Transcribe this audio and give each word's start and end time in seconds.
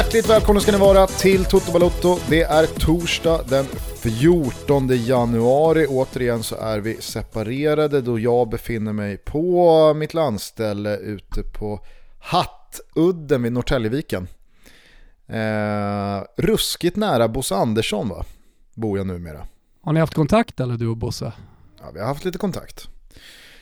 Hjärtligt 0.00 0.28
välkomna 0.28 0.60
ska 0.60 0.72
ni 0.72 0.78
vara 0.78 1.06
till 1.06 1.44
Toto 1.44 1.72
Balotto. 1.72 2.18
Det 2.28 2.42
är 2.42 2.66
torsdag 2.66 3.40
den 3.48 3.64
14 3.64 4.88
januari. 4.88 5.86
Återigen 5.86 6.42
så 6.42 6.56
är 6.56 6.80
vi 6.80 6.96
separerade 7.00 8.00
då 8.00 8.18
jag 8.18 8.48
befinner 8.48 8.92
mig 8.92 9.16
på 9.16 9.94
mitt 9.94 10.14
landställe 10.14 10.96
ute 10.96 11.42
på 11.42 11.80
Hattudden 12.20 13.42
vid 13.42 13.52
Norrtäljeviken. 13.52 14.28
Eh, 15.26 16.22
ruskigt 16.36 16.96
nära 16.96 17.28
Bosse 17.28 17.54
Andersson 17.54 18.08
va? 18.08 18.24
Bor 18.74 18.98
jag 18.98 19.06
numera. 19.06 19.46
Har 19.82 19.92
ni 19.92 20.00
haft 20.00 20.14
kontakt 20.14 20.60
eller 20.60 20.74
du 20.74 20.88
och 20.88 20.96
Bosse? 20.96 21.32
Ja, 21.80 21.90
vi 21.94 22.00
har 22.00 22.06
haft 22.06 22.24
lite 22.24 22.38
kontakt. 22.38 22.88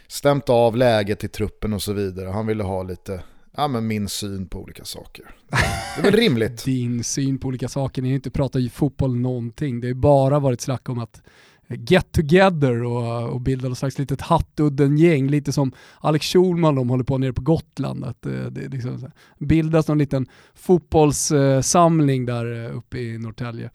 Stämt 0.08 0.48
av 0.48 0.76
läget 0.76 1.24
i 1.24 1.28
truppen 1.28 1.72
och 1.72 1.82
så 1.82 1.92
vidare. 1.92 2.28
Han 2.28 2.46
ville 2.46 2.62
ha 2.62 2.82
lite 2.82 3.22
ja, 3.58 3.68
men 3.68 3.86
min 3.86 4.08
syn 4.08 4.48
på 4.48 4.60
olika 4.60 4.84
saker. 4.84 5.24
Det 5.50 6.00
är 6.00 6.02
väl 6.02 6.12
rimligt. 6.12 6.64
Din 6.64 7.04
syn 7.04 7.38
på 7.38 7.48
olika 7.48 7.68
saker, 7.68 8.02
ni 8.02 8.08
har 8.08 8.14
inte 8.14 8.30
pratat 8.30 8.72
fotboll 8.72 9.16
någonting. 9.16 9.80
Det 9.80 9.86
har 9.86 9.94
bara 9.94 10.38
varit 10.38 10.60
snack 10.60 10.88
om 10.88 10.98
att 10.98 11.22
get 11.68 12.12
together 12.12 12.82
och, 12.84 13.32
och 13.32 13.40
bilda 13.40 13.68
något 13.68 13.78
slags 13.78 13.98
litet 13.98 14.20
hattudden-gäng, 14.20 15.28
lite 15.28 15.52
som 15.52 15.72
Alex 16.00 16.26
Schulman 16.26 16.74
de 16.74 16.90
håller 16.90 17.04
på 17.04 17.18
nere 17.18 17.32
på 17.32 17.42
Gotland. 17.42 18.04
Att 18.04 18.22
det, 18.22 18.38
eh, 18.38 18.46
det 18.46 18.68
liksom 18.68 19.10
bildas 19.38 19.88
någon 19.88 19.98
liten 19.98 20.26
fotbollssamling 20.54 22.26
där 22.26 22.64
eh, 22.64 22.76
uppe 22.76 22.98
i 22.98 23.18
Norrtälje. 23.18 23.70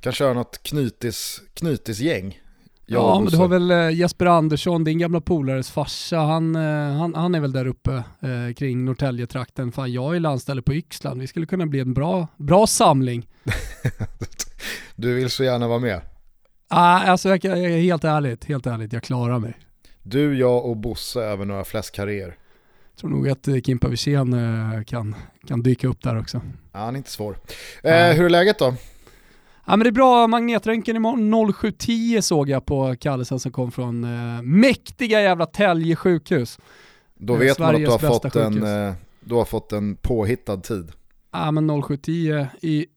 Kan 0.00 0.12
köra 0.12 0.34
något 0.34 0.62
knytis, 0.62 1.42
knytisgäng. 1.54 2.40
Ja, 2.86 3.20
men 3.20 3.30
du 3.30 3.36
har 3.36 3.48
väl 3.48 3.70
eh, 3.70 3.90
Jesper 3.90 4.26
Andersson, 4.26 4.84
din 4.84 4.98
gamla 4.98 5.20
polares 5.20 5.70
farsa, 5.70 6.18
han, 6.18 6.56
eh, 6.56 6.96
han, 6.96 7.14
han 7.14 7.34
är 7.34 7.40
väl 7.40 7.52
där 7.52 7.66
uppe 7.66 7.92
eh, 8.20 8.54
kring 8.56 8.84
Norrtäljetrakten. 8.84 9.72
Fan, 9.72 9.92
jag 9.92 10.16
är 10.16 10.20
landställe 10.20 10.62
på 10.62 10.74
Yxland, 10.74 11.20
vi 11.20 11.26
skulle 11.26 11.46
kunna 11.46 11.66
bli 11.66 11.80
en 11.80 11.94
bra, 11.94 12.26
bra 12.36 12.66
samling. 12.66 13.28
du 14.96 15.14
vill 15.14 15.30
så 15.30 15.44
gärna 15.44 15.68
vara 15.68 15.78
med? 15.78 16.00
Ah, 16.68 16.98
alltså, 16.98 17.28
jag, 17.28 17.44
jag, 17.44 17.56
helt 17.56 18.04
ärligt, 18.04 18.44
helt 18.44 18.66
ärligt, 18.66 18.92
jag 18.92 19.02
klarar 19.02 19.38
mig. 19.38 19.54
Du, 20.02 20.38
jag 20.38 20.64
och 20.64 20.76
Bosse 20.76 21.20
över 21.20 21.44
några 21.44 21.64
fläskkarriär. 21.64 22.36
Jag 22.90 22.98
tror 23.00 23.10
nog 23.10 23.28
att 23.28 23.48
eh, 23.48 23.60
Kimpa 23.60 23.88
Wirsén 23.88 24.34
kan, 24.86 25.14
kan 25.48 25.62
dyka 25.62 25.88
upp 25.88 26.02
där 26.02 26.18
också. 26.18 26.40
Ja, 26.72 26.78
han 26.78 26.94
är 26.94 26.98
inte 26.98 27.10
svår. 27.10 27.38
Eh, 27.82 28.12
hur 28.12 28.24
är 28.24 28.30
läget 28.30 28.58
då? 28.58 28.74
Ja 29.66 29.76
men 29.76 29.84
det 29.84 29.88
är 29.88 29.92
bra 29.92 30.26
magnetröntgen 30.26 30.96
imorgon 30.96 31.34
07.10 31.34 32.20
såg 32.20 32.48
jag 32.48 32.66
på 32.66 32.96
kallelsen 33.00 33.40
som 33.40 33.52
kom 33.52 33.72
från 33.72 34.04
eh, 34.04 34.42
mäktiga 34.42 35.20
jävla 35.20 35.46
Tälje 35.46 35.96
sjukhus. 35.96 36.58
Då 37.14 37.34
vet 37.34 37.58
man 37.58 37.74
att 37.74 37.80
du 37.80 37.90
har, 37.90 37.98
fått 37.98 38.36
en, 38.36 38.86
eh, 38.86 38.94
du 39.20 39.34
har 39.34 39.44
fått 39.44 39.72
en 39.72 39.96
påhittad 39.96 40.56
tid. 40.56 40.92
Ja 41.32 41.50
men 41.50 41.70
07.10 41.70 42.46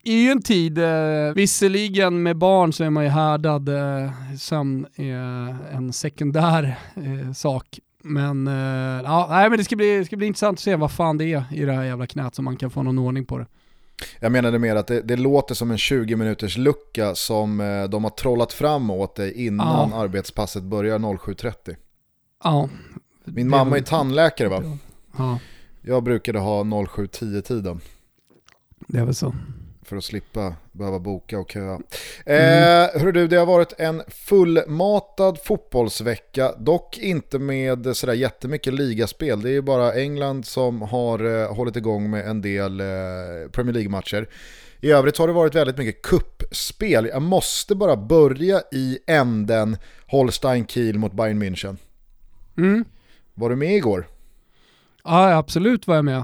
är, 0.04 0.24
ju 0.24 0.32
en 0.32 0.42
tid, 0.42 0.78
eh, 0.78 1.34
visserligen 1.36 2.24
med 2.24 2.38
barn 2.38 2.74
så 2.74 2.84
är 2.84 2.90
man 2.90 3.04
ju 3.04 3.10
härdad, 3.10 3.70
eh, 3.70 4.12
sömn 4.40 4.86
är 4.96 5.58
en 5.72 5.94
sekundär 5.94 6.76
eh, 6.96 7.34
sak. 7.34 7.80
Men, 8.04 8.48
eh, 8.48 9.04
ja, 9.04 9.28
nej, 9.30 9.50
men 9.50 9.58
det 9.58 9.64
ska, 9.64 9.76
bli, 9.76 9.98
det 9.98 10.06
ska 10.06 10.18
bli 10.18 10.28
intressant 10.28 10.56
att 10.56 10.64
se 10.64 10.76
vad 10.76 10.92
fan 10.92 11.18
det 11.18 11.26
är 11.26 11.44
i 11.52 11.66
det 11.66 11.74
här 11.74 11.84
jävla 11.84 12.08
knät 12.08 12.36
så 12.36 12.42
man 12.42 12.58
kan 12.58 12.70
få 12.70 12.84
någon 12.84 13.00
ordning 13.00 13.26
på 13.26 13.38
det. 13.38 13.46
Jag 14.20 14.32
menade 14.32 14.60
mer 14.60 14.76
att 14.76 14.88
det, 14.88 15.02
det, 15.02 15.16
låter 15.16 15.56
som 15.56 15.72
en 15.72 15.78
20 15.78 16.16
minuters 16.16 16.58
lucka 16.58 17.16
som 17.16 17.60
eh, 17.62 17.84
de 17.84 18.04
har 18.04 18.12
trollat 18.12 18.54
fram 18.54 18.90
åt 18.90 19.16
dig 19.16 19.46
innan 19.46 19.90
ja. 19.92 19.98
arbetspasset 19.98 20.64
börjar 20.64 21.00
07.30. 21.00 21.76
Ja. 22.44 22.70
Min 23.26 23.50
mamma 23.50 23.78
är 23.78 23.82
tannläkare 23.82 24.48
va? 24.48 24.78
Ja. 25.18 25.40
Jag 25.82 26.04
brukade 26.04 26.40
ha 26.40 26.64
07.10 26.64 27.42
tiden. 27.42 27.82
Det 28.88 28.98
är 29.00 29.06
väl 29.06 29.16
så 29.16 29.34
för 29.88 29.98
att 29.98 30.04
slippa 30.04 30.54
behöva 30.72 31.00
boka 31.00 31.40
och 31.40 31.52
köa. 31.52 31.80
Mm. 32.26 32.84
Eh, 32.96 33.02
hör 33.02 33.12
du, 33.12 33.28
det 33.28 33.36
har 33.36 33.46
varit 33.46 33.74
en 33.78 34.04
fullmatad 34.08 35.40
fotbollsvecka, 35.44 36.52
dock 36.58 36.98
inte 36.98 37.40
med 37.40 37.98
sådär 37.98 38.14
jättemycket 38.14 38.74
ligaspel. 38.74 39.42
Det 39.42 39.50
är 39.50 39.54
ju 39.54 39.62
bara 39.62 39.94
England 39.94 40.46
som 40.46 40.82
har 40.82 41.42
eh, 41.42 41.56
hållit 41.56 41.76
igång 41.76 42.10
med 42.10 42.28
en 42.28 42.42
del 42.42 42.80
eh, 42.80 42.86
Premier 43.52 43.74
League-matcher. 43.74 44.30
I 44.82 44.92
övrigt 44.92 45.18
har 45.18 45.28
det 45.28 45.34
varit 45.34 45.56
väldigt 45.56 45.78
mycket 45.78 46.02
kuppspel. 46.02 47.06
Jag 47.06 47.22
måste 47.22 47.76
bara 47.76 47.96
börja 47.96 48.62
i 48.72 49.00
änden 49.08 49.78
Holstein 50.08 50.68
Kiel 50.68 51.00
mot 51.00 51.14
Bayern 51.14 51.44
München. 51.44 51.78
Mm. 52.58 52.86
Var 53.34 53.50
du 53.50 53.56
med 53.56 53.76
igår? 53.76 54.08
Ja, 55.04 55.38
absolut 55.38 55.88
var 55.88 55.96
jag 55.96 56.06
med. 56.06 56.24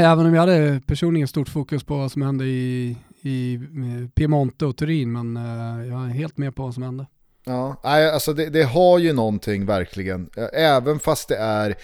Även 0.00 0.26
om 0.26 0.34
jag 0.34 0.40
hade 0.40 0.80
personligen 0.86 1.28
stort 1.28 1.48
fokus 1.48 1.84
på 1.84 1.96
vad 1.96 2.12
som 2.12 2.22
hände 2.22 2.44
i, 2.44 2.96
i 3.22 3.54
eh, 3.54 4.08
Piemonte 4.14 4.66
och 4.66 4.76
Turin, 4.76 5.12
men 5.12 5.36
eh, 5.36 5.88
jag 5.88 6.04
är 6.04 6.08
helt 6.08 6.38
med 6.38 6.56
på 6.56 6.62
vad 6.62 6.74
som 6.74 6.82
hände. 6.82 7.06
Ja, 7.44 7.80
alltså 7.82 8.32
det, 8.32 8.46
det, 8.46 8.62
har 8.62 8.98
ju 8.98 9.12
någonting 9.12 9.66
verkligen. 9.66 10.30
Även 10.52 10.98
fast 10.98 11.28
det 11.28 11.36
är 11.36 11.74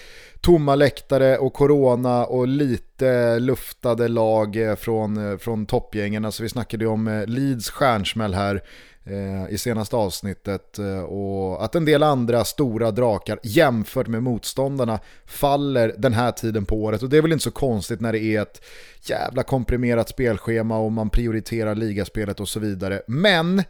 tomma 0.40 0.74
läktare 0.74 1.38
och 1.38 1.52
corona 1.52 2.26
och 2.26 2.48
lite 2.48 3.38
luftade 3.38 4.08
lag 4.08 4.56
eh, 4.56 4.74
från, 4.76 5.38
från 5.38 5.66
toppgängen. 5.66 6.24
Alltså 6.24 6.42
vi 6.42 6.48
snackade 6.48 6.84
ju 6.84 6.90
om 6.90 7.24
Leeds 7.26 7.70
stjärnsmäll 7.70 8.34
här 8.34 8.62
Eh, 9.04 9.54
i 9.54 9.58
senaste 9.58 9.96
avsnittet 9.96 10.78
eh, 10.78 11.02
och 11.02 11.64
att 11.64 11.74
en 11.74 11.84
del 11.84 12.02
andra 12.02 12.44
stora 12.44 12.90
drakar 12.90 13.38
jämfört 13.42 14.06
med 14.06 14.22
motståndarna 14.22 15.00
faller 15.26 15.94
den 15.98 16.12
här 16.12 16.32
tiden 16.32 16.64
på 16.64 16.76
året 16.82 17.02
och 17.02 17.08
det 17.08 17.16
är 17.16 17.22
väl 17.22 17.32
inte 17.32 17.44
så 17.44 17.50
konstigt 17.50 18.00
när 18.00 18.12
det 18.12 18.22
är 18.22 18.42
ett 18.42 18.64
jävla 19.02 19.42
komprimerat 19.42 20.08
spelschema 20.08 20.78
och 20.78 20.92
man 20.92 21.10
prioriterar 21.10 21.74
ligaspelet 21.74 22.40
och 22.40 22.48
så 22.48 22.60
vidare. 22.60 23.02
Men 23.06 23.62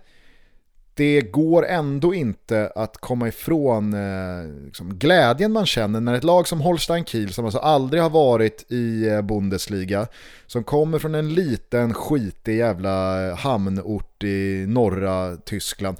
det 0.95 1.21
går 1.21 1.67
ändå 1.67 2.15
inte 2.15 2.73
att 2.75 2.97
komma 2.97 3.29
ifrån 3.29 3.95
eh, 3.95 4.65
liksom, 4.65 4.99
glädjen 4.99 5.53
man 5.53 5.67
känner 5.67 6.01
när 6.01 6.15
ett 6.15 6.25
lag 6.25 6.49
som 6.49 6.61
Holstein 6.61 7.05
Kiel, 7.05 7.33
som 7.33 7.45
alltså 7.45 7.59
aldrig 7.59 8.03
har 8.03 8.11
varit 8.11 8.73
i 8.73 9.09
eh, 9.09 9.23
Bundesliga, 9.23 10.07
som 10.47 10.65
kommer 10.65 10.99
från 10.99 11.15
en 11.15 11.35
liten 11.35 11.95
skitig 11.95 12.57
jävla 12.57 13.27
eh, 13.29 13.37
hamnort 13.37 14.25
i 14.25 14.65
norra 14.69 15.37
Tyskland. 15.37 15.97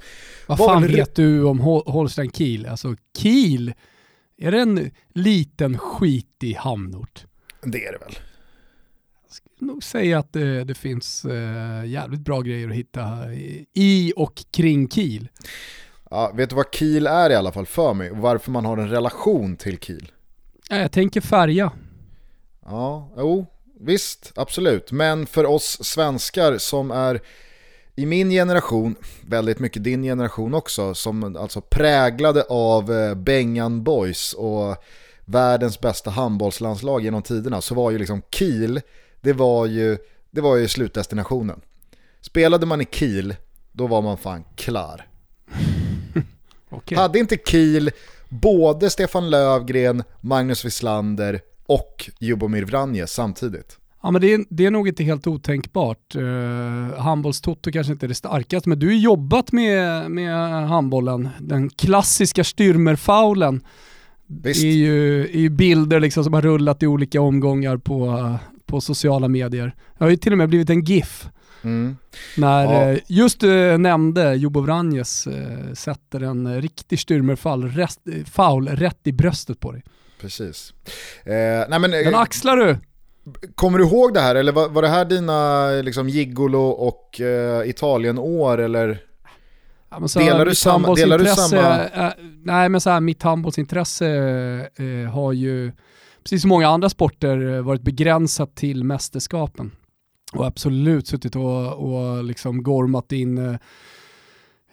Vad 0.47 0.57
fan 0.57 0.87
vet 0.87 1.15
du 1.15 1.43
om 1.43 1.59
Holstein 1.85 2.31
Kiel? 2.31 2.65
Alltså 2.65 2.95
Kiel, 3.17 3.73
är 4.37 4.51
det 4.51 4.59
en 4.59 4.91
liten 5.13 5.77
skitig 5.77 6.53
hamnort? 6.53 7.25
Det 7.63 7.85
är 7.85 7.91
det 7.91 7.97
väl 7.97 8.15
nog 9.63 9.83
säga 9.83 10.19
att 10.19 10.33
det, 10.33 10.63
det 10.63 10.75
finns 10.75 11.25
eh, 11.25 11.85
jävligt 11.85 12.21
bra 12.21 12.41
grejer 12.41 12.69
att 12.69 12.75
hitta 12.75 13.33
i 13.73 14.13
och 14.15 14.43
kring 14.51 14.89
Kiel. 14.89 15.29
Ja, 16.09 16.31
vet 16.35 16.49
du 16.49 16.55
vad 16.55 16.65
Kiel 16.71 17.07
är 17.07 17.29
i 17.29 17.35
alla 17.35 17.51
fall 17.51 17.65
för 17.65 17.93
mig 17.93 18.11
och 18.11 18.17
varför 18.17 18.51
man 18.51 18.65
har 18.65 18.77
en 18.77 18.89
relation 18.89 19.55
till 19.55 19.79
Kiel? 19.79 20.11
Ja, 20.69 20.75
jag 20.75 20.91
tänker 20.91 21.21
färja. 21.21 21.71
Ja, 22.65 23.13
jo, 23.17 23.45
visst, 23.79 24.31
absolut. 24.35 24.91
Men 24.91 25.25
för 25.25 25.45
oss 25.45 25.77
svenskar 25.83 26.57
som 26.57 26.91
är 26.91 27.21
i 27.95 28.05
min 28.05 28.29
generation, 28.29 28.95
väldigt 29.21 29.59
mycket 29.59 29.83
din 29.83 30.03
generation 30.03 30.53
också, 30.53 30.93
som 30.93 31.35
alltså 31.37 31.61
präglade 31.61 32.43
av 32.49 32.91
eh, 32.91 33.15
Bengan 33.15 33.83
Boys 33.83 34.33
och 34.33 34.83
världens 35.25 35.79
bästa 35.79 36.09
handbollslandslag 36.09 37.03
genom 37.03 37.21
tiderna 37.21 37.61
så 37.61 37.75
var 37.75 37.91
ju 37.91 37.97
liksom 37.97 38.21
Kiel 38.31 38.81
det 39.23 39.33
var 39.33 39.65
ju, 39.65 39.97
det 40.31 40.41
var 40.41 40.55
ju 40.55 40.67
slutdestinationen. 40.67 41.61
Spelade 42.21 42.65
man 42.65 42.81
i 42.81 42.85
Kiel, 42.91 43.35
då 43.71 43.87
var 43.87 44.01
man 44.01 44.17
fan 44.17 44.43
klar. 44.55 45.07
okay. 46.69 46.97
Hade 46.97 47.19
inte 47.19 47.37
Kiel 47.45 47.91
både 48.29 48.89
Stefan 48.89 49.29
Lövgren, 49.29 50.03
Magnus 50.21 50.65
Wislander 50.65 51.41
och 51.65 52.09
Jubomir 52.19 52.63
Vranje 52.63 53.07
samtidigt? 53.07 53.77
Ja 54.03 54.11
men 54.11 54.21
det 54.21 54.33
är, 54.33 54.45
det 54.49 54.65
är 54.65 54.71
nog 54.71 54.87
inte 54.87 55.03
helt 55.03 55.27
otänkbart. 55.27 56.15
Uh, 56.15 56.97
handbollstoto 56.97 57.71
kanske 57.71 57.93
inte 57.93 58.05
är 58.05 58.07
det 58.07 58.15
starkaste, 58.15 58.69
men 58.69 58.79
du 58.79 58.87
har 58.87 58.93
jobbat 58.93 59.51
med, 59.51 60.11
med 60.11 60.67
handbollen, 60.67 61.29
den 61.39 61.69
klassiska 61.69 62.43
styrmerfaulen. 62.43 63.61
Det 64.27 64.49
är 64.49 64.73
ju, 64.73 65.21
är 65.21 65.39
ju 65.39 65.49
bilder 65.49 65.99
liksom 65.99 66.23
som 66.23 66.33
har 66.33 66.41
rullat 66.41 66.83
i 66.83 66.87
olika 66.87 67.21
omgångar 67.21 67.77
på, 67.77 68.29
på 68.65 68.81
sociala 68.81 69.27
medier. 69.27 69.75
Det 69.97 70.03
har 70.03 70.09
ju 70.09 70.17
till 70.17 70.31
och 70.31 70.37
med 70.37 70.49
blivit 70.49 70.69
en 70.69 70.83
GIF. 70.83 71.27
Mm. 71.63 71.97
När 72.37 72.63
ja. 72.63 72.91
Eh, 72.91 72.99
just 73.07 73.39
du 73.39 73.71
eh, 73.71 73.77
nämnde 73.77 74.33
Jobo 74.33 74.61
Vranjes 74.61 75.27
eh, 75.27 75.73
sätter 75.73 76.21
en 76.21 76.61
riktig 76.61 76.99
styrmerfall, 76.99 77.69
rätt 78.67 79.07
i 79.07 79.11
bröstet 79.11 79.59
på 79.59 79.71
dig. 79.71 79.83
Precis. 80.21 80.73
Eh, 81.23 81.33
nej 81.69 81.79
men, 81.79 81.91
Den 81.91 82.15
axlar 82.15 82.57
du! 82.57 82.77
Kommer 83.55 83.79
du 83.79 83.85
ihåg 83.85 84.13
det 84.13 84.19
här 84.19 84.35
eller 84.35 84.51
var, 84.51 84.69
var 84.69 84.81
det 84.81 84.87
här 84.87 85.05
dina 85.05 85.69
liksom, 85.69 86.09
gigolo 86.09 86.69
och 86.69 87.21
eh, 87.21 87.69
Italien-år 87.69 88.57
eller? 88.57 88.99
Ja, 89.89 90.07
så 90.07 90.19
delar, 90.19 90.45
du 90.45 90.55
samma, 90.55 90.95
delar 90.95 91.17
du 91.17 91.25
samma? 91.25 91.85
Äh, 91.85 92.11
nej 92.43 92.69
men 92.69 92.81
så 92.81 92.89
här, 92.89 92.99
mitt 92.99 93.23
handbollsintresse 93.23 94.07
äh, 94.75 95.11
har 95.11 95.33
ju 95.33 95.71
precis 96.23 96.41
som 96.41 96.49
många 96.49 96.67
andra 96.67 96.89
sporter, 96.89 97.53
eh, 97.53 97.61
varit 97.61 97.81
begränsat 97.81 98.55
till 98.55 98.83
mästerskapen. 98.83 99.71
och 100.33 100.45
absolut 100.45 101.07
suttit 101.07 101.35
och, 101.35 101.73
och 101.73 102.23
liksom 102.23 102.63
gormat 102.63 103.11
in 103.11 103.37
eh, 103.37 103.55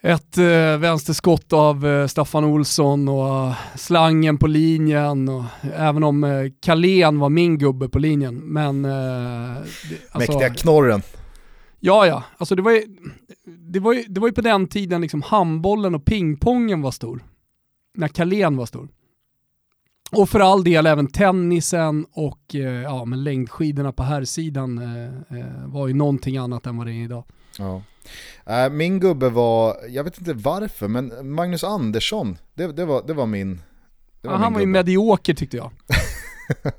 ett 0.02 0.38
eh, 0.38 0.78
vänsterskott 0.78 1.52
av 1.52 1.86
eh, 1.86 2.06
Staffan 2.06 2.44
Olsson 2.44 3.08
och 3.08 3.52
slangen 3.74 4.38
på 4.38 4.46
linjen. 4.46 5.28
Och, 5.28 5.44
även 5.74 6.04
om 6.04 6.24
eh, 6.24 6.46
Kalén 6.60 7.18
var 7.18 7.28
min 7.28 7.58
gubbe 7.58 7.88
på 7.88 7.98
linjen. 7.98 8.36
Men, 8.36 8.84
eh, 8.84 8.90
det, 9.90 9.98
alltså, 10.10 10.32
Mäktiga 10.32 10.54
knorren. 10.54 11.02
Ja, 11.80 12.06
ja. 12.06 12.24
Alltså 12.38 12.54
det, 12.54 12.62
var 12.62 12.72
ju, 12.72 12.82
det, 13.44 13.80
var 13.80 13.92
ju, 13.92 14.02
det 14.08 14.20
var 14.20 14.28
ju 14.28 14.34
på 14.34 14.40
den 14.40 14.66
tiden 14.66 15.00
liksom 15.00 15.22
handbollen 15.22 15.94
och 15.94 16.04
pingpongen 16.04 16.82
var 16.82 16.90
stor. 16.90 17.24
När 17.94 18.08
Kalén 18.08 18.56
var 18.56 18.66
stor. 18.66 18.88
Och 20.12 20.28
för 20.28 20.40
all 20.40 20.64
del 20.64 20.86
även 20.86 21.06
tennisen 21.06 22.06
och 22.12 22.54
eh, 22.54 22.82
ja, 22.82 23.04
men 23.04 23.24
längdskidorna 23.24 23.92
på 23.92 24.02
här 24.02 24.24
sidan 24.24 24.78
eh, 24.78 25.38
eh, 25.38 25.66
var 25.66 25.88
ju 25.88 25.94
någonting 25.94 26.36
annat 26.36 26.66
än 26.66 26.76
vad 26.76 26.86
det 26.86 26.92
är 26.92 27.04
idag. 27.04 27.24
Ja. 27.58 27.82
Äh, 28.46 28.70
min 28.70 29.00
gubbe 29.00 29.28
var, 29.28 29.76
jag 29.88 30.04
vet 30.04 30.18
inte 30.18 30.32
varför, 30.32 30.88
men 30.88 31.32
Magnus 31.34 31.64
Andersson, 31.64 32.38
det, 32.54 32.66
det, 32.66 32.84
var, 32.84 33.02
det 33.06 33.14
var 33.14 33.26
min 33.26 33.60
det 34.20 34.28
var 34.28 34.34
ja, 34.34 34.38
min 34.38 34.44
Han 34.44 34.52
var 34.52 34.60
ju 34.60 34.66
medioker 34.66 35.34
tyckte 35.34 35.56
jag. 35.56 35.70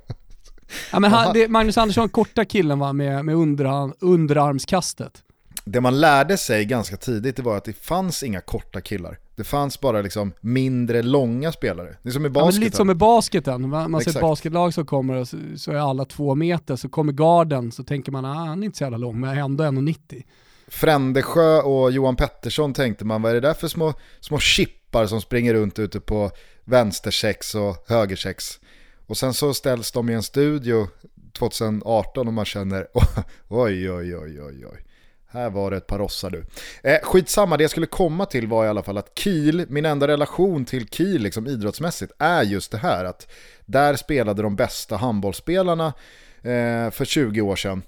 ja, 0.92 1.00
men 1.00 1.12
han, 1.12 1.34
det, 1.34 1.48
Magnus 1.48 1.78
Andersson, 1.78 2.10
korta 2.10 2.46
killen 2.46 2.80
va, 2.80 2.94
med, 2.94 3.26
med 3.26 3.36
underarm, 3.36 3.94
underarmskastet. 4.00 5.24
Det 5.66 5.82
man 5.82 6.00
lärde 6.00 6.38
sig 6.38 6.66
ganska 6.66 6.98
tidigt 6.98 7.36
det 7.36 7.42
var 7.42 7.58
att 7.58 7.66
det 7.66 7.74
fanns 7.74 8.24
inga 8.24 8.42
korta 8.42 8.82
killar. 8.82 9.18
Det 9.36 9.44
fanns 9.44 9.82
bara 9.82 10.02
liksom 10.02 10.34
mindre 10.42 11.02
långa 11.02 11.52
spelare. 11.52 11.96
Det 12.04 12.10
är 12.10 12.14
som 12.14 12.26
i 12.26 12.30
basketen. 12.30 12.62
Ja, 12.62 12.66
lite 12.66 12.78
som 12.78 12.90
i 12.90 12.94
basketen. 12.94 13.70
Man, 13.70 13.92
man 13.92 14.02
ser 14.02 14.12
ett 14.12 14.22
basketlag 14.22 14.74
som 14.74 14.86
kommer 14.86 15.14
och 15.14 15.28
så, 15.28 15.38
så, 15.56 15.72
är 15.72 15.76
alla 15.76 16.06
två 16.06 16.36
meter, 16.36 16.76
så 16.76 16.90
kommer 16.90 17.14
garden 17.14 17.72
så 17.72 17.84
tänker 17.84 18.12
man 18.12 18.26
att 18.26 18.38
ah, 18.38 18.40
han 18.40 18.64
är 18.64 18.66
inte 18.66 18.78
så 18.78 18.84
jävla 18.84 18.98
lång 18.98 19.20
men 19.20 19.38
ändå 19.38 19.64
1,90. 19.64 20.24
Frändesjö 20.68 21.62
och 21.62 21.92
Johan 21.92 22.16
Pettersson 22.16 22.74
tänkte 22.74 23.06
man, 23.06 23.22
vad 23.22 23.32
är 23.32 23.36
det 23.36 23.48
där 23.48 23.54
för 23.54 23.68
små, 23.68 23.94
små 24.20 24.40
chippar 24.40 25.08
som 25.08 25.22
springer 25.22 25.54
runt 25.54 25.80
ute 25.80 26.00
på 26.00 26.32
vänstersex 26.64 27.56
och 27.56 27.86
högersex? 27.88 28.60
Och 29.08 29.18
sen 29.18 29.34
så 29.34 29.54
ställs 29.54 29.92
de 29.92 30.10
i 30.10 30.14
en 30.14 30.24
studio 30.24 30.88
2018 31.34 32.28
och 32.28 32.34
man 32.34 32.46
känner 32.46 32.88
oj, 33.48 33.92
oj, 33.92 34.18
oj, 34.18 34.42
oj, 34.42 34.66
oj. 34.66 34.86
Här 35.34 35.50
var 35.50 35.72
det 35.72 35.78
ett 35.78 35.88
par 35.88 36.00
rossar 36.00 36.30
du. 36.30 36.46
Eh, 36.84 37.00
skitsamma, 37.04 37.58
det 37.58 37.64
jag 37.64 37.72
skulle 37.72 37.86
komma 37.86 38.26
till 38.26 38.48
var 38.48 38.66
i 38.66 38.68
alla 38.68 38.84
fall 38.84 38.98
att 38.98 39.20
Kiel, 39.20 39.66
min 39.70 39.86
enda 39.86 40.08
relation 40.08 40.66
till 40.66 40.88
Kiel 40.88 41.22
liksom 41.22 41.48
idrottsmässigt 41.48 42.12
är 42.18 42.44
just 42.44 42.72
det 42.72 42.78
här 42.78 43.06
att 43.06 43.32
där 43.66 43.96
spelade 43.96 44.42
de 44.42 44.56
bästa 44.56 44.98
handbollsspelarna 44.98 45.94
eh, 46.38 46.92
för 46.92 47.06
20 47.06 47.42
år 47.42 47.56
sedan. 47.56 47.82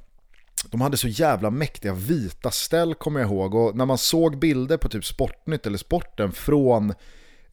De 0.72 0.81
hade 0.81 0.98
så 0.98 1.07
jävla 1.07 1.50
mäktiga 1.50 1.94
vita 1.94 2.51
ställ 2.51 2.95
kommer 2.95 3.19
jag 3.19 3.30
ihåg 3.30 3.56
och 3.56 3.75
när 3.75 3.86
man 3.86 3.98
såg 3.98 4.40
bilder 4.40 4.78
på 4.78 4.90
typ 4.90 5.06
Sportnytt 5.06 5.66
eller 5.66 5.78
Sporten 5.78 6.31
från 6.31 6.94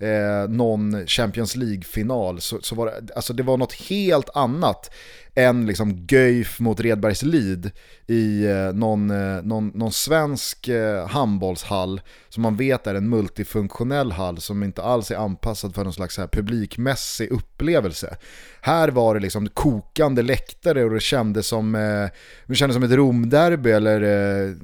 eh, 0.00 0.49
någon 0.49 1.06
Champions 1.06 1.56
League-final 1.56 2.41
så, 2.41 2.58
så 2.62 2.75
var 2.75 2.87
det, 2.87 3.14
alltså 3.14 3.32
det 3.32 3.43
var 3.43 3.56
något 3.56 3.73
helt 3.73 4.31
annat 4.35 4.91
än 5.35 5.67
liksom 5.67 6.06
Göif 6.11 6.61
mot 6.61 6.81
Redbergslid 6.81 7.70
i 8.06 8.47
eh, 8.47 8.73
någon, 8.75 9.11
eh, 9.11 9.43
någon, 9.43 9.69
någon 9.69 9.93
svensk 9.93 10.69
eh, 10.69 11.08
handbollshall 11.08 12.00
som 12.29 12.43
man 12.43 12.56
vet 12.56 12.87
är 12.87 12.94
en 12.94 13.08
multifunktionell 13.08 14.12
hall 14.12 14.41
som 14.41 14.62
inte 14.62 14.82
alls 14.82 15.11
är 15.11 15.17
anpassad 15.17 15.75
för 15.75 15.85
någon 15.85 15.93
slags 15.93 16.19
här 16.19 16.26
publikmässig 16.26 17.31
upplevelse. 17.31 18.17
Här 18.61 18.88
var 18.88 19.14
det 19.14 19.20
liksom 19.20 19.49
kokande 19.49 20.23
läktare 20.23 20.85
och 20.85 20.91
det 20.91 21.00
kändes 21.00 21.47
som, 21.47 21.75
eh, 21.75 22.08
det 22.47 22.55
kändes 22.55 22.75
som 22.75 22.82
ett 22.82 22.93
Romderby 22.93 23.70
eller 23.70 24.00
eh, 24.02 24.55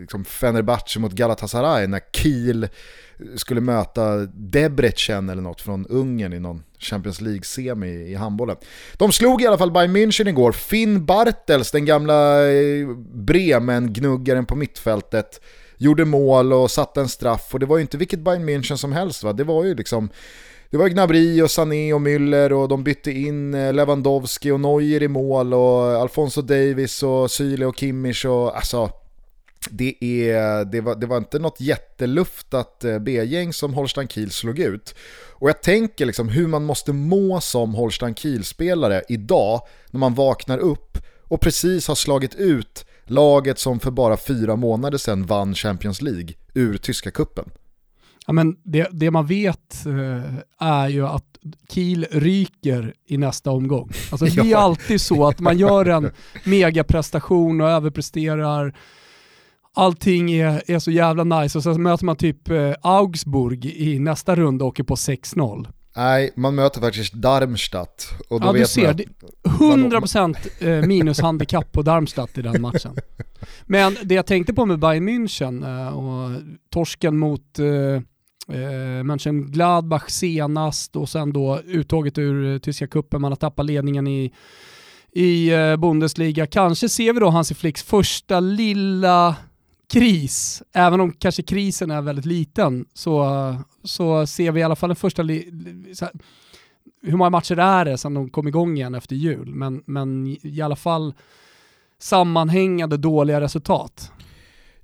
liksom 0.00 0.24
Fenerbahce 0.24 0.98
mot 0.98 1.12
Galatasaray 1.12 1.86
när 1.86 2.00
Kiel 2.12 2.68
skulle 3.36 3.60
möta 3.60 4.16
Debrecen 4.26 5.28
eller 5.28 5.42
något 5.42 5.60
från 5.60 5.86
Ungern 5.86 6.32
i 6.32 6.40
någon 6.40 6.62
Champions 6.78 7.20
League-semi 7.20 8.10
i 8.10 8.14
handbollen. 8.14 8.56
De 8.96 9.12
slog 9.12 9.42
i 9.42 9.46
alla 9.46 9.58
fall 9.58 9.72
Bayern 9.72 9.96
München 9.96 10.28
igår. 10.28 10.52
Finn 10.52 11.06
Bartels, 11.06 11.70
den 11.70 11.84
gamla 11.84 12.48
eh, 12.48 12.88
Bremen-gnuggaren 13.14 14.46
på 14.46 14.56
mittfältet, 14.56 15.40
gjorde 15.78 16.04
mål 16.04 16.52
och 16.52 16.70
satte 16.70 17.00
en 17.00 17.08
straff. 17.08 17.48
Och 17.52 17.60
det 17.60 17.66
var 17.66 17.76
ju 17.76 17.82
inte 17.82 17.96
vilket 17.96 18.20
Bayern 18.20 18.48
München 18.48 18.76
som 18.76 18.92
helst 18.92 19.24
va, 19.24 19.32
det 19.32 19.44
var 19.44 19.64
ju 19.64 19.74
liksom 19.74 20.10
det 20.70 20.76
var 20.76 20.88
Gnabry 20.88 21.42
och 21.42 21.50
Sané 21.50 21.92
och 21.92 22.00
Müller 22.00 22.52
och 22.52 22.68
de 22.68 22.84
bytte 22.84 23.10
in 23.10 23.54
eh, 23.54 23.72
Lewandowski 23.72 24.50
och 24.50 24.60
Neuer 24.60 25.02
i 25.02 25.08
mål 25.08 25.54
och 25.54 25.82
Alfonso 25.82 26.42
Davis 26.42 27.02
och 27.02 27.30
Syle 27.30 27.66
och 27.66 27.76
Kimmich 27.76 28.24
och 28.24 28.56
alltså 28.56 28.90
det, 29.70 30.04
är, 30.04 30.64
det, 30.64 30.80
var, 30.80 30.94
det 30.94 31.06
var 31.06 31.16
inte 31.16 31.38
något 31.38 31.60
jätteluftat 31.60 32.84
eh, 32.84 32.98
B-gäng 32.98 33.52
som 33.52 33.74
Holstein 33.74 34.08
Kiel 34.08 34.30
slog 34.30 34.58
ut. 34.58 34.94
Och 35.32 35.48
jag 35.48 35.62
tänker 35.62 36.06
liksom 36.06 36.28
hur 36.28 36.46
man 36.46 36.64
måste 36.64 36.92
må 36.92 37.40
som 37.40 37.74
Holstein 37.74 38.14
Kiel-spelare 38.14 39.02
idag 39.08 39.60
när 39.90 39.98
man 39.98 40.14
vaknar 40.14 40.58
upp 40.58 40.98
och 41.22 41.40
precis 41.40 41.88
har 41.88 41.94
slagit 41.94 42.34
ut 42.34 42.86
laget 43.04 43.58
som 43.58 43.80
för 43.80 43.90
bara 43.90 44.16
fyra 44.16 44.56
månader 44.56 44.98
sedan 44.98 45.26
vann 45.26 45.54
Champions 45.54 46.02
League 46.02 46.28
ur 46.54 46.76
tyska 46.76 47.10
kuppen. 47.10 47.50
Ja, 48.26 48.32
men 48.32 48.56
det, 48.62 48.88
det 48.92 49.10
man 49.10 49.26
vet 49.26 49.86
eh, 49.86 50.34
är 50.68 50.88
ju 50.88 51.06
att 51.06 51.24
Kiel 51.68 52.06
ryker 52.10 52.94
i 53.06 53.16
nästa 53.16 53.50
omgång. 53.50 53.90
Alltså, 54.10 54.26
det 54.26 54.52
är 54.52 54.56
alltid 54.64 55.00
så 55.00 55.28
att 55.28 55.40
man 55.40 55.58
gör 55.58 55.84
en 55.86 56.10
megaprestation 56.44 57.60
och 57.60 57.70
överpresterar 57.70 58.74
allting 59.76 60.32
är, 60.32 60.62
är 60.66 60.78
så 60.78 60.90
jävla 60.90 61.24
nice 61.24 61.58
och 61.58 61.64
sen 61.64 61.82
möter 61.82 62.04
man 62.04 62.16
typ 62.16 62.50
eh, 62.50 62.72
Augsburg 62.82 63.66
i 63.66 63.98
nästa 63.98 64.36
runda 64.36 64.64
och 64.64 64.68
åker 64.68 64.82
på 64.82 64.94
6-0. 64.94 65.66
Nej, 65.96 66.30
man 66.36 66.54
möter 66.54 66.80
faktiskt 66.80 67.12
Darmstadt. 67.12 68.08
Och 68.28 68.40
då 68.40 68.46
ja, 68.46 68.52
vet 68.52 68.62
du 68.62 68.66
ser. 68.66 69.04
Man, 69.60 69.90
100% 69.90 70.36
eh, 70.58 70.86
minushandikapp 70.86 71.72
på 71.72 71.82
Darmstadt 71.82 72.38
i 72.38 72.42
den 72.42 72.62
matchen. 72.62 72.96
Men 73.66 73.96
det 74.02 74.14
jag 74.14 74.26
tänkte 74.26 74.54
på 74.54 74.66
med 74.66 74.78
Bayern 74.78 75.08
München 75.08 75.86
eh, 75.86 75.96
och 75.96 76.40
torsken 76.70 77.18
mot 77.18 77.58
eh, 77.58 78.02
Mönchengladbach 79.04 80.08
senast 80.08 80.96
och 80.96 81.08
sen 81.08 81.32
då 81.32 81.60
uttåget 81.66 82.18
ur 82.18 82.58
tyska 82.58 82.86
kuppen 82.86 83.20
man 83.20 83.32
har 83.32 83.36
tappat 83.36 83.66
ledningen 83.66 84.06
i, 84.06 84.32
i 85.12 85.50
Bundesliga. 85.78 86.46
Kanske 86.46 86.88
ser 86.88 87.12
vi 87.12 87.20
då 87.20 87.30
Hansi 87.30 87.54
Flicks 87.54 87.82
första 87.82 88.40
lilla 88.40 89.36
kris, 89.92 90.62
även 90.72 91.00
om 91.00 91.12
kanske 91.12 91.42
krisen 91.42 91.90
är 91.90 92.02
väldigt 92.02 92.26
liten, 92.26 92.86
så, 92.94 93.56
så 93.84 94.26
ser 94.26 94.52
vi 94.52 94.60
i 94.60 94.62
alla 94.62 94.76
fall 94.76 94.88
den 94.88 94.96
första... 94.96 95.22
Här, 95.22 96.10
hur 97.02 97.16
många 97.16 97.30
matcher 97.30 97.58
är 97.58 97.84
det 97.84 97.98
sedan 97.98 98.14
de 98.14 98.30
kom 98.30 98.48
igång 98.48 98.76
igen 98.76 98.94
efter 98.94 99.16
jul? 99.16 99.54
Men, 99.54 99.82
men 99.86 100.36
i 100.42 100.60
alla 100.60 100.76
fall 100.76 101.14
sammanhängande 101.98 102.96
dåliga 102.96 103.40
resultat. 103.40 104.12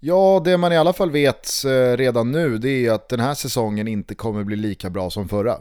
Ja, 0.00 0.42
det 0.44 0.56
man 0.56 0.72
i 0.72 0.76
alla 0.76 0.92
fall 0.92 1.10
vet 1.10 1.64
eh, 1.64 1.96
redan 1.96 2.32
nu 2.32 2.58
det 2.58 2.86
är 2.86 2.92
att 2.92 3.08
den 3.08 3.20
här 3.20 3.34
säsongen 3.34 3.88
inte 3.88 4.14
kommer 4.14 4.44
bli 4.44 4.56
lika 4.56 4.90
bra 4.90 5.10
som 5.10 5.28
förra. 5.28 5.58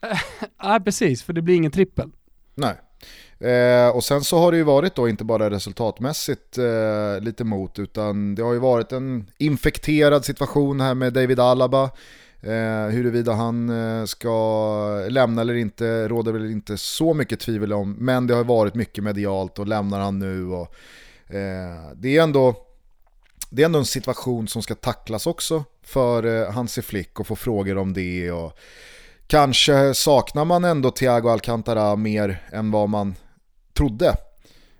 Nej, 0.64 0.80
precis, 0.80 1.22
för 1.22 1.32
det 1.32 1.42
blir 1.42 1.54
ingen 1.54 1.72
trippel. 1.72 2.10
Nej. 2.54 2.74
Eh, 3.38 3.88
och 3.88 4.04
sen 4.04 4.24
så 4.24 4.38
har 4.38 4.52
det 4.52 4.58
ju 4.58 4.64
varit 4.64 4.94
då 4.94 5.08
inte 5.08 5.24
bara 5.24 5.50
resultatmässigt 5.50 6.58
eh, 6.58 7.20
lite 7.20 7.44
mot 7.44 7.78
utan 7.78 8.34
det 8.34 8.42
har 8.42 8.52
ju 8.52 8.58
varit 8.58 8.92
en 8.92 9.26
infekterad 9.38 10.24
situation 10.24 10.80
här 10.80 10.94
med 10.94 11.12
David 11.12 11.40
Alaba. 11.40 11.90
Eh, 12.42 12.86
huruvida 12.90 13.32
han 13.32 13.68
eh, 13.68 14.04
ska 14.04 15.06
lämna 15.08 15.40
eller 15.40 15.54
inte 15.54 16.08
råder 16.08 16.32
väl 16.32 16.50
inte 16.50 16.76
så 16.76 17.14
mycket 17.14 17.40
tvivel 17.40 17.72
om 17.72 17.96
men 17.98 18.26
det 18.26 18.34
har 18.34 18.44
varit 18.44 18.74
mycket 18.74 19.04
medialt 19.04 19.58
och 19.58 19.66
lämnar 19.66 20.00
han 20.00 20.18
nu 20.18 20.46
och 20.46 20.74
eh, 21.34 21.92
det 21.94 22.16
är 22.16 22.22
ändå 22.22 22.54
det 23.50 23.62
är 23.62 23.66
ändå 23.66 23.78
en 23.78 23.84
situation 23.84 24.48
som 24.48 24.62
ska 24.62 24.74
tacklas 24.74 25.26
också 25.26 25.64
för 25.82 26.26
eh, 26.26 26.52
Hansi 26.52 26.82
Flick 26.82 27.20
och 27.20 27.26
få 27.26 27.36
frågor 27.36 27.78
om 27.78 27.92
det 27.92 28.32
och 28.32 28.58
kanske 29.32 29.94
saknar 29.94 30.44
man 30.44 30.64
ändå 30.64 30.90
Thiago 30.90 31.28
Alcantara 31.28 31.96
mer 31.96 32.42
än 32.52 32.70
vad 32.70 32.88
man 32.88 33.14
trodde. 33.72 34.14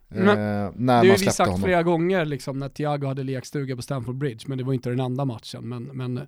Men, 0.09 0.29
eh, 0.29 0.73
när 0.77 1.03
det 1.03 1.11
har 1.11 1.19
vi 1.19 1.19
sagt 1.19 1.39
honom. 1.39 1.63
flera 1.63 1.83
gånger 1.83 2.25
liksom, 2.25 2.59
när 2.59 2.69
Thiago 2.69 3.07
hade 3.07 3.23
lekstuga 3.23 3.77
på 3.77 3.83
Stamford 3.83 4.17
Bridge, 4.17 4.45
men 4.47 4.59
det 4.59 4.65
var 4.65 4.73
inte 4.73 4.91
den 4.91 5.01
enda 5.01 5.25
matchen. 5.25 5.69
Men, 5.69 5.83
men 5.83 6.19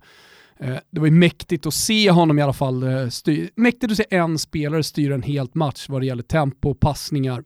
eh, 0.59 0.77
det 0.89 0.99
var 0.99 1.07
ju 1.07 1.11
mäktigt 1.13 1.65
att 1.65 1.73
se 1.73 2.11
honom 2.11 2.39
i 2.39 2.41
alla 2.41 2.53
fall, 2.53 2.83
eh, 2.83 3.09
styr, 3.09 3.49
mäktigt 3.55 3.91
att 3.91 3.97
se 3.97 4.05
en 4.09 4.39
spelare 4.39 4.83
styra 4.83 5.15
en 5.15 5.23
helt 5.23 5.55
match 5.55 5.85
vad 5.89 6.01
det 6.01 6.05
gäller 6.05 6.23
tempo, 6.23 6.73
passningar 6.73 7.43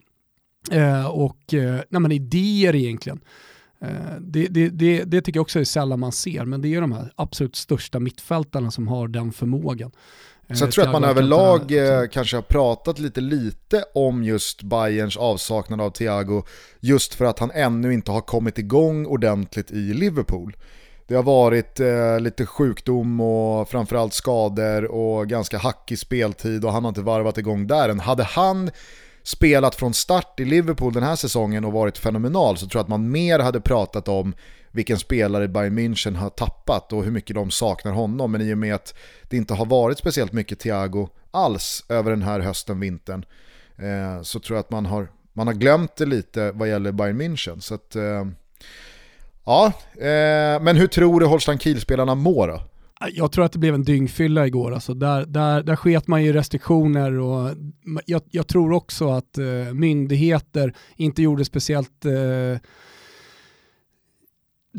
eh, 0.71 1.07
och 1.07 1.53
eh, 1.53 1.81
nej, 1.89 2.15
idéer 2.15 2.75
egentligen. 2.75 3.19
Det, 4.19 4.47
det, 4.47 4.69
det, 4.69 5.03
det, 5.03 5.21
tycker 5.21 5.37
jag 5.37 5.41
också 5.41 5.59
är 5.59 5.63
sällan 5.63 5.99
man 5.99 6.11
ser, 6.11 6.45
men 6.45 6.61
det 6.61 6.75
är 6.75 6.81
de 6.81 6.91
här 6.91 7.13
absolut 7.15 7.55
största 7.55 7.99
mittfältarna 7.99 8.71
som 8.71 8.87
har 8.87 9.07
den 9.07 9.31
förmågan. 9.31 9.91
Så 10.53 10.63
jag 10.63 10.71
tror 10.71 10.85
att 10.85 10.91
man 10.91 11.03
överlag 11.03 11.71
eh, 11.71 12.07
kanske 12.07 12.37
har 12.37 12.41
pratat 12.41 12.99
lite 12.99 13.21
lite 13.21 13.83
om 13.93 14.23
just 14.23 14.61
Bayerns 14.61 15.17
avsaknad 15.17 15.81
av 15.81 15.89
Thiago 15.89 16.43
just 16.79 17.15
för 17.15 17.25
att 17.25 17.39
han 17.39 17.51
ännu 17.51 17.93
inte 17.93 18.11
har 18.11 18.21
kommit 18.21 18.57
igång 18.57 19.05
ordentligt 19.05 19.71
i 19.71 19.93
Liverpool. 19.93 20.57
Det 21.07 21.15
har 21.15 21.23
varit 21.23 21.79
eh, 21.79 22.19
lite 22.19 22.45
sjukdom 22.45 23.21
och 23.21 23.69
framförallt 23.69 24.13
skador 24.13 24.85
och 24.85 25.27
ganska 25.27 25.57
hackig 25.57 25.99
speltid 25.99 26.65
och 26.65 26.71
han 26.71 26.83
har 26.83 26.89
inte 26.89 27.01
varvat 27.01 27.37
igång 27.37 27.67
där 27.67 27.89
än. 27.89 27.99
Hade 27.99 28.23
han 28.23 28.71
spelat 29.23 29.75
från 29.75 29.93
start 29.93 30.39
i 30.39 30.45
Liverpool 30.45 30.93
den 30.93 31.03
här 31.03 31.15
säsongen 31.15 31.65
och 31.65 31.73
varit 31.73 31.97
fenomenal 31.97 32.57
så 32.57 32.67
tror 32.67 32.79
jag 32.79 32.83
att 32.83 32.89
man 32.89 33.11
mer 33.11 33.39
hade 33.39 33.61
pratat 33.61 34.07
om 34.07 34.33
vilken 34.71 34.99
spelare 34.99 35.47
Bayern 35.47 35.79
München 35.79 36.15
har 36.15 36.29
tappat 36.29 36.93
och 36.93 37.03
hur 37.03 37.11
mycket 37.11 37.35
de 37.35 37.51
saknar 37.51 37.91
honom. 37.91 38.31
Men 38.31 38.41
i 38.41 38.53
och 38.53 38.57
med 38.57 38.75
att 38.75 38.93
det 39.29 39.37
inte 39.37 39.53
har 39.53 39.65
varit 39.65 39.97
speciellt 39.97 40.33
mycket 40.33 40.59
Thiago 40.59 41.09
alls 41.31 41.85
över 41.89 42.11
den 42.11 42.21
här 42.21 42.39
hösten, 42.39 42.79
vintern, 42.79 43.25
eh, 43.77 44.21
så 44.21 44.39
tror 44.39 44.57
jag 44.57 44.63
att 44.63 44.71
man 44.71 44.85
har, 44.85 45.07
man 45.33 45.47
har 45.47 45.53
glömt 45.53 45.95
det 45.95 46.05
lite 46.05 46.51
vad 46.51 46.69
gäller 46.69 46.91
Bayern 46.91 47.21
München. 47.21 47.59
Så 47.59 47.75
att, 47.75 47.95
eh, 47.95 48.27
ja, 49.45 49.65
eh, 49.95 50.61
men 50.61 50.75
hur 50.75 50.87
tror 50.87 51.19
du 51.19 51.25
Holstein 51.25 51.59
Kiel-spelarna 51.59 52.15
mår 52.15 52.47
då? 52.47 52.61
Jag 53.11 53.31
tror 53.31 53.45
att 53.45 53.51
det 53.51 53.59
blev 53.59 53.75
en 53.75 53.83
dyngfylla 53.83 54.47
igår. 54.47 54.73
Alltså 54.73 54.93
där, 54.93 55.25
där, 55.25 55.63
där 55.63 55.75
sket 55.75 56.07
man 56.07 56.23
ju 56.23 56.33
restriktioner 56.33 57.19
och 57.19 57.55
jag, 58.05 58.21
jag 58.31 58.47
tror 58.47 58.71
också 58.71 59.09
att 59.09 59.37
eh, 59.37 59.73
myndigheter 59.73 60.73
inte 60.95 61.21
gjorde 61.21 61.45
speciellt 61.45 62.05
eh, 62.05 62.11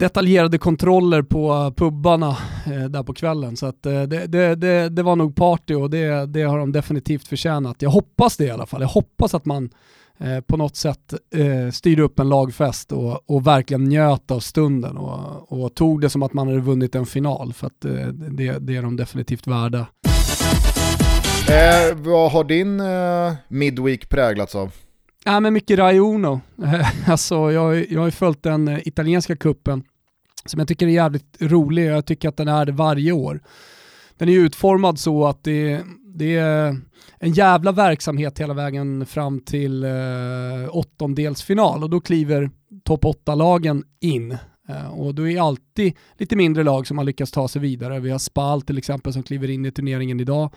detaljerade 0.00 0.58
kontroller 0.58 1.22
på 1.22 1.72
pubbarna 1.76 2.36
eh, 2.66 2.84
där 2.84 3.02
på 3.02 3.14
kvällen. 3.14 3.56
Så 3.56 3.66
att, 3.66 3.86
eh, 3.86 4.02
det, 4.02 4.26
det, 4.26 4.54
det, 4.54 4.88
det, 4.88 5.02
var 5.02 5.16
nog 5.16 5.36
party 5.36 5.74
och 5.74 5.90
det, 5.90 6.26
det 6.26 6.42
har 6.42 6.58
de 6.58 6.72
definitivt 6.72 7.28
förtjänat. 7.28 7.82
Jag 7.82 7.90
hoppas 7.90 8.36
det 8.36 8.44
i 8.44 8.50
alla 8.50 8.66
fall. 8.66 8.80
Jag 8.80 8.88
hoppas 8.88 9.34
att 9.34 9.44
man 9.44 9.70
eh, 10.18 10.40
på 10.40 10.56
något 10.56 10.76
sätt 10.76 11.14
eh, 11.34 11.70
styrde 11.72 12.02
upp 12.02 12.18
en 12.18 12.28
lagfest 12.28 12.92
och, 12.92 13.30
och 13.30 13.46
verkligen 13.46 13.84
njöt 13.84 14.30
av 14.30 14.40
stunden 14.40 14.96
och, 14.96 15.52
och, 15.52 15.74
tog 15.74 16.00
det 16.00 16.10
som 16.10 16.22
att 16.22 16.32
man 16.32 16.48
hade 16.48 16.60
vunnit 16.60 16.94
en 16.94 17.06
final. 17.06 17.52
För 17.52 17.66
att 17.66 17.84
eh, 17.84 18.06
det, 18.08 18.58
det 18.58 18.76
är 18.76 18.82
de 18.82 18.96
definitivt 18.96 19.46
värda. 19.46 19.86
Eh, 21.48 21.96
vad 21.96 22.32
har 22.32 22.44
din 22.44 22.80
eh, 22.80 23.34
midweek 23.48 24.08
präglats 24.08 24.54
av? 24.54 24.72
Ja, 25.24 25.40
men 25.40 25.52
mycket 25.52 25.78
Raiono. 25.78 26.40
alltså, 27.06 27.52
jag, 27.52 27.90
jag 27.90 28.00
har 28.00 28.10
följt 28.10 28.42
den 28.42 28.68
eh, 28.68 28.78
italienska 28.84 29.36
kuppen 29.36 29.82
som 30.44 30.58
jag 30.58 30.68
tycker 30.68 30.86
är 30.86 30.90
jävligt 30.90 31.36
rolig. 31.40 31.90
och 31.90 31.96
Jag 31.96 32.06
tycker 32.06 32.28
att 32.28 32.36
den 32.36 32.48
är 32.48 32.66
det 32.66 32.72
varje 32.72 33.12
år. 33.12 33.40
Den 34.18 34.28
är 34.28 34.32
utformad 34.32 34.98
så 34.98 35.26
att 35.26 35.44
det, 35.44 35.80
det 36.04 36.36
är 36.36 36.76
en 37.18 37.32
jävla 37.32 37.72
verksamhet 37.72 38.38
hela 38.38 38.54
vägen 38.54 39.06
fram 39.06 39.40
till 39.40 39.84
eh, 39.84 39.90
åttondelsfinal 40.70 41.82
och 41.82 41.90
då 41.90 42.00
kliver 42.00 42.50
topp 42.84 43.04
8-lagen 43.04 43.84
in. 44.00 44.36
Eh, 44.68 44.86
och 44.86 45.14
då 45.14 45.28
är 45.28 45.40
alltid 45.40 45.96
lite 46.18 46.36
mindre 46.36 46.64
lag 46.64 46.86
som 46.86 46.98
har 46.98 47.04
lyckats 47.04 47.32
ta 47.32 47.48
sig 47.48 47.62
vidare. 47.62 48.00
Vi 48.00 48.10
har 48.10 48.18
Spal 48.18 48.62
till 48.62 48.78
exempel 48.78 49.12
som 49.12 49.22
kliver 49.22 49.50
in 49.50 49.66
i 49.66 49.70
turneringen 49.70 50.20
idag. 50.20 50.50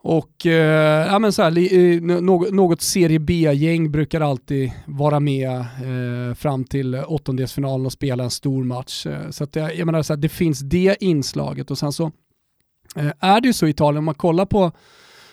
Och 0.00 0.46
eh, 0.46 1.06
ja, 1.06 1.18
men 1.18 1.32
så 1.32 1.42
här, 1.42 1.74
eh, 1.74 2.00
något, 2.00 2.52
något 2.52 2.80
serie 2.80 3.18
B-gäng 3.18 3.90
brukar 3.90 4.20
alltid 4.20 4.72
vara 4.86 5.20
med 5.20 5.50
eh, 5.58 6.34
fram 6.34 6.64
till 6.64 6.94
åttondelsfinalen 6.94 7.86
och 7.86 7.92
spela 7.92 8.24
en 8.24 8.30
stor 8.30 8.64
match. 8.64 9.06
Eh, 9.06 9.30
så 9.30 9.44
att 9.44 9.56
jag, 9.56 9.76
jag 9.76 9.86
menar 9.86 10.02
så 10.02 10.12
här, 10.12 10.20
det 10.20 10.28
finns 10.28 10.60
det 10.60 10.96
inslaget 11.00 11.70
och 11.70 11.78
sen 11.78 11.92
så 11.92 12.12
eh, 12.96 13.12
är 13.20 13.40
det 13.40 13.46
ju 13.46 13.52
så 13.52 13.66
i 13.66 13.70
Italien, 13.70 13.98
om 13.98 14.04
man 14.04 14.14
kollar 14.14 14.46
på 14.46 14.72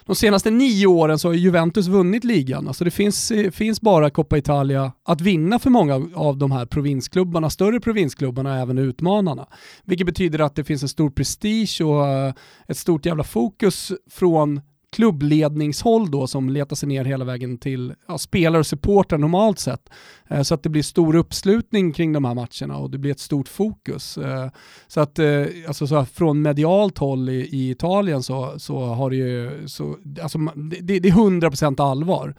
de 0.05 0.15
senaste 0.15 0.51
nio 0.51 0.87
åren 0.87 1.19
så 1.19 1.27
har 1.27 1.33
Juventus 1.33 1.87
vunnit 1.87 2.23
ligan. 2.23 2.67
Alltså 2.67 2.83
det 2.83 2.91
finns, 2.91 3.31
eh, 3.31 3.51
finns 3.51 3.81
bara 3.81 4.09
Coppa 4.09 4.37
Italia 4.37 4.91
att 5.05 5.21
vinna 5.21 5.59
för 5.59 5.69
många 5.69 6.09
av 6.15 6.37
de 6.37 6.51
här 6.51 6.65
provinsklubbarna, 6.65 7.49
större 7.49 7.79
provinsklubbarna, 7.79 8.61
även 8.61 8.77
utmanarna. 8.77 9.47
Vilket 9.83 10.07
betyder 10.07 10.39
att 10.39 10.55
det 10.55 10.63
finns 10.63 10.83
en 10.83 10.89
stor 10.89 11.09
prestige 11.09 11.81
och 11.81 12.07
eh, 12.07 12.33
ett 12.67 12.77
stort 12.77 13.05
jävla 13.05 13.23
fokus 13.23 13.91
från 14.11 14.61
klubbledningshåll 14.91 16.11
då 16.11 16.27
som 16.27 16.49
letar 16.49 16.75
sig 16.75 16.89
ner 16.89 17.05
hela 17.05 17.25
vägen 17.25 17.57
till 17.57 17.93
ja, 18.07 18.17
spelare 18.17 18.59
och 18.59 18.67
supportrar 18.67 19.17
normalt 19.17 19.59
sett. 19.59 19.89
Eh, 20.29 20.41
så 20.41 20.53
att 20.53 20.63
det 20.63 20.69
blir 20.69 20.83
stor 20.83 21.15
uppslutning 21.15 21.93
kring 21.93 22.13
de 22.13 22.25
här 22.25 22.33
matcherna 22.33 22.77
och 22.77 22.91
det 22.91 22.97
blir 22.97 23.11
ett 23.11 23.19
stort 23.19 23.47
fokus. 23.47 24.17
Eh, 24.17 24.49
så 24.87 24.99
att 24.99 25.19
eh, 25.19 25.45
alltså, 25.67 25.87
så 25.87 26.05
från 26.05 26.41
medialt 26.41 26.97
håll 26.97 27.29
i, 27.29 27.49
i, 27.51 27.69
Italien 27.69 28.23
så, 28.23 28.59
så 28.59 28.79
har 28.79 29.09
det 29.09 29.15
ju, 29.15 29.67
så, 29.67 29.97
alltså, 30.21 30.37
det, 30.55 30.99
det 30.99 31.09
är 31.09 31.13
100% 31.13 31.81
allvar. 31.81 32.35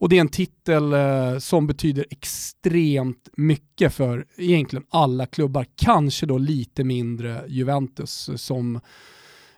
Och 0.00 0.08
det 0.08 0.16
är 0.16 0.20
en 0.20 0.28
titel 0.28 0.92
eh, 0.92 1.38
som 1.38 1.66
betyder 1.66 2.06
extremt 2.10 3.28
mycket 3.36 3.94
för 3.94 4.26
egentligen 4.36 4.84
alla 4.88 5.26
klubbar. 5.26 5.66
Kanske 5.76 6.26
då 6.26 6.38
lite 6.38 6.84
mindre 6.84 7.44
Juventus 7.48 8.28
eh, 8.28 8.36
som 8.36 8.80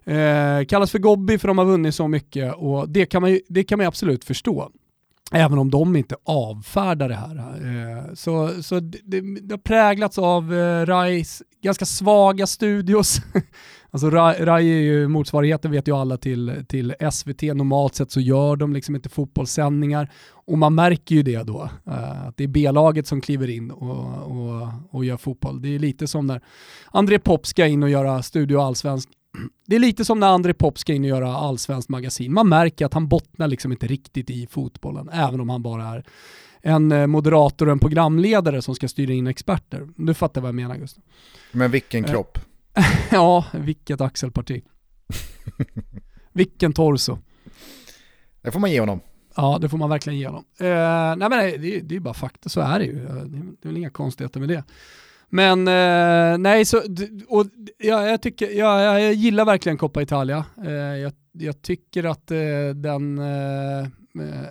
Eh, 0.05 0.65
kallas 0.65 0.91
för 0.91 0.99
Gobbi 0.99 1.39
för 1.39 1.49
de 1.49 1.59
har 1.59 1.65
vunnit 1.65 1.95
så 1.95 2.09
mycket 2.09 2.55
och 2.55 2.89
det 2.89 3.07
kan 3.07 3.23
man 3.23 3.31
ju, 3.31 3.41
det 3.49 3.65
kan 3.65 3.79
man 3.79 3.87
absolut 3.87 4.25
förstå. 4.25 4.71
Även 5.35 5.59
om 5.59 5.71
de 5.71 5.97
inte 5.97 6.17
avfärdar 6.25 7.09
det 7.09 7.15
här. 7.15 7.37
Eh, 7.37 8.15
så 8.15 8.63
så 8.63 8.81
det, 8.81 9.21
det, 9.21 9.55
har 9.55 9.59
präglats 9.59 10.19
av 10.19 10.55
eh, 10.55 10.87
Rais 10.87 11.43
ganska 11.63 11.85
svaga 11.85 12.47
studios. 12.47 13.21
alltså 13.91 14.11
Rai 14.11 14.73
är 14.73 14.81
ju 14.81 15.09
motsvarigheten 15.09 15.71
vet 15.71 15.89
ju 15.89 15.97
alla 15.97 16.17
till, 16.17 16.65
till 16.69 16.95
SVT. 17.13 17.43
Normalt 17.43 17.95
sett 17.95 18.11
så 18.11 18.21
gör 18.21 18.57
de 18.57 18.73
liksom 18.73 18.95
inte 18.95 19.09
fotbollssändningar. 19.09 20.11
Och 20.47 20.59
man 20.59 20.75
märker 20.75 21.15
ju 21.15 21.23
det 21.23 21.43
då. 21.43 21.71
Eh, 21.87 22.27
att 22.27 22.37
det 22.37 22.45
är 22.45 22.49
B-laget 22.49 23.07
som 23.07 23.21
kliver 23.21 23.51
in 23.51 23.71
och, 23.71 24.07
och, 24.33 24.69
och 24.91 25.05
gör 25.05 25.17
fotboll. 25.17 25.63
Det 25.63 25.75
är 25.75 25.79
lite 25.79 26.07
som 26.07 26.27
när 26.27 26.41
André 26.91 27.19
Pop 27.19 27.47
ska 27.47 27.67
in 27.67 27.83
och 27.83 27.91
göra 27.91 28.23
Studio 28.23 28.61
Allsvensk 28.61 29.09
det 29.67 29.77
är 29.77 29.81
lite 29.81 30.05
som 30.05 30.21
när 30.21 30.29
André 30.29 30.55
Pop 30.55 30.79
ska 30.79 30.93
in 30.93 31.03
och 31.03 31.09
göra 31.09 31.37
allsvenskt 31.37 31.89
magasin. 31.89 32.33
Man 32.33 32.49
märker 32.49 32.87
att 32.87 32.95
han 32.95 33.09
bottnar 33.09 33.49
liksom 33.49 33.73
inte 33.73 33.87
riktigt 33.87 34.31
i 34.31 34.47
fotbollen, 34.47 35.09
även 35.09 35.41
om 35.41 35.49
han 35.49 35.63
bara 35.63 35.85
är 35.85 36.05
en 36.63 36.93
eh, 36.93 37.07
moderator 37.07 37.67
och 37.67 37.73
en 37.73 37.79
programledare 37.79 38.63
som 38.63 38.75
ska 38.75 38.89
styra 38.89 39.13
in 39.13 39.27
experter. 39.27 39.89
Du 39.97 40.15
fattar 40.15 40.41
vad 40.41 40.49
jag 40.49 40.55
menar 40.55 40.77
Gustav. 40.77 41.05
Men 41.53 41.71
vilken 41.71 42.05
kropp. 42.05 42.39
ja, 43.11 43.45
vilket 43.53 44.01
axelparti. 44.01 44.63
vilken 46.33 46.73
torso. 46.73 47.19
Det 48.43 48.51
får 48.51 48.61
man 48.61 48.71
ge 48.71 48.81
honom. 48.81 49.01
Ja, 49.37 49.59
det 49.61 49.69
får 49.69 49.79
man 49.79 49.91
verkligen 49.91 50.19
ge 50.19 50.27
honom. 50.27 50.45
Eh, 50.59 51.17
nej 51.17 51.29
men 51.31 51.31
det, 51.31 51.81
det 51.81 51.97
är 51.97 52.01
bara 52.01 52.15
fakta, 52.15 52.49
så 52.49 52.61
är 52.61 52.79
det 52.79 52.85
ju. 52.85 52.95
Det 52.95 53.39
är 53.63 53.69
väl 53.69 53.77
inga 53.77 53.91
konstigheter 53.91 54.41
med 54.41 54.49
det. 54.49 54.65
Men 55.35 55.69
eh, 55.69 56.39
nej, 56.39 56.65
så, 56.65 56.79
och, 57.29 57.47
ja, 57.79 58.07
jag, 58.07 58.23
tycker, 58.23 58.51
ja, 58.51 59.01
jag 59.01 59.15
gillar 59.15 59.45
verkligen 59.45 59.79
Coppa 59.79 60.03
Italia. 60.03 60.45
Eh, 60.65 60.73
jag, 60.73 61.13
jag, 61.33 61.63
tycker 61.63 62.05
att 62.05 62.31
eh, 62.31 62.39
den 62.75 63.19
eh, 63.19 63.87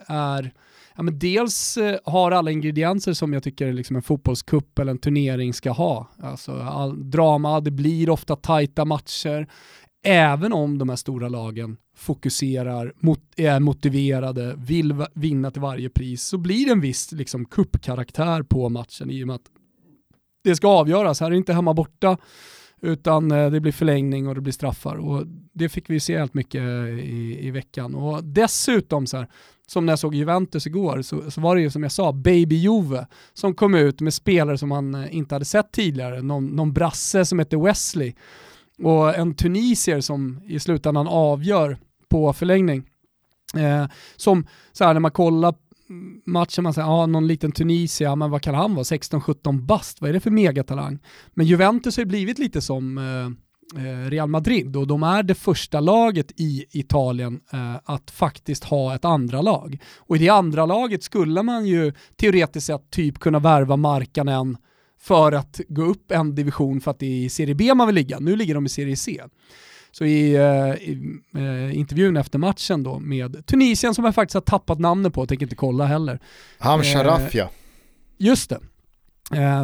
är, 0.07 0.53
ja, 0.95 1.03
men 1.03 1.19
dels 1.19 1.77
eh, 1.77 2.00
har 2.05 2.31
alla 2.31 2.51
ingredienser 2.51 3.13
som 3.13 3.33
jag 3.33 3.43
tycker 3.43 3.73
liksom 3.73 3.95
en 3.95 4.01
fotbollskupp 4.01 4.79
eller 4.79 4.91
en 4.91 4.97
turnering 4.97 5.53
ska 5.53 5.71
ha. 5.71 6.09
Alltså 6.23 6.51
all, 6.51 7.09
drama, 7.09 7.59
det 7.59 7.71
blir 7.71 8.09
ofta 8.09 8.35
tajta 8.35 8.85
matcher. 8.85 9.47
Även 10.03 10.53
om 10.53 10.77
de 10.77 10.89
här 10.89 10.95
stora 10.95 11.29
lagen 11.29 11.77
fokuserar, 11.97 12.93
mot, 13.00 13.19
är 13.38 13.59
motiverade, 13.59 14.55
vill 14.57 15.05
vinna 15.13 15.51
till 15.51 15.61
varje 15.61 15.89
pris, 15.89 16.23
så 16.23 16.38
blir 16.38 16.65
det 16.65 16.71
en 16.71 16.81
viss 16.81 17.11
liksom, 17.11 17.45
kuppkaraktär 17.45 18.43
på 18.43 18.69
matchen 18.69 19.09
i 19.09 19.23
och 19.23 19.27
med 19.27 19.35
att 19.35 19.60
det 20.43 20.55
ska 20.55 20.67
avgöras. 20.67 21.19
Här 21.19 21.27
är 21.27 21.31
det 21.31 21.38
inte 21.38 21.53
hemma 21.53 21.74
borta 21.74 22.17
utan 22.81 23.31
eh, 23.31 23.51
det 23.51 23.60
blir 23.60 23.71
förlängning 23.71 24.27
och 24.27 24.36
det 24.36 24.41
blir 24.41 24.53
straffar. 24.53 24.95
Och 24.95 25.24
det 25.53 25.69
fick 25.69 25.89
vi 25.89 26.00
se 26.00 26.17
helt 26.17 26.33
mycket 26.33 26.62
eh, 26.62 27.00
i, 27.00 27.38
i 27.41 27.51
veckan. 27.51 27.95
Och 27.95 28.24
dessutom, 28.24 29.07
så 29.07 29.17
här, 29.17 29.27
som 29.67 29.86
när 29.86 29.91
jag 29.91 30.00
såg 30.00 30.15
Juventus 30.15 30.67
igår, 30.67 31.01
så, 31.01 31.31
så 31.31 31.41
var 31.41 31.55
det 31.55 31.62
ju 31.62 31.69
som 31.69 31.83
jag 31.83 31.91
sa, 31.91 32.12
Baby 32.12 32.55
Juve, 32.55 33.07
som 33.33 33.53
kom 33.53 33.75
ut 33.75 34.01
med 34.01 34.13
spelare 34.13 34.57
som 34.57 34.69
man 34.69 34.95
eh, 34.95 35.15
inte 35.15 35.36
hade 35.36 35.45
sett 35.45 35.71
tidigare. 35.71 36.21
Någon, 36.21 36.48
någon 36.48 36.74
brasse 36.74 37.25
som 37.25 37.39
heter 37.39 37.57
Wesley 37.57 38.13
och 38.83 39.15
en 39.15 39.33
tunisier 39.33 40.01
som 40.01 40.41
i 40.48 40.60
slutändan 40.60 41.07
avgör 41.07 41.77
på 42.10 42.33
förlängning. 42.33 42.83
Eh, 43.55 43.86
som 44.15 44.48
så 44.71 44.83
här, 44.83 44.93
när 44.93 45.00
man 45.00 45.12
kollar 45.12 45.53
matchen 46.25 46.63
man 46.63 46.74
säger, 46.74 46.88
ja 46.88 47.05
någon 47.05 47.27
liten 47.27 47.51
Tunisia, 47.51 48.15
men 48.15 48.31
vad 48.31 48.41
kan 48.41 48.55
han 48.55 48.75
vara? 48.75 48.83
16-17 48.83 49.65
bast, 49.65 50.01
vad 50.01 50.10
är 50.10 50.13
det 50.13 50.19
för 50.19 50.31
megatalang? 50.31 51.00
Men 51.33 51.45
Juventus 51.45 51.98
har 51.98 52.01
ju 52.01 52.07
blivit 52.10 52.39
lite 52.39 52.62
som 52.62 52.98
eh, 52.98 53.83
eh, 53.86 54.10
Real 54.10 54.29
Madrid 54.29 54.75
och 54.75 54.88
de 54.88 55.03
är 55.03 55.24
det 55.24 55.36
första 55.36 55.79
laget 55.79 56.31
i 56.36 56.65
Italien 56.71 57.39
eh, 57.53 57.75
att 57.86 58.12
faktiskt 58.12 58.63
ha 58.63 58.95
ett 58.95 59.05
andra 59.05 59.41
lag. 59.41 59.77
Och 59.98 60.15
i 60.15 60.19
det 60.19 60.29
andra 60.29 60.65
laget 60.65 61.03
skulle 61.03 61.43
man 61.43 61.65
ju 61.65 61.93
teoretiskt 62.15 62.67
sett 62.67 62.91
typ 62.91 63.19
kunna 63.19 63.39
värva 63.39 63.77
Markanen 63.77 64.57
för 65.01 65.31
att 65.31 65.62
gå 65.67 65.81
upp 65.81 66.12
en 66.12 66.36
division 66.36 66.81
för 66.81 66.91
att 66.91 67.00
det 67.00 67.05
är 67.05 67.25
i 67.25 67.29
Serie 67.29 67.55
B 67.55 67.74
man 67.74 67.88
vill 67.88 67.95
ligga. 67.95 68.19
Nu 68.19 68.36
ligger 68.36 68.55
de 68.55 68.65
i 68.65 68.69
Serie 68.69 68.95
C. 68.95 69.21
Så 69.91 70.05
i, 70.05 70.38
uh, 70.38 70.75
i 70.75 71.19
uh, 71.36 71.77
intervjun 71.77 72.17
efter 72.17 72.39
matchen 72.39 72.83
då 72.83 73.00
med 73.00 73.45
Tunisien 73.45 73.95
som 73.95 74.05
jag 74.05 74.15
faktiskt 74.15 74.33
har 74.33 74.41
tappat 74.41 74.79
namnet 74.79 75.13
på, 75.13 75.25
tänker 75.25 75.45
inte 75.45 75.55
kolla 75.55 75.86
heller. 75.86 76.19
Ham 76.60 76.83
Sharafia. 76.83 77.50
Just 78.17 78.50
det. 78.50 78.60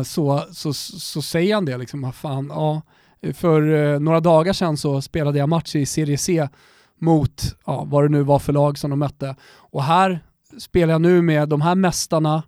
Så, 0.06 0.46
så, 0.52 0.74
så 0.74 1.22
säger 1.22 1.56
han 1.56 1.66
det 1.66 1.78
liksom, 1.78 2.14
fan, 2.14 2.48
ja, 2.50 2.82
för 3.34 4.00
några 4.00 4.20
dagar 4.20 4.54
sedan 4.54 4.78
så 4.78 5.02
spelade 5.02 5.40
jag 5.40 5.50
match 5.50 5.76
i 5.76 5.86
Serie 5.86 6.18
C 6.18 6.48
mot 7.00 7.44
ja, 7.66 7.84
vad 7.84 8.04
det 8.04 8.10
nu 8.10 8.24
var 8.24 8.40
för 8.40 8.54
lag 8.54 8.78
som 8.78 8.90
de 8.90 9.00
mötte. 9.00 9.36
Och 9.56 9.84
här 9.84 10.20
spelar 10.60 10.94
jag 10.94 11.02
nu 11.02 11.22
med 11.22 11.50
de 11.50 11.62
här 11.62 11.76
mästarna, 11.76 12.44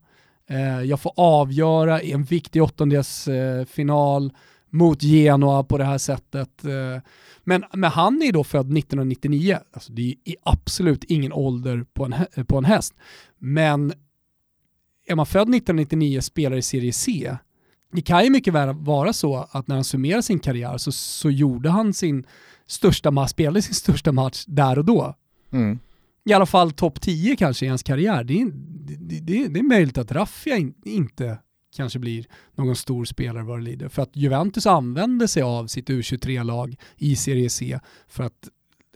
eh, 0.50 0.82
jag 0.82 1.00
får 1.00 1.14
avgöra 1.16 2.02
i 2.02 2.12
en 2.12 2.24
viktig 2.24 2.64
åttondelsfinal 2.64 4.26
eh, 4.26 4.32
mot 4.70 5.04
Genoa 5.04 5.64
på 5.64 5.78
det 5.78 5.84
här 5.84 5.98
sättet. 5.98 6.66
Eh. 6.66 7.02
Men, 7.44 7.64
men 7.74 7.92
han 7.92 8.22
är 8.22 8.32
då 8.32 8.44
född 8.44 8.78
1999, 8.78 9.58
alltså 9.74 9.94
det 9.94 10.16
är 10.26 10.36
absolut 10.44 11.04
ingen 11.04 11.34
ålder 11.34 11.86
på 11.94 12.06
en, 12.06 12.46
på 12.46 12.58
en 12.58 12.66
häst. 12.66 12.94
Men 13.38 13.94
är 15.08 15.16
man 15.16 15.26
född 15.26 15.42
1999 15.42 16.22
spelar 16.22 16.58
i 16.58 16.62
Serie 16.62 16.94
C, 16.94 17.38
det 17.92 18.02
kan 18.02 18.24
ju 18.24 18.30
mycket 18.30 18.54
väl 18.54 18.76
vara 18.76 19.14
så 19.14 19.48
att 19.52 19.68
när 19.68 19.76
han 19.76 19.84
summerar 19.84 20.22
sin 20.22 20.40
karriär 20.40 20.78
så, 20.78 20.92
så 20.92 21.30
gjorde 21.30 21.70
han 21.70 21.94
sin 21.94 22.26
största 22.68 23.12
match, 23.12 23.30
spelade 23.30 23.62
sin 23.62 23.74
största 23.74 24.12
match 24.12 24.44
där 24.48 24.78
och 24.78 24.86
då. 24.86 25.16
Mm. 25.52 25.80
I 26.26 26.34
alla 26.34 26.46
fall 26.46 26.72
topp 26.72 27.02
10 27.02 27.36
kanske 27.36 27.66
i 27.66 27.70
hans 27.70 27.84
karriär. 27.84 28.24
Det 28.24 28.42
är, 28.42 28.52
det, 28.54 29.20
det, 29.20 29.48
det 29.48 29.60
är 29.60 29.64
möjligt 29.64 29.98
att 29.98 30.12
Raffia 30.12 30.58
in, 30.58 30.74
inte 30.86 31.38
kanske 31.76 32.00
blir 32.00 32.26
någon 32.56 32.76
stor 32.76 33.06
spelare 33.06 33.44
vad 33.44 33.60
det 33.60 33.64
lider. 33.64 33.90
För 33.90 34.02
att 34.02 34.16
Juventus 34.16 34.66
använde 34.66 35.28
sig 35.28 35.44
av 35.44 35.68
sitt 35.68 35.90
U23-lag 35.90 36.76
i 36.98 37.16
Serie 37.16 37.50
C 37.50 37.80
för 38.08 38.24
att 38.24 38.50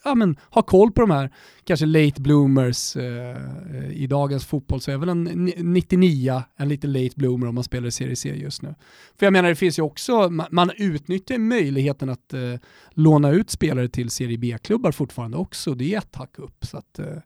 ja, 0.03 0.15
men, 0.15 0.35
ha 0.49 0.61
koll 0.61 0.91
på 0.91 1.01
de 1.01 1.11
här 1.11 1.31
kanske 1.63 1.85
late 1.85 2.21
bloomers 2.21 2.95
eh, 2.95 3.91
i 3.91 4.07
dagens 4.07 4.45
fotboll 4.45 4.81
så 4.81 4.91
är 4.91 4.97
väl 4.97 5.09
en 5.09 5.23
99 5.57 6.43
en 6.57 6.69
lite 6.69 6.87
late 6.87 7.15
bloomer 7.15 7.47
om 7.47 7.55
man 7.55 7.63
spelar 7.63 7.87
i 7.87 7.91
Serie 7.91 8.15
C 8.15 8.35
just 8.35 8.61
nu. 8.61 8.75
För 9.15 9.25
jag 9.25 9.33
menar 9.33 9.49
det 9.49 9.55
finns 9.55 9.79
ju 9.79 9.83
också, 9.83 10.29
man, 10.29 10.47
man 10.51 10.71
utnyttjar 10.77 11.37
möjligheten 11.37 12.09
att 12.09 12.33
eh, 12.33 12.55
låna 12.91 13.31
ut 13.31 13.49
spelare 13.49 13.87
till 13.87 14.09
Serie 14.09 14.37
B-klubbar 14.37 14.91
fortfarande 14.91 15.37
också, 15.37 15.73
det 15.73 15.93
är 15.93 15.97
ett 15.97 16.15
hack 16.15 16.39
upp. 16.39 16.65
Så 16.65 16.77
att, 16.77 16.99
eh, 16.99 17.17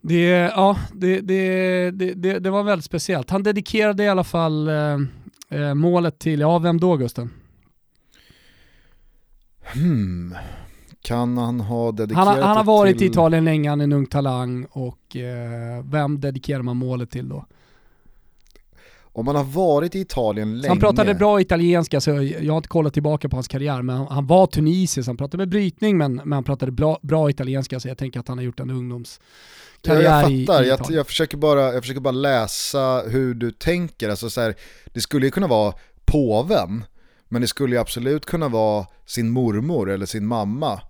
det, 0.00 0.28
ja, 0.28 0.76
det, 0.92 1.20
det, 1.20 1.90
det, 1.90 2.38
det, 2.38 2.50
var 2.50 2.62
väldigt 2.62 2.84
speciellt. 2.84 3.30
Han 3.30 3.42
dedikerade 3.42 4.04
i 4.04 4.08
alla 4.08 4.24
fall 4.24 4.68
eh, 4.68 4.98
eh, 5.48 5.74
målet 5.74 6.18
till, 6.18 6.40
ja 6.40 6.58
vem 6.58 6.80
då 6.80 6.96
Gusten? 6.96 7.30
Hmm. 9.72 10.34
Kan 11.02 11.38
han 11.38 11.60
ha 11.60 11.92
dedikerat 11.92 12.26
Han, 12.26 12.42
han 12.42 12.56
har 12.56 12.64
varit 12.64 12.98
till... 12.98 13.06
i 13.06 13.10
Italien 13.10 13.44
länge, 13.44 13.70
han 13.70 13.80
är 13.80 13.84
en 13.84 13.92
ung 13.92 14.06
talang 14.06 14.66
och 14.70 15.16
eh, 15.16 15.84
vem 15.84 16.20
dedikerar 16.20 16.62
man 16.62 16.76
målet 16.76 17.10
till 17.10 17.28
då? 17.28 17.44
Om 19.12 19.24
man 19.24 19.36
har 19.36 19.44
varit 19.44 19.94
i 19.94 20.00
Italien 20.00 20.60
länge... 20.60 20.68
Han 20.68 20.80
pratade 20.80 21.14
bra 21.14 21.40
italienska, 21.40 22.00
så 22.00 22.10
jag 22.10 22.52
har 22.52 22.56
inte 22.56 22.68
kollat 22.68 22.92
tillbaka 22.92 23.28
på 23.28 23.36
hans 23.36 23.48
karriär, 23.48 23.82
men 23.82 23.96
han, 23.96 24.06
han 24.06 24.26
var 24.26 24.46
tunisisk, 24.46 25.06
han 25.06 25.16
pratade 25.16 25.36
med 25.36 25.48
brytning 25.48 25.98
men, 25.98 26.14
men 26.14 26.32
han 26.32 26.44
pratade 26.44 26.72
bra, 26.72 26.98
bra 27.02 27.30
italienska, 27.30 27.80
så 27.80 27.88
jag 27.88 27.98
tänker 27.98 28.20
att 28.20 28.28
han 28.28 28.38
har 28.38 28.44
gjort 28.44 28.60
en 28.60 28.70
ungdomskarriär 28.70 30.02
ja, 30.02 30.22
jag 30.22 30.32
i, 30.32 30.46
fattar, 30.46 30.64
i 30.64 30.68
jag, 30.68 30.80
jag, 30.90 31.06
försöker 31.06 31.36
bara, 31.36 31.72
jag 31.72 31.82
försöker 31.82 32.00
bara 32.00 32.10
läsa 32.10 33.02
hur 33.06 33.34
du 33.34 33.52
tänker. 33.52 34.08
Alltså 34.08 34.30
så 34.30 34.40
här, 34.40 34.54
det 34.92 35.00
skulle 35.00 35.26
ju 35.26 35.30
kunna 35.30 35.46
vara 35.46 35.74
påven, 36.04 36.84
men 37.28 37.42
det 37.42 37.48
skulle 37.48 37.74
ju 37.74 37.80
absolut 37.80 38.26
kunna 38.26 38.48
vara 38.48 38.86
sin 39.06 39.30
mormor 39.30 39.90
eller 39.90 40.06
sin 40.06 40.26
mamma. 40.26 40.80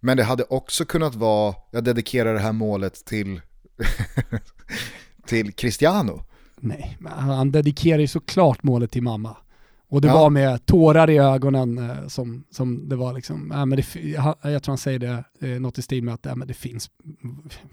Men 0.00 0.16
det 0.16 0.24
hade 0.24 0.44
också 0.44 0.84
kunnat 0.84 1.14
vara, 1.14 1.54
jag 1.70 1.84
dedikerar 1.84 2.34
det 2.34 2.40
här 2.40 2.52
målet 2.52 3.04
till, 3.04 3.40
till 5.26 5.52
Cristiano. 5.52 6.24
Nej, 6.60 6.96
men 7.00 7.12
han 7.12 7.50
dedikerar 7.50 7.98
ju 7.98 8.06
såklart 8.06 8.62
målet 8.62 8.90
till 8.90 9.02
mamma. 9.02 9.36
Och 9.88 10.00
det 10.00 10.08
ja. 10.08 10.14
var 10.14 10.30
med 10.30 10.66
tårar 10.66 11.10
i 11.10 11.18
ögonen 11.18 11.78
eh, 11.78 12.06
som, 12.06 12.44
som 12.50 12.88
det 12.88 12.96
var 12.96 13.12
liksom, 13.12 13.52
äh, 13.52 13.66
men 13.66 13.76
det, 13.76 13.84
jag 14.42 14.62
tror 14.62 14.66
han 14.66 14.78
säger 14.78 14.98
det, 14.98 15.24
eh, 15.40 15.60
något 15.60 15.78
i 15.78 15.82
stil 15.82 16.04
med 16.04 16.14
att 16.14 16.26
äh, 16.26 16.36
men 16.36 16.48
det 16.48 16.54
finns, 16.54 16.90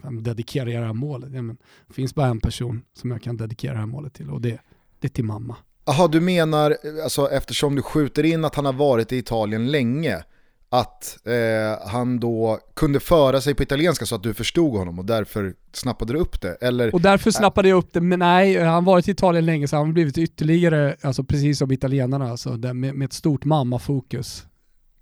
vem 0.03 0.23
dedikerar 0.23 0.65
det 0.65 0.85
här 0.85 0.93
målet? 0.93 1.33
Ja, 1.33 1.41
men, 1.41 1.57
det 1.87 1.93
finns 1.93 2.15
bara 2.15 2.27
en 2.27 2.39
person 2.39 2.81
som 2.93 3.11
jag 3.11 3.21
kan 3.21 3.37
dedikera 3.37 3.73
det 3.73 3.79
här 3.79 3.85
målet 3.85 4.13
till 4.13 4.29
och 4.29 4.41
det, 4.41 4.59
det 4.99 5.07
är 5.07 5.09
till 5.09 5.23
mamma. 5.23 5.55
Jaha, 5.85 6.07
du 6.07 6.21
menar, 6.21 6.77
alltså, 7.03 7.29
eftersom 7.31 7.75
du 7.75 7.81
skjuter 7.81 8.23
in 8.23 8.45
att 8.45 8.55
han 8.55 8.65
har 8.65 8.73
varit 8.73 9.11
i 9.11 9.17
Italien 9.17 9.71
länge, 9.71 10.23
att 10.73 11.27
eh, 11.27 11.87
han 11.87 12.19
då 12.19 12.59
kunde 12.73 12.99
föra 12.99 13.41
sig 13.41 13.55
på 13.55 13.63
italienska 13.63 14.05
så 14.05 14.15
att 14.15 14.23
du 14.23 14.33
förstod 14.33 14.77
honom 14.77 14.99
och 14.99 15.05
därför 15.05 15.53
snappade 15.73 16.13
du 16.13 16.19
upp 16.19 16.41
det? 16.41 16.57
Eller, 16.61 16.95
och 16.95 17.01
därför 17.01 17.31
snappade 17.31 17.69
jag 17.69 17.77
upp 17.77 17.93
det, 17.93 18.01
men 18.01 18.19
nej, 18.19 18.57
han 18.57 18.73
har 18.73 18.81
varit 18.81 19.07
i 19.07 19.11
Italien 19.11 19.45
länge 19.45 19.67
så 19.67 19.75
han 19.75 19.85
har 19.85 19.93
blivit 19.93 20.17
ytterligare, 20.17 20.95
alltså 21.01 21.23
precis 21.23 21.57
som 21.57 21.71
italienarna, 21.71 22.31
alltså, 22.31 22.49
med, 22.49 22.75
med 22.75 23.01
ett 23.01 23.13
stort 23.13 23.45
mammafokus. 23.45 24.45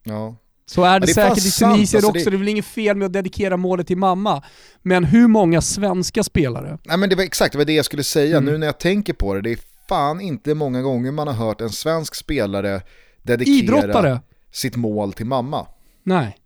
Ja. 0.03 0.36
Så 0.65 0.84
är 0.84 0.99
det, 0.99 1.05
det 1.05 1.12
är 1.12 1.13
säkert 1.13 1.45
i 1.45 1.51
Tunisien 1.51 1.97
alltså 1.97 1.97
också, 1.97 2.23
det... 2.23 2.29
det 2.29 2.36
är 2.36 2.39
väl 2.39 2.47
inget 2.47 2.65
fel 2.65 2.97
med 2.97 3.05
att 3.05 3.13
dedikera 3.13 3.57
målet 3.57 3.88
till 3.88 3.97
mamma. 3.97 4.43
Men 4.81 5.03
hur 5.03 5.27
många 5.27 5.62
svenska 5.62 6.23
spelare? 6.23 6.77
Nej 6.84 6.97
men 6.97 7.10
det 7.10 7.15
var 7.15 7.23
exakt 7.23 7.51
det 7.51 7.57
var 7.57 7.65
det 7.65 7.73
jag 7.73 7.86
skulle 7.86 8.03
säga, 8.03 8.38
mm. 8.38 8.53
nu 8.53 8.57
när 8.57 8.67
jag 8.67 8.79
tänker 8.79 9.13
på 9.13 9.34
det, 9.34 9.41
det 9.41 9.51
är 9.51 9.60
fan 9.89 10.21
inte 10.21 10.55
många 10.55 10.81
gånger 10.81 11.12
man 11.12 11.27
har 11.27 11.36
hört 11.36 11.62
en 11.62 11.69
svensk 11.69 12.15
spelare 12.15 12.81
dedikera... 13.23 13.55
Idrottare! 13.55 14.19
Sitt 14.52 14.76
mål 14.76 15.14
till 15.14 15.26
mamma. 15.26 15.68
Nej. 16.04 16.38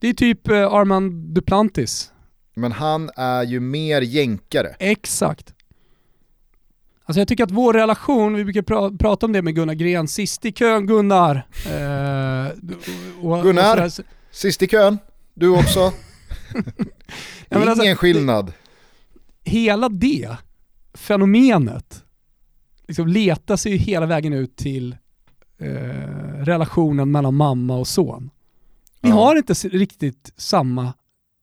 Det 0.00 0.08
är 0.08 0.14
typ 0.14 0.48
eh, 0.48 0.72
Armand 0.72 1.12
Duplantis. 1.12 2.12
Men 2.54 2.72
han 2.72 3.10
är 3.16 3.42
ju 3.42 3.60
mer 3.60 4.00
jänkare. 4.00 4.76
Exakt. 4.78 5.54
Alltså 7.04 7.20
jag 7.20 7.28
tycker 7.28 7.44
att 7.44 7.50
vår 7.50 7.72
relation, 7.72 8.34
vi 8.34 8.44
brukar 8.44 8.62
pra 8.62 8.90
prata 8.90 9.26
om 9.26 9.32
det 9.32 9.42
med 9.42 9.54
Gunnar 9.54 9.74
Gren, 9.74 10.08
sist 10.08 10.44
i 10.44 10.52
kön 10.52 10.86
Gunnar. 10.86 11.46
Eh, 11.66 12.46
och, 13.20 13.42
Gunnar, 13.42 13.84
och 13.84 13.92
sist 14.30 14.62
i 14.62 14.66
kön, 14.66 14.98
du 15.34 15.48
också. 15.48 15.92
Ingen 17.50 17.68
alltså, 17.68 17.94
skillnad. 17.94 18.52
Hela 19.44 19.88
det 19.88 20.36
fenomenet 20.94 22.04
liksom 22.88 23.08
letar 23.08 23.56
sig 23.56 23.72
ju 23.72 23.78
hela 23.78 24.06
vägen 24.06 24.32
ut 24.32 24.56
till 24.56 24.96
eh, 25.58 26.25
relationen 26.46 27.10
mellan 27.10 27.34
mamma 27.34 27.76
och 27.76 27.88
son. 27.88 28.30
Vi 29.00 29.08
ja. 29.08 29.14
har 29.14 29.36
inte 29.36 29.52
riktigt 29.52 30.32
samma 30.36 30.92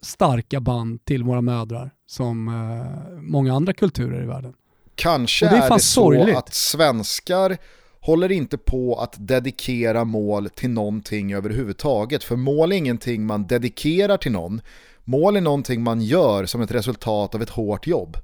starka 0.02 0.60
band 0.60 1.06
till 1.06 1.24
våra 1.24 1.42
mödrar 1.42 1.92
som 2.06 2.48
eh, 2.48 3.22
många 3.22 3.54
andra 3.54 3.74
kulturer 3.74 4.24
i 4.24 4.26
världen. 4.26 4.54
Kanske 4.96 5.46
det 5.46 5.58
är, 5.58 5.66
är, 5.66 5.70
det 5.74 5.80
så 5.80 6.38
att 6.38 6.54
svenskar 6.54 7.58
håller 8.00 8.32
inte 8.32 8.58
på 8.58 8.96
att 8.96 9.16
dedikera 9.28 10.04
mål 10.04 10.50
till 10.50 10.70
någonting 10.70 11.34
överhuvudtaget. 11.34 12.24
För 12.24 12.36
mål 12.36 12.72
är 12.72 12.76
ingenting 12.76 13.26
man 13.26 13.48
dedikerar 13.48 14.18
till 14.18 14.32
någon. 14.32 14.62
Mål 15.04 15.36
är 15.36 15.42
någonting 15.42 15.84
man 15.84 16.02
gör 16.02 16.46
som 16.46 16.62
ett 16.62 16.72
resultat 16.72 17.36
av 17.36 17.42
ett 17.42 17.50
hårt 17.50 17.88
jobb. 17.88 18.18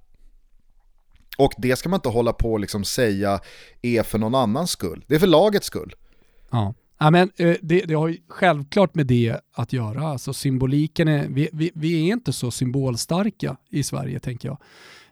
Och 1.38 1.54
det 1.58 1.76
ska 1.76 1.90
man 1.90 1.98
inte 1.98 2.10
hålla 2.10 2.34
på 2.34 2.52
och 2.52 2.60
liksom 2.60 2.84
säga 2.84 3.40
är 3.82 4.04
för 4.04 4.18
någon 4.18 4.36
annans 4.36 4.72
skull. 4.72 5.06
Det 5.08 5.16
är 5.16 5.20
för 5.20 5.28
lagets 5.28 5.68
skull. 5.68 5.96
Ja. 6.50 6.74
Ja, 7.02 7.12
men, 7.12 7.32
eh, 7.36 7.56
det, 7.62 7.82
det 7.82 7.94
har 7.94 8.08
ju 8.08 8.18
självklart 8.28 8.96
med 8.96 9.08
det 9.08 9.36
att 9.54 9.74
göra. 9.74 10.08
Alltså 10.08 10.34
symboliken 10.34 11.08
är, 11.08 11.28
vi, 11.28 11.50
vi, 11.54 11.72
vi 11.76 12.10
är 12.10 12.14
inte 12.14 12.34
så 12.34 12.52
symbolstarka 12.52 13.58
i 13.70 13.84
Sverige 13.84 14.20
tänker 14.20 14.48
jag. 14.48 14.58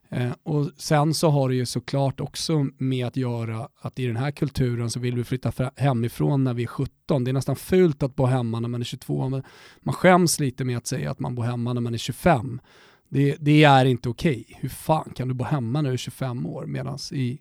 Eh, 0.10 0.32
och 0.44 0.70
sen 0.78 1.14
så 1.14 1.30
har 1.30 1.50
det 1.50 1.56
ju 1.56 1.66
såklart 1.66 2.20
också 2.20 2.68
med 2.78 3.08
att 3.08 3.18
göra 3.18 3.70
att 3.82 4.00
i 4.00 4.06
den 4.06 4.16
här 4.16 4.32
kulturen 4.32 4.90
så 4.90 5.00
vill 5.00 5.16
vi 5.16 5.24
flytta 5.24 5.72
hemifrån 5.76 6.44
när 6.44 6.54
vi 6.54 6.64
är 6.64 6.68
17. 6.68 7.24
Det 7.24 7.32
är 7.32 7.34
nästan 7.34 7.56
fult 7.56 8.04
att 8.04 8.16
bo 8.16 8.26
hemma 8.26 8.60
när 8.60 8.70
man 8.70 8.82
är 8.82 8.86
22. 8.86 9.30
Men 9.30 9.44
man 9.80 9.96
skäms 9.96 10.40
lite 10.40 10.64
med 10.66 10.78
att 10.78 10.88
säga 10.88 11.12
att 11.12 11.20
man 11.20 11.36
bor 11.36 11.44
hemma 11.44 11.74
när 11.74 11.82
man 11.82 11.94
är 11.94 11.98
25. 11.98 12.62
Det, 13.10 13.36
det 13.40 13.64
är 13.64 13.86
inte 13.86 14.10
okej. 14.10 14.44
Okay. 14.48 14.58
Hur 14.60 14.70
fan 14.70 15.12
kan 15.16 15.28
du 15.28 15.34
bo 15.34 15.44
hemma 15.44 15.82
när 15.82 15.90
du 15.90 15.94
är 15.94 15.98
25 15.98 16.46
år? 16.46 16.66
Medan 16.66 16.98
i 17.12 17.40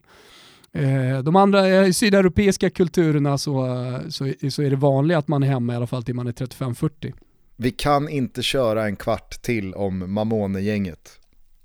de 1.23 1.37
andra 1.37 1.69
eh, 1.69 1.91
sydeuropeiska 1.91 2.71
kulturerna 2.71 3.39
så, 3.39 3.55
så, 4.09 4.33
så 4.51 4.63
är 4.63 4.71
det 4.71 4.77
vanligt 4.77 5.17
att 5.17 5.29
man 5.29 5.43
är 5.43 5.47
hemma 5.47 5.73
i 5.73 5.77
alla 5.77 5.87
fall 5.87 6.03
till 6.03 6.15
man 6.15 6.27
är 6.27 6.33
35-40. 6.33 7.13
Vi 7.57 7.71
kan 7.71 8.09
inte 8.09 8.43
köra 8.43 8.87
en 8.87 8.97
kvart 8.97 9.43
till 9.43 9.75
om 9.75 10.13
Mamone-gänget. 10.13 11.21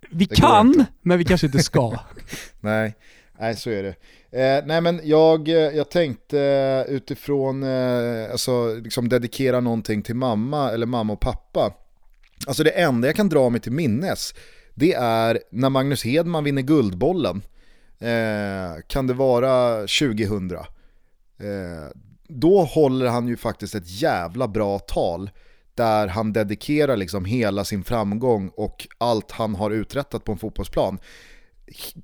Vi 0.09 0.25
det 0.25 0.35
kan, 0.35 0.85
men 1.01 1.17
vi 1.17 1.25
kanske 1.25 1.47
inte 1.47 1.63
ska. 1.63 1.99
nej, 2.59 2.95
nej, 3.39 3.55
så 3.55 3.69
är 3.69 3.83
det. 3.83 3.95
Eh, 4.31 4.65
nej 4.65 4.81
men 4.81 4.99
jag, 5.03 5.47
jag 5.47 5.89
tänkte 5.89 6.85
utifrån, 6.89 7.63
eh, 7.63 8.31
alltså 8.31 8.75
liksom 8.75 9.09
dedikera 9.09 9.59
någonting 9.59 10.01
till 10.01 10.15
mamma 10.15 10.71
eller 10.71 10.85
mamma 10.85 11.13
och 11.13 11.19
pappa. 11.19 11.73
Alltså 12.47 12.63
det 12.63 12.69
enda 12.69 13.07
jag 13.07 13.15
kan 13.15 13.29
dra 13.29 13.49
mig 13.49 13.61
till 13.61 13.71
minnes, 13.71 14.33
det 14.73 14.93
är 14.93 15.39
när 15.51 15.69
Magnus 15.69 16.03
Hedman 16.03 16.43
vinner 16.43 16.61
Guldbollen. 16.61 17.41
Eh, 18.01 18.81
kan 18.87 19.07
det 19.07 19.13
vara 19.13 19.77
2000? 19.79 20.51
Eh, 20.51 20.63
då 22.27 22.63
håller 22.63 23.07
han 23.07 23.27
ju 23.27 23.37
faktiskt 23.37 23.75
ett 23.75 24.01
jävla 24.01 24.47
bra 24.47 24.79
tal 24.79 25.29
där 25.75 26.07
han 26.07 26.33
dedikerar 26.33 26.97
liksom 26.97 27.25
hela 27.25 27.65
sin 27.65 27.83
framgång 27.83 28.51
och 28.55 28.87
allt 28.97 29.31
han 29.31 29.55
har 29.55 29.71
uträttat 29.71 30.23
på 30.23 30.31
en 30.31 30.37
fotbollsplan 30.37 30.99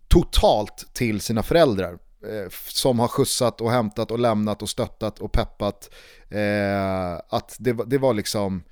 totalt 0.08 0.88
till 0.94 1.22
sina 1.22 1.44
föräldrar 1.44 1.94
eh, 2.24 2.50
som 2.70 3.00
har 3.00 3.08
skjutsat 3.08 3.62
och 3.62 3.72
hämtat 3.72 4.12
och 4.12 4.20
lämnat 4.20 4.62
och 4.62 4.70
stöttat 4.70 5.20
och 5.20 5.32
peppat. 5.32 5.90
Eh, 6.30 7.14
att 7.30 7.56
det, 7.60 7.74
det 7.88 7.98
var 7.98 8.14
liksom, 8.14 8.64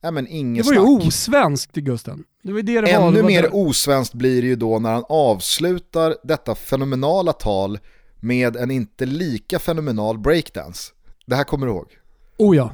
ja 0.00 0.10
men 0.10 0.26
inget 0.26 0.64
Det 0.64 0.70
var 0.74 0.86
snack. 0.86 1.02
ju 1.02 1.08
osvenskt 1.08 1.74
Gusten. 1.74 2.24
Det 2.46 2.52
var 2.52 2.62
det 2.62 2.80
det 2.80 2.90
Ännu 2.90 3.04
var. 3.04 3.12
Det 3.12 3.22
var 3.22 3.28
mer 3.28 3.42
det. 3.42 3.48
osvenskt 3.48 4.14
blir 4.14 4.42
det 4.42 4.48
ju 4.48 4.56
då 4.56 4.78
när 4.78 4.92
han 4.92 5.04
avslutar 5.08 6.16
detta 6.22 6.54
fenomenala 6.54 7.32
tal 7.32 7.78
med 8.20 8.56
en 8.56 8.70
inte 8.70 9.06
lika 9.06 9.58
fenomenal 9.58 10.18
breakdance. 10.18 10.92
Det 11.26 11.36
här 11.36 11.44
kommer 11.44 11.66
du 11.66 11.72
ihåg? 11.72 11.86
Oh 12.38 12.56
ja. 12.56 12.72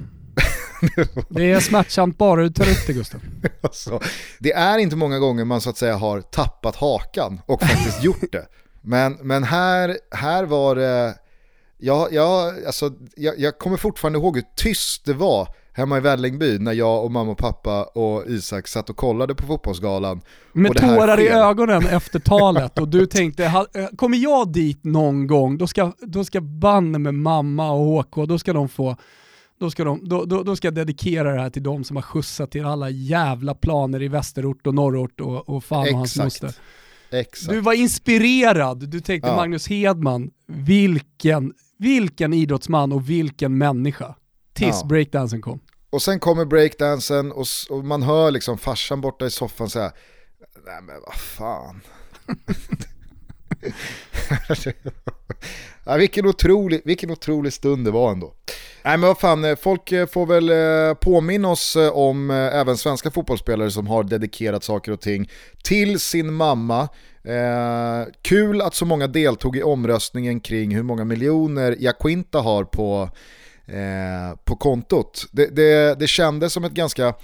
det 1.28 1.50
är 1.50 1.60
smärtsamt 1.60 2.18
bara 2.18 2.42
du 2.42 2.50
tar 2.50 2.70
upp 2.70 2.86
det 2.86 2.92
Gustav. 2.92 3.20
Alltså, 3.60 4.00
det 4.38 4.52
är 4.52 4.78
inte 4.78 4.96
många 4.96 5.18
gånger 5.18 5.44
man 5.44 5.60
så 5.60 5.70
att 5.70 5.76
säga 5.76 5.96
har 5.96 6.20
tappat 6.20 6.76
hakan 6.76 7.40
och 7.46 7.60
faktiskt 7.60 8.02
gjort 8.04 8.32
det. 8.32 8.46
Men, 8.82 9.12
men 9.12 9.44
här, 9.44 9.98
här 10.10 10.44
var 10.44 10.76
det, 10.76 11.14
jag, 11.78 12.12
jag, 12.12 12.64
alltså, 12.66 12.92
jag, 13.16 13.38
jag 13.38 13.58
kommer 13.58 13.76
fortfarande 13.76 14.18
ihåg 14.18 14.36
hur 14.36 14.44
tyst 14.56 15.04
det 15.04 15.14
var 15.14 15.48
hemma 15.72 15.98
i 15.98 16.00
Vällingby 16.00 16.58
när 16.58 16.72
jag 16.72 17.04
och 17.04 17.12
mamma 17.12 17.32
och 17.32 17.38
pappa 17.38 17.82
och 17.82 18.26
Isak 18.26 18.68
satt 18.68 18.90
och 18.90 18.96
kollade 18.96 19.34
på 19.34 19.46
fotbollsgalan. 19.46 20.20
Med 20.52 20.76
tårar 20.76 21.20
i 21.20 21.28
ögonen 21.28 21.86
efter 21.90 22.18
talet 22.18 22.78
och 22.78 22.88
du 22.88 23.06
tänkte, 23.06 23.44
eh, 23.44 23.86
kommer 23.96 24.18
jag 24.18 24.52
dit 24.52 24.84
någon 24.84 25.26
gång, 25.26 25.58
då 25.58 25.66
ska, 25.66 25.92
då 26.00 26.24
ska 26.24 26.40
banne 26.40 26.98
med 26.98 27.14
mamma 27.14 27.70
och 27.70 28.04
HK, 28.04 28.26
då 28.26 28.38
ska 28.38 28.52
de 28.52 28.68
få 28.68 28.96
då 29.58 29.70
ska, 29.70 29.84
de, 29.84 30.08
då, 30.08 30.24
då, 30.24 30.42
då, 30.42 30.56
ska 30.56 30.66
jag 30.66 30.74
dedikera 30.74 31.34
det 31.34 31.40
här 31.40 31.50
till 31.50 31.62
de 31.62 31.84
som 31.84 31.96
har 31.96 32.02
skjutsat 32.02 32.50
till 32.50 32.64
alla 32.64 32.90
jävla 32.90 33.54
planer 33.54 34.02
i 34.02 34.08
västerort 34.08 34.66
och 34.66 34.74
norrort 34.74 35.20
och, 35.20 35.48
och 35.48 35.64
fan 35.64 35.88
och 35.88 35.98
hans 35.98 36.16
moster. 36.16 36.54
Exakt. 37.10 37.50
Du 37.50 37.60
var 37.60 37.72
inspirerad, 37.72 38.88
du 38.88 39.00
tänkte 39.00 39.28
ja. 39.28 39.36
Magnus 39.36 39.68
Hedman, 39.68 40.30
vilken, 40.46 41.52
vilken 41.78 42.32
idrottsman 42.32 42.92
och 42.92 43.10
vilken 43.10 43.58
människa. 43.58 44.14
Tills 44.52 44.80
ja. 44.80 44.86
breakdansen 44.86 45.42
kom. 45.42 45.60
Och 45.90 46.02
sen 46.02 46.20
kommer 46.20 46.44
breakdansen 46.44 47.32
och, 47.32 47.46
och, 47.70 47.84
man 47.84 48.02
hör 48.02 48.30
liksom 48.30 48.58
farsan 48.58 49.00
borta 49.00 49.26
i 49.26 49.30
soffan 49.30 49.70
säga, 49.70 49.92
nej 50.66 50.82
men 50.82 51.00
vad 51.06 51.14
fan. 51.14 51.80
ja, 55.84 55.96
vilken, 55.96 56.26
otrolig, 56.26 56.82
vilken 56.84 57.10
otrolig 57.10 57.52
stund 57.52 57.84
det 57.84 57.90
var 57.90 58.12
ändå. 58.12 58.34
Nej 58.84 58.98
men 58.98 59.08
vad 59.08 59.18
fan, 59.18 59.44
eh, 59.44 59.56
folk 59.56 59.92
eh, 59.92 60.06
får 60.06 60.26
väl 60.26 60.50
eh, 60.50 60.94
påminna 60.94 61.48
oss 61.48 61.76
om 61.92 62.30
även 62.30 62.76
svenska 62.76 63.10
fotbollsspelare 63.10 63.70
som 63.70 63.86
har 63.86 64.04
dedikerat 64.04 64.64
saker 64.64 64.92
och 64.92 65.00
ting 65.00 65.30
till 65.64 66.00
sin 66.00 66.32
mamma. 66.32 66.88
Eh, 67.24 68.12
kul 68.22 68.60
att 68.60 68.74
så 68.74 68.84
många 68.84 69.06
deltog 69.06 69.56
i 69.56 69.62
omröstningen 69.62 70.40
kring 70.40 70.74
hur 70.74 70.82
många 70.82 71.04
miljoner 71.04 71.76
Jaquinta 71.80 72.40
har 72.40 72.64
på, 72.64 73.10
eh, 73.66 74.36
på 74.44 74.56
kontot. 74.56 75.26
Det, 75.32 75.46
det, 75.46 75.98
det 75.98 76.06
kändes 76.06 76.52
som 76.52 76.64
ett 76.64 76.72
ganska 76.72 77.14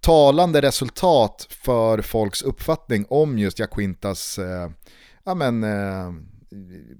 talande 0.00 0.62
resultat 0.62 1.46
för 1.50 2.02
folks 2.02 2.42
uppfattning 2.42 3.06
om 3.08 3.38
just 3.38 3.58
Jaquintas 3.58 4.38
eh, 4.38 4.70
ja, 5.24 5.34
men, 5.34 5.64
eh, 5.64 6.12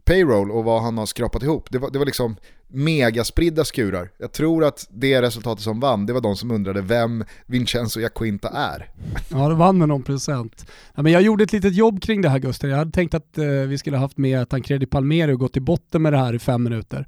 payroll 0.05 0.51
och 0.51 0.65
vad 0.65 0.83
han 0.83 0.99
har 0.99 1.07
skrapat 1.07 1.43
ihop. 1.43 1.69
Det 1.71 1.79
var, 1.79 1.91
det 1.91 1.99
var 1.99 2.07
liksom 2.07 2.37
megaspridda 2.69 3.65
skurar. 3.65 4.11
Jag 4.19 4.33
tror 4.33 4.65
att 4.65 4.87
det 4.91 5.23
resultatet 5.23 5.65
som 5.65 5.81
vann, 5.81 6.07
det 6.07 6.13
var 6.13 6.21
de 6.21 6.37
som 6.37 6.51
undrade 6.51 6.81
vem 6.81 7.25
Vincenzo 7.47 8.01
Jacquinta 8.01 8.49
är. 8.49 8.91
Ja, 9.29 9.49
det 9.49 9.55
vann 9.55 9.79
med 9.79 9.89
någon 9.89 10.03
procent. 10.03 10.67
Ja, 10.95 11.03
men 11.03 11.13
jag 11.13 11.23
gjorde 11.23 11.45
ett 11.45 11.53
litet 11.53 11.75
jobb 11.75 12.03
kring 12.03 12.23
det 12.23 12.29
här 12.29 12.39
Gustav. 12.39 12.71
Jag 12.71 12.77
hade 12.77 12.91
tänkt 12.91 13.15
att 13.15 13.39
eh, 13.39 13.47
vi 13.47 13.79
skulle 13.79 13.97
haft 13.97 14.19
med 14.19 14.49
Tancredi 14.49 14.87
Palmeri 14.87 15.33
och 15.33 15.39
gått 15.39 15.53
till 15.53 15.63
botten 15.63 16.03
med 16.03 16.13
det 16.13 16.19
här 16.19 16.35
i 16.35 16.39
fem 16.39 16.63
minuter. 16.63 17.07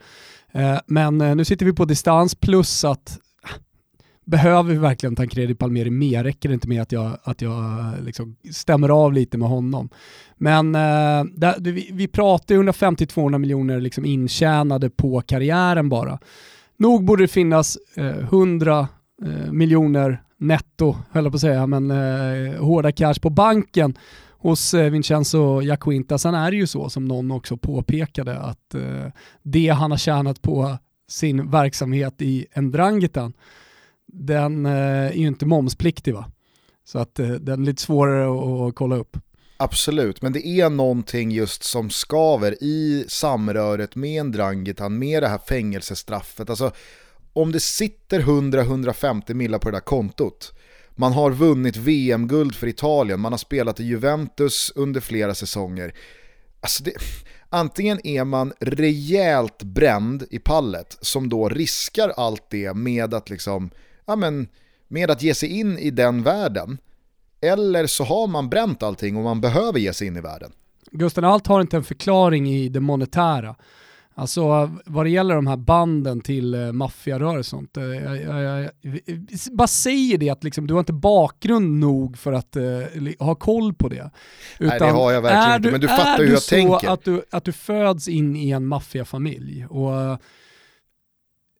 Eh, 0.52 0.78
men 0.86 1.20
eh, 1.20 1.34
nu 1.34 1.44
sitter 1.44 1.66
vi 1.66 1.72
på 1.72 1.84
distans 1.84 2.34
plus 2.34 2.84
att 2.84 3.18
behöver 4.28 4.72
vi 4.72 4.78
verkligen 4.78 5.16
Tancredi 5.16 5.54
Palmeri 5.54 5.90
mer? 5.90 6.24
Räcker 6.24 6.48
det 6.48 6.54
inte 6.54 6.68
med 6.68 6.82
att 6.82 6.92
jag, 6.92 7.18
att 7.22 7.42
jag 7.42 7.58
eh, 7.58 8.04
liksom 8.04 8.36
stämmer 8.52 8.88
av 8.88 9.12
lite 9.12 9.38
med 9.38 9.48
honom? 9.48 9.88
Men 10.36 10.74
eh, 10.74 11.24
där, 11.34 11.60
vi, 11.60 11.90
vi 11.92 12.08
pratar 12.08 12.54
150-200 12.54 13.38
miljoner 13.38 13.80
liksom 13.80 14.04
intjänade 14.04 14.90
på 14.90 15.20
karriären 15.20 15.88
bara. 15.88 16.18
Nog 16.76 17.04
borde 17.04 17.22
det 17.22 17.28
finnas 17.28 17.78
eh, 17.96 18.18
100 18.18 18.88
eh, 19.22 19.52
miljoner 19.52 20.22
netto, 20.38 20.96
höll 21.10 21.24
jag 21.24 21.32
på 21.32 21.36
att 21.36 21.40
säga, 21.40 21.66
men 21.66 21.90
eh, 21.90 22.60
hårda 22.60 22.92
cash 22.92 23.20
på 23.22 23.30
banken 23.30 23.98
hos 24.38 24.74
eh, 24.74 24.90
Vincenzo 24.90 25.62
Jacquinta. 25.62 26.18
Sen 26.18 26.34
är 26.34 26.50
det 26.50 26.56
ju 26.56 26.66
så 26.66 26.90
som 26.90 27.04
någon 27.04 27.30
också 27.30 27.56
påpekade 27.56 28.38
att 28.38 28.74
eh, 28.74 29.12
det 29.42 29.68
han 29.68 29.90
har 29.90 29.98
tjänat 29.98 30.42
på 30.42 30.76
sin 31.08 31.50
verksamhet 31.50 32.22
i 32.22 32.46
Endrangitan 32.52 33.32
den 34.12 34.66
eh, 34.66 34.72
är 34.72 35.12
ju 35.12 35.26
inte 35.26 35.46
momspliktig 35.46 36.14
va? 36.14 36.30
Så 36.84 36.98
att 36.98 37.18
eh, 37.18 37.28
den 37.28 37.62
är 37.62 37.66
lite 37.66 37.82
svårare 37.82 38.68
att 38.68 38.74
kolla 38.74 38.96
upp. 38.96 39.16
Absolut, 39.56 40.22
men 40.22 40.32
det 40.32 40.46
är 40.46 40.70
någonting 40.70 41.30
just 41.30 41.64
som 41.64 41.90
skaver 41.90 42.62
i 42.62 43.04
samröret 43.08 43.96
med 43.96 44.20
en 44.20 44.32
Drangitan, 44.32 44.98
med 44.98 45.22
det 45.22 45.28
här 45.28 45.40
fängelsestraffet. 45.48 46.50
Alltså, 46.50 46.72
om 47.32 47.52
det 47.52 47.60
sitter 47.60 48.20
100-150 48.20 49.34
millar 49.34 49.58
på 49.58 49.70
det 49.70 49.76
där 49.76 49.80
kontot, 49.80 50.52
man 50.96 51.12
har 51.12 51.30
vunnit 51.30 51.76
VM-guld 51.76 52.54
för 52.54 52.66
Italien, 52.66 53.20
man 53.20 53.32
har 53.32 53.38
spelat 53.38 53.80
i 53.80 53.84
Juventus 53.84 54.72
under 54.74 55.00
flera 55.00 55.34
säsonger. 55.34 55.94
Alltså 56.60 56.84
det, 56.84 56.92
antingen 57.48 58.06
är 58.06 58.24
man 58.24 58.52
rejält 58.60 59.62
bränd 59.62 60.24
i 60.30 60.38
pallet 60.38 60.98
som 61.00 61.28
då 61.28 61.48
riskar 61.48 62.08
allt 62.16 62.50
det 62.50 62.74
med 62.74 63.14
att 63.14 63.30
liksom 63.30 63.70
ja, 64.08 64.16
men, 64.16 64.48
med 64.88 65.10
att 65.10 65.22
ge 65.22 65.34
sig 65.34 65.48
in 65.48 65.78
i 65.78 65.90
den 65.90 66.22
världen. 66.22 66.78
Eller 67.40 67.86
så 67.86 68.04
har 68.04 68.26
man 68.26 68.48
bränt 68.48 68.82
allting 68.82 69.16
och 69.16 69.22
man 69.22 69.40
behöver 69.40 69.78
ge 69.78 69.92
sig 69.92 70.06
in 70.06 70.16
i 70.16 70.20
världen. 70.20 70.52
Gusten, 70.90 71.24
allt 71.24 71.46
har 71.46 71.60
inte 71.60 71.76
en 71.76 71.84
förklaring 71.84 72.48
i 72.48 72.68
det 72.68 72.80
monetära. 72.80 73.56
Alltså 74.14 74.70
vad 74.84 75.06
det 75.06 75.10
gäller 75.10 75.34
de 75.34 75.46
här 75.46 75.56
banden 75.56 76.20
till 76.20 76.54
uh, 76.54 76.72
maffiarörelsen 76.72 77.58
sånt. 77.58 77.76
Uh, 77.76 77.84
jag, 77.84 78.42
jag, 78.42 78.70
jag, 78.82 79.00
bara 79.52 79.68
säger 79.68 80.18
det 80.18 80.30
att 80.30 80.44
liksom, 80.44 80.66
du 80.66 80.74
har 80.74 80.80
inte 80.80 80.92
bakgrund 80.92 81.80
nog 81.80 82.18
för 82.18 82.32
att 82.32 82.56
uh, 82.56 83.08
ha 83.18 83.34
koll 83.34 83.74
på 83.74 83.88
det. 83.88 84.10
Utan 84.58 84.68
Nej 84.68 84.78
det 84.78 84.90
har 84.90 85.12
jag 85.12 85.22
verkligen 85.22 85.56
inte, 85.56 85.70
men 85.70 85.80
du 85.80 85.88
fattar 85.88 86.18
hur 86.18 86.32
jag 86.32 86.42
tänker. 86.42 86.80
Du 86.80 86.86
så 86.86 86.92
att 86.92 87.04
du, 87.04 87.22
att 87.30 87.44
du 87.44 87.52
föds 87.52 88.08
in 88.08 88.36
i 88.36 88.50
en 88.50 88.66
maffiafamilj 88.66 89.66
och 89.66 90.18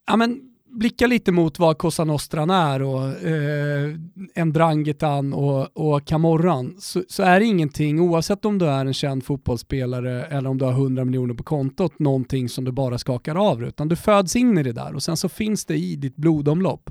ja, 0.06 0.16
men, 0.16 0.40
blicka 0.78 1.06
lite 1.06 1.32
mot 1.32 1.58
vad 1.58 1.78
Cosa 1.78 2.04
Nostran 2.04 2.50
är 2.50 2.82
och 2.82 3.26
eh, 3.26 4.44
Ndrangetan 4.44 5.32
och, 5.32 5.76
och 5.76 6.06
Camorran 6.06 6.76
så, 6.78 7.02
så, 7.08 7.22
är 7.22 7.40
det 7.40 7.46
ingenting, 7.46 8.00
oavsett 8.00 8.44
om 8.44 8.58
du 8.58 8.66
är 8.66 8.86
en 8.86 8.94
känd 8.94 9.24
fotbollsspelare 9.24 10.24
eller 10.24 10.50
om 10.50 10.58
du 10.58 10.64
har 10.64 10.72
100 10.72 11.04
miljoner 11.04 11.34
på 11.34 11.42
kontot, 11.42 11.98
någonting 11.98 12.48
som 12.48 12.64
du 12.64 12.72
bara 12.72 12.98
skakar 12.98 13.34
av 13.34 13.64
utan 13.64 13.88
du 13.88 13.96
föds 13.96 14.36
in 14.36 14.58
i 14.58 14.62
det 14.62 14.72
där 14.72 14.94
och 14.94 15.02
sen 15.02 15.16
så 15.16 15.28
finns 15.28 15.64
det 15.64 15.76
i 15.76 15.96
ditt 15.96 16.16
blodomlopp. 16.16 16.90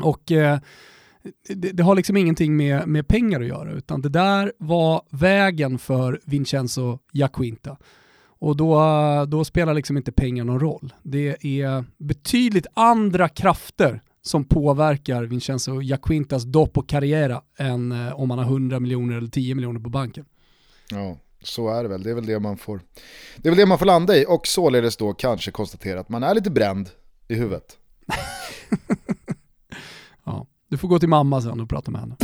Och 0.00 0.32
eh, 0.32 0.58
det, 1.48 1.72
det, 1.72 1.82
har 1.82 1.94
liksom 1.94 2.16
ingenting 2.16 2.56
med, 2.56 2.88
med 2.88 3.08
pengar 3.08 3.40
att 3.40 3.46
göra 3.46 3.72
utan 3.72 4.02
det 4.02 4.08
där 4.08 4.52
var 4.58 5.02
vägen 5.10 5.78
för 5.78 6.20
Vincenzo 6.24 6.98
Jacquinta. 7.12 7.76
Och 8.44 8.56
då, 8.56 8.76
då 9.28 9.44
spelar 9.44 9.74
liksom 9.74 9.96
inte 9.96 10.12
pengar 10.12 10.44
någon 10.44 10.60
roll. 10.60 10.92
Det 11.02 11.44
är 11.44 11.84
betydligt 11.98 12.66
andra 12.74 13.28
krafter 13.28 14.02
som 14.22 14.44
påverkar 14.44 15.22
Vincenzo 15.22 15.82
Jacquintas 15.82 16.44
dopp 16.44 16.78
och 16.78 16.88
karriär 16.88 17.40
än 17.58 17.92
eh, 17.92 18.20
om 18.20 18.28
man 18.28 18.38
har 18.38 18.44
100 18.44 18.80
miljoner 18.80 19.16
eller 19.16 19.28
10 19.28 19.54
miljoner 19.54 19.80
på 19.80 19.90
banken. 19.90 20.24
Ja, 20.90 21.16
så 21.42 21.68
är 21.68 21.82
det 21.82 21.88
väl. 21.88 22.02
Det 22.02 22.10
är 22.10 22.14
väl 22.14 22.26
det 22.26 22.40
man 22.40 22.56
får, 22.56 22.80
det 23.36 23.48
är 23.48 23.50
väl 23.50 23.58
det 23.58 23.66
man 23.66 23.78
får 23.78 23.86
landa 23.86 24.16
i 24.16 24.26
och 24.28 24.46
således 24.46 24.96
då 24.96 25.12
kanske 25.12 25.50
konstatera 25.50 26.00
att 26.00 26.08
man 26.08 26.22
är 26.22 26.34
lite 26.34 26.50
bränd 26.50 26.90
i 27.28 27.34
huvudet. 27.34 27.78
ja, 30.24 30.46
du 30.68 30.78
får 30.78 30.88
gå 30.88 30.98
till 30.98 31.08
mamma 31.08 31.40
sen 31.40 31.60
och 31.60 31.68
prata 31.68 31.90
med 31.90 32.00
henne. 32.00 32.16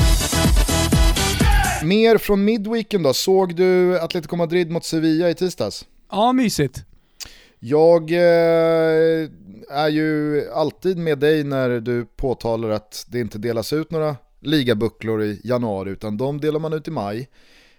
Mer 1.84 2.18
från 2.18 2.44
midweeken 2.44 3.02
då. 3.02 3.14
Såg 3.14 3.56
du 3.56 4.00
Atletico 4.00 4.36
Madrid 4.36 4.70
mot 4.70 4.84
Sevilla 4.84 5.30
i 5.30 5.34
tisdags? 5.34 5.86
Ja, 6.10 6.32
mysigt. 6.32 6.84
Jag 7.58 8.10
eh, 8.10 9.28
är 9.70 9.88
ju 9.88 10.44
alltid 10.50 10.98
med 10.98 11.18
dig 11.18 11.44
när 11.44 11.80
du 11.80 12.06
påtalar 12.16 12.70
att 12.70 13.06
det 13.08 13.20
inte 13.20 13.38
delas 13.38 13.72
ut 13.72 13.90
några 13.90 14.16
ligabucklor 14.40 15.22
i 15.22 15.40
januari 15.44 15.90
utan 15.90 16.16
de 16.16 16.40
delar 16.40 16.60
man 16.60 16.72
ut 16.72 16.88
i 16.88 16.90
maj. 16.90 17.28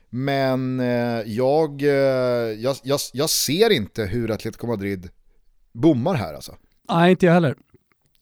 Men 0.10 0.80
eh, 0.80 1.22
jag, 1.26 1.82
eh, 1.82 1.90
jag, 1.90 2.76
jag, 2.84 3.00
jag, 3.14 3.30
ser 3.30 3.70
inte 3.70 4.04
hur 4.04 4.32
Atletico 4.32 4.68
Madrid 4.68 5.10
bommar 5.72 6.16
här 6.16 6.34
alltså. 6.34 6.56
Nej, 6.90 7.12
inte 7.12 7.26
jag 7.26 7.34
heller. 7.34 7.56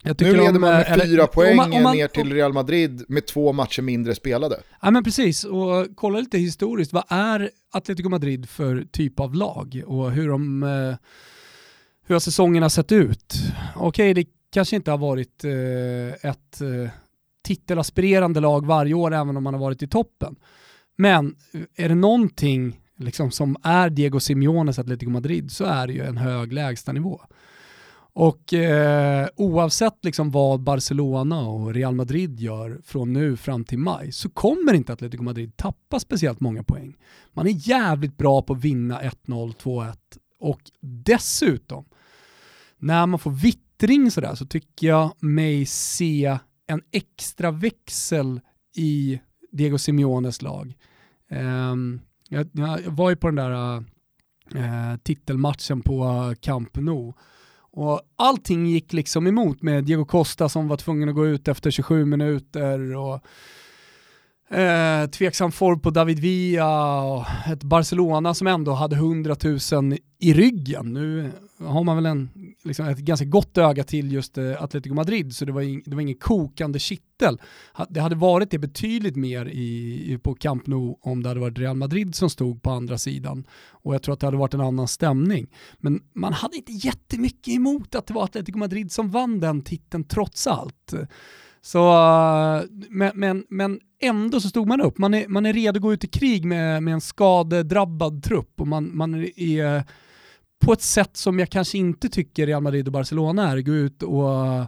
Nu 0.03 0.13
leder 0.13 0.37
de, 0.37 0.51
man 0.51 0.61
med 0.61 0.85
eller, 0.87 1.05
fyra 1.05 1.27
poäng 1.27 1.51
om 1.51 1.57
man, 1.57 1.73
om 1.73 1.83
man, 1.83 1.97
ner 1.97 2.07
till 2.07 2.33
Real 2.33 2.53
Madrid 2.53 3.05
med 3.07 3.27
två 3.27 3.53
matcher 3.53 3.81
mindre 3.81 4.15
spelade. 4.15 4.59
Ja 4.81 4.91
men 4.91 5.03
precis, 5.03 5.43
och 5.43 5.87
kolla 5.95 6.19
lite 6.19 6.37
historiskt, 6.37 6.93
vad 6.93 7.03
är 7.07 7.49
Atletico 7.71 8.09
Madrid 8.09 8.49
för 8.49 8.85
typ 8.91 9.19
av 9.19 9.35
lag 9.35 9.83
och 9.85 10.11
hur, 10.11 10.29
de, 10.29 10.63
eh, 10.63 10.95
hur 12.05 12.15
har 12.15 12.19
säsongerna 12.19 12.69
sett 12.69 12.91
ut? 12.91 13.33
Okej, 13.75 14.13
det 14.13 14.25
kanske 14.53 14.75
inte 14.75 14.91
har 14.91 14.97
varit 14.97 15.43
eh, 15.43 16.29
ett 16.29 16.61
eh, 16.61 16.89
titelaspirerande 17.43 18.39
lag 18.39 18.65
varje 18.65 18.93
år 18.93 19.13
även 19.13 19.37
om 19.37 19.43
man 19.43 19.53
har 19.53 19.61
varit 19.61 19.83
i 19.83 19.87
toppen. 19.87 20.35
Men 20.97 21.35
är 21.75 21.89
det 21.89 21.95
någonting 21.95 22.79
liksom, 22.97 23.31
som 23.31 23.55
är 23.63 23.89
Diego 23.89 24.19
Simeones 24.19 24.79
Atletico 24.79 25.09
Madrid 25.09 25.51
så 25.51 25.65
är 25.65 25.87
det 25.87 25.93
ju 25.93 26.05
en 26.05 26.17
hög 26.17 26.53
lägstanivå. 26.53 27.21
Och 28.19 28.53
eh, 28.53 29.27
oavsett 29.35 30.05
liksom 30.05 30.31
vad 30.31 30.59
Barcelona 30.59 31.41
och 31.41 31.73
Real 31.73 31.95
Madrid 31.95 32.39
gör 32.39 32.81
från 32.83 33.13
nu 33.13 33.37
fram 33.37 33.65
till 33.65 33.77
maj 33.77 34.11
så 34.11 34.29
kommer 34.29 34.73
inte 34.73 34.93
Atletico 34.93 35.23
Madrid 35.23 35.57
tappa 35.57 35.99
speciellt 35.99 36.39
många 36.39 36.63
poäng. 36.63 36.97
Man 37.33 37.47
är 37.47 37.69
jävligt 37.69 38.17
bra 38.17 38.41
på 38.41 38.53
att 38.53 38.59
vinna 38.59 39.01
1-0, 39.01 39.55
2-1 39.55 39.95
och 40.39 40.61
dessutom 40.81 41.85
när 42.77 43.05
man 43.05 43.19
får 43.19 43.31
vittring 43.31 44.11
sådär 44.11 44.35
så 44.35 44.45
tycker 44.45 44.87
jag 44.87 45.23
mig 45.23 45.65
se 45.65 46.37
en 46.67 46.81
extra 46.91 47.51
växel 47.51 48.41
i 48.75 49.19
Diego 49.51 49.77
Simeones 49.77 50.41
lag. 50.41 50.77
Eh, 51.31 51.75
jag, 52.29 52.49
jag, 52.51 52.79
var 52.91 53.09
ju 53.09 53.15
på 53.15 53.27
den 53.27 53.35
där 53.35 53.83
eh, 54.55 54.97
titelmatchen 55.03 55.81
på 55.81 56.33
Camp 56.41 56.75
Nou 56.75 57.13
och 57.79 58.01
allting 58.15 58.65
gick 58.65 58.93
liksom 58.93 59.27
emot 59.27 59.61
med 59.61 59.83
Diego 59.83 60.05
Costa 60.05 60.49
som 60.49 60.67
var 60.67 60.77
tvungen 60.77 61.09
att 61.09 61.15
gå 61.15 61.27
ut 61.27 61.47
efter 61.47 61.71
27 61.71 62.05
minuter 62.05 62.95
och 62.95 63.23
eh, 64.49 65.09
tveksam 65.09 65.51
form 65.51 65.79
på 65.79 65.89
David 65.89 66.19
Villa 66.19 67.01
och 67.01 67.25
ett 67.47 67.63
Barcelona 67.63 68.33
som 68.33 68.47
ändå 68.47 68.71
hade 68.71 68.95
100 68.95 69.35
000 69.71 69.97
i 70.19 70.33
ryggen. 70.33 70.93
Nu 70.93 71.31
har 71.59 71.83
man 71.83 71.95
väl 71.95 72.05
en, 72.05 72.29
liksom 72.63 72.85
ett 72.85 72.97
ganska 72.97 73.25
gott 73.25 73.57
öga 73.57 73.83
till 73.83 74.11
just 74.11 74.37
eh, 74.37 74.63
Atletico 74.63 74.95
Madrid 74.95 75.35
så 75.35 75.45
det 75.45 75.51
var, 75.51 75.61
in, 75.61 75.83
det 75.85 75.95
var 75.95 76.01
ingen 76.01 76.17
kokande 76.17 76.79
kittel. 76.79 77.41
Det 77.89 77.99
hade 77.99 78.15
varit 78.15 78.51
det 78.51 78.59
betydligt 78.59 79.15
mer 79.15 79.45
i, 79.45 80.19
på 80.23 80.35
Camp 80.35 80.67
Nou 80.67 80.95
om 81.01 81.23
det 81.23 81.29
hade 81.29 81.41
varit 81.41 81.59
Real 81.59 81.75
Madrid 81.75 82.15
som 82.15 82.29
stod 82.29 82.61
på 82.61 82.71
andra 82.71 82.97
sidan 82.97 83.47
och 83.69 83.93
jag 83.93 84.03
tror 84.03 84.13
att 84.13 84.19
det 84.19 84.27
hade 84.27 84.37
varit 84.37 84.53
en 84.53 84.61
annan 84.61 84.87
stämning. 84.87 85.47
Men 85.77 86.01
man 86.13 86.33
hade 86.33 86.55
inte 86.57 86.71
jättemycket 86.71 87.53
emot 87.53 87.95
att 87.95 88.07
det 88.07 88.13
var 88.13 88.23
Atletico 88.23 88.57
Madrid 88.57 88.91
som 88.91 89.09
vann 89.09 89.39
den 89.39 89.61
titeln 89.61 90.03
trots 90.03 90.47
allt. 90.47 90.93
Så, 91.61 91.79
eh, 91.79 92.63
men, 92.89 93.11
men, 93.15 93.45
men 93.49 93.79
ändå 93.99 94.41
så 94.41 94.49
stod 94.49 94.67
man 94.67 94.81
upp. 94.81 94.97
Man 94.97 95.13
är, 95.13 95.27
man 95.27 95.45
är 95.45 95.53
redo 95.53 95.77
att 95.77 95.81
gå 95.81 95.93
ut 95.93 96.03
i 96.03 96.07
krig 96.07 96.45
med, 96.45 96.83
med 96.83 96.93
en 96.93 97.01
skadedrabbad 97.01 98.23
trupp 98.23 98.61
och 98.61 98.67
man, 98.67 98.97
man 98.97 99.15
är 99.35 99.83
på 100.59 100.73
ett 100.73 100.81
sätt 100.81 101.17
som 101.17 101.39
jag 101.39 101.49
kanske 101.49 101.77
inte 101.77 102.09
tycker 102.09 102.47
Real 102.47 102.63
Madrid 102.63 102.87
och 102.87 102.93
Barcelona 102.93 103.51
är, 103.51 103.61
gå 103.61 103.71
ut 103.71 104.03
och 104.03 104.65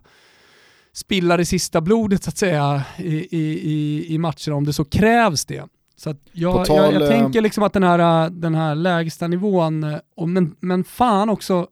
spilla 0.94 1.38
det 1.38 1.46
sista 1.46 1.82
blodet 1.82 2.24
så 2.24 2.30
att 2.30 2.38
säga 2.38 2.84
i, 2.98 3.38
i, 3.38 4.06
i 4.14 4.18
matcherna 4.18 4.56
om 4.56 4.66
det 4.66 4.74
så 4.74 4.86
krävs 4.86 5.46
det. 5.46 5.64
Så 5.96 6.16
jag, 6.32 6.66
tal, 6.66 6.94
jag, 6.94 7.02
jag, 7.02 7.10
tänker 7.10 7.42
liksom 7.42 7.64
att 7.64 7.74
den 7.74 7.84
här, 7.84 8.30
den 8.30 8.56
här 8.56 8.76
lägsta 8.76 9.28
nivån, 9.28 9.80
men, 10.28 10.56
men 10.60 10.84
fan 10.84 11.30
också 11.30 11.68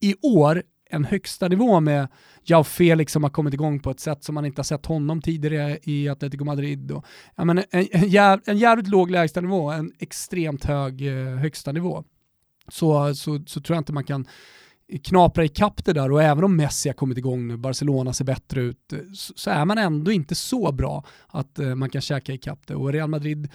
i 0.00 0.14
år 0.22 0.62
en 0.92 1.04
högsta 1.04 1.48
nivå 1.48 1.80
med 1.80 2.08
Jao 2.44 2.64
Felix 2.64 3.12
som 3.12 3.22
har 3.22 3.30
kommit 3.30 3.54
igång 3.54 3.80
på 3.80 3.90
ett 3.90 4.00
sätt 4.00 4.24
som 4.24 4.34
man 4.34 4.44
inte 4.44 4.58
har 4.58 4.64
sett 4.64 4.86
honom 4.86 5.22
tidigare 5.22 5.78
i 5.82 6.08
Atletico 6.08 6.44
Madrid. 6.44 6.92
Och, 6.92 7.04
ja, 7.36 7.44
men 7.44 7.58
en, 7.58 7.64
en, 7.70 8.08
jäv, 8.08 8.40
en 8.46 8.58
jävligt 8.58 8.88
låg 8.88 9.10
lägsta 9.10 9.40
nivå, 9.40 9.70
en 9.70 9.92
extremt 9.98 10.64
hög 10.64 11.06
eh, 11.06 11.36
högsta 11.36 11.72
nivå. 11.72 12.04
Så, 12.68 13.14
så, 13.14 13.42
så 13.46 13.60
tror 13.60 13.76
jag 13.76 13.80
inte 13.80 13.92
man 13.92 14.04
kan 14.04 14.26
knapra 15.04 15.44
ikapp 15.44 15.84
det 15.84 15.92
där 15.92 16.12
och 16.12 16.22
även 16.22 16.44
om 16.44 16.56
Messi 16.56 16.88
har 16.88 16.94
kommit 16.94 17.18
igång 17.18 17.48
nu, 17.48 17.56
Barcelona 17.56 18.12
ser 18.12 18.24
bättre 18.24 18.60
ut, 18.60 18.92
eh, 18.92 18.98
så, 19.14 19.32
så 19.36 19.50
är 19.50 19.64
man 19.64 19.78
ändå 19.78 20.12
inte 20.12 20.34
så 20.34 20.72
bra 20.72 21.04
att 21.28 21.58
eh, 21.58 21.74
man 21.74 21.90
kan 21.90 22.00
käka 22.00 22.32
ikapp 22.32 22.66
det 22.66 22.74
och 22.74 22.92
Real 22.92 23.08
Madrid 23.08 23.48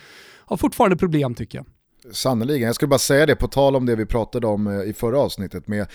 har 0.45 0.57
fortfarande 0.57 0.97
problem 0.97 1.35
tycker 1.35 1.57
jag. 1.57 1.65
Sannoliken, 2.11 2.65
jag 2.65 2.75
skulle 2.75 2.89
bara 2.89 2.99
säga 2.99 3.25
det 3.25 3.35
på 3.35 3.47
tal 3.47 3.75
om 3.75 3.85
det 3.85 3.95
vi 3.95 4.05
pratade 4.05 4.47
om 4.47 4.67
eh, 4.67 4.89
i 4.89 4.93
förra 4.93 5.19
avsnittet 5.19 5.67
med 5.67 5.87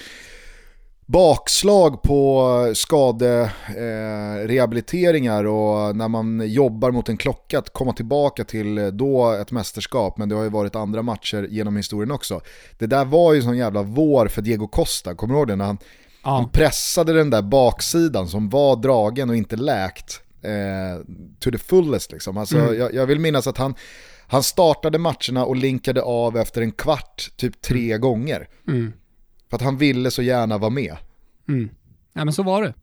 bakslag 1.06 2.02
på 2.02 2.48
skaderehabiliteringar 2.74 5.44
eh, 5.44 5.50
och 5.50 5.96
när 5.96 6.08
man 6.08 6.50
jobbar 6.50 6.90
mot 6.90 7.08
en 7.08 7.16
klocka 7.16 7.58
att 7.58 7.72
komma 7.72 7.92
tillbaka 7.92 8.44
till 8.44 8.78
eh, 8.78 8.86
då 8.86 9.32
ett 9.32 9.50
mästerskap, 9.50 10.18
men 10.18 10.28
det 10.28 10.34
har 10.34 10.42
ju 10.42 10.48
varit 10.48 10.76
andra 10.76 11.02
matcher 11.02 11.46
genom 11.50 11.76
historien 11.76 12.10
också. 12.10 12.40
Det 12.78 12.86
där 12.86 13.04
var 13.04 13.32
ju 13.32 13.42
sån 13.42 13.56
jävla 13.56 13.82
vår 13.82 14.26
för 14.26 14.42
Diego 14.42 14.66
Costa, 14.66 15.14
kommer 15.14 15.34
du 15.34 15.38
ihåg 15.38 15.48
det? 15.48 15.56
När 15.56 15.64
han, 15.64 15.78
ja. 16.24 16.30
han 16.30 16.48
pressade 16.48 17.12
den 17.12 17.30
där 17.30 17.42
baksidan 17.42 18.28
som 18.28 18.48
var 18.48 18.76
dragen 18.76 19.30
och 19.30 19.36
inte 19.36 19.56
läkt 19.56 20.20
eh, 20.42 21.00
to 21.38 21.50
the 21.50 21.58
fullest 21.58 22.12
liksom. 22.12 22.36
Alltså, 22.36 22.58
mm. 22.58 22.78
jag, 22.78 22.94
jag 22.94 23.06
vill 23.06 23.20
minnas 23.20 23.46
att 23.46 23.58
han, 23.58 23.74
han 24.26 24.42
startade 24.42 24.98
matcherna 24.98 25.44
och 25.44 25.56
linkade 25.56 26.02
av 26.02 26.36
efter 26.36 26.62
en 26.62 26.72
kvart, 26.72 27.30
typ 27.36 27.62
tre 27.62 27.98
gånger. 27.98 28.48
Mm. 28.68 28.92
För 29.52 29.56
att 29.56 29.62
han 29.62 29.76
ville 29.76 30.10
så 30.10 30.22
gärna 30.22 30.58
vara 30.58 30.70
med. 30.70 30.96
Mm. 31.48 31.70
Ja 32.12 32.24
men 32.24 32.34
så 32.34 32.42
var 32.42 32.62
det. 32.62 32.74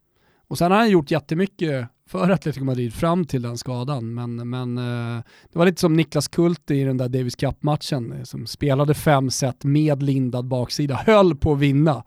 Och 0.47 0.57
sen 0.57 0.71
har 0.71 0.77
han 0.77 0.89
gjort 0.89 1.11
jättemycket 1.11 1.87
för 2.09 2.29
Atletico 2.29 2.65
Madrid 2.65 2.93
fram 2.93 3.25
till 3.25 3.41
den 3.41 3.57
skadan. 3.57 4.13
Men, 4.13 4.49
men 4.49 4.77
eh, 4.77 5.23
det 5.51 5.59
var 5.59 5.65
lite 5.65 5.81
som 5.81 5.93
Niklas 5.93 6.27
Kult 6.27 6.71
i 6.71 6.83
den 6.83 6.97
där 6.97 7.09
Davis 7.09 7.35
Cup-matchen 7.35 8.13
eh, 8.13 8.23
som 8.23 8.47
spelade 8.47 8.93
fem 8.93 9.29
set 9.29 9.63
med 9.63 10.03
lindad 10.03 10.47
baksida, 10.47 10.95
höll 10.95 11.35
på 11.35 11.53
att 11.53 11.59
vinna. 11.59 12.03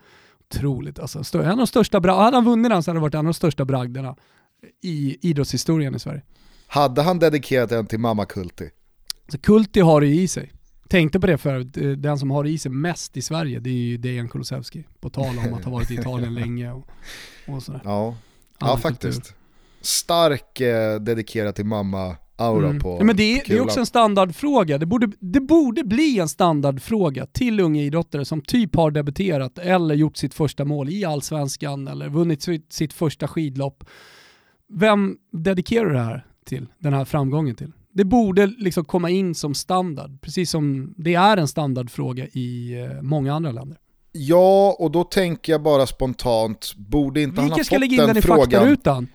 Otroligt 0.51 0.99
alltså. 0.99 1.39
En 1.39 1.51
av 1.51 1.57
de 1.57 1.67
största 1.67 1.97
hade 1.99 2.37
han 2.37 2.45
vunnit 2.45 2.71
den 2.71 2.83
så 2.83 2.91
hade 2.91 2.99
det 2.99 3.03
varit 3.03 3.15
en 3.15 3.19
av 3.19 3.25
de 3.25 3.35
största 3.35 3.65
bragderna 3.65 4.17
i 4.83 5.29
idrottshistorien 5.29 5.95
i 5.95 5.99
Sverige. 5.99 6.23
Hade 6.67 7.03
han 7.03 7.19
dedikerat 7.19 7.71
den 7.71 7.87
till 7.87 8.01
mamma 8.01 8.25
Kulti? 8.25 8.71
Så 9.29 9.39
Kulti 9.39 9.81
har 9.81 10.01
det 10.01 10.07
i 10.07 10.29
sig 10.29 10.53
tänkte 10.93 11.21
på 11.21 11.27
det 11.27 11.39
för 11.39 11.59
den 11.97 12.19
som 12.19 12.31
har 12.31 12.47
i 12.47 12.59
sig 12.59 12.73
mest 12.73 13.17
i 13.17 13.23
Sverige 13.23 13.61
det 13.61 13.71
är 13.71 13.75
ju 13.75 13.97
Dejan 13.97 14.29
Kulusevski. 14.29 14.85
På 15.01 15.11
tal 15.11 15.39
om 15.39 15.55
att 15.55 15.65
ha 15.65 15.73
varit 15.73 15.91
i 15.91 15.95
Italien 15.95 16.35
länge 16.41 16.73
och, 16.73 16.89
och 17.49 17.63
sådär. 17.63 17.81
Ja, 17.85 18.15
ja 18.61 18.77
faktiskt. 18.77 19.35
Stark 19.81 20.61
eh, 20.61 21.01
dedikerad 21.01 21.55
till 21.55 21.65
mamma 21.65 22.17
aura 22.37 22.69
mm. 22.69 22.81
på 22.81 22.97
ja, 23.01 23.05
men 23.05 23.17
det, 23.17 23.23
är, 23.23 23.43
det 23.47 23.57
är 23.57 23.61
också 23.61 23.81
en 23.81 23.87
standardfråga. 23.87 24.79
Det 24.79 24.87
borde, 24.87 25.11
det 25.19 25.41
borde 25.41 25.85
bli 25.85 26.19
en 26.19 26.29
standardfråga 26.29 27.27
till 27.27 27.61
unga 27.61 27.83
idrottare 27.83 28.25
som 28.25 28.41
typ 28.41 28.77
har 28.77 28.91
debuterat 28.91 29.59
eller 29.59 29.95
gjort 29.95 30.17
sitt 30.17 30.35
första 30.35 30.65
mål 30.65 30.89
i 30.89 31.05
allsvenskan 31.05 31.89
eller 31.89 32.09
vunnit 32.09 32.43
sitt, 32.43 32.73
sitt 32.73 32.93
första 32.93 33.29
skidlopp. 33.29 33.85
Vem 34.69 35.17
dedikerar 35.33 35.93
det 35.93 36.01
här 36.01 36.27
till, 36.45 36.67
den 36.79 36.93
här 36.93 37.05
framgången 37.05 37.55
till? 37.55 37.73
Det 37.93 38.05
borde 38.05 38.47
liksom 38.47 38.85
komma 38.85 39.11
in 39.11 39.35
som 39.35 39.55
standard, 39.55 40.21
precis 40.21 40.51
som 40.51 40.95
det 40.97 41.15
är 41.15 41.37
en 41.37 41.49
standardfråga 41.49 42.27
i 42.27 42.81
eh, 42.81 43.03
många 43.03 43.35
andra 43.35 43.53
länder. 43.53 43.79
Ja, 44.13 44.77
och 44.79 44.91
då 44.91 45.05
tänker 45.05 45.53
jag 45.53 45.63
bara 45.63 45.87
spontant, 45.87 46.75
borde 46.77 47.23
inte 47.23 47.35
vi 47.35 47.41
han 47.41 47.51
ha 47.51 47.59
fått 47.59 47.65
den 47.65 47.65
frågan? 47.65 47.65
Vi 47.65 47.65
ska 47.65 47.79
lägga 47.79 48.03
in 48.03 48.09
den 48.09 48.17
i 48.17 48.23
faktarutan. 48.23 49.09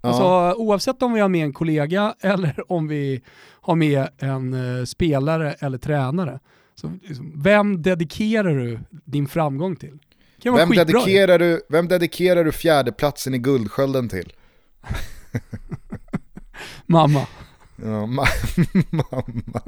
Ja. 0.00 0.08
Alltså, 0.08 0.62
oavsett 0.62 1.02
om 1.02 1.12
vi 1.12 1.20
har 1.20 1.28
med 1.28 1.44
en 1.44 1.52
kollega 1.52 2.14
eller 2.20 2.72
om 2.72 2.88
vi 2.88 3.22
har 3.60 3.74
med 3.74 4.08
en 4.18 4.54
uh, 4.54 4.84
spelare 4.84 5.52
eller 5.52 5.78
tränare. 5.78 6.40
Så, 6.74 6.92
liksom, 7.02 7.42
vem 7.42 7.82
dedikerar 7.82 8.56
du 8.56 8.78
din 8.90 9.26
framgång 9.26 9.76
till? 9.76 9.98
Vem 10.44 10.70
dedikerar, 10.70 11.38
du, 11.38 11.60
vem 11.68 11.88
dedikerar 11.88 12.44
du 12.44 12.52
fjärdeplatsen 12.52 13.34
i 13.34 13.38
Guldskölden 13.38 14.08
till? 14.08 14.32
Mamma. 16.86 17.26
Ja, 17.76 18.06
ma 18.06 18.24
mamma. 18.90 19.62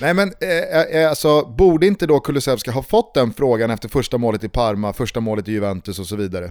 Nej 0.00 0.14
men 0.14 0.32
eh, 0.40 1.00
eh, 1.00 1.08
alltså, 1.08 1.46
borde 1.46 1.86
inte 1.86 2.06
då 2.06 2.20
Kulusevski 2.20 2.70
ha 2.70 2.82
fått 2.82 3.14
den 3.14 3.32
frågan 3.32 3.70
efter 3.70 3.88
första 3.88 4.18
målet 4.18 4.44
i 4.44 4.48
Parma, 4.48 4.92
första 4.92 5.20
målet 5.20 5.48
i 5.48 5.52
Juventus 5.52 5.98
och 5.98 6.06
så 6.06 6.16
vidare? 6.16 6.50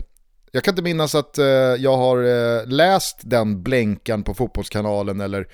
Jag 0.52 0.64
kan 0.64 0.72
inte 0.72 0.82
minnas 0.82 1.16
att 1.16 1.38
eh, 1.38 1.46
jag 1.80 1.98
har 1.98 2.18
eh, 2.18 2.68
läst 2.68 3.20
den 3.24 3.64
blänkan 3.64 4.24
på 4.24 4.34
Fotbollskanalen 4.34 5.22
eller 5.22 5.48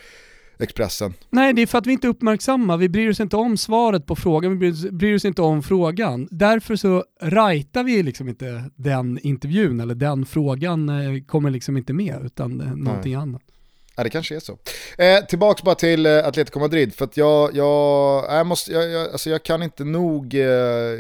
Expressen. 0.60 1.14
Nej, 1.30 1.54
det 1.54 1.62
är 1.62 1.68
för 1.68 1.78
att 1.78 1.88
vi 1.88 1.92
inte 1.92 2.08
är 2.08 2.10
uppmärksamma. 2.10 2.78
Vi 2.78 2.90
bryr 2.90 3.10
oss 3.10 3.20
inte 3.20 3.38
om 3.38 3.58
svaret 3.58 4.06
på 4.06 4.16
frågan, 4.16 4.52
vi 4.52 4.58
bryr, 4.58 4.92
bryr 4.92 5.16
oss 5.16 5.26
inte 5.26 5.42
om 5.42 5.64
frågan. 5.64 6.28
Därför 6.32 6.76
så 6.76 7.04
rajtar 7.22 7.84
vi 7.84 8.04
liksom 8.04 8.30
inte 8.30 8.64
den 8.76 9.20
intervjun 9.20 9.80
eller 9.80 9.96
den 9.96 10.26
frågan 10.26 10.90
eh, 10.90 11.24
kommer 11.24 11.50
liksom 11.50 11.78
inte 11.78 11.94
med 11.94 12.22
utan 12.26 12.62
eh, 12.62 12.76
någonting 12.76 13.14
Nej. 13.14 13.22
annat. 13.22 13.42
Ja, 13.98 14.04
det 14.04 14.10
kanske 14.10 14.36
är 14.36 14.40
så. 14.40 14.58
Eh, 14.98 15.26
tillbaks 15.26 15.64
bara 15.64 15.76
till 15.76 16.06
eh, 16.06 16.28
Atletico 16.28 16.60
Madrid, 16.60 16.96
för 16.96 17.06
att 17.06 17.18
jag, 17.18 17.56
jag, 17.56 18.30
eh, 18.30 18.36
jag, 18.36 18.46
måste, 18.46 18.72
jag, 18.72 18.90
jag, 18.90 19.12
alltså 19.12 19.30
jag 19.30 19.44
kan 19.44 19.64
inte 19.64 19.84
nog 19.84 20.36
eh, 20.36 21.00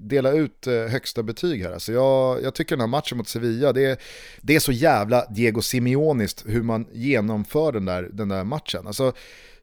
dela 0.00 0.32
ut 0.32 0.66
eh, 0.66 0.74
högsta 0.74 1.22
betyg 1.22 1.62
här. 1.62 1.72
Alltså 1.72 1.92
jag, 1.92 2.42
jag 2.42 2.54
tycker 2.54 2.76
den 2.76 2.80
här 2.80 2.86
matchen 2.86 3.18
mot 3.18 3.28
Sevilla, 3.28 3.72
det 3.72 3.84
är, 3.84 3.96
det 4.40 4.56
är 4.56 4.60
så 4.60 4.72
jävla 4.72 5.26
Diego 5.30 5.62
Simeoniskt 5.62 6.44
hur 6.46 6.62
man 6.62 6.86
genomför 6.92 7.72
den 7.72 7.84
där, 7.84 8.08
den 8.12 8.28
där 8.28 8.44
matchen. 8.44 8.86
Alltså, 8.86 9.12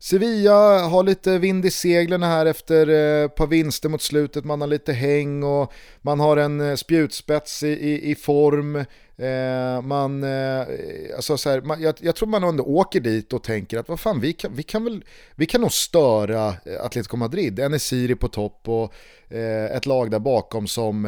Sevilla 0.05 0.79
har 0.79 1.03
lite 1.03 1.37
vind 1.37 1.65
i 1.65 1.71
seglen 1.71 2.23
här 2.23 2.45
efter 2.45 2.89
eh, 2.89 3.25
ett 3.25 3.35
par 3.35 3.47
vinster 3.47 3.89
mot 3.89 4.01
slutet, 4.01 4.45
man 4.45 4.61
har 4.61 4.67
lite 4.67 4.93
häng 4.93 5.43
och 5.43 5.73
man 6.01 6.19
har 6.19 6.37
en 6.37 6.61
eh, 6.61 6.75
spjutspets 6.75 7.63
i, 7.63 7.67
i, 7.67 8.11
i 8.11 8.15
form. 8.15 8.75
Eh, 9.17 9.81
man, 9.81 10.23
eh, 10.23 10.65
alltså 11.15 11.37
så 11.37 11.49
här, 11.49 11.61
man, 11.61 11.81
jag, 11.81 11.95
jag, 11.99 12.15
tror 12.15 12.27
man 12.27 12.43
ändå 12.43 12.63
åker 12.63 12.99
dit 12.99 13.33
och 13.33 13.43
tänker 13.43 13.77
att 13.77 13.89
vad 13.89 13.99
fan, 13.99 14.19
vi 14.19 14.33
kan, 14.33 14.55
vi 14.55 14.63
kan, 14.63 14.83
väl, 14.83 15.05
vi 15.35 15.45
kan 15.45 15.61
nog 15.61 15.71
störa 15.71 16.47
eh, 16.47 16.85
Atletico 16.85 17.17
Madrid. 17.17 17.59
En 17.59 17.79
Siri 17.79 18.15
på 18.15 18.27
topp 18.27 18.61
och 18.69 18.93
eh, 19.29 19.65
ett 19.65 19.85
lag 19.85 20.11
där 20.11 20.19
bakom 20.19 20.67
som, 20.67 21.05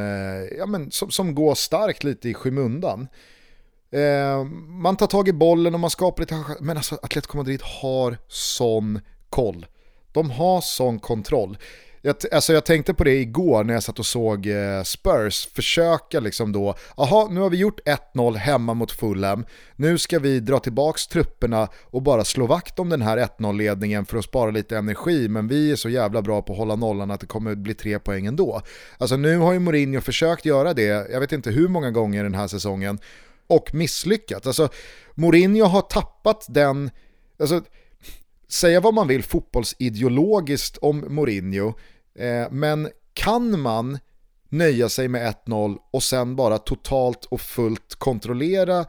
ja, 0.58 0.66
men, 0.66 0.92
som, 0.92 1.12
som 1.12 1.36
går 1.36 1.56
starkt 1.56 2.04
lite 2.04 2.30
i 2.30 2.34
skymundan. 2.34 3.08
Eh, 3.98 4.44
man 4.68 4.96
tar 4.98 5.08
tag 5.08 5.28
i 5.28 5.34
bollen 5.34 5.74
och 5.74 5.80
man 5.80 5.90
skapar 5.90 6.22
lite 6.22 6.44
men 6.60 6.78
alltså 6.78 7.00
Atletico 7.02 7.38
Madrid 7.38 7.62
har 7.64 8.18
sån 8.28 9.00
koll. 9.30 9.66
De 10.12 10.32
har 10.32 10.62
sån 10.62 11.00
kontroll. 11.00 11.58
Jag, 12.02 12.16
alltså 12.32 12.54
jag 12.54 12.66
tänkte 12.66 12.94
på 12.94 13.04
det 13.04 13.16
igår 13.16 13.64
när 13.64 13.74
jag 13.74 13.84
satt 13.84 14.00
och 14.00 14.06
såg 14.06 14.48
eh, 14.48 14.84
Spurs 14.84 15.48
försöka 15.54 16.20
liksom 16.20 16.52
då, 16.52 16.76
jaha 16.98 17.28
nu 17.30 17.40
har 17.40 17.50
vi 17.50 17.58
gjort 17.58 17.80
1-0 18.14 18.36
hemma 18.36 18.74
mot 18.74 18.92
Fulham, 18.92 19.46
nu 19.76 19.98
ska 19.98 20.20
vi 20.20 20.40
dra 20.40 20.60
tillbaka 20.60 21.00
trupperna 21.12 21.68
och 21.84 22.02
bara 22.02 22.24
slå 22.24 22.46
vakt 22.46 22.80
om 22.80 22.90
den 22.90 23.02
här 23.02 23.18
1-0-ledningen 23.18 24.06
för 24.06 24.18
att 24.18 24.26
spara 24.26 24.52
lite 24.52 24.78
energi, 24.78 25.28
men 25.30 25.48
vi 25.48 25.72
är 25.72 25.76
så 25.76 25.90
jävla 25.90 26.22
bra 26.22 26.42
på 26.42 26.54
att 26.54 26.60
hålla 26.60 26.76
nollan 26.76 27.12
att 27.12 27.20
det 27.20 27.28
kommer 27.28 27.56
bli 27.56 27.74
tre 27.74 28.00
poäng 28.00 28.26
ändå. 28.26 28.62
Alltså 28.98 29.18
nu 29.18 29.38
har 29.38 29.54
ju 29.54 29.60
Mourinho 29.60 30.02
försökt 30.02 30.46
göra 30.46 30.74
det, 30.74 31.12
jag 31.12 31.20
vet 31.20 31.32
inte 31.32 31.52
hur 31.52 31.68
många 31.68 31.92
gånger 31.92 32.24
den 32.24 32.36
här 32.36 32.48
säsongen, 32.48 33.00
och 33.48 33.74
misslyckats. 33.74 34.48
Alltså, 34.48 34.70
Mourinho 35.16 35.66
har 35.66 35.82
tappat 35.82 36.46
den, 36.50 36.92
alltså, 37.40 37.62
säga 38.48 38.80
vad 38.80 38.94
man 38.94 39.08
vill 39.08 39.24
fotbollsideologiskt 39.24 40.78
om 40.78 41.06
Mourinho, 41.08 41.74
eh, 42.20 42.52
men 42.52 42.90
kan 43.14 43.60
man 43.62 44.00
nöja 44.50 44.90
sig 44.90 45.08
med 45.08 45.34
1-0 45.46 45.78
och 45.92 46.04
sen 46.04 46.36
bara 46.36 46.58
totalt 46.58 47.26
och 47.26 47.42
fullt 47.42 47.96
kontrollera 47.96 48.86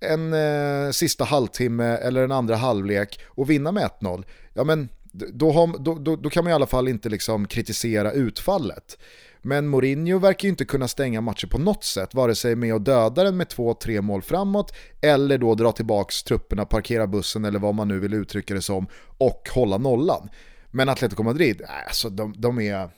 en 0.00 0.32
eh, 0.32 0.90
sista 0.90 1.24
halvtimme 1.24 1.84
eller 1.84 2.24
en 2.24 2.32
andra 2.32 2.56
halvlek 2.56 3.20
och 3.26 3.50
vinna 3.50 3.72
med 3.72 3.90
1-0, 4.00 4.24
ja 4.54 4.64
men 4.64 4.88
då, 5.12 5.52
har, 5.52 5.78
då, 5.78 5.94
då, 5.94 6.16
då, 6.16 6.30
kan 6.30 6.44
man 6.44 6.50
i 6.50 6.54
alla 6.54 6.66
fall 6.66 6.88
inte 6.88 7.08
liksom 7.08 7.46
kritisera 7.46 8.12
utfallet. 8.12 8.98
Men 9.46 9.68
Mourinho 9.68 10.18
verkar 10.18 10.46
ju 10.46 10.50
inte 10.50 10.64
kunna 10.64 10.88
stänga 10.88 11.20
matcher 11.20 11.46
på 11.46 11.58
något 11.58 11.84
sätt, 11.84 12.14
vare 12.14 12.34
sig 12.34 12.56
med 12.56 12.74
att 12.74 12.84
döda 12.84 13.24
den 13.24 13.36
med 13.36 13.48
två, 13.48 13.74
tre 13.74 14.00
mål 14.00 14.22
framåt 14.22 14.74
eller 15.00 15.38
då 15.38 15.54
dra 15.54 15.72
tillbaka 15.72 16.12
trupperna, 16.26 16.64
parkera 16.64 17.06
bussen 17.06 17.44
eller 17.44 17.58
vad 17.58 17.74
man 17.74 17.88
nu 17.88 17.98
vill 17.98 18.14
uttrycka 18.14 18.54
det 18.54 18.62
som 18.62 18.86
och 19.18 19.48
hålla 19.54 19.78
nollan. 19.78 20.28
Men 20.70 20.88
Atletico 20.88 21.22
Madrid, 21.22 21.62
alltså 21.86 22.10
de, 22.10 22.34
de 22.38 22.60
är 22.60 22.90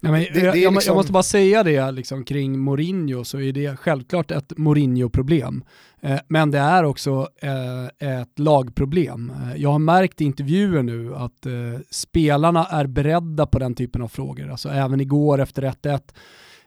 Ja, 0.00 0.10
men, 0.10 0.20
det, 0.20 0.28
det 0.32 0.40
jag, 0.40 0.54
liksom... 0.54 0.80
jag, 0.86 0.96
måste 0.96 1.12
bara 1.12 1.22
säga 1.22 1.62
det 1.62 1.90
liksom, 1.90 2.24
kring 2.24 2.58
Mourinho 2.58 3.24
så 3.24 3.40
är 3.40 3.52
det 3.52 3.76
självklart 3.76 4.30
ett 4.30 4.52
Mourinho-problem. 4.56 5.64
Eh, 6.00 6.18
men 6.28 6.50
det 6.50 6.58
är 6.58 6.84
också 6.84 7.28
eh, 7.42 8.18
ett 8.20 8.38
lagproblem. 8.38 9.32
Eh, 9.42 9.62
jag 9.62 9.72
har 9.72 9.78
märkt 9.78 10.20
i 10.20 10.24
intervjuer 10.24 10.82
nu 10.82 11.14
att 11.14 11.46
eh, 11.46 11.52
spelarna 11.90 12.66
är 12.66 12.86
beredda 12.86 13.46
på 13.46 13.58
den 13.58 13.74
typen 13.74 14.02
av 14.02 14.08
frågor. 14.08 14.50
Alltså 14.50 14.68
även 14.68 15.00
igår 15.00 15.40
efter 15.40 15.62
1-1 15.62 16.00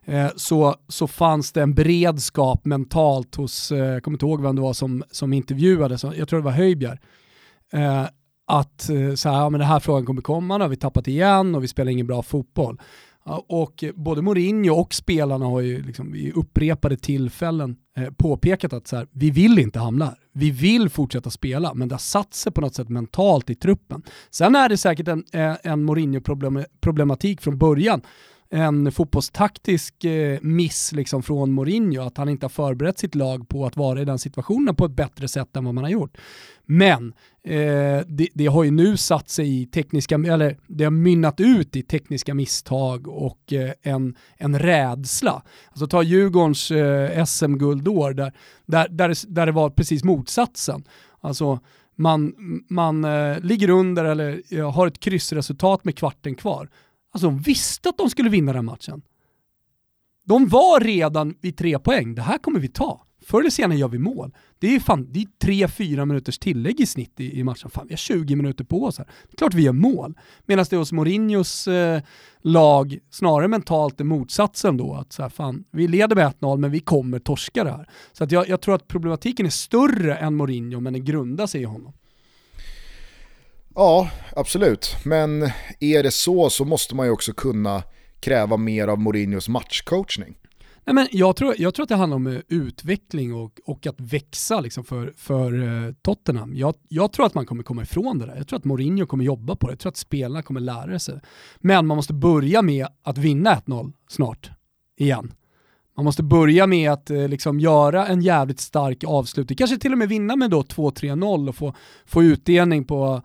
eh, 0.05 0.27
så, 0.35 0.75
så 0.87 1.07
fanns 1.07 1.51
det 1.51 1.61
en 1.61 1.73
beredskap 1.73 2.65
mentalt 2.65 3.35
hos, 3.35 3.71
eh, 3.71 3.77
jag 3.77 4.03
kommer 4.03 4.15
inte 4.15 4.25
ihåg 4.25 4.41
vem 4.41 4.55
det 4.55 4.61
var 4.61 4.73
som, 4.73 5.03
som 5.11 5.33
intervjuade, 5.33 5.97
så, 5.97 6.13
jag 6.17 6.29
tror 6.29 6.39
det 6.39 6.45
var 6.45 6.51
Höjbjer, 6.51 6.99
att 8.47 8.81
så 9.15 9.29
här, 9.29 9.37
ja, 9.37 9.49
men 9.49 9.59
den 9.59 9.69
här 9.69 9.79
frågan 9.79 10.05
kommer 10.05 10.21
komma, 10.21 10.57
nu 10.57 10.63
har 10.63 10.69
vi 10.69 10.75
tappat 10.75 11.07
igen 11.07 11.55
och 11.55 11.63
vi 11.63 11.67
spelar 11.67 11.91
ingen 11.91 12.07
bra 12.07 12.21
fotboll. 12.21 12.77
Och 13.37 13.83
både 13.95 14.21
Mourinho 14.21 14.73
och 14.73 14.93
spelarna 14.93 15.45
har 15.45 15.61
ju 15.61 15.83
liksom 15.83 16.11
vid 16.11 16.33
upprepade 16.33 16.97
tillfällen 16.97 17.75
eh, 17.97 18.09
påpekat 18.17 18.73
att 18.73 18.87
så 18.87 18.95
här, 18.95 19.07
vi 19.11 19.31
vill 19.31 19.59
inte 19.59 19.79
hamna 19.79 20.05
här. 20.05 20.15
Vi 20.33 20.51
vill 20.51 20.89
fortsätta 20.89 21.29
spela, 21.29 21.73
men 21.73 21.87
det 21.87 21.95
har 21.95 21.99
satt 21.99 22.33
sig 22.33 22.51
på 22.51 22.61
något 22.61 22.75
sätt 22.75 22.89
mentalt 22.89 23.49
i 23.49 23.55
truppen. 23.55 24.03
Sen 24.29 24.55
är 24.55 24.69
det 24.69 24.77
säkert 24.77 25.07
en, 25.07 25.23
eh, 25.33 25.55
en 25.63 25.83
Mourinho-problematik 25.83 27.41
från 27.41 27.57
början 27.57 28.01
en 28.51 28.91
fotbollstaktisk 28.91 30.03
eh, 30.03 30.39
miss 30.41 30.91
liksom 30.91 31.23
från 31.23 31.51
Mourinho, 31.51 32.01
att 32.01 32.17
han 32.17 32.29
inte 32.29 32.43
har 32.43 32.49
förberett 32.49 32.99
sitt 32.99 33.15
lag 33.15 33.49
på 33.49 33.65
att 33.65 33.77
vara 33.77 34.01
i 34.01 34.05
den 34.05 34.19
situationen 34.19 34.75
på 34.75 34.85
ett 34.85 34.91
bättre 34.91 35.27
sätt 35.27 35.55
än 35.55 35.65
vad 35.65 35.73
man 35.73 35.83
har 35.83 35.91
gjort. 35.91 36.17
Men 36.65 37.13
eh, 37.43 38.05
det, 38.07 38.27
det, 38.33 38.45
har 38.45 38.63
ju 38.63 38.71
nu 38.71 38.97
satt 38.97 39.29
sig 39.29 39.61
i 39.61 39.65
tekniska, 39.65 40.15
eller 40.15 40.57
det 40.67 40.83
har 40.83 40.91
mynnat 40.91 41.39
ut 41.39 41.75
i 41.75 41.83
tekniska 41.83 42.33
misstag 42.33 43.07
och 43.07 43.53
eh, 43.53 43.71
en, 43.81 44.15
en 44.37 44.59
rädsla. 44.59 45.43
Alltså 45.69 45.87
ta 45.87 46.03
Djurgårdens 46.03 46.71
eh, 46.71 47.25
SM-guldår 47.25 48.13
där, 48.13 48.33
där, 48.65 48.87
där, 48.89 49.09
det, 49.09 49.23
där 49.27 49.45
det 49.45 49.51
var 49.51 49.69
precis 49.69 50.03
motsatsen. 50.03 50.83
Alltså 51.21 51.59
man, 51.95 52.33
man 52.69 53.03
eh, 53.03 53.39
ligger 53.39 53.69
under 53.69 54.05
eller 54.05 54.61
har 54.71 54.87
ett 54.87 54.99
kryssresultat 54.99 55.85
med 55.85 55.97
kvarten 55.97 56.35
kvar 56.35 56.69
Alltså 57.11 57.27
de 57.27 57.39
visste 57.39 57.89
att 57.89 57.97
de 57.97 58.09
skulle 58.09 58.29
vinna 58.29 58.53
den 58.53 58.65
matchen. 58.65 59.01
De 60.25 60.47
var 60.47 60.79
redan 60.79 61.35
vid 61.41 61.57
tre 61.57 61.79
poäng, 61.79 62.15
det 62.15 62.21
här 62.21 62.37
kommer 62.37 62.59
vi 62.59 62.67
ta. 62.67 63.05
Förr 63.21 63.39
eller 63.39 63.49
senare 63.49 63.77
gör 63.77 63.87
vi 63.87 63.97
mål. 63.97 64.35
Det 64.59 64.75
är 64.75 64.79
fan, 64.79 65.07
det 65.11 65.21
är 65.21 65.27
tre, 65.41 65.67
fyra 65.67 66.05
minuters 66.05 66.39
tillägg 66.39 66.79
i 66.79 66.85
snitt 66.85 67.19
i, 67.19 67.39
i 67.39 67.43
matchen. 67.43 67.69
Fan, 67.69 67.87
vi 67.87 67.93
har 67.93 67.97
20 67.97 68.35
minuter 68.35 68.63
på 68.63 68.83
oss 68.83 68.97
här. 68.97 69.05
Det 69.05 69.33
är 69.33 69.37
klart 69.37 69.53
vi 69.53 69.61
gör 69.61 69.73
mål. 69.73 70.13
Medan 70.45 70.65
det 70.69 70.77
hos 70.77 70.91
Mourinhos 70.91 71.67
eh, 71.67 72.01
lag 72.41 72.97
snarare 73.09 73.47
mentalt 73.47 73.99
är 73.99 74.03
motsatsen 74.03 74.77
då. 74.77 74.93
Att 74.93 75.13
så 75.13 75.21
här, 75.21 75.29
fan, 75.29 75.63
vi 75.71 75.87
leder 75.87 76.15
med 76.15 76.33
1-0 76.39 76.57
men 76.57 76.71
vi 76.71 76.79
kommer 76.79 77.19
torska 77.19 77.63
det 77.63 77.71
här. 77.71 77.89
Så 78.11 78.23
att 78.23 78.31
jag, 78.31 78.49
jag 78.49 78.61
tror 78.61 78.75
att 78.75 78.87
problematiken 78.87 79.45
är 79.45 79.49
större 79.49 80.15
än 80.15 80.35
Mourinho 80.35 80.79
men 80.79 80.93
den 80.93 81.05
grundar 81.05 81.47
sig 81.47 81.61
i 81.61 81.65
honom. 81.65 81.93
Ja, 83.79 84.09
absolut. 84.35 84.95
Men 85.03 85.49
är 85.79 86.03
det 86.03 86.11
så 86.11 86.49
så 86.49 86.65
måste 86.65 86.95
man 86.95 87.05
ju 87.05 87.11
också 87.11 87.33
kunna 87.33 87.83
kräva 88.19 88.57
mer 88.57 88.87
av 88.87 88.99
Mourinhos 88.99 89.49
matchcoachning. 89.49 90.35
Nej, 90.85 90.93
men 90.93 91.07
jag, 91.11 91.35
tror, 91.35 91.55
jag 91.57 91.73
tror 91.73 91.83
att 91.83 91.89
det 91.89 91.95
handlar 91.95 92.15
om 92.15 92.27
eh, 92.27 92.39
utveckling 92.47 93.35
och, 93.35 93.59
och 93.65 93.87
att 93.87 93.99
växa 93.99 94.59
liksom 94.59 94.83
för, 94.83 95.13
för 95.17 95.63
eh, 95.63 95.93
Tottenham. 96.01 96.55
Jag, 96.55 96.75
jag, 96.87 97.13
tror 97.13 97.25
att 97.25 97.33
man 97.33 97.45
kommer 97.45 97.63
komma 97.63 97.81
ifrån 97.81 98.19
det 98.19 98.25
där. 98.25 98.35
Jag 98.35 98.47
tror 98.47 98.59
att 98.59 98.65
Mourinho 98.65 99.05
kommer 99.05 99.23
jobba 99.23 99.55
på 99.55 99.67
det. 99.67 99.71
Jag 99.71 99.79
tror 99.79 99.89
att 99.89 99.97
spelarna 99.97 100.41
kommer 100.41 100.59
lära 100.59 100.99
sig. 100.99 101.19
Men 101.57 101.87
man 101.87 101.95
måste 101.95 102.13
börja 102.13 102.61
med 102.61 102.87
att 103.03 103.17
vinna 103.17 103.55
1-0 103.55 103.93
snart, 104.09 104.51
igen. 104.97 105.33
Man 105.95 106.05
måste 106.05 106.23
börja 106.23 106.67
med 106.67 106.91
att 106.91 107.09
eh, 107.09 107.27
liksom 107.27 107.59
göra 107.59 108.07
en 108.07 108.21
jävligt 108.21 108.59
stark 108.59 109.03
avslutning, 109.03 109.57
kanske 109.57 109.77
till 109.77 109.91
och 109.91 109.97
med 109.97 110.09
vinna 110.09 110.35
med 110.35 110.53
2-3-0 110.53 111.49
och 111.49 111.55
få, 111.55 111.73
få 112.05 112.23
utdelning 112.23 112.85
på 112.85 113.21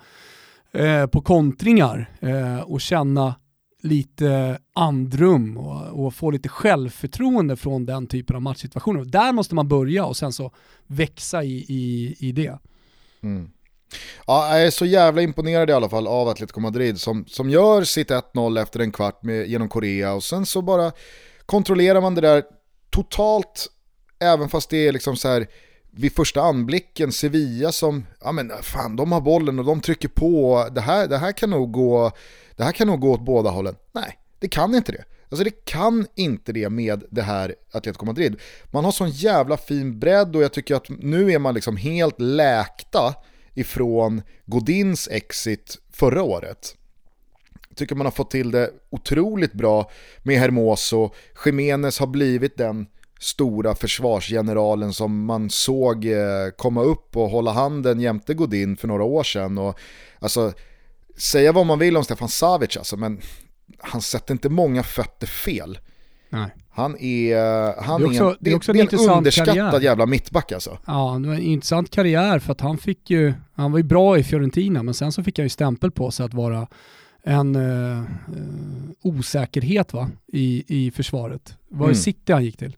Eh, 0.75 1.07
på 1.07 1.21
kontringar 1.21 2.11
eh, 2.21 2.61
och 2.61 2.81
känna 2.81 3.35
lite 3.83 4.59
andrum 4.75 5.57
och, 5.59 6.05
och, 6.05 6.15
få 6.15 6.31
lite 6.31 6.49
självförtroende 6.49 7.57
från 7.57 7.87
den 7.87 8.07
typen 8.07 8.37
av 8.37 8.43
matchsituationer. 8.43 9.05
Där 9.05 9.33
måste 9.33 9.55
man 9.55 9.69
börja 9.69 10.05
och 10.05 10.17
sen 10.17 10.33
så 10.33 10.53
växa 10.87 11.45
i, 11.45 11.65
i, 11.69 12.17
i 12.19 12.33
det. 12.33 12.59
Mm. 13.23 13.51
Ja, 14.27 14.57
jag 14.57 14.67
är 14.67 14.71
så 14.71 14.87
jävla 14.87 15.23
imponerad 15.23 15.71
i 15.71 15.73
alla 15.73 15.89
fall 15.89 16.07
av 16.07 16.29
Atletico 16.29 16.61
Madrid 16.61 17.01
som, 17.01 17.25
som 17.27 17.51
gör 17.51 17.85
sitt 17.85 18.11
1-0 18.11 18.63
efter 18.63 18.81
en 18.81 18.93
kvart 18.93 19.23
med, 19.23 19.47
genom 19.47 19.69
Korea 19.69 20.15
och 20.15 20.25
sen 20.25 20.47
så 20.47 20.63
bara 20.63 20.93
kontrollerar 21.47 22.01
man 22.01 22.15
det 22.15 22.21
där 22.21 22.43
totalt, 22.91 23.67
även 24.21 24.49
fast 24.49 24.71
det 24.71 24.89
är 24.89 24.93
liksom 24.93 25.17
så 25.17 25.29
här 25.29 25.47
vid 25.97 26.13
första 26.13 26.43
anblicken 26.43 27.13
Sevilla 27.13 27.73
som, 27.73 28.07
ja 28.21 28.33
men 28.33 28.53
fan 28.63 28.97
de 28.97 29.13
har 29.13 29.21
bollen 29.21 29.59
och 29.59 29.65
de 29.65 29.81
trycker 29.81 30.09
på, 30.09 30.69
det 30.73 30.81
här, 30.81 31.09
det 31.09 31.19
här, 31.19 31.33
kan, 31.33 31.51
nog 31.51 31.73
gå, 31.73 32.13
det 32.57 32.65
här 32.65 32.73
kan 32.73 32.87
nog 32.87 33.01
gå 33.01 33.13
åt 33.13 33.25
båda 33.25 33.51
hållen. 33.51 33.77
Nej, 33.93 34.19
det 34.39 34.49
kan 34.49 34.75
inte 34.75 34.93
det. 34.93 35.05
Alltså 35.29 35.45
det 35.45 35.65
kan 35.65 36.07
inte 36.15 36.53
det 36.53 36.71
med 36.71 37.05
det 37.11 37.23
här 37.23 37.55
Atletico 37.73 38.07
Madrid. 38.07 38.41
Man 38.71 38.85
har 38.85 38.93
sån 38.93 39.11
jävla 39.11 39.57
fin 39.57 39.99
bredd 39.99 40.37
och 40.37 40.43
jag 40.43 40.53
tycker 40.53 40.75
att 40.75 40.89
nu 40.89 41.33
är 41.33 41.39
man 41.39 41.55
liksom 41.55 41.77
helt 41.77 42.21
läkta 42.21 43.15
ifrån 43.55 44.23
Godins 44.47 45.09
exit 45.09 45.79
förra 45.93 46.23
året. 46.23 46.77
Jag 47.69 47.77
tycker 47.77 47.95
man 47.95 48.07
har 48.07 48.11
fått 48.11 48.31
till 48.31 48.51
det 48.51 48.71
otroligt 48.91 49.53
bra 49.53 49.91
med 50.23 50.39
Hermoso. 50.39 51.11
Jiménez 51.45 51.99
har 51.99 52.07
blivit 52.07 52.57
den 52.57 52.87
stora 53.21 53.75
försvarsgeneralen 53.75 54.93
som 54.93 55.25
man 55.25 55.51
såg 55.51 56.05
eh, 56.05 56.51
komma 56.57 56.83
upp 56.83 57.17
och 57.17 57.31
hålla 57.31 57.53
handen 57.53 58.01
jämte 58.01 58.35
Godin 58.35 58.77
för 58.77 58.89
några 58.89 59.05
år 59.05 59.23
sedan. 59.23 59.59
Och, 59.59 59.79
alltså, 60.19 60.53
säga 61.17 61.53
vad 61.53 61.67
man 61.67 61.79
vill 61.79 61.97
om 61.97 62.05
Stefan 62.05 62.29
Savic 62.29 62.77
alltså, 62.77 62.97
men 62.97 63.21
han 63.79 64.03
sätter 64.03 64.35
inte 64.35 64.49
många 64.49 64.83
fötter 64.83 65.27
fel. 65.27 65.79
Nej. 66.31 66.51
Han 66.71 66.97
är, 66.97 67.37
han 67.83 68.01
det 68.01 68.07
är 68.07 68.09
också, 68.09 68.25
är 68.25 68.31
en, 68.31 68.37
det 68.41 68.51
är 68.51 68.57
också 68.57 68.73
det 68.73 68.81
en 68.81 68.89
är 68.89 69.05
en 69.05 69.11
underskattad 69.11 69.55
karriär. 69.55 69.81
jävla 69.81 70.07
mittback 70.07 70.53
alltså. 70.53 70.79
Ja, 70.87 71.19
det 71.23 71.29
var 71.29 71.35
en 71.35 71.43
intressant 71.43 71.91
karriär 71.91 72.39
för 72.39 72.53
att 72.53 72.61
han 72.61 72.79
fick 72.79 73.11
ju, 73.11 73.33
han 73.55 73.73
var 73.73 73.79
ju 73.79 73.85
bra 73.85 74.19
i 74.19 74.23
Fiorentina 74.25 74.83
men 74.83 74.95
sen 74.95 75.13
så 75.13 75.23
fick 75.23 75.39
han 75.39 75.45
ju 75.45 75.49
stämpel 75.51 75.91
på 75.91 76.11
sig 76.11 76.27
att 76.27 76.35
vara 76.35 76.69
en 77.23 77.57
uh, 77.57 78.03
osäkerhet 79.03 79.93
va? 79.93 80.11
I, 80.27 80.65
i 80.69 80.91
försvaret. 80.91 81.57
Det 81.69 81.77
var 81.77 81.87
ju 81.87 81.91
Mm. 81.91 81.95
City 82.03 82.33
han 82.33 82.45
gick 82.45 82.57
till. 82.57 82.77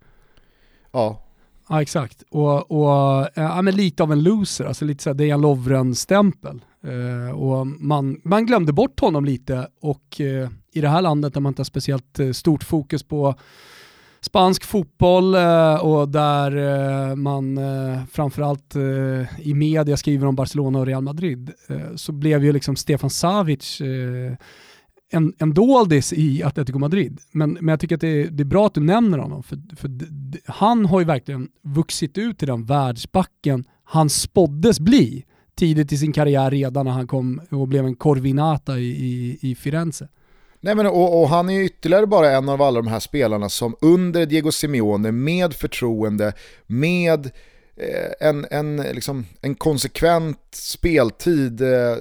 Ja, 0.96 1.22
Ja 1.68 1.82
exakt, 1.82 2.22
och, 2.30 2.70
och 2.70 3.20
eh, 3.20 3.44
ja, 3.44 3.62
men 3.62 3.76
lite 3.76 4.02
av 4.02 4.12
en 4.12 4.22
loser, 4.22 4.64
alltså 4.64 4.84
lite 4.84 5.02
såhär 5.02 5.14
Dejan 5.14 5.40
Lovren-stämpel. 5.40 6.64
Eh, 6.84 7.38
och 7.38 7.66
man, 7.66 8.20
man 8.24 8.46
glömde 8.46 8.72
bort 8.72 9.00
honom 9.00 9.24
lite 9.24 9.68
och 9.80 10.20
eh, 10.20 10.48
i 10.72 10.80
det 10.80 10.88
här 10.88 11.02
landet 11.02 11.34
där 11.34 11.40
man 11.40 11.50
inte 11.50 11.60
har 11.60 11.64
speciellt 11.64 12.18
eh, 12.18 12.32
stort 12.32 12.64
fokus 12.64 13.02
på 13.02 13.34
spansk 14.20 14.64
fotboll 14.64 15.34
eh, 15.34 15.74
och 15.74 16.08
där 16.08 16.56
eh, 16.56 17.16
man 17.16 17.58
eh, 17.58 18.04
framförallt 18.12 18.76
eh, 18.76 19.40
i 19.48 19.54
media 19.54 19.96
skriver 19.96 20.26
om 20.26 20.34
Barcelona 20.34 20.78
och 20.78 20.86
Real 20.86 21.02
Madrid 21.02 21.50
eh, 21.68 21.94
så 21.96 22.12
blev 22.12 22.44
ju 22.44 22.52
liksom 22.52 22.76
Stefan 22.76 23.10
Savic 23.10 23.80
eh, 23.80 24.36
en, 25.12 25.32
en 25.38 25.54
doldis 25.54 26.12
i 26.12 26.42
Atletico 26.42 26.78
Madrid. 26.78 27.20
Men, 27.32 27.52
men 27.52 27.68
jag 27.68 27.80
tycker 27.80 27.94
att 27.94 28.00
det 28.00 28.08
är, 28.08 28.30
det 28.30 28.42
är 28.42 28.44
bra 28.44 28.66
att 28.66 28.74
du 28.74 28.80
nämner 28.80 29.18
honom, 29.18 29.42
för, 29.42 29.58
för 29.76 29.88
d- 29.88 30.06
d- 30.08 30.38
han 30.46 30.86
har 30.86 31.00
ju 31.00 31.06
verkligen 31.06 31.48
vuxit 31.62 32.18
ut 32.18 32.38
till 32.38 32.48
den 32.48 32.64
världsbacken 32.64 33.64
han 33.84 34.10
spåddes 34.10 34.80
bli 34.80 35.24
tidigt 35.54 35.92
i 35.92 35.98
sin 35.98 36.12
karriär 36.12 36.50
redan 36.50 36.86
när 36.86 36.92
han 36.92 37.06
kom 37.06 37.40
och 37.50 37.68
blev 37.68 37.86
en 37.86 37.96
Corvinata 37.96 38.78
i, 38.78 38.90
i, 38.90 39.38
i 39.40 39.54
Firenze. 39.54 40.08
Nej, 40.60 40.74
men, 40.74 40.86
och, 40.86 41.22
och 41.22 41.28
han 41.28 41.48
är 41.48 41.54
ju 41.54 41.64
ytterligare 41.64 42.06
bara 42.06 42.30
en 42.30 42.48
av 42.48 42.62
alla 42.62 42.82
de 42.82 42.88
här 42.88 43.00
spelarna 43.00 43.48
som 43.48 43.74
under 43.80 44.26
Diego 44.26 44.52
Simeone 44.52 45.12
med 45.12 45.54
förtroende, 45.54 46.32
med 46.66 47.30
Eh, 47.76 48.28
en, 48.28 48.46
en, 48.50 48.76
liksom, 48.76 49.26
en 49.40 49.54
konsekvent 49.54 50.38
speltid 50.50 51.60
eh, 51.60 51.96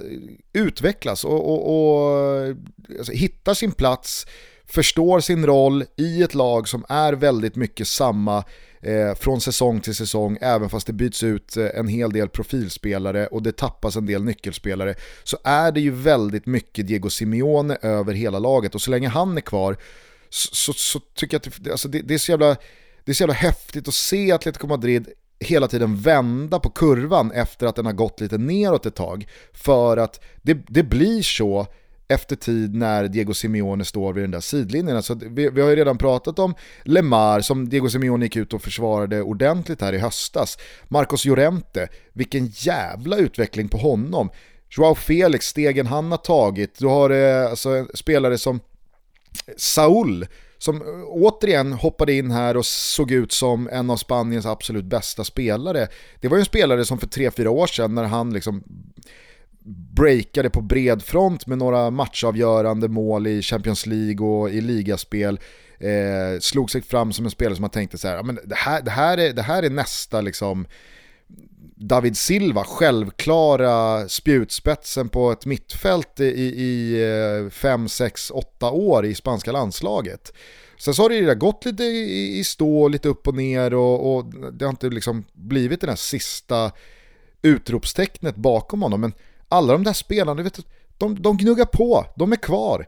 utvecklas 0.53 1.25
och, 1.25 1.51
och, 1.51 1.61
och 1.69 2.55
alltså, 2.97 3.11
hittar 3.11 3.53
sin 3.53 3.71
plats, 3.71 4.27
förstår 4.65 5.19
sin 5.19 5.45
roll 5.45 5.85
i 5.95 6.23
ett 6.23 6.33
lag 6.33 6.67
som 6.67 6.85
är 6.89 7.13
väldigt 7.13 7.55
mycket 7.55 7.87
samma 7.87 8.43
eh, 8.81 9.15
från 9.15 9.41
säsong 9.41 9.79
till 9.79 9.95
säsong, 9.95 10.37
även 10.41 10.69
fast 10.69 10.87
det 10.87 10.93
byts 10.93 11.23
ut 11.23 11.57
eh, 11.57 11.69
en 11.73 11.87
hel 11.87 12.11
del 12.11 12.29
profilspelare 12.29 13.27
och 13.27 13.43
det 13.43 13.57
tappas 13.57 13.95
en 13.95 14.05
del 14.05 14.23
nyckelspelare, 14.23 14.95
så 15.23 15.37
är 15.43 15.71
det 15.71 15.81
ju 15.81 15.91
väldigt 15.91 16.45
mycket 16.45 16.87
Diego 16.87 17.09
Simeone 17.09 17.77
över 17.81 18.13
hela 18.13 18.39
laget. 18.39 18.75
Och 18.75 18.81
så 18.81 18.91
länge 18.91 19.07
han 19.07 19.37
är 19.37 19.41
kvar 19.41 19.77
så, 20.29 20.55
så, 20.55 20.73
så 20.73 20.99
tycker 20.99 21.35
jag 21.35 21.47
att 21.47 21.63
det, 21.63 21.71
alltså 21.71 21.87
det, 21.87 22.01
det, 22.01 22.13
är 22.13 22.17
så 22.17 22.31
jävla, 22.31 22.55
det 23.03 23.11
är 23.11 23.13
så 23.13 23.23
jävla 23.23 23.33
häftigt 23.33 23.87
att 23.87 23.93
se 23.93 24.31
Atletico 24.31 24.67
Madrid 24.67 25.07
hela 25.47 25.67
tiden 25.67 25.95
vända 25.95 26.59
på 26.59 26.69
kurvan 26.69 27.31
efter 27.31 27.67
att 27.67 27.75
den 27.75 27.85
har 27.85 27.93
gått 27.93 28.21
lite 28.21 28.37
neråt 28.37 28.85
ett 28.85 28.95
tag. 28.95 29.27
För 29.53 29.97
att 29.97 30.23
det, 30.41 30.57
det 30.67 30.83
blir 30.83 31.21
så 31.21 31.67
efter 32.07 32.35
tid 32.35 32.75
när 32.75 33.07
Diego 33.07 33.33
Simeone 33.33 33.85
står 33.85 34.13
vid 34.13 34.23
den 34.23 34.31
där 34.31 34.39
sidlinjen. 34.39 34.95
Alltså, 34.95 35.13
vi, 35.21 35.49
vi 35.49 35.61
har 35.61 35.69
ju 35.69 35.75
redan 35.75 35.97
pratat 35.97 36.39
om 36.39 36.53
Lemar 36.83 37.41
som 37.41 37.69
Diego 37.69 37.89
Simeone 37.89 38.25
gick 38.25 38.35
ut 38.35 38.53
och 38.53 38.61
försvarade 38.61 39.21
ordentligt 39.21 39.81
här 39.81 39.93
i 39.93 39.97
höstas. 39.97 40.57
Marcos 40.87 41.25
Llorente, 41.25 41.87
vilken 42.13 42.47
jävla 42.47 43.17
utveckling 43.17 43.67
på 43.67 43.77
honom. 43.77 44.29
Joao 44.69 44.95
Felix, 44.95 45.47
stegen 45.47 45.87
han 45.87 46.11
har 46.11 46.17
tagit. 46.17 46.79
Du 46.79 46.87
har 46.87 47.09
eh, 47.09 47.49
alltså, 47.49 47.69
en 47.69 47.87
spelare 47.93 48.37
som 48.37 48.59
Saul 49.57 50.27
som 50.57 50.81
eh, 50.81 50.87
återigen 51.07 51.73
hoppade 51.73 52.13
in 52.13 52.31
här 52.31 52.57
och 52.57 52.65
såg 52.65 53.11
ut 53.11 53.31
som 53.31 53.69
en 53.71 53.89
av 53.89 53.97
Spaniens 53.97 54.45
absolut 54.45 54.85
bästa 54.85 55.23
spelare. 55.23 55.87
Det 56.19 56.27
var 56.27 56.37
ju 56.37 56.39
en 56.39 56.45
spelare 56.45 56.85
som 56.85 56.97
för 56.97 57.07
3-4 57.07 57.47
år 57.47 57.67
sedan 57.67 57.95
när 57.95 58.03
han 58.03 58.33
liksom 58.33 58.63
breakade 59.95 60.49
på 60.49 60.61
bred 60.61 61.03
front 61.03 61.47
med 61.47 61.57
några 61.57 61.89
matchavgörande 61.89 62.87
mål 62.87 63.27
i 63.27 63.41
Champions 63.41 63.85
League 63.85 64.27
och 64.27 64.49
i 64.49 64.61
ligaspel 64.61 65.39
eh, 65.79 66.39
slog 66.39 66.71
sig 66.71 66.81
fram 66.81 67.13
som 67.13 67.25
en 67.25 67.31
spelare 67.31 67.55
som 67.55 67.61
man 67.61 67.69
tänkte 67.69 67.97
så 67.97 68.07
här, 68.07 68.23
men 68.23 68.39
det 68.45 68.55
här, 68.55 68.81
det 68.81 68.91
här, 68.91 69.17
är, 69.17 69.33
det 69.33 69.41
här 69.41 69.63
är 69.63 69.69
nästa 69.69 70.21
liksom 70.21 70.67
David 71.77 72.17
Silva, 72.17 72.63
självklara 72.63 74.07
spjutspetsen 74.09 75.09
på 75.09 75.31
ett 75.31 75.45
mittfält 75.45 76.19
i, 76.19 76.23
i 76.63 77.49
5, 77.51 77.89
6, 77.89 78.31
8 78.31 78.71
år 78.71 79.05
i 79.05 79.15
spanska 79.15 79.51
landslaget. 79.51 80.33
Sen 80.77 80.93
så 80.93 81.01
har 81.01 81.09
det 81.09 81.15
ju 81.15 81.35
gått 81.35 81.65
lite 81.65 81.83
i 81.83 82.43
stå, 82.43 82.87
lite 82.87 83.09
upp 83.09 83.27
och 83.27 83.35
ner 83.35 83.73
och, 83.73 84.15
och 84.15 84.25
det 84.53 84.65
har 84.65 84.69
inte 84.69 84.89
liksom 84.89 85.25
blivit 85.33 85.81
det 85.81 85.87
där 85.87 85.95
sista 85.95 86.71
utropstecknet 87.41 88.35
bakom 88.35 88.81
honom. 88.81 89.01
Men 89.01 89.13
alla 89.49 89.73
de 89.73 89.83
där 89.83 89.93
spelarna, 89.93 90.43
vet 90.43 90.53
du, 90.53 90.61
de, 90.97 91.21
de 91.21 91.37
gnuggar 91.37 91.65
på, 91.65 92.05
de 92.15 92.31
är 92.31 92.35
kvar. 92.35 92.87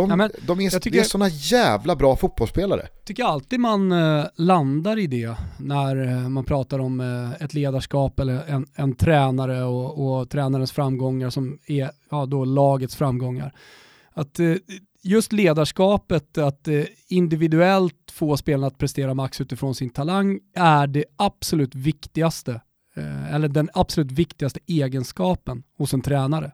De, 0.00 0.10
Ja, 0.10 0.16
men 0.16 0.30
de 0.46 0.60
är, 0.60 0.72
jag 0.72 0.82
tycker- 0.82 0.98
är 1.00 1.02
sådana 1.04 1.28
jävla 1.28 1.96
bra 1.96 2.16
fotbollsspelare. 2.16 2.88
tycker 3.04 3.24
alltid 3.24 3.60
man 3.60 3.92
eh, 3.92 4.24
landar 4.36 4.98
i 4.98 5.06
det 5.06 5.34
när 5.58 6.08
eh, 6.08 6.28
man 6.28 6.44
pratar 6.44 6.78
om 6.78 7.00
eh, 7.00 7.42
ett 7.44 7.54
ledarskap 7.54 8.20
eller 8.20 8.44
en, 8.46 8.66
en 8.74 8.94
tränare 8.96 9.62
och, 9.64 10.20
och 10.20 10.30
tränarens 10.30 10.72
framgångar 10.72 11.30
som 11.30 11.58
är 11.66 11.90
ja, 12.10 12.26
då 12.26 12.44
lagets 12.44 12.96
framgångar. 12.96 13.54
Att 14.12 14.40
eh, 14.40 14.54
just 15.02 15.32
ledarskapet, 15.32 16.38
att 16.38 16.68
individuellt 17.08 18.10
få 18.12 18.36
spelarna 18.36 18.66
att 18.66 18.78
prestera 18.78 19.14
max 19.14 19.40
utifrån 19.40 19.74
sin 19.74 19.90
talang 19.90 20.40
är 20.54 20.86
det 20.86 21.04
absolut 21.16 21.74
viktigaste, 21.74 22.60
eller 23.30 23.48
den 23.48 23.68
absolut 23.74 24.12
viktigaste 24.12 24.60
egenskapen 24.66 25.62
hos 25.78 25.94
en 25.94 26.00
tränare. 26.00 26.52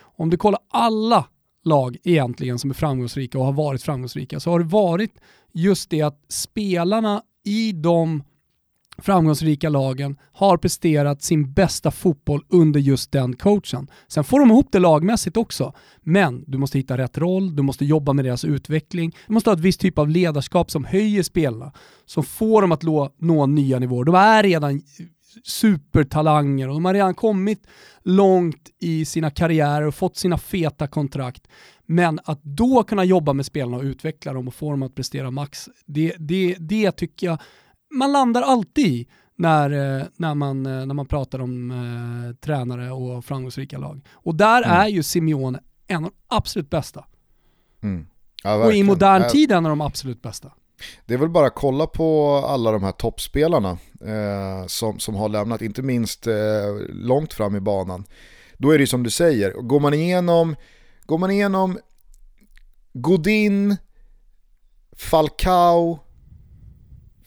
Om 0.00 0.30
du 0.30 0.36
kollar 0.36 0.60
alla 0.70 1.24
lag 1.68 1.96
egentligen 2.04 2.58
som 2.58 2.70
är 2.70 2.74
framgångsrika 2.74 3.38
och 3.38 3.44
har 3.44 3.52
varit 3.52 3.82
framgångsrika 3.82 4.40
så 4.40 4.50
har 4.50 4.58
det 4.58 4.64
varit 4.64 5.12
just 5.52 5.90
det 5.90 6.02
att 6.02 6.24
spelarna 6.28 7.22
i 7.44 7.72
de 7.72 8.22
framgångsrika 9.02 9.68
lagen 9.68 10.16
har 10.32 10.56
presterat 10.56 11.22
sin 11.22 11.52
bästa 11.52 11.90
fotboll 11.90 12.44
under 12.48 12.80
just 12.80 13.12
den 13.12 13.36
coachen. 13.36 13.90
Sen 14.08 14.24
får 14.24 14.40
de 14.40 14.50
ihop 14.50 14.68
det 14.72 14.78
lagmässigt 14.78 15.36
också, 15.36 15.72
men 16.02 16.44
du 16.46 16.58
måste 16.58 16.78
hitta 16.78 16.98
rätt 16.98 17.18
roll, 17.18 17.56
du 17.56 17.62
måste 17.62 17.84
jobba 17.84 18.12
med 18.12 18.24
deras 18.24 18.44
utveckling, 18.44 19.16
du 19.26 19.32
måste 19.32 19.50
ha 19.50 19.54
ett 19.54 19.60
visst 19.60 19.80
typ 19.80 19.98
av 19.98 20.08
ledarskap 20.08 20.70
som 20.70 20.84
höjer 20.84 21.22
spelarna, 21.22 21.72
som 22.06 22.24
får 22.24 22.62
dem 22.62 22.72
att 22.72 22.82
nå, 23.18 23.46
nya 23.46 23.78
nivåer. 23.78 24.04
De 24.04 24.14
är 24.14 24.42
redan 24.42 24.82
supertalanger 25.44 26.68
och 26.68 26.74
de 26.74 26.84
har 26.84 26.94
redan 26.94 27.14
kommit 27.14 27.66
långt 28.02 28.70
i 28.80 29.04
sina 29.04 29.30
karriärer 29.30 29.86
och 29.86 29.94
fått 29.94 30.16
sina 30.16 30.38
feta 30.38 30.86
kontrakt. 30.86 31.48
Men 31.86 32.20
att 32.24 32.42
då 32.42 32.82
kunna 32.82 33.04
jobba 33.04 33.32
med 33.32 33.46
spelarna 33.46 33.76
och 33.76 33.82
utveckla 33.82 34.32
dem 34.32 34.48
och 34.48 34.54
få 34.54 34.70
dem 34.70 34.82
att 34.82 34.94
prestera 34.94 35.30
max, 35.30 35.68
det, 35.86 36.14
det, 36.18 36.56
det 36.58 36.92
tycker 36.92 37.26
jag 37.26 37.38
man 37.90 38.12
landar 38.12 38.42
alltid 38.42 38.86
i 38.86 39.08
när, 39.36 39.98
eh, 39.98 40.06
när, 40.16 40.34
man, 40.34 40.66
eh, 40.66 40.86
när 40.86 40.94
man 40.94 41.06
pratar 41.06 41.38
om 41.38 41.70
eh, 41.70 42.36
tränare 42.36 42.90
och 42.92 43.24
framgångsrika 43.24 43.78
lag. 43.78 44.06
Och 44.12 44.34
där 44.34 44.62
Mm. 44.62 44.80
är 44.80 44.88
ju 44.88 45.02
Simeone 45.02 45.60
en 45.86 46.04
av 46.04 46.10
de 46.10 46.36
absolut 46.36 46.70
bästa. 46.70 47.04
Mm. 47.82 48.06
Ja, 48.42 48.64
Och 48.66 48.72
i 48.74 48.82
modern 48.82 49.22
Äh, 49.22 49.28
tid 49.28 49.52
en 49.52 49.66
av 49.66 49.70
de 49.70 49.80
absolut 49.80 50.22
bästa. 50.22 50.52
Det 51.06 51.14
är 51.14 51.18
väl 51.18 51.28
bara 51.28 51.46
att 51.46 51.54
kolla 51.54 51.86
på 51.86 52.36
alla 52.36 52.72
de 52.72 52.82
här 52.82 52.92
toppspelarna 52.92 53.78
eh, 54.00 54.66
som, 54.66 54.98
som 54.98 55.14
har 55.14 55.28
lämnat, 55.28 55.62
inte 55.62 55.82
minst 55.82 56.26
eh, 56.26 56.34
långt 56.88 57.32
fram 57.34 57.56
i 57.56 57.60
banan. 57.60 58.04
Då 58.58 58.70
är 58.70 58.78
det 58.78 58.86
som 58.86 59.02
du 59.02 59.10
säger, 59.10 59.52
går 59.52 59.80
man 59.80 59.94
igenom, 59.94 60.56
går 61.06 61.18
man 61.18 61.30
igenom 61.30 61.78
Godin, 62.92 63.76
Falcao, 64.96 65.98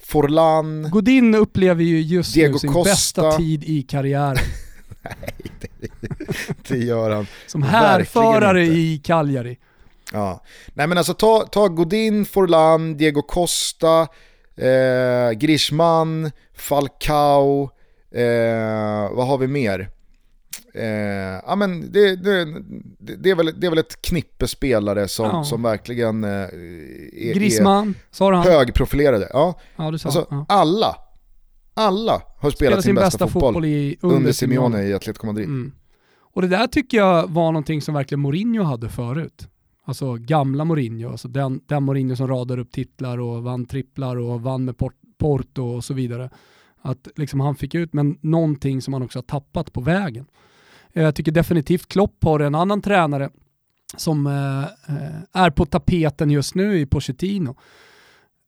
Forlan, 0.04 0.90
Godin 0.92 1.36
upplever 1.36 1.84
ju 1.84 2.02
just 2.02 2.34
Diego 2.34 2.54
nu 2.54 2.60
sin 2.60 2.74
Costa. 2.74 2.92
bästa 2.92 3.38
tid 3.38 3.64
i 3.64 3.84
karriären. 3.84 4.38
det 6.68 6.78
gör 6.78 7.10
han. 7.10 7.28
Som 7.48 7.64
härförare 7.64 8.66
i 8.66 9.02
Cagliari. 9.04 9.58
Ja. 10.12 10.44
Nej 10.74 10.88
men 10.88 10.98
alltså 10.98 11.14
ta, 11.14 11.48
ta 11.52 11.68
Godin, 11.68 12.26
Forlan, 12.26 12.98
Diego 12.98 13.22
Costa, 13.22 14.08
eh, 14.56 15.32
Griezmann, 15.32 16.32
Falcao, 16.54 17.70
eh, 18.12 19.16
vad 19.16 19.28
har 19.28 19.38
vi 19.38 19.48
mer? 19.48 19.90
Eh, 20.74 21.42
ja, 21.48 21.56
men 21.56 21.92
det, 21.92 22.16
det, 22.16 22.46
det, 23.00 23.30
är 23.30 23.36
väl, 23.36 23.60
det 23.60 23.68
är 23.68 23.70
väl 23.70 23.80
ett 23.80 24.02
knippe 24.02 24.48
spelare 24.48 25.08
som, 25.08 25.26
ja. 25.26 25.44
som 25.44 25.64
verkligen 25.64 26.24
eh, 26.24 26.30
är, 26.30 27.34
Grisman, 27.34 27.96
är 28.20 28.44
högprofilerade. 28.44 29.30
Ja. 29.34 29.60
Ja, 29.76 29.92
du 29.92 29.98
sa, 29.98 30.08
alltså, 30.08 30.28
ja. 30.30 30.46
alla, 30.50 30.96
alla 31.74 32.22
har 32.38 32.50
spelat 32.50 32.54
Spelar 32.54 32.82
sin, 32.82 32.96
bästa, 32.96 33.06
bästa 33.06 33.28
fotboll, 33.28 33.54
fotboll 33.54 33.66
i, 33.66 33.98
under, 34.02 34.18
under 34.18 34.32
Simeone 34.32 34.84
i 34.84 34.94
Atletico 34.94 35.26
Madrid. 35.26 35.46
Mm. 35.46 35.72
Och 36.34 36.42
det 36.42 36.48
där 36.48 36.68
tycker 36.68 36.98
jag 36.98 37.30
var 37.30 37.52
någonting 37.52 37.82
som 37.82 37.94
verkligen 37.94 38.20
Mourinho 38.20 38.64
hade 38.64 38.90
förut. 38.90 39.48
Alltså 39.84 40.16
gamla 40.16 40.66
Mourinho, 40.66 41.12
alltså 41.12 41.28
den, 41.28 41.62
den 41.66 41.84
Mourinho 41.84 42.16
som 42.16 42.28
radar 42.28 42.58
upp 42.58 42.72
titlar 42.72 43.18
och 43.18 43.44
vann 43.44 43.66
tripplar 43.66 44.16
och 44.16 44.42
vann 44.42 44.66
med 44.66 44.76
Porto 45.18 45.64
och 45.64 45.84
så 45.84 45.94
vidare. 45.94 46.30
Att 46.82 47.08
liksom 47.16 47.40
han 47.40 47.56
fick 47.56 47.76
ut, 47.76 47.94
men 47.94 48.18
någonting 48.22 48.82
som 48.82 48.94
han 48.94 49.04
också 49.04 49.20
har 49.20 49.24
tappat 49.24 49.74
på 49.74 49.82
vägen. 49.82 50.26
Eh, 50.94 51.04
jag 51.04 51.16
tycker 51.16 51.32
definitivt 51.32 51.88
Klopp 51.88 52.24
har 52.24 52.40
en 52.40 52.56
annan 52.56 52.82
tränare 52.82 53.30
som 53.98 54.28
eh, 54.28 54.96
eh, 54.96 55.44
är 55.44 55.50
på 55.50 55.66
tapeten 55.66 56.32
just 56.32 56.56
nu 56.56 56.80
i 56.80 56.86
Pochettino. 56.86 57.56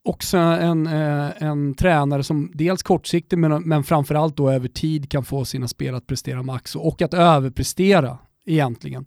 Också 0.03 0.37
en, 0.37 0.87
eh, 0.87 1.29
en 1.37 1.73
tränare 1.73 2.23
som 2.23 2.51
dels 2.53 2.83
kortsiktigt 2.83 3.39
men, 3.39 3.63
men 3.63 3.83
framförallt 3.83 4.37
då 4.37 4.51
över 4.51 4.67
tid 4.67 5.09
kan 5.09 5.25
få 5.25 5.45
sina 5.45 5.67
spelare 5.67 5.97
att 5.97 6.07
prestera 6.07 6.43
max 6.43 6.75
och 6.75 7.01
att 7.01 7.13
överprestera 7.13 8.17
egentligen. 8.45 9.05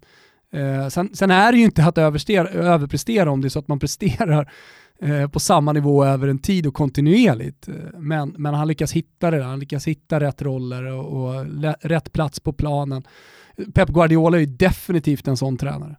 Eh, 0.56 0.88
sen, 0.88 1.10
sen, 1.12 1.30
är 1.30 1.52
det 1.52 1.58
ju 1.58 1.64
inte 1.64 1.84
att 1.84 1.98
överprestera 1.98 3.30
om 3.30 3.40
det 3.40 3.48
är 3.48 3.50
så 3.50 3.58
att 3.58 3.68
man 3.68 3.78
presterar 3.78 4.50
Eh, 5.00 5.28
på 5.28 5.40
samma 5.40 5.72
nivå 5.72 6.04
över 6.04 6.28
en 6.28 6.38
tid 6.38 6.66
och 6.66 6.74
kontinuerligt. 6.74 7.68
Eh, 7.68 7.74
men, 7.98 8.34
men 8.38 8.54
han 8.54 8.68
lyckas 8.68 8.92
hitta 8.92 9.30
det 9.30 9.36
där, 9.36 9.44
han 9.44 9.60
lyckas 9.60 9.88
hitta 9.88 10.20
rätt 10.20 10.42
roller 10.42 10.84
och, 10.84 11.06
och 11.06 11.46
rätt 11.80 12.12
plats 12.12 12.40
på 12.40 12.52
planen. 12.52 13.02
Pep 13.74 13.88
Guardiola 13.88 14.36
är 14.36 14.40
ju 14.40 14.46
definitivt 14.46 15.28
en 15.28 15.36
sån 15.36 15.56
tränare. 15.56 15.96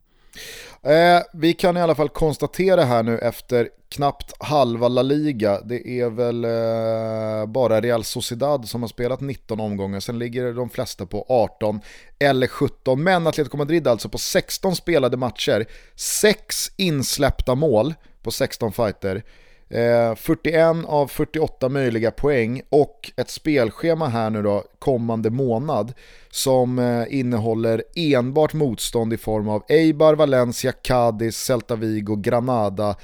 Eh, 0.84 1.22
vi 1.34 1.54
kan 1.54 1.78
i 1.78 1.82
alla 1.82 1.96
fall 1.96 2.10
konstatera 2.10 2.84
här 2.84 3.04
nu 3.04 3.18
efter 3.18 3.70
knappt 3.90 4.34
halva 4.40 4.88
La 4.88 5.02
Liga, 5.02 5.62
det 5.62 5.88
är 5.88 6.10
väl 6.10 6.46
eh, 6.46 7.52
bara 7.52 7.82
Real 7.82 8.04
Sociedad 8.04 8.68
som 8.68 8.82
har 8.82 8.88
spelat 8.88 9.22
19 9.22 9.60
omgångar, 9.60 10.00
sen 10.00 10.20
ligger 10.20 10.54
de 10.54 10.70
flesta 10.70 11.06
på 11.06 11.26
18 11.30 11.80
eller 12.20 12.48
17, 12.48 13.04
men 13.04 13.28
Atletico 13.28 13.58
Madrid 13.58 13.88
alltså 13.88 14.10
på 14.10 14.18
16 14.18 14.76
spelade 14.76 15.18
matcher, 15.18 15.66
6 15.96 16.72
insläppta 16.78 17.56
mål, 17.56 17.94
på 18.24 18.32
16 18.32 18.72
fighter. 18.72 19.24
Eh, 19.70 20.16
41 20.16 20.86
av 20.86 21.08
48 21.08 21.70
möjliga 21.70 22.12
poäng 22.12 22.62
och 22.70 23.12
ett 23.16 23.30
spelschema 23.30 24.08
här 24.08 24.30
nu 24.30 24.42
då 24.42 24.64
kommande 24.80 25.30
månad 25.30 25.94
som 26.30 26.80
eh, 26.80 27.04
innehåller 27.10 27.84
enbart 27.96 28.54
motstånd 28.54 29.14
i 29.14 29.18
form 29.18 29.50
av 29.50 29.64
Eibar, 29.70 30.16
Valencia, 30.16 30.72
Cadiz, 30.72 31.38
Celta 31.38 31.76
Vigo, 31.76 32.16
Granada, 32.16 32.96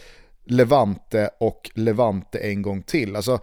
Levante 0.46 1.30
och 1.40 1.72
Levante 1.74 2.38
en 2.40 2.62
gång 2.62 2.82
till. 2.82 3.16
Alltså, 3.16 3.40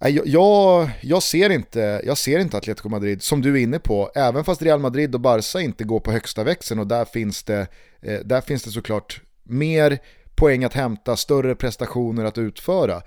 eh, 0.00 0.08
jag, 0.08 0.26
jag, 0.26 0.90
jag, 1.00 1.22
ser 1.22 1.50
inte, 1.50 2.02
jag 2.04 2.18
ser 2.18 2.38
inte 2.38 2.56
Atletico 2.56 2.88
Madrid, 2.88 3.22
som 3.22 3.40
du 3.42 3.58
är 3.58 3.62
inne 3.62 3.78
på, 3.78 4.10
även 4.14 4.44
fast 4.44 4.62
Real 4.62 4.80
Madrid 4.80 5.14
och 5.14 5.20
Barca 5.20 5.60
inte 5.60 5.84
går 5.84 6.00
på 6.00 6.12
högsta 6.12 6.44
växeln 6.44 6.80
och 6.80 6.86
där 6.86 7.04
finns 7.04 7.42
det, 7.42 7.66
eh, 8.02 8.20
där 8.24 8.40
finns 8.40 8.62
det 8.62 8.70
såklart 8.70 9.20
mer 9.42 9.98
poäng 10.34 10.64
att 10.64 10.74
hämta, 10.74 11.16
större 11.16 11.54
prestationer 11.54 12.24
att 12.24 12.38
utföra. 12.38 13.02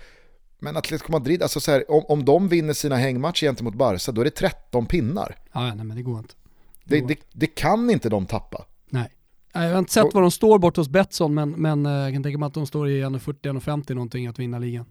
Men 0.59 0.77
Atletico 0.77 1.11
Madrid, 1.11 1.43
alltså 1.43 1.59
så 1.59 1.71
här, 1.71 1.91
om, 1.91 2.03
om 2.07 2.25
de 2.25 2.47
vinner 2.47 2.73
sina 2.73 2.95
hängmatcher 2.95 3.45
gentemot 3.45 3.75
Barca, 3.75 4.11
då 4.11 4.21
är 4.21 4.25
det 4.25 4.31
13 4.31 4.85
pinnar. 4.85 5.35
Ja, 5.53 5.73
nej, 5.73 5.85
men 5.85 5.97
det 5.97 6.03
går 6.03 6.19
inte. 6.19 6.33
Det, 6.83 6.99
det, 6.99 7.07
det, 7.07 7.19
det 7.33 7.47
kan 7.47 7.89
inte 7.89 8.09
de 8.09 8.25
tappa. 8.25 8.65
Nej. 8.89 9.09
Jag 9.53 9.71
har 9.71 9.79
inte 9.79 9.93
sett 9.93 10.13
var 10.13 10.21
de 10.21 10.31
står 10.31 10.59
bort 10.59 10.77
hos 10.77 10.89
Betsson, 10.89 11.33
men, 11.33 11.51
men 11.51 11.85
eh, 11.85 11.91
jag 11.91 12.13
kan 12.13 12.23
tänka 12.23 12.37
mig 12.37 12.47
att 12.47 12.53
de 12.53 12.67
står 12.67 12.89
i 12.89 13.03
1,40-1,50 13.03 13.93
någonting 13.93 14.27
att 14.27 14.39
vinna 14.39 14.59
ligan. 14.59 14.85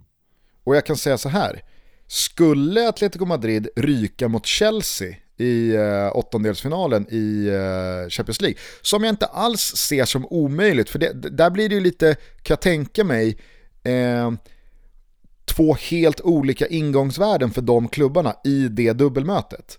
Och 0.64 0.76
jag 0.76 0.86
kan 0.86 0.96
säga 0.96 1.18
så 1.18 1.28
här, 1.28 1.62
skulle 2.06 2.88
Atletico 2.88 3.24
Madrid 3.24 3.68
ryka 3.76 4.28
mot 4.28 4.46
Chelsea 4.46 5.16
i 5.36 5.74
eh, 5.74 6.16
åttondelsfinalen 6.16 7.06
i 7.10 7.46
eh, 7.46 8.08
Champions 8.08 8.40
League. 8.40 8.58
Som 8.82 9.04
jag 9.04 9.12
inte 9.12 9.26
alls 9.26 9.60
ser 9.60 10.04
som 10.04 10.26
omöjligt, 10.26 10.90
för 10.90 10.98
det, 10.98 11.12
där 11.12 11.50
blir 11.50 11.68
det 11.68 11.74
ju 11.74 11.80
lite, 11.80 12.14
kan 12.14 12.54
jag 12.54 12.60
tänka 12.60 13.04
mig, 13.04 13.38
eh, 13.82 14.32
två 15.44 15.74
helt 15.74 16.20
olika 16.20 16.66
ingångsvärden 16.66 17.50
för 17.50 17.62
de 17.62 17.88
klubbarna 17.88 18.34
i 18.44 18.68
det 18.68 18.92
dubbelmötet. 18.92 19.78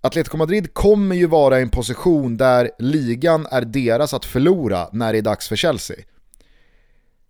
Atletico 0.00 0.36
Madrid 0.36 0.74
kommer 0.74 1.16
ju 1.16 1.26
vara 1.26 1.58
i 1.58 1.62
en 1.62 1.68
position 1.68 2.36
där 2.36 2.70
ligan 2.78 3.46
är 3.50 3.62
deras 3.62 4.14
att 4.14 4.24
förlora 4.24 4.88
när 4.92 5.12
det 5.12 5.18
är 5.18 5.22
dags 5.22 5.48
för 5.48 5.56
Chelsea. 5.56 5.96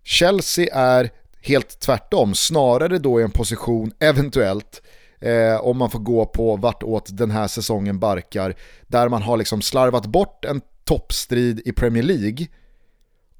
Chelsea 0.03 0.75
är 0.75 1.11
helt 1.41 1.79
tvärtom, 1.79 2.35
snarare 2.35 2.99
då 2.99 3.19
i 3.19 3.23
en 3.23 3.31
position, 3.31 3.91
eventuellt, 3.99 4.81
eh, 5.23 5.59
om 5.61 5.77
man 5.77 5.89
får 5.89 5.99
gå 5.99 6.25
på 6.25 6.55
vartåt 6.55 7.17
den 7.17 7.31
här 7.31 7.47
säsongen 7.47 7.99
barkar, 7.99 8.55
där 8.87 9.09
man 9.09 9.21
har 9.21 9.37
liksom 9.37 9.61
slarvat 9.61 10.05
bort 10.05 10.45
en 10.45 10.61
toppstrid 10.83 11.61
i 11.65 11.71
Premier 11.71 12.03
League 12.03 12.47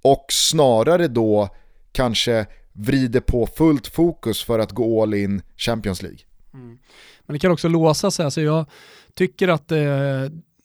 och 0.01 0.25
snarare 0.29 1.07
då 1.07 1.49
kanske 1.91 2.45
vrider 2.73 3.19
på 3.19 3.47
fullt 3.47 3.87
fokus 3.87 4.43
för 4.43 4.59
att 4.59 4.71
gå 4.71 5.01
all 5.03 5.13
in 5.13 5.41
Champions 5.57 6.01
League. 6.01 6.19
Mm. 6.53 6.77
Men 7.25 7.33
det 7.33 7.39
kan 7.39 7.51
också 7.51 7.67
låsa 7.67 8.11
sig, 8.11 8.25
alltså 8.25 8.41
jag 8.41 8.65
tycker 9.13 9.47
att 9.47 9.71
eh, 9.71 9.79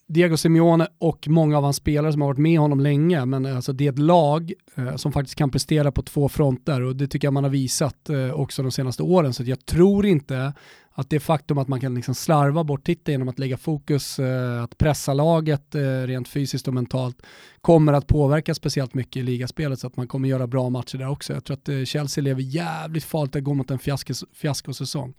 Diego 0.09 0.37
Simeone 0.37 0.89
och 0.99 1.29
många 1.29 1.59
av 1.59 1.65
hans 1.65 1.77
spelare 1.77 2.13
som 2.13 2.21
har 2.21 2.29
varit 2.29 2.39
med 2.39 2.59
honom 2.59 2.81
länge, 2.81 3.25
men 3.25 3.47
eh, 3.47 3.57
alltså 3.57 3.73
det 3.73 3.87
är 3.87 3.93
ett 3.93 3.99
lag 3.99 4.53
eh, 4.75 4.97
som 4.97 5.13
faktiskt 5.13 5.39
kan 5.39 5.51
prestera 5.51 5.93
på 5.93 6.03
två 6.03 6.29
fronter 6.29 6.83
och 6.83 6.97
det 6.97 7.09
tycker 7.09 7.27
jag 7.27 7.33
man 7.33 7.45
har 7.45 7.51
visat 7.51 8.09
eh, 8.09 8.31
också 8.31 8.63
de 8.63 8.73
senaste 8.73 9.03
åren. 9.03 9.35
Så 9.35 9.43
jag 9.43 9.67
tror 9.67 10.07
inte 10.07 10.53
att 10.99 11.11
det 11.11 11.21
faktum 11.21 11.59
att 11.59 11.69
man 11.69 11.81
kan 11.81 11.95
liksom 11.95 12.15
slarva 12.15 12.65
bort 12.65 12.85
titeln 12.85 13.13
genom 13.13 13.29
att 13.29 13.39
lägga 13.39 13.57
fokus, 13.57 14.19
eh, 14.19 14.63
att 14.63 14.79
pressa 14.79 15.15
laget 15.15 15.75
eh, 15.75 15.81
rent 15.83 16.29
fysiskt 16.29 16.69
och 16.69 16.75
mentalt, 16.75 17.23
kommer 17.61 17.93
att 17.93 18.07
påverka 18.07 18.55
speciellt 18.55 18.95
mycket 18.95 19.17
i 19.17 19.23
ligaspelet 19.23 19.81
så 19.81 19.87
att 19.87 19.97
man 19.97 20.09
kommer 20.09 20.29
göra 20.29 20.47
bra 20.47 20.71
matcher 20.71 20.99
där 20.99 21.09
också. 21.09 21.33
Jag 21.33 21.45
tror 21.45 21.57
att 21.57 21.69
eh, 21.69 21.85
Chelsea 21.85 22.23
lever 22.23 22.43
jävligt 22.43 23.05
farligt 23.05 23.37
att 23.37 23.45
gå 23.45 23.55
mot 23.55 23.71
en 23.71 23.79
fiaskos 23.79 24.25
fiaskosäsong. 24.33 25.15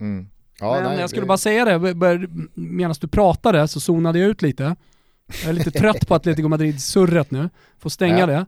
Mm. 0.00 0.28
Ja, 0.60 0.74
Men 0.74 0.84
nej, 0.84 1.00
jag 1.00 1.10
skulle 1.10 1.22
det... 1.22 1.28
bara 1.28 1.38
säga 1.38 1.64
det, 1.64 1.94
medan 2.54 2.94
du 3.00 3.08
pratade 3.08 3.68
så 3.68 3.80
zonade 3.80 4.18
jag 4.18 4.30
ut 4.30 4.42
lite. 4.42 4.76
Jag 5.42 5.48
är 5.48 5.52
lite 5.52 5.70
trött 5.80 6.08
på 6.08 6.14
Atletico 6.14 6.48
Madrid-surret 6.48 7.30
nu, 7.30 7.50
får 7.78 7.90
stänga 7.90 8.18
ja. 8.18 8.26
det. 8.26 8.46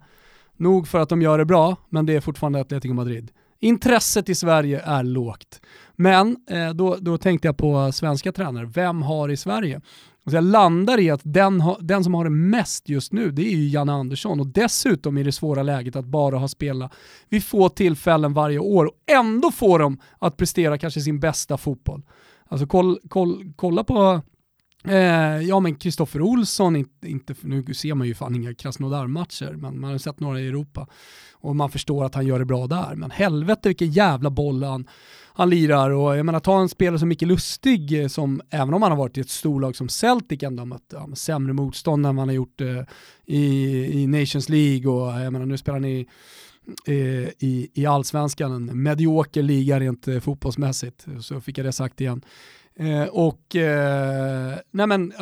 Nog 0.56 0.88
för 0.88 0.98
att 0.98 1.08
de 1.08 1.22
gör 1.22 1.38
det 1.38 1.44
bra, 1.44 1.76
men 1.88 2.06
det 2.06 2.16
är 2.16 2.20
fortfarande 2.20 2.60
Atletico 2.60 2.94
Madrid. 2.94 3.30
Intresset 3.60 4.28
i 4.28 4.34
Sverige 4.34 4.80
är 4.84 5.02
lågt. 5.02 5.60
Men 5.96 6.36
eh, 6.50 6.70
då, 6.70 6.96
då 7.00 7.18
tänkte 7.18 7.48
jag 7.48 7.56
på 7.56 7.92
svenska 7.92 8.32
tränare. 8.32 8.66
Vem 8.66 9.02
har 9.02 9.28
i 9.28 9.36
Sverige? 9.36 9.80
Så 10.30 10.36
jag 10.36 10.44
landar 10.44 11.00
i 11.00 11.10
att 11.10 11.20
den, 11.24 11.60
ha, 11.60 11.78
den 11.80 12.04
som 12.04 12.14
har 12.14 12.24
det 12.24 12.30
mest 12.30 12.88
just 12.88 13.12
nu, 13.12 13.30
det 13.30 13.42
är 13.42 13.56
ju 13.56 13.68
Janne 13.68 13.92
Andersson. 13.92 14.40
Och 14.40 14.46
dessutom 14.46 15.18
i 15.18 15.22
det 15.22 15.32
svåra 15.32 15.62
läget 15.62 15.96
att 15.96 16.04
bara 16.04 16.38
ha 16.38 16.48
spelat 16.48 16.92
vid 17.28 17.44
få 17.44 17.68
tillfällen 17.68 18.34
varje 18.34 18.58
år 18.58 18.84
och 18.84 18.94
ändå 19.06 19.50
få 19.50 19.78
dem 19.78 19.98
att 20.18 20.36
prestera 20.36 20.78
kanske 20.78 21.00
sin 21.00 21.20
bästa 21.20 21.56
fotboll. 21.56 22.02
Alltså 22.48 22.66
koll, 22.66 22.98
koll, 23.08 23.52
kolla 23.56 23.84
på 23.84 24.22
Eh, 24.86 25.40
ja 25.40 25.60
men 25.60 25.74
Kristoffer 25.74 26.22
Olsson, 26.22 26.76
inte, 26.76 27.08
inte, 27.08 27.34
nu 27.40 27.74
ser 27.74 27.94
man 27.94 28.06
ju 28.06 28.14
fan 28.14 28.34
inga 28.34 28.54
Krasnodar-matcher, 28.54 29.52
men 29.52 29.80
man 29.80 29.90
har 29.90 29.98
sett 29.98 30.20
några 30.20 30.40
i 30.40 30.46
Europa. 30.48 30.86
Och 31.32 31.56
man 31.56 31.70
förstår 31.70 32.04
att 32.04 32.14
han 32.14 32.26
gör 32.26 32.38
det 32.38 32.44
bra 32.44 32.66
där. 32.66 32.94
Men 32.94 33.10
helvete 33.10 33.68
vilken 33.68 33.90
jävla 33.90 34.30
boll 34.30 34.62
han, 34.62 34.86
han 35.34 35.50
lirar. 35.50 35.90
Och 35.90 36.16
jag 36.16 36.26
menar 36.26 36.40
ta 36.40 36.60
en 36.60 36.68
spelare 36.68 36.98
som 36.98 37.08
Micke 37.08 37.22
Lustig, 37.22 38.02
eh, 38.02 38.08
som 38.08 38.40
även 38.50 38.74
om 38.74 38.82
han 38.82 38.90
har 38.90 38.98
varit 38.98 39.18
i 39.18 39.20
ett 39.20 39.30
storlag 39.30 39.76
som 39.76 39.88
Celtic 39.88 40.42
ändå 40.42 40.60
har 40.60 40.66
mött 40.66 40.92
ja, 40.92 41.08
sämre 41.14 41.52
motstånd 41.52 42.06
än 42.06 42.14
man 42.14 42.28
har 42.28 42.34
gjort 42.34 42.60
eh, 42.60 42.82
i, 43.26 43.42
i 44.02 44.06
Nations 44.06 44.48
League. 44.48 44.92
Och 44.92 45.20
jag 45.20 45.32
menar 45.32 45.46
nu 45.46 45.58
spelar 45.58 45.78
han 45.78 45.84
i 45.84 46.06
eh, 46.86 47.28
i, 47.38 47.70
i 47.74 47.86
allsvenskan, 47.86 48.52
en 48.52 48.82
medioker 48.82 49.42
liga 49.42 49.80
rent 49.80 50.08
eh, 50.08 50.20
fotbollsmässigt. 50.20 51.06
Så 51.20 51.40
fick 51.40 51.58
jag 51.58 51.66
det 51.66 51.72
sagt 51.72 52.00
igen. 52.00 52.22
Eh, 52.78 53.04
och 53.04 53.56
eh, 53.56 54.58
nej 54.70 54.86
men, 54.86 55.12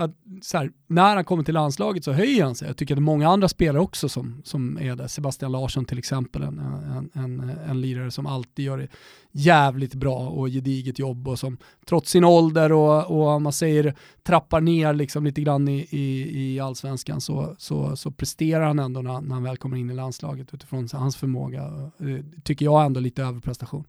så 0.42 0.58
här, 0.58 0.70
när 0.86 1.14
han 1.14 1.24
kommer 1.24 1.44
till 1.44 1.54
landslaget 1.54 2.04
så 2.04 2.12
höjer 2.12 2.44
han 2.44 2.54
sig. 2.54 2.68
Jag 2.68 2.76
tycker 2.76 2.94
att 2.94 2.98
det 2.98 3.00
är 3.00 3.02
många 3.02 3.28
andra 3.28 3.48
spelare 3.48 3.82
också 3.82 4.08
som, 4.08 4.42
som 4.44 4.78
är 4.78 4.96
där. 4.96 5.06
Sebastian 5.06 5.52
Larsson 5.52 5.84
till 5.84 5.98
exempel, 5.98 6.42
en, 6.42 6.58
en, 6.58 7.10
en, 7.12 7.50
en 7.68 7.80
lirare 7.80 8.10
som 8.10 8.26
alltid 8.26 8.64
gör 8.64 8.78
det 8.78 8.88
jävligt 9.32 9.94
bra 9.94 10.28
och 10.28 10.48
gediget 10.48 10.98
jobb 10.98 11.28
och 11.28 11.38
som 11.38 11.58
trots 11.86 12.10
sin 12.10 12.24
ålder 12.24 12.72
och, 12.72 13.34
och 13.34 13.42
man 13.42 13.52
säger 13.52 13.94
trappar 14.22 14.60
ner 14.60 14.92
liksom 14.92 15.24
lite 15.24 15.40
grann 15.40 15.68
i, 15.68 15.86
i, 15.90 16.54
i 16.54 16.60
allsvenskan 16.60 17.20
så, 17.20 17.54
så, 17.58 17.96
så 17.96 18.10
presterar 18.10 18.66
han 18.66 18.78
ändå 18.78 19.02
när, 19.02 19.20
när 19.20 19.34
han 19.34 19.42
väl 19.42 19.56
kommer 19.56 19.76
in 19.76 19.90
i 19.90 19.94
landslaget 19.94 20.54
utifrån 20.54 20.88
hans 20.92 21.16
förmåga. 21.16 21.62
Eh, 21.98 22.42
tycker 22.44 22.64
jag 22.64 22.86
ändå 22.86 23.00
lite 23.00 23.22
överprestation. 23.22 23.84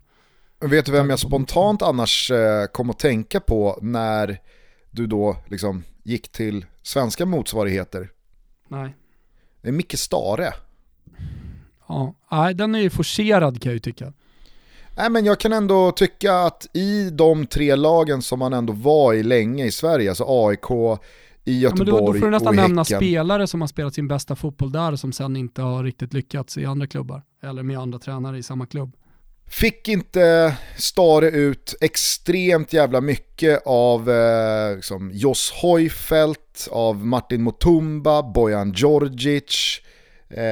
Vet 0.59 0.85
du 0.85 0.91
vem 0.91 1.09
jag 1.09 1.19
spontant 1.19 1.81
annars 1.81 2.31
eh, 2.31 2.65
kom 2.65 2.89
att 2.89 2.99
tänka 2.99 3.39
på 3.39 3.79
när 3.81 4.41
du 4.91 5.07
då 5.07 5.37
liksom 5.47 5.83
gick 6.03 6.31
till 6.31 6.65
svenska 6.81 7.25
motsvarigheter. 7.25 8.09
Nej. 8.67 8.95
Det 9.61 9.67
är 9.67 9.71
Micke 9.71 9.99
Stare. 9.99 10.53
Ja, 11.87 12.15
nej, 12.31 12.53
den 12.53 12.75
är 12.75 12.79
ju 12.79 12.89
forcerad 12.89 13.61
kan 13.61 13.69
jag 13.69 13.73
ju 13.73 13.79
tycka. 13.79 14.13
Nej, 14.97 15.09
men 15.09 15.25
jag 15.25 15.39
kan 15.39 15.53
ändå 15.53 15.91
tycka 15.91 16.33
att 16.33 16.67
i 16.73 17.09
de 17.09 17.47
tre 17.47 17.75
lagen 17.75 18.21
som 18.21 18.39
man 18.39 18.53
ändå 18.53 18.73
var 18.73 19.13
i 19.13 19.23
länge 19.23 19.65
i 19.65 19.71
Sverige, 19.71 20.09
alltså 20.09 20.25
AIK, 20.27 20.99
i 21.43 21.59
Göteborg 21.59 21.89
ja, 21.89 21.99
då, 21.99 22.11
då 22.11 22.13
får 22.13 22.25
du 22.25 22.31
nästan 22.31 22.55
nämna 22.55 22.85
spelare 22.85 23.47
som 23.47 23.61
har 23.61 23.67
spelat 23.67 23.93
sin 23.93 24.07
bästa 24.07 24.35
fotboll 24.35 24.71
där 24.71 24.95
som 24.95 25.11
sen 25.11 25.35
inte 25.35 25.61
har 25.61 25.83
riktigt 25.83 26.13
lyckats 26.13 26.57
i 26.57 26.65
andra 26.65 26.87
klubbar. 26.87 27.21
Eller 27.43 27.63
med 27.63 27.79
andra 27.79 27.99
tränare 27.99 28.37
i 28.37 28.43
samma 28.43 28.65
klubb. 28.65 28.95
Fick 29.47 29.87
inte 29.87 30.55
Stare 30.77 31.29
ut 31.29 31.75
extremt 31.81 32.73
jävla 32.73 33.01
mycket 33.01 33.61
av 33.65 34.09
eh, 34.09 34.75
liksom 34.75 35.11
Jos 35.13 35.51
Hojfeldt, 35.61 36.67
av 36.71 37.05
Martin 37.05 37.43
Mutumba, 37.43 38.23
Bojan 38.23 38.71
Djordjic. 38.71 39.81
Eh, 40.29 40.43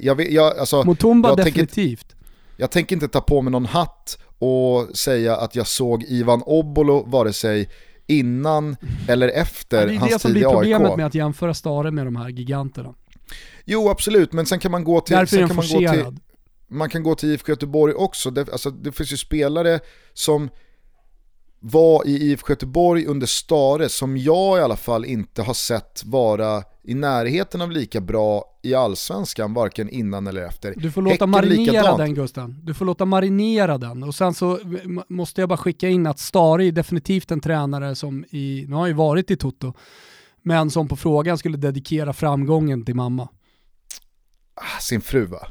jag, 0.00 0.30
jag, 0.30 0.58
alltså, 0.58 0.84
Mutumba 0.84 1.28
jag 1.28 1.36
definitivt. 1.36 2.08
Tänker, 2.08 2.26
jag 2.56 2.70
tänker 2.70 2.96
inte 2.96 3.08
ta 3.08 3.20
på 3.20 3.42
mig 3.42 3.50
någon 3.50 3.66
hatt 3.66 4.18
och 4.38 4.96
säga 4.96 5.36
att 5.36 5.56
jag 5.56 5.66
såg 5.66 6.02
Ivan 6.02 6.42
Obolo 6.42 7.04
vare 7.06 7.32
sig 7.32 7.68
innan 8.06 8.76
eller 9.08 9.28
efter 9.28 9.96
hans 9.98 9.98
tid 9.98 10.00
i 10.00 10.04
AIK. 10.04 10.10
Det 10.10 10.14
är 10.14 10.14
det 10.14 10.18
som 10.18 10.32
blir 10.32 10.42
problemet 10.42 10.96
med 10.96 11.06
att 11.06 11.14
jämföra 11.14 11.54
Stare 11.54 11.90
med 11.90 12.06
de 12.06 12.16
här 12.16 12.28
giganterna. 12.28 12.94
Jo 13.64 13.88
absolut, 13.88 14.32
men 14.32 14.46
sen 14.46 14.58
kan 14.58 14.70
man 14.70 14.84
gå 14.84 15.00
till... 15.00 15.16
Därför 15.16 15.36
är 15.36 15.40
den 15.40 15.56
forcerad 15.56 16.20
man 16.70 16.90
kan 16.90 17.02
gå 17.02 17.14
till 17.14 17.28
IFK 17.28 17.52
Göteborg 17.52 17.94
också. 17.94 18.30
Det, 18.30 18.52
alltså, 18.52 18.70
det 18.70 18.92
finns 18.92 19.12
ju 19.12 19.16
spelare 19.16 19.80
som 20.12 20.50
var 21.60 22.06
i 22.06 22.30
IFK 22.30 22.52
Göteborg 22.52 23.06
under 23.06 23.26
Stare 23.26 23.88
som 23.88 24.16
jag 24.16 24.58
i 24.58 24.62
alla 24.62 24.76
fall 24.76 25.04
inte 25.04 25.42
har 25.42 25.54
sett 25.54 26.02
vara 26.04 26.62
i 26.82 26.94
närheten 26.94 27.60
av 27.60 27.70
lika 27.70 28.00
bra 28.00 28.44
i 28.62 28.74
allsvenskan 28.74 29.54
varken 29.54 29.88
innan 29.88 30.26
eller 30.26 30.42
efter. 30.42 30.74
Du 30.76 30.90
får 30.90 31.02
låta 31.02 31.12
Häcken 31.12 31.30
marinera 31.30 31.72
likadant. 31.72 31.98
den 31.98 32.14
Gusten. 32.14 32.60
Du 32.62 32.74
får 32.74 32.84
låta 32.84 33.04
marinera 33.04 33.78
den. 33.78 34.02
Och 34.02 34.14
sen 34.14 34.34
så 34.34 34.58
måste 35.08 35.40
jag 35.42 35.48
bara 35.48 35.56
skicka 35.56 35.88
in 35.88 36.06
att 36.06 36.18
Stare 36.18 36.64
är 36.64 36.72
definitivt 36.72 37.30
en 37.30 37.40
tränare 37.40 37.94
som 37.94 38.24
i, 38.30 38.64
nu 38.68 38.74
har 38.74 38.86
ju 38.86 38.92
varit 38.92 39.30
i 39.30 39.36
Toto, 39.36 39.72
men 40.42 40.70
som 40.70 40.88
på 40.88 40.96
frågan 40.96 41.38
skulle 41.38 41.56
dedikera 41.56 42.12
framgången 42.12 42.84
till 42.84 42.94
mamma. 42.94 43.28
Ah, 44.54 44.80
sin 44.80 45.00
fru 45.00 45.24
va? 45.24 45.46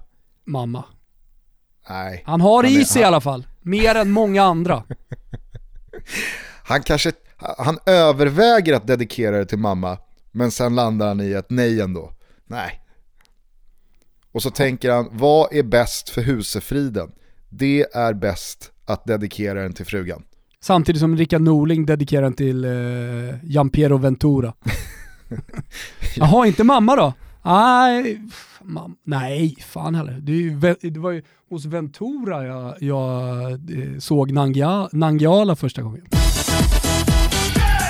Mamma. 0.46 0.84
Nej. 1.90 2.24
Han 2.26 2.42
har 2.42 2.64
han 2.64 2.72
i 2.72 2.86
sig 2.86 3.02
han... 3.02 3.04
i 3.04 3.08
alla 3.08 3.22
fall, 3.22 3.48
mer 3.62 3.96
än 3.96 4.12
många 4.12 4.44
andra. 4.44 4.84
han 6.64 6.84
kanske, 6.84 7.12
han 7.58 7.80
överväger 7.86 8.74
att 8.74 8.88
dedikera 8.88 9.38
det 9.38 9.46
till 9.46 9.58
mamma, 9.58 9.98
men 10.32 10.52
sen 10.52 10.76
landar 10.76 11.08
han 11.08 11.22
i 11.22 11.32
ett 11.32 11.50
nej 11.50 11.82
ändå. 11.82 12.14
Nej. 12.48 12.82
Och 14.32 14.42
så 14.42 14.50
tänker 14.50 14.92
han, 14.92 15.10
vad 15.12 15.54
är 15.54 15.64
bäst 15.64 16.10
för 16.10 16.22
husefriden? 16.22 17.12
Det 17.50 17.86
är 17.94 18.14
bäst 18.14 18.72
att 18.86 19.06
dedikera 19.06 19.62
den 19.62 19.74
till 19.74 19.86
frugan. 19.86 20.24
Samtidigt 20.62 21.00
som 21.00 21.18
Rickard 21.18 21.42
Norling 21.42 21.86
dedikerar 21.86 22.22
den 22.22 22.34
till 22.34 22.66
eh, 22.66 22.72
Giampiero 23.44 23.98
Ventura. 23.98 24.54
Jaha, 26.16 26.48
inte 26.48 26.64
mamma 26.64 26.96
då? 26.96 27.14
Nej, 27.44 28.22
mam 28.64 28.95
nej 29.03 29.55
fan 29.60 29.95
heller. 29.95 30.14
Det, 30.22 30.89
det, 30.93 30.99
var 30.99 31.12
ju 31.12 31.24
hos 31.49 31.66
Ventura 31.66 32.45
jag, 32.45 32.76
jag 32.80 33.51
eh, 33.51 33.99
såg 33.99 34.32
Nangia, 34.32 34.89
Nangiala 34.91 35.55
första 35.55 35.82
gången. 35.82 36.05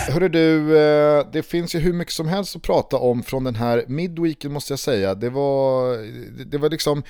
Hörru 0.09 0.29
du, 0.29 0.77
eh, 0.77 1.27
det 1.33 1.43
finns 1.43 1.75
ju 1.75 1.79
hur 1.79 1.93
mycket 1.93 2.13
som 2.13 2.27
helst 2.27 2.55
att 2.55 2.61
prata 2.61 2.97
om 2.97 3.23
från 3.23 3.43
den 3.43 3.55
här 3.55 3.83
midweeken 3.87 4.53
måste 4.53 4.73
jag 4.73 4.79
säga. 4.79 5.15
Det 5.15 5.29
var, 5.29 5.97
det 6.45 6.57
var 6.57 6.69
liksom, 6.69 7.03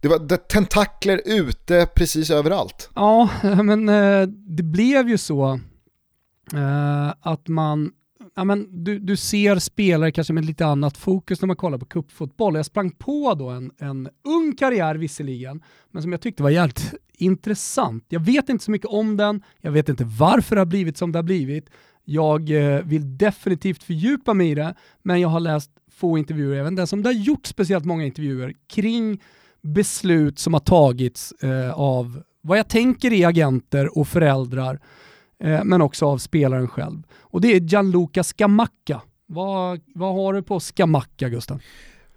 det 0.00 0.08
var 0.08 0.36
tentakler 0.36 1.20
ute 1.24 1.86
precis 1.96 2.30
överallt. 2.30 2.90
Ja, 2.94 3.28
men 3.42 3.88
eh, 3.88 4.28
det 4.28 4.62
blev 4.62 5.08
ju 5.08 5.18
så 5.18 5.60
att 7.20 7.48
man 7.48 7.90
ja, 8.36 8.44
men 8.44 8.84
du, 8.84 8.98
du 8.98 9.16
ser 9.16 9.58
spelare 9.58 10.12
kanske 10.12 10.32
med 10.32 10.44
lite 10.44 10.66
annat 10.66 10.96
fokus 10.96 11.40
när 11.40 11.46
man 11.46 11.56
kollar 11.56 11.78
på 11.78 11.84
kuppfotboll. 11.84 12.54
Jag 12.54 12.66
sprang 12.66 12.90
på 12.90 13.34
då 13.34 13.48
en, 13.48 13.70
en 13.78 14.08
ung 14.24 14.56
karriär 14.56 14.94
visserligen, 14.94 15.62
men 15.90 16.02
som 16.02 16.12
jag 16.12 16.20
tyckte 16.20 16.42
var 16.42 16.50
jävligt 16.50 16.94
intressant. 17.12 18.04
Jag 18.08 18.20
vet 18.20 18.48
inte 18.48 18.64
så 18.64 18.70
mycket 18.70 18.88
om 18.88 19.16
den, 19.16 19.42
jag 19.60 19.72
vet 19.72 19.88
inte 19.88 20.04
varför 20.04 20.56
det 20.56 20.60
har 20.60 20.66
blivit 20.66 20.96
som 20.96 21.12
det 21.12 21.18
har 21.18 21.22
blivit. 21.22 21.70
Jag 22.04 22.50
eh, 22.50 22.82
vill 22.82 23.18
definitivt 23.18 23.82
fördjupa 23.82 24.34
mig 24.34 24.50
i 24.50 24.54
det, 24.54 24.74
men 25.02 25.20
jag 25.20 25.28
har 25.28 25.40
läst 25.40 25.70
få 25.92 26.18
intervjuer, 26.18 26.60
även 26.60 26.74
den 26.74 26.86
som 26.86 27.02
det 27.02 27.08
har 27.08 27.14
gjort 27.14 27.46
speciellt 27.46 27.84
många 27.84 28.04
intervjuer 28.04 28.54
kring 28.68 29.22
beslut 29.62 30.38
som 30.38 30.52
har 30.54 30.60
tagits 30.60 31.32
eh, 31.32 31.72
av 31.72 32.22
vad 32.40 32.58
jag 32.58 32.68
tänker 32.68 33.12
är 33.12 33.26
agenter 33.26 33.98
och 33.98 34.08
föräldrar 34.08 34.80
Eh, 35.44 35.64
men 35.64 35.82
också 35.82 36.06
av 36.06 36.18
spelaren 36.18 36.68
själv. 36.68 37.02
Och 37.20 37.40
det 37.40 37.48
är 37.48 37.60
Gianluca 37.60 38.22
Scamacca. 38.22 39.00
Vad, 39.26 39.80
vad 39.94 40.14
har 40.14 40.32
du 40.32 40.42
på 40.42 40.60
Scamacca, 40.60 41.28
Gustav? 41.28 41.62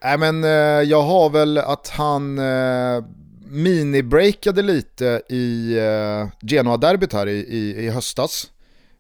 Nej, 0.04 0.18
men, 0.18 0.44
eh, 0.44 0.50
jag 0.90 1.02
har 1.02 1.30
väl 1.30 1.58
att 1.58 1.88
han 1.90 2.40
eh, 2.40 3.04
mini-breakade 3.50 4.62
lite 4.62 5.22
i 5.30 5.78
eh, 5.78 6.28
Genoa-derbyt 6.42 7.14
här 7.14 7.28
i, 7.28 7.38
i, 7.38 7.86
i 7.86 7.90
höstas 7.90 8.52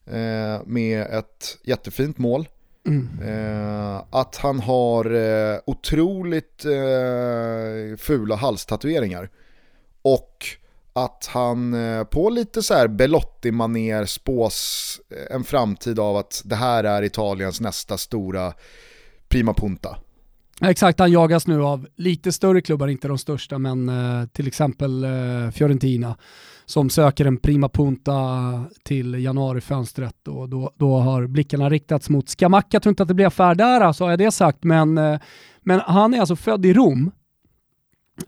eh, 0.06 0.66
med 0.66 1.02
ett 1.02 1.58
jättefint 1.64 2.18
mål. 2.18 2.48
Mm. 2.88 3.10
Eh, 3.24 4.04
att 4.10 4.36
han 4.36 4.60
har 4.60 5.16
eh, 5.16 5.60
otroligt 5.66 6.66
eh, 6.66 7.98
fula 7.98 8.36
halstatueringar. 8.36 9.30
Och 10.02 10.46
att 10.94 11.30
han 11.34 11.74
eh, 11.74 12.04
på 12.04 12.30
lite 12.30 12.64
så 12.64 12.74
här 12.74 12.88
Belotti-manér 12.88 14.06
spås 14.06 15.02
eh, 15.10 15.36
en 15.36 15.44
framtid 15.44 16.00
av 16.00 16.18
att 16.18 16.42
det 16.46 16.56
här 16.56 16.84
är 16.84 17.04
Italiens 17.04 17.62
nästa 17.62 17.98
stora 17.98 18.54
prima 19.28 19.54
punta. 19.54 19.98
Exakt, 20.62 21.00
han 21.00 21.12
jagas 21.12 21.48
nu 21.48 21.64
av 21.64 21.88
lite 21.96 22.32
större 22.32 22.62
klubbar, 22.62 22.88
inte 22.88 23.08
de 23.08 23.18
största, 23.18 23.58
men 23.58 23.90
eh, 23.90 24.26
till 24.28 24.48
exempel 24.48 25.04
eh, 25.04 25.52
Fiorentina 25.52 26.18
som 26.66 26.90
söker 26.90 27.26
en 27.26 27.38
prima 27.38 27.70
punta 27.70 28.16
till 28.84 29.24
januarifönstret 29.24 30.28
och 30.28 30.50
då, 30.50 30.74
då 30.78 30.98
har 30.98 31.28
blickarna 31.28 31.70
riktats 31.70 32.10
mot 32.10 32.30
Skamakka, 32.30 32.68
Jag 32.72 32.84
tror 32.84 32.92
inte 32.92 33.04
att 33.04 33.10
det 33.10 33.14
blir 33.14 33.26
affär 33.26 33.56
där, 33.56 33.94
så 33.94 34.04
har 34.04 34.10
jag 34.10 34.20
det 34.20 34.32
sagt, 34.32 34.64
men, 34.64 34.98
eh, 34.98 35.20
men 35.62 35.80
han 35.80 36.14
är 36.14 36.20
alltså 36.20 36.36
född 36.36 36.66
i 36.66 36.74
Rom. 36.74 37.12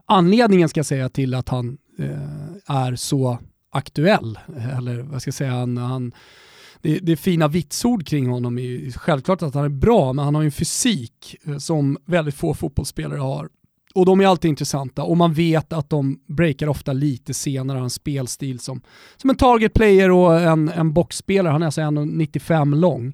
Anledningen 0.05 0.69
ska 0.69 0.79
jag 0.79 0.85
säga 0.85 1.09
till 1.09 1.33
att 1.33 1.49
han 1.49 1.77
eh, 1.99 2.50
är 2.67 2.95
så 2.95 3.39
aktuell. 3.71 4.39
Eller 4.77 5.01
vad 5.01 5.21
ska 5.21 5.27
jag 5.27 5.35
säga, 5.35 5.51
han, 5.51 5.77
han 5.77 6.11
det, 6.81 6.99
det 6.99 7.11
är 7.11 7.15
fina 7.15 7.47
vitsord 7.47 8.07
kring 8.07 8.27
honom. 8.27 8.57
Är 8.57 8.91
självklart 8.91 9.41
att 9.41 9.55
han 9.55 9.65
är 9.65 9.69
bra, 9.69 10.13
men 10.13 10.25
han 10.25 10.35
har 10.35 10.41
ju 10.41 10.45
en 10.45 10.51
fysik 10.51 11.35
eh, 11.43 11.57
som 11.57 11.97
väldigt 12.05 12.35
få 12.35 12.53
fotbollsspelare 12.53 13.19
har. 13.19 13.49
Och 13.95 14.05
de 14.05 14.21
är 14.21 14.27
alltid 14.27 14.49
intressanta 14.49 15.03
och 15.03 15.17
man 15.17 15.33
vet 15.33 15.73
att 15.73 15.89
de 15.89 16.19
breakar 16.27 16.67
ofta 16.67 16.93
lite 16.93 17.33
senare, 17.33 17.77
har 17.77 17.83
en 17.83 17.89
spelstil 17.89 18.59
som, 18.59 18.81
som 19.17 19.29
en 19.29 19.35
target 19.35 19.73
player 19.73 20.11
och 20.11 20.41
en, 20.41 20.69
en 20.69 20.93
boxspelare. 20.93 21.51
Han 21.51 21.61
är 21.61 21.65
alltså 21.65 21.81
1,95 21.81 22.75
lång. 22.75 23.13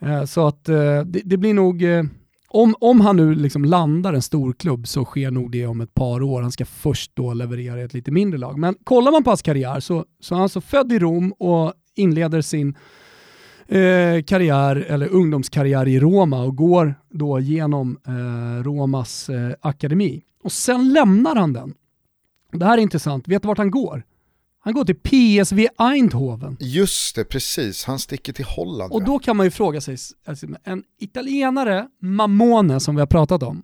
Eh, 0.00 0.24
så 0.24 0.46
att 0.46 0.68
eh, 0.68 1.00
det, 1.00 1.20
det 1.24 1.36
blir 1.36 1.54
nog 1.54 1.82
om, 2.56 2.74
om 2.80 3.00
han 3.00 3.16
nu 3.16 3.34
liksom 3.34 3.64
landar 3.64 4.12
en 4.12 4.22
stor 4.22 4.52
klubb 4.52 4.88
så 4.88 5.04
sker 5.04 5.30
nog 5.30 5.50
det 5.50 5.66
om 5.66 5.80
ett 5.80 5.94
par 5.94 6.22
år. 6.22 6.42
Han 6.42 6.52
ska 6.52 6.64
först 6.64 7.10
då 7.14 7.34
leverera 7.34 7.80
i 7.80 7.82
ett 7.82 7.94
lite 7.94 8.10
mindre 8.10 8.38
lag. 8.38 8.58
Men 8.58 8.74
kollar 8.84 9.12
man 9.12 9.24
på 9.24 9.30
hans 9.30 9.42
karriär 9.42 9.80
så, 9.80 10.04
så 10.20 10.34
är 10.34 10.36
han 10.36 10.42
alltså 10.42 10.60
född 10.60 10.92
i 10.92 10.98
Rom 10.98 11.32
och 11.32 11.72
inleder 11.94 12.40
sin 12.40 12.68
eh, 13.68 14.22
karriär, 14.22 14.76
eller 14.88 15.08
ungdomskarriär 15.08 15.88
i 15.88 16.00
Roma 16.00 16.42
och 16.42 16.56
går 16.56 16.94
då 17.10 17.40
genom 17.40 17.98
eh, 18.06 18.62
Romas 18.62 19.28
eh, 19.28 19.52
akademi. 19.60 20.22
Och 20.42 20.52
sen 20.52 20.92
lämnar 20.92 21.36
han 21.36 21.52
den. 21.52 21.74
Det 22.52 22.64
här 22.64 22.78
är 22.78 22.82
intressant. 22.82 23.28
Vet 23.28 23.42
du 23.42 23.48
vart 23.48 23.58
han 23.58 23.70
går? 23.70 24.02
Han 24.66 24.74
går 24.74 24.84
till 24.84 24.96
PSV 24.96 25.68
Eindhoven. 25.78 26.56
Just 26.60 27.16
det, 27.16 27.24
precis. 27.24 27.84
Han 27.84 27.98
sticker 27.98 28.32
till 28.32 28.44
Holland. 28.44 28.92
Och 28.92 29.04
då 29.04 29.18
kan 29.18 29.36
man 29.36 29.46
ju 29.46 29.50
fråga 29.50 29.80
sig, 29.80 29.96
alltså, 30.26 30.46
en 30.64 30.84
italienare, 30.98 31.88
Mamone 32.00 32.80
som 32.80 32.94
vi 32.94 33.00
har 33.00 33.06
pratat 33.06 33.42
om, 33.42 33.62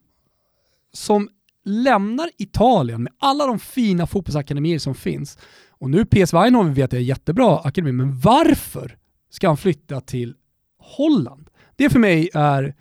som 0.93 1.29
lämnar 1.65 2.31
Italien 2.39 3.03
med 3.03 3.13
alla 3.19 3.47
de 3.47 3.59
fina 3.59 4.07
fotbollsakademier 4.07 4.79
som 4.79 4.95
finns. 4.95 5.39
Och 5.71 5.91
nu 5.91 6.05
PSV 6.05 6.39
Eindhoven 6.39 6.75
vet 6.75 6.93
jag 6.93 7.01
är 7.01 7.07
jättebra 7.07 7.59
akademi, 7.59 7.93
men 7.93 8.21
varför 8.21 8.97
ska 9.31 9.47
han 9.47 9.57
flytta 9.57 10.01
till 10.01 10.35
Holland? 10.79 11.51
Det 11.77 11.91
för 11.91 11.99
mig 11.99 12.31
är 12.35 12.75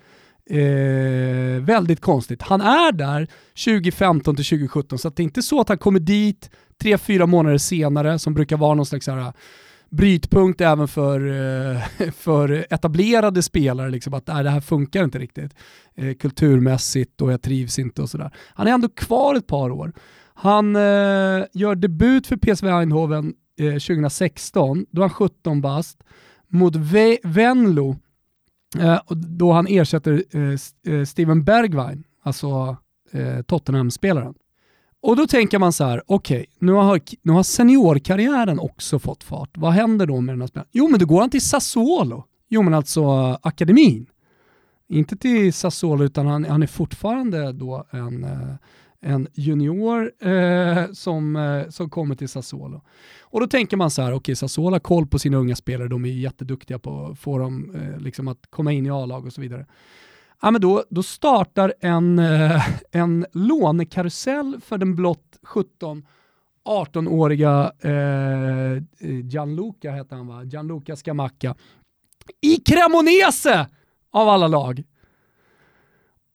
eh, 0.50 1.62
väldigt 1.62 2.00
konstigt. 2.00 2.42
Han 2.42 2.60
är 2.60 2.92
där 2.92 3.28
2015 3.64 4.36
till 4.36 4.44
2017, 4.44 4.98
så 4.98 5.08
det 5.08 5.22
är 5.22 5.24
inte 5.24 5.42
så 5.42 5.60
att 5.60 5.68
han 5.68 5.78
kommer 5.78 6.00
dit 6.00 6.50
tre, 6.82 6.98
fyra 6.98 7.26
månader 7.26 7.58
senare, 7.58 8.18
som 8.18 8.34
brukar 8.34 8.56
vara 8.56 8.74
någon 8.74 8.86
slags 8.86 9.06
här, 9.06 9.18
äh, 9.18 9.32
brytpunkt 9.90 10.60
även 10.60 10.88
för, 10.88 11.26
eh, 11.26 12.10
för 12.12 12.66
etablerade 12.70 13.42
spelare, 13.42 13.90
liksom 13.90 14.14
att 14.14 14.26
nej, 14.26 14.44
det 14.44 14.50
här 14.50 14.60
funkar 14.60 15.04
inte 15.04 15.18
riktigt 15.18 15.54
eh, 15.94 16.14
kulturmässigt 16.14 17.20
och 17.20 17.32
jag 17.32 17.42
trivs 17.42 17.78
inte 17.78 18.02
och 18.02 18.10
sådär. 18.10 18.30
Han 18.54 18.66
är 18.66 18.72
ändå 18.72 18.88
kvar 18.88 19.34
ett 19.34 19.46
par 19.46 19.70
år. 19.70 19.92
Han 20.34 20.76
eh, 20.76 21.44
gör 21.52 21.74
debut 21.74 22.26
för 22.26 22.36
PSV 22.36 22.68
Eindhoven 22.68 23.34
eh, 23.58 23.72
2016, 23.72 24.86
då 24.90 25.02
är 25.02 25.06
han 25.06 25.10
17 25.10 25.60
bast, 25.60 26.02
mot 26.48 26.76
Ve 26.76 27.18
Venlo, 27.24 27.96
eh, 28.78 29.00
då 29.10 29.52
han 29.52 29.66
ersätter 29.66 30.24
eh, 30.86 31.04
Steven 31.04 31.44
Bergwijn, 31.44 32.04
alltså 32.22 32.76
Tottenham-spelaren. 33.46 34.34
Och 35.02 35.16
då 35.16 35.26
tänker 35.26 35.58
man 35.58 35.72
så 35.72 35.84
här, 35.84 36.02
okej, 36.06 36.36
okay, 36.36 36.46
nu, 36.58 36.72
har, 36.72 37.00
nu 37.22 37.32
har 37.32 37.42
seniorkarriären 37.42 38.58
också 38.58 38.98
fått 38.98 39.24
fart. 39.24 39.50
Vad 39.54 39.72
händer 39.72 40.06
då 40.06 40.20
med 40.20 40.34
den 40.34 40.40
här 40.40 40.48
spelaren? 40.48 40.68
Jo, 40.72 40.88
men 40.88 41.00
då 41.00 41.06
går 41.06 41.20
han 41.20 41.30
till 41.30 41.40
Sassuolo. 41.40 42.24
Jo, 42.48 42.62
men 42.62 42.74
alltså 42.74 43.00
eh, 43.00 43.38
akademin. 43.42 44.06
Inte 44.88 45.16
till 45.16 45.52
Sassuolo, 45.52 46.04
utan 46.04 46.26
han, 46.26 46.44
han 46.44 46.62
är 46.62 46.66
fortfarande 46.66 47.52
då 47.52 47.86
en, 47.90 48.24
eh, 48.24 48.54
en 49.00 49.28
junior 49.34 50.12
eh, 50.20 50.92
som, 50.92 51.36
eh, 51.36 51.68
som 51.68 51.90
kommer 51.90 52.14
till 52.14 52.28
Sassuolo. 52.28 52.82
Och 53.20 53.40
då 53.40 53.46
tänker 53.46 53.76
man 53.76 53.90
så 53.90 54.02
här, 54.02 54.10
okej 54.10 54.16
okay, 54.16 54.34
Sassuolo 54.34 54.74
har 54.74 54.80
koll 54.80 55.06
på 55.06 55.18
sina 55.18 55.36
unga 55.36 55.56
spelare, 55.56 55.88
de 55.88 56.04
är 56.04 56.08
jätteduktiga 56.08 56.78
på 56.78 57.06
att 57.06 57.18
få 57.18 57.38
dem 57.38 57.74
eh, 57.74 58.00
liksom 58.00 58.28
att 58.28 58.46
komma 58.50 58.72
in 58.72 58.86
i 58.86 58.90
A-lag 58.90 59.26
och 59.26 59.32
så 59.32 59.40
vidare. 59.40 59.66
Ja, 60.42 60.50
men 60.50 60.60
då, 60.60 60.84
då 60.90 61.02
startar 61.02 61.74
en, 61.80 62.18
eh, 62.18 62.68
en 62.90 63.26
lånekarusell 63.32 64.60
för 64.60 64.78
den 64.78 64.96
blott 64.96 65.38
17 65.42 66.06
18-åriga 66.64 67.72
eh, 67.80 68.72
eh, 68.72 69.26
Gianluca 69.26 69.92
heter 69.92 70.16
han 70.16 70.26
va? 70.26 70.44
Gianluca 70.44 70.96
Scamacca. 70.96 71.54
I 72.40 72.56
Cremonese 72.56 73.66
av 74.10 74.28
alla 74.28 74.48
lag. 74.48 74.82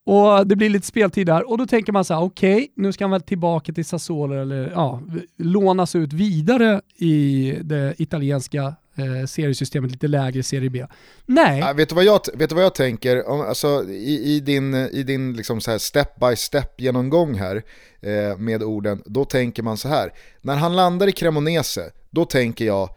Och 0.04 0.48
det 0.48 0.56
blir 0.56 0.70
lite 0.70 0.88
speltid 0.88 1.28
där 1.28 1.50
och 1.50 1.58
då 1.58 1.66
tänker 1.66 1.94
man 1.94 2.06
så 2.06 2.14
här, 2.14 2.22
okej, 2.22 2.56
okay, 2.56 2.68
nu 2.76 2.94
ska 2.94 3.04
han 3.04 3.12
väl 3.12 3.22
tillbaka 3.22 3.74
till 3.74 3.86
Sassuolo 3.86 4.36
eller 4.36 4.72
ja, 4.72 5.02
lånas 5.38 5.96
ut 5.96 6.14
vidare 6.14 6.82
i 6.96 7.52
det 7.64 7.94
italienska 7.98 8.76
eh, 8.98 9.26
seriesystemet, 9.26 9.92
lite 9.92 10.08
lägre 10.08 10.44
Serie 10.44 10.70
B. 10.70 10.86
Nej. 11.26 11.60
Ja, 11.60 11.74
vet, 11.74 11.90
du 11.90 11.96
vad 11.96 12.04
jag, 12.04 12.20
vet 12.34 12.50
du 12.50 12.56
vad 12.56 12.64
jag 12.64 12.76
tänker? 12.76 13.30
Om, 13.30 13.42
alltså, 13.42 13.84
i, 13.90 14.36
i 14.36 14.40
din, 14.40 14.74
i 14.74 15.04
din 15.04 15.34
liksom 15.34 15.62
så 15.62 15.72
här 15.72 15.78
step 15.78 16.16
by 16.16 16.36
step 16.36 16.82
genomgång 16.82 17.36
här 17.36 17.64
eh, 18.02 18.38
med 18.38 18.64
orden, 18.64 19.04
då 19.06 19.26
tänker 19.26 19.64
man 19.64 19.78
så 19.78 19.88
här. 19.88 20.14
När 20.42 20.56
han 20.56 20.76
landar 20.76 21.08
i 21.08 21.12
Cremonese, 21.12 21.92
då 22.10 22.26
tänker 22.26 22.66
jag, 22.66 22.90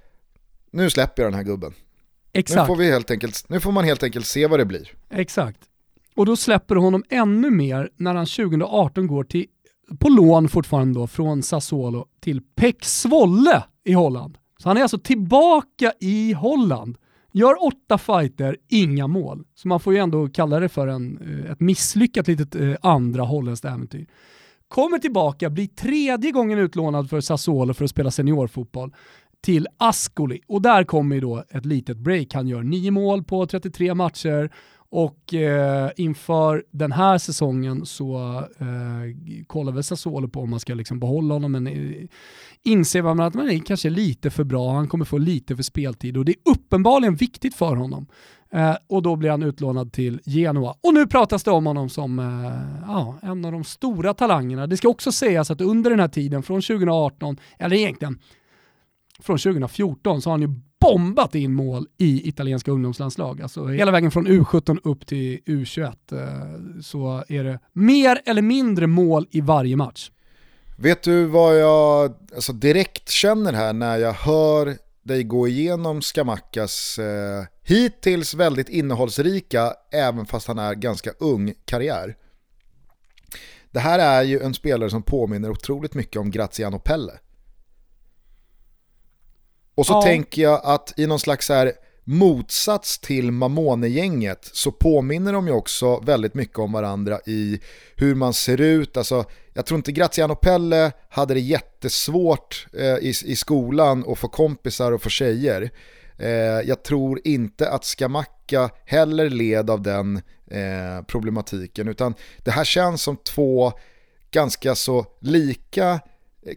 nu 0.70 0.90
släpper 0.90 1.22
jag 1.22 1.32
den 1.32 1.36
här 1.36 1.44
gubben. 1.44 1.72
Exakt. 2.32 2.60
Nu 2.60 2.66
får, 2.66 2.76
vi 2.76 2.90
helt 2.90 3.10
enkelt, 3.10 3.44
nu 3.48 3.60
får 3.60 3.72
man 3.72 3.84
helt 3.84 4.02
enkelt 4.02 4.26
se 4.26 4.46
vad 4.46 4.60
det 4.60 4.64
blir. 4.64 4.92
Exakt. 5.10 5.60
Och 6.14 6.26
då 6.26 6.36
släpper 6.36 6.76
honom 6.76 7.04
ännu 7.08 7.50
mer 7.50 7.90
när 7.96 8.14
han 8.14 8.26
2018 8.26 9.06
går 9.06 9.24
till, 9.24 9.46
på 9.98 10.08
lån 10.08 10.48
fortfarande 10.48 11.00
då, 11.00 11.06
från 11.06 11.42
Sassuolo 11.42 12.06
till 12.20 12.40
Pek 12.56 12.84
Svolle 12.84 13.64
i 13.84 13.92
Holland. 13.92 14.38
Så 14.60 14.68
han 14.68 14.76
är 14.76 14.82
alltså 14.82 14.98
tillbaka 14.98 15.92
i 16.00 16.32
Holland. 16.32 16.96
Gör 17.32 17.64
åtta 17.64 17.98
fighter, 17.98 18.56
inga 18.68 19.06
mål. 19.06 19.44
Så 19.54 19.68
man 19.68 19.80
får 19.80 19.92
ju 19.92 19.98
ändå 19.98 20.28
kalla 20.28 20.60
det 20.60 20.68
för 20.68 20.86
en, 20.86 21.18
eh, 21.18 21.50
ett 21.52 21.60
misslyckat 21.60 22.28
litet 22.28 22.54
eh, 22.54 22.74
andra 22.82 23.22
holländskt 23.22 23.64
äventyr. 23.64 24.06
Kommer 24.68 24.98
tillbaka, 24.98 25.50
blir 25.50 25.66
tredje 25.66 26.30
gången 26.30 26.58
utlånad 26.58 27.10
för 27.10 27.20
Sassuolo 27.20 27.74
för 27.74 27.84
att 27.84 27.90
spela 27.90 28.10
seniorfotboll 28.10 28.94
till 29.42 29.66
Ascoli. 29.76 30.40
Och 30.48 30.62
där 30.62 30.84
kommer 30.84 31.14
ju 31.14 31.20
då 31.20 31.44
ett 31.50 31.66
litet 31.66 31.96
break. 31.96 32.34
Han 32.34 32.48
gör 32.48 32.62
nio 32.62 32.90
mål 32.90 33.24
på 33.24 33.46
33 33.46 33.94
matcher 33.94 34.50
och 34.90 35.34
eh, 35.34 35.90
inför 35.96 36.64
den 36.70 36.92
här 36.92 37.18
säsongen 37.18 37.86
så 37.86 38.38
eh, 38.58 39.46
kollar 39.46 39.72
väl 39.72 39.84
Sassuolo 39.84 40.28
på 40.28 40.40
om 40.40 40.50
man 40.50 40.60
ska 40.60 40.74
liksom 40.74 41.00
behålla 41.00 41.34
honom, 41.34 41.52
men 41.52 41.66
eh, 41.66 42.06
inser 42.62 43.02
man 43.02 43.20
att 43.20 43.34
man 43.34 43.50
är 43.50 43.58
kanske 43.58 43.90
lite 43.90 44.30
för 44.30 44.44
bra, 44.44 44.72
han 44.72 44.88
kommer 44.88 45.04
få 45.04 45.18
lite 45.18 45.56
för 45.56 45.62
speltid 45.62 46.16
och 46.16 46.24
det 46.24 46.32
är 46.32 46.50
uppenbarligen 46.52 47.16
viktigt 47.16 47.54
för 47.54 47.76
honom. 47.76 48.06
Eh, 48.52 48.76
och 48.86 49.02
då 49.02 49.16
blir 49.16 49.30
han 49.30 49.42
utlånad 49.42 49.92
till 49.92 50.20
Genoa. 50.24 50.74
Och 50.80 50.94
nu 50.94 51.06
pratas 51.06 51.44
det 51.44 51.50
om 51.50 51.66
honom 51.66 51.88
som 51.88 52.18
eh, 52.18 52.90
ja, 52.90 53.18
en 53.22 53.44
av 53.44 53.52
de 53.52 53.64
stora 53.64 54.14
talangerna. 54.14 54.66
Det 54.66 54.76
ska 54.76 54.88
också 54.88 55.12
sägas 55.12 55.50
att 55.50 55.60
under 55.60 55.90
den 55.90 56.00
här 56.00 56.08
tiden, 56.08 56.42
från 56.42 56.62
2018, 56.62 57.36
eller 57.58 57.76
egentligen 57.76 58.18
från 59.20 59.38
2014, 59.38 60.22
så 60.22 60.30
har 60.30 60.32
han 60.32 60.42
ju 60.42 60.60
bombat 60.80 61.34
in 61.34 61.54
mål 61.54 61.86
i 61.98 62.28
italienska 62.28 62.70
ungdomslandslag. 62.70 63.42
Alltså 63.42 63.66
hela 63.66 63.90
vägen 63.90 64.10
från 64.10 64.28
U17 64.28 64.78
upp 64.84 65.06
till 65.06 65.40
U21 65.46 65.86
eh, 66.12 66.80
så 66.82 67.24
är 67.28 67.44
det 67.44 67.58
mer 67.72 68.22
eller 68.26 68.42
mindre 68.42 68.86
mål 68.86 69.26
i 69.30 69.40
varje 69.40 69.76
match. 69.76 70.10
Vet 70.76 71.02
du 71.02 71.24
vad 71.24 71.60
jag 71.60 72.14
alltså 72.34 72.52
direkt 72.52 73.08
känner 73.08 73.52
här 73.52 73.72
när 73.72 73.98
jag 73.98 74.12
hör 74.12 74.76
dig 75.02 75.24
gå 75.24 75.48
igenom 75.48 76.02
Skamackas 76.02 76.98
eh, 76.98 77.44
hittills 77.62 78.34
väldigt 78.34 78.68
innehållsrika, 78.68 79.74
även 79.92 80.26
fast 80.26 80.48
han 80.48 80.58
är 80.58 80.74
ganska 80.74 81.10
ung, 81.18 81.54
karriär. 81.64 82.16
Det 83.70 83.80
här 83.80 83.98
är 83.98 84.22
ju 84.22 84.40
en 84.40 84.54
spelare 84.54 84.90
som 84.90 85.02
påminner 85.02 85.50
otroligt 85.50 85.94
mycket 85.94 86.20
om 86.20 86.30
Graziano 86.30 86.78
Pelle. 86.78 87.12
Och 89.80 89.86
så 89.86 89.92
ja. 89.92 90.02
tänker 90.02 90.42
jag 90.42 90.60
att 90.64 90.94
i 90.96 91.06
någon 91.06 91.18
slags 91.20 91.48
här 91.48 91.72
motsats 92.04 92.98
till 92.98 93.32
Mamone-gänget 93.32 94.50
så 94.52 94.72
påminner 94.72 95.32
de 95.32 95.46
ju 95.46 95.52
också 95.52 96.00
väldigt 96.00 96.34
mycket 96.34 96.58
om 96.58 96.72
varandra 96.72 97.20
i 97.26 97.60
hur 97.96 98.14
man 98.14 98.32
ser 98.32 98.60
ut. 98.60 98.96
Alltså, 98.96 99.24
jag 99.54 99.66
tror 99.66 99.76
inte 99.76 99.92
Graziano 99.92 100.34
Pelle 100.34 100.92
hade 101.08 101.34
det 101.34 101.40
jättesvårt 101.40 102.66
eh, 102.78 102.84
i, 102.84 103.14
i 103.24 103.36
skolan 103.36 104.04
att 104.08 104.18
få 104.18 104.28
kompisar 104.28 104.92
och 104.92 105.02
få 105.02 105.08
tjejer. 105.08 105.70
Eh, 106.18 106.30
jag 106.68 106.82
tror 106.82 107.20
inte 107.24 107.70
att 107.70 107.84
Skamacka 107.84 108.70
heller 108.84 109.30
led 109.30 109.70
av 109.70 109.82
den 109.82 110.16
eh, 110.50 111.04
problematiken 111.06 111.88
utan 111.88 112.14
det 112.38 112.50
här 112.50 112.64
känns 112.64 113.02
som 113.02 113.16
två 113.16 113.72
ganska 114.30 114.74
så 114.74 115.06
lika 115.20 116.00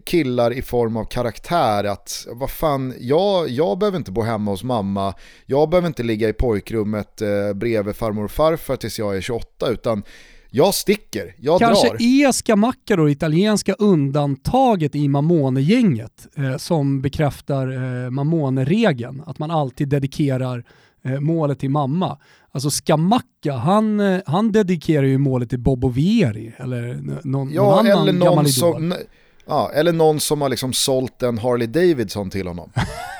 killar 0.06 0.54
i 0.54 0.62
form 0.62 0.98
av 0.98 1.06
karaktär 1.06 1.84
att 1.84 2.28
vad 2.32 2.50
fan, 2.50 2.94
jag, 3.00 3.50
jag 3.50 3.78
behöver 3.78 3.98
inte 3.98 4.12
bo 4.12 4.22
hemma 4.22 4.52
hos 4.52 4.64
mamma, 4.64 5.14
jag 5.46 5.70
behöver 5.70 5.88
inte 5.88 6.04
ligga 6.04 6.30
i 6.30 6.34
pojkrummet 6.34 7.22
eh, 7.22 7.54
bredvid 7.56 7.96
farmor 7.96 8.24
och 8.24 8.32
farfar 8.32 8.76
tills 8.76 9.00
jag 9.00 9.18
är 9.18 9.22
28 9.22 9.70
utan 9.70 10.04
jag 10.56 10.74
sticker, 10.74 11.36
jag 11.38 11.60
Kanske 11.60 11.88
drar. 11.88 11.98
är 12.02 12.32
Scamacca 12.32 13.10
italienska 13.10 13.74
undantaget 13.74 14.96
i 14.96 15.08
Mamone-gänget 15.08 16.28
eh, 16.38 16.58
som 16.58 17.02
bekräftar 17.02 17.72
eh, 17.72 18.10
Mamone-regeln, 18.10 19.24
att 19.26 19.40
man 19.40 19.52
alltid 19.52 19.90
dedikerar 19.90 20.64
eh, 21.06 21.20
målet 21.20 21.60
till 21.60 21.70
mamma. 21.70 22.18
Alltså 22.52 22.70
Scamacca, 22.70 23.54
han, 23.54 24.00
eh, 24.00 24.22
han 24.26 24.52
dedikerar 24.52 25.04
ju 25.06 25.18
målet 25.18 25.50
till 25.50 25.60
Bobo 25.60 25.90
Vieri 25.90 26.54
eller 26.58 27.00
någon, 27.24 27.54
ja, 27.54 27.64
någon 27.64 27.80
annan 27.80 28.02
eller 28.02 28.14
någon 28.14 28.30
gammal 28.30 28.48
som, 28.48 28.84
idol. 28.86 28.98
Ja, 29.46 29.72
eller 29.74 29.92
någon 29.92 30.20
som 30.20 30.42
har 30.42 30.50
liksom 30.50 30.74
sålt 30.74 31.24
en 31.24 31.38
Harley 31.38 31.68
Davidson 31.68 32.30
till 32.30 32.48
honom. 32.48 32.72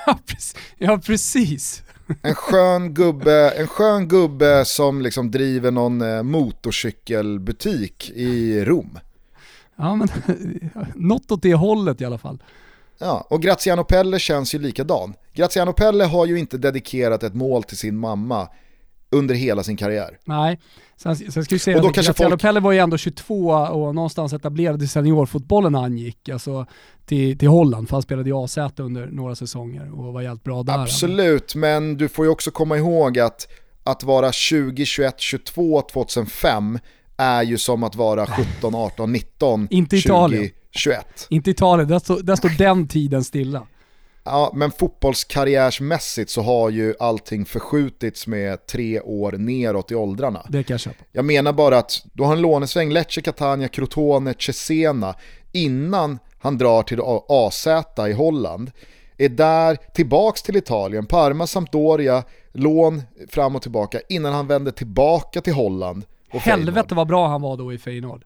ja, 0.78 0.98
precis. 1.06 1.84
En 2.22 2.36
skön 2.36 2.94
gubbe, 2.94 3.50
en 3.50 3.68
skön 3.68 4.08
gubbe 4.08 4.66
som 4.66 5.02
liksom 5.02 5.32
driver 5.32 5.72
någon 5.72 6.02
eh, 6.02 6.24
motorcykelbutik 6.24 8.10
i 8.10 8.66
Rom. 8.66 9.00
Ja, 9.76 9.96
men 9.96 10.08
något 10.96 11.32
åt 11.32 11.42
det 11.42 11.54
hållet 11.54 12.02
i 12.02 12.06
alla 12.06 12.18
fall. 12.18 12.44
Ja, 12.98 13.28
och 13.30 13.42
Graziano 13.42 13.84
Pelle 13.84 14.20
känns 14.20 14.56
ju 14.56 14.60
likadan. 14.60 15.14
Graziano 15.34 15.74
Pelle 15.74 16.04
har 16.04 16.26
ju 16.26 16.40
inte 16.40 16.58
dedikerat 16.58 17.24
ett 17.24 17.34
mål 17.34 17.64
till 17.64 17.78
sin 17.78 17.98
mamma 17.98 18.48
under 19.14 19.36
hela 19.36 19.64
sin 19.64 19.78
karriär. 19.78 20.18
Nej, 20.26 20.60
sen, 20.98 21.16
sen 21.16 21.44
ska 21.46 21.56
vi 21.56 21.60
säga 21.60 21.80
att 21.80 22.18
folk... 22.18 22.42
Pelle 22.42 22.60
var 22.60 22.72
ju 22.72 22.80
ändå 22.80 22.98
22 22.98 23.50
och 23.50 23.96
någonstans 23.96 24.34
etablerad 24.34 24.84
i 24.84 24.88
seniorfotbollen 24.88 25.72
när 25.72 25.80
han 25.80 25.98
gick, 25.98 26.30
alltså 26.30 26.66
till, 27.06 27.38
till 27.38 27.48
Holland, 27.48 27.90
för 27.90 27.96
han 27.96 28.02
spelade 28.02 28.30
i 28.30 28.34
AZ 28.34 28.58
under 28.78 29.08
några 29.08 29.36
säsonger 29.36 30.00
och 30.00 30.14
var 30.14 30.22
jävligt 30.22 30.44
bra 30.44 30.64
där. 30.64 30.80
Absolut, 30.80 31.56
men 31.56 31.98
du 31.98 32.10
får 32.10 32.26
ju 32.26 32.32
också 32.32 32.52
komma 32.52 32.78
ihåg 32.78 33.20
att 33.20 33.48
att 33.84 34.04
vara 34.04 34.32
20, 34.32 34.86
21, 34.86 35.20
22, 35.20 35.82
2005 35.82 36.80
är 37.18 37.44
ju 37.44 37.58
som 37.58 37.84
att 37.84 37.96
vara 37.96 38.26
17, 38.26 38.76
18, 38.76 39.12
19, 39.12 39.68
Inte 39.72 39.98
20, 39.98 40.08
Italien. 40.08 40.50
21. 40.72 41.28
Inte 41.30 41.52
Italien, 41.52 41.90
där 41.90 42.00
står, 42.00 42.22
där 42.22 42.36
står 42.36 42.50
den 42.58 42.88
tiden 42.88 43.24
stilla. 43.24 43.68
Ja, 44.26 44.52
men 44.54 44.72
fotbollskarriärsmässigt 44.72 46.30
så 46.30 46.42
har 46.42 46.70
ju 46.70 46.94
allting 47.00 47.46
förskjutits 47.46 48.28
med 48.28 48.66
tre 48.66 49.02
år 49.02 49.32
neråt 49.32 49.92
i 49.92 49.96
åldrarna. 49.96 50.46
Det 50.50 50.64
kan 50.64 50.74
jag 50.74 50.82
köpa. 50.82 51.04
Jag 51.12 51.26
menar 51.26 51.54
bara 51.54 51.78
att 51.78 52.06
du 52.14 52.24
har 52.24 52.34
en 52.34 52.42
lånesväng, 52.42 52.92
Lecce, 52.92 53.22
Catania, 53.22 53.68
Crotone, 53.68 54.34
Cesena, 54.40 55.16
innan 55.52 56.20
han 56.40 56.58
drar 56.58 56.84
till 56.84 57.00
AZ 57.30 57.68
i 58.10 58.14
Holland. 58.14 58.72
är 59.18 59.30
där, 59.30 59.78
tillbaks 59.94 60.42
till 60.42 60.56
Italien, 60.56 61.06
Parma, 61.06 61.48
Sampdoria, 61.48 62.24
lån 62.52 63.02
fram 63.30 63.56
och 63.56 63.62
tillbaka 63.62 64.00
innan 64.10 64.34
han 64.34 64.48
vände 64.48 64.72
tillbaka 64.72 65.42
till 65.42 65.54
Holland. 65.54 66.06
Helvete 66.30 66.96
vad 66.96 67.08
bra 67.08 67.28
han 67.28 67.42
var 67.42 67.58
då 67.58 67.74
i 67.74 67.78
Feyenoord. 67.78 68.24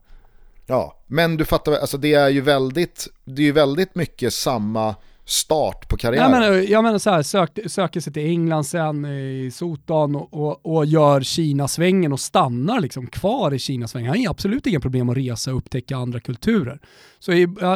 Ja, 0.66 0.96
men 1.06 1.36
du 1.36 1.44
fattar, 1.44 1.72
alltså 1.72 1.96
det 1.96 2.14
är 2.14 2.28
ju 2.28 2.40
väldigt, 2.40 3.08
det 3.24 3.42
är 3.42 3.46
ju 3.46 3.52
väldigt 3.52 3.94
mycket 3.94 4.34
samma 4.34 4.94
start 5.28 5.88
på 5.88 5.96
karriären. 5.96 6.32
Jag 6.32 6.40
menar, 6.40 6.56
jag 6.56 6.84
menar 6.84 6.98
så 6.98 7.10
här, 7.10 7.22
sök, 7.22 7.58
söker 7.66 8.00
sig 8.00 8.12
till 8.12 8.26
England 8.26 8.64
sen 8.64 9.04
i 9.04 9.50
Sotan 9.54 10.16
och, 10.16 10.34
och, 10.34 10.76
och 10.76 10.86
gör 10.86 11.20
Kina-svängen 11.20 12.12
och 12.12 12.20
stannar 12.20 12.80
liksom 12.80 13.06
kvar 13.06 13.54
i 13.54 13.58
Kina-svängen. 13.58 14.08
Han 14.08 14.24
har 14.24 14.30
absolut 14.30 14.66
inga 14.66 14.80
problem 14.80 15.08
att 15.08 15.16
resa 15.16 15.50
och 15.50 15.56
upptäcka 15.56 15.96
andra 15.96 16.20
kulturer. 16.20 16.78
Så, 17.18 17.32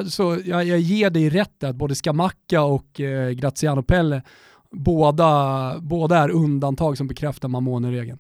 så 0.08 0.38
jag, 0.44 0.64
jag 0.64 0.78
ger 0.78 1.10
dig 1.10 1.30
rätt 1.30 1.64
att 1.64 1.76
både 1.76 1.94
Skamacka 1.94 2.62
och 2.62 3.00
eh, 3.00 3.30
Graziano 3.30 3.82
Pelle, 3.82 4.22
båda, 4.70 5.74
båda 5.78 6.18
är 6.18 6.30
undantag 6.30 6.98
som 6.98 7.08
bekräftar 7.08 7.48
Mamone-regeln 7.48 8.18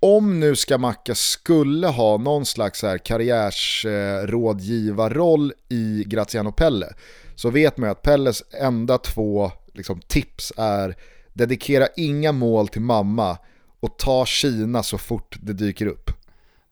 om 0.00 0.40
nu 0.40 0.56
Skamacka 0.56 1.14
skulle 1.14 1.86
ha 1.86 2.18
någon 2.18 2.46
slags 2.46 2.84
karriärsrådgivarroll 3.04 5.52
i 5.68 6.04
Graziano 6.06 6.52
Pelle 6.52 6.86
så 7.38 7.50
vet 7.50 7.76
man 7.76 7.88
ju 7.88 7.90
att 7.90 8.02
Pelles 8.02 8.42
enda 8.60 8.98
två 8.98 9.50
liksom, 9.74 10.00
tips 10.00 10.52
är 10.56 10.96
dedikera 11.32 11.86
inga 11.96 12.32
mål 12.32 12.68
till 12.68 12.80
mamma 12.80 13.38
och 13.80 13.98
ta 13.98 14.26
Kina 14.26 14.82
så 14.82 14.98
fort 14.98 15.38
det 15.42 15.52
dyker 15.52 15.86
upp. 15.86 16.10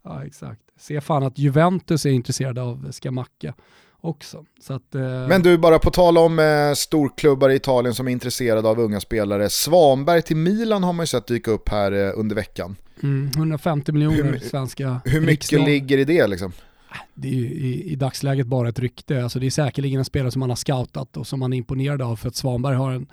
Ja 0.05 0.25
exakt. 0.25 0.61
Se 0.79 1.01
fan 1.01 1.23
att 1.23 1.39
Juventus 1.39 2.07
är 2.07 2.11
intresserade 2.11 2.63
av 2.63 2.91
Skamacka 2.91 3.55
också. 4.01 4.45
Att, 4.69 4.95
eh... 4.95 5.29
Men 5.29 5.43
du, 5.43 5.59
bara 5.59 5.79
på 5.79 5.91
tal 5.91 6.19
om 6.19 6.39
eh, 6.39 6.73
storklubbar 6.75 7.51
i 7.51 7.55
Italien 7.55 7.95
som 7.95 8.09
är 8.09 8.13
intresserade 8.13 8.69
av 8.69 8.81
unga 8.81 9.01
spelare. 9.01 9.49
Svanberg 9.49 10.23
till 10.23 10.37
Milan 10.37 10.85
har 10.85 10.93
man 10.93 11.03
ju 11.03 11.07
sett 11.07 11.27
dyka 11.27 11.51
upp 11.51 11.69
här 11.69 11.93
eh, 11.93 12.13
under 12.17 12.37
veckan. 12.37 12.77
Mm, 13.03 13.31
150 13.37 13.93
miljoner 13.93 14.33
hur, 14.33 14.39
svenska 14.39 15.01
Hur 15.05 15.21
mycket 15.21 15.31
riksdagen. 15.31 15.65
ligger 15.65 15.99
i 15.99 16.05
det 16.05 16.27
liksom? 16.27 16.53
Det 17.15 17.29
är 17.29 17.33
ju 17.33 17.47
i, 17.47 17.93
i, 17.93 17.97
dagsläget 17.97 18.47
bara 18.47 18.69
ett 18.69 18.79
rykte. 18.79 19.23
Alltså 19.23 19.39
det 19.39 19.47
är 19.47 19.51
säkerligen 19.51 19.99
en 19.99 20.05
spelare 20.05 20.31
som 20.31 20.41
man 20.41 20.49
har 20.49 20.57
scoutat 20.57 21.17
och 21.17 21.27
som 21.27 21.41
man 21.41 21.53
är 21.53 21.57
imponerad 21.57 22.03
av 22.03 22.17
för 22.17 22.29
att 22.29 22.37
Svanberg 22.37 22.77
har 22.77 22.93
en 22.93 23.07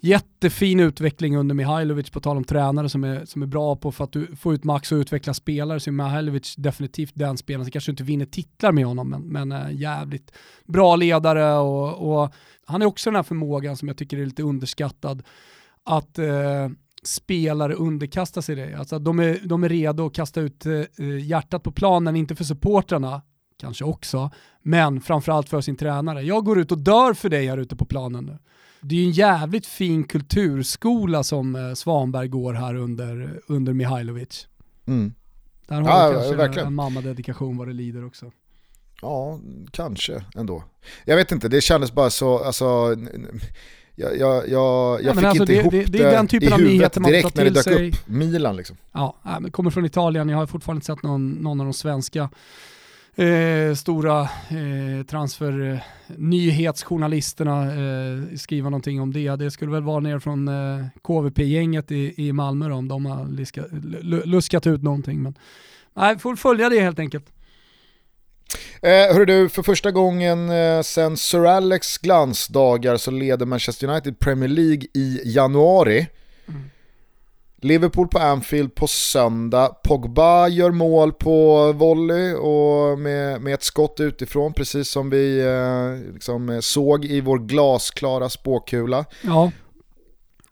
jättefin 0.00 0.80
utveckling 0.80 1.36
under 1.36 1.54
Mihailovic 1.54 2.10
på 2.10 2.20
tal 2.20 2.36
om 2.36 2.44
tränare 2.44 2.88
som 2.88 3.04
är, 3.04 3.24
som 3.24 3.42
är 3.42 3.46
bra 3.46 3.76
på 3.76 3.92
för 3.92 4.04
att 4.04 4.12
du 4.12 4.36
får 4.36 4.54
ut 4.54 4.64
max 4.64 4.92
och 4.92 4.96
utveckla 4.96 5.34
spelare 5.34 5.80
så 5.80 5.90
är 5.90 5.92
Mihailovic 5.92 6.54
definitivt 6.56 7.12
den 7.14 7.36
spelaren 7.36 7.64
som 7.64 7.72
kanske 7.72 7.90
inte 7.90 8.02
vinner 8.02 8.26
titlar 8.26 8.72
med 8.72 8.86
honom 8.86 9.10
men, 9.10 9.22
men 9.22 9.52
är 9.52 9.70
jävligt 9.70 10.32
bra 10.64 10.96
ledare 10.96 11.54
och, 11.54 12.22
och 12.22 12.32
han 12.66 12.82
är 12.82 12.86
också 12.86 13.10
den 13.10 13.16
här 13.16 13.22
förmågan 13.22 13.76
som 13.76 13.88
jag 13.88 13.96
tycker 13.96 14.18
är 14.18 14.26
lite 14.26 14.42
underskattad 14.42 15.22
att 15.84 16.18
eh, 16.18 16.68
spelare 17.02 17.74
underkastar 17.74 18.40
sig 18.40 18.56
det. 18.56 18.74
Alltså 18.78 18.98
de, 18.98 19.18
är, 19.18 19.40
de 19.44 19.64
är 19.64 19.68
redo 19.68 20.06
att 20.06 20.14
kasta 20.14 20.40
ut 20.40 20.66
eh, 20.66 20.82
hjärtat 21.20 21.62
på 21.62 21.72
planen, 21.72 22.16
inte 22.16 22.34
för 22.34 22.44
supportrarna, 22.44 23.22
kanske 23.60 23.84
också, 23.84 24.30
men 24.62 25.00
framförallt 25.00 25.48
för 25.48 25.60
sin 25.60 25.76
tränare. 25.76 26.22
Jag 26.22 26.44
går 26.44 26.58
ut 26.58 26.72
och 26.72 26.78
dör 26.78 27.14
för 27.14 27.28
dig 27.28 27.46
här 27.46 27.58
ute 27.58 27.76
på 27.76 27.84
planen 27.84 28.24
nu. 28.24 28.38
Det 28.80 28.94
är 28.94 28.98
ju 28.98 29.06
en 29.06 29.12
jävligt 29.12 29.66
fin 29.66 30.04
kulturskola 30.04 31.22
som 31.22 31.56
eh, 31.56 31.74
Svanberg 31.74 32.28
går 32.28 32.52
här 32.52 32.74
under, 32.74 33.40
under 33.46 33.72
Mihailovic. 33.72 34.48
Mm. 34.86 35.14
Där 35.66 35.80
har 35.80 35.88
ja, 35.88 36.12
kanske 36.12 36.36
verkligen. 36.36 36.66
en 36.66 36.74
mammadedikation 36.74 37.56
vad 37.56 37.68
det 37.68 37.74
lider 37.74 38.04
också. 38.04 38.32
Ja, 39.02 39.40
kanske 39.70 40.24
ändå. 40.36 40.64
Jag 41.04 41.16
vet 41.16 41.32
inte, 41.32 41.48
det 41.48 41.60
kändes 41.60 41.92
bara 41.92 42.10
så, 42.10 42.38
alltså, 42.38 42.96
jag, 43.94 44.18
jag, 44.18 44.48
jag, 44.48 45.02
jag 45.02 45.16
fick 45.16 45.24
alltså 45.24 45.42
inte 45.42 45.52
det, 45.52 45.58
ihop 45.58 45.72
det, 45.72 45.84
det, 45.84 46.02
är 46.02 46.10
den 46.10 46.28
typen 46.28 46.48
i 46.48 46.52
huvudet 46.52 46.94
direkt 46.94 47.36
när 47.36 47.44
det 47.44 47.50
dök 47.50 47.64
sig. 47.64 47.88
upp. 47.88 47.94
Milan 48.06 48.56
liksom. 48.56 48.76
Ja, 48.92 49.16
men 49.40 49.50
kommer 49.50 49.70
från 49.70 49.84
Italien, 49.84 50.28
jag 50.28 50.38
har 50.38 50.46
fortfarande 50.46 50.76
inte 50.76 50.86
sett 50.86 51.02
någon, 51.02 51.30
någon 51.30 51.60
av 51.60 51.66
de 51.66 51.72
svenska 51.72 52.30
eh, 53.14 53.74
stora 53.74 54.20
eh, 54.22 55.06
transfer 55.06 55.72
eh, 55.72 55.78
eh, 57.68 58.36
skriva 58.36 58.70
någonting 58.70 59.00
om 59.00 59.12
det. 59.12 59.36
Det 59.36 59.50
skulle 59.50 59.72
väl 59.72 59.82
vara 59.82 60.00
ner 60.00 60.18
från 60.18 60.48
eh, 60.48 60.86
KVP-gänget 61.02 61.92
i, 61.92 62.14
i 62.16 62.32
Malmö 62.32 62.68
då, 62.68 62.74
om 62.74 62.88
de 62.88 63.06
har 63.06 63.28
liska, 63.28 63.64
luskat 64.24 64.66
ut 64.66 64.82
någonting. 64.82 65.22
Men, 65.22 65.34
nej, 65.94 66.18
får 66.18 66.36
följa 66.36 66.68
det 66.68 66.80
helt 66.80 66.98
enkelt. 66.98 67.32
Eh, 68.82 69.14
hörru 69.14 69.24
du, 69.24 69.48
för 69.48 69.62
första 69.62 69.90
gången 69.90 70.50
eh, 70.50 70.82
sen 70.82 71.16
Sir 71.16 71.46
Alex 71.46 71.98
glansdagar 71.98 72.96
så 72.96 73.10
leder 73.10 73.46
Manchester 73.46 73.88
United 73.88 74.18
Premier 74.18 74.48
League 74.48 74.82
i 74.94 75.20
januari. 75.24 76.06
Mm. 76.48 76.62
Liverpool 77.62 78.08
på 78.08 78.18
Anfield 78.18 78.74
på 78.74 78.86
söndag. 78.86 79.68
Pogba 79.84 80.48
gör 80.48 80.70
mål 80.70 81.12
på 81.12 81.72
volley 81.72 82.34
och 82.34 82.98
med, 82.98 83.42
med 83.42 83.54
ett 83.54 83.62
skott 83.62 84.00
utifrån 84.00 84.52
precis 84.52 84.88
som 84.88 85.10
vi 85.10 85.40
eh, 85.40 86.12
liksom 86.14 86.58
såg 86.62 87.04
i 87.04 87.20
vår 87.20 87.38
glasklara 87.38 88.28
spåkula. 88.28 89.04
Ja. 89.22 89.50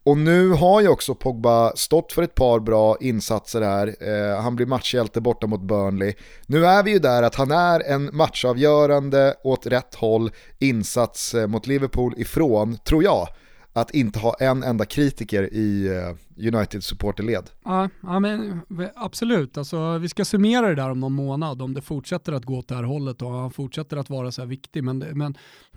Och 0.04 0.16
nu 0.16 0.48
har 0.50 0.80
ju 0.80 0.88
också 0.88 1.14
Pogba 1.14 1.76
stått 1.76 2.12
för 2.12 2.22
ett 2.22 2.34
par 2.34 2.60
bra 2.60 2.96
insatser 3.00 3.60
här. 3.60 3.94
Eh, 4.00 4.42
han 4.42 4.56
blir 4.56 4.66
matchhjälte 4.66 5.20
borta 5.20 5.46
mot 5.46 5.62
Burnley. 5.62 6.14
Nu 6.46 6.66
är 6.66 6.82
vi 6.82 6.90
ju 6.90 6.98
där 6.98 7.22
att 7.22 7.34
han 7.34 7.50
är 7.50 7.80
en 7.80 8.10
matchavgörande 8.12 9.34
åt 9.44 9.66
rätt 9.66 9.94
håll 9.94 10.30
insats 10.58 11.34
eh, 11.34 11.46
mot 11.46 11.66
Liverpool 11.66 12.14
ifrån, 12.16 12.78
tror 12.84 13.04
jag 13.04 13.28
att 13.72 13.90
inte 13.90 14.18
ha 14.18 14.34
en 14.40 14.62
enda 14.62 14.84
kritiker 14.84 15.54
i 15.54 15.86
eh, 15.86 16.54
United 16.54 16.84
supporterled. 16.84 17.50
Ja, 17.64 17.88
ja 18.02 18.20
men 18.20 18.60
absolut. 18.96 19.58
Alltså, 19.58 19.98
vi 19.98 20.08
ska 20.08 20.24
summera 20.24 20.68
det 20.68 20.74
där 20.74 20.90
om 20.90 21.00
någon 21.00 21.12
månad, 21.12 21.62
om 21.62 21.74
det 21.74 21.82
fortsätter 21.82 22.32
att 22.32 22.44
gå 22.44 22.58
åt 22.58 22.68
det 22.68 22.74
här 22.74 22.82
hållet 22.82 23.22
och 23.22 23.30
han 23.30 23.50
fortsätter 23.50 23.96
att 23.96 24.10
vara 24.10 24.32
så 24.32 24.42
här 24.42 24.46
viktig. 24.48 24.84
Men, 24.84 24.98
men 24.98 25.36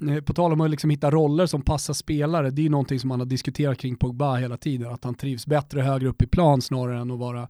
eh, 0.10 0.24
på 0.24 0.34
tal 0.34 0.54
om 0.54 0.62
att 0.62 0.70
liksom 0.70 0.90
hitta 0.90 1.12
roller 1.12 1.46
som 1.46 1.62
passar 1.62 1.94
spelare, 1.94 2.50
det 2.50 2.62
är 2.62 2.64
ju 2.64 2.70
någonting 2.70 3.00
som 3.00 3.08
man 3.08 3.20
har 3.20 3.28
diskuterat 3.28 3.78
kring 3.78 3.96
Pogba 3.96 4.36
hela 4.36 4.58
tiden, 4.58 4.94
att 4.94 5.04
han 5.04 5.16
trivs 5.16 5.48
bättre 5.48 5.82
högre 5.82 6.08
upp 6.08 6.22
i 6.22 6.28
plan 6.28 6.62
snarare 6.62 7.00
än 7.00 7.12
att 7.12 7.20
vara 7.20 7.48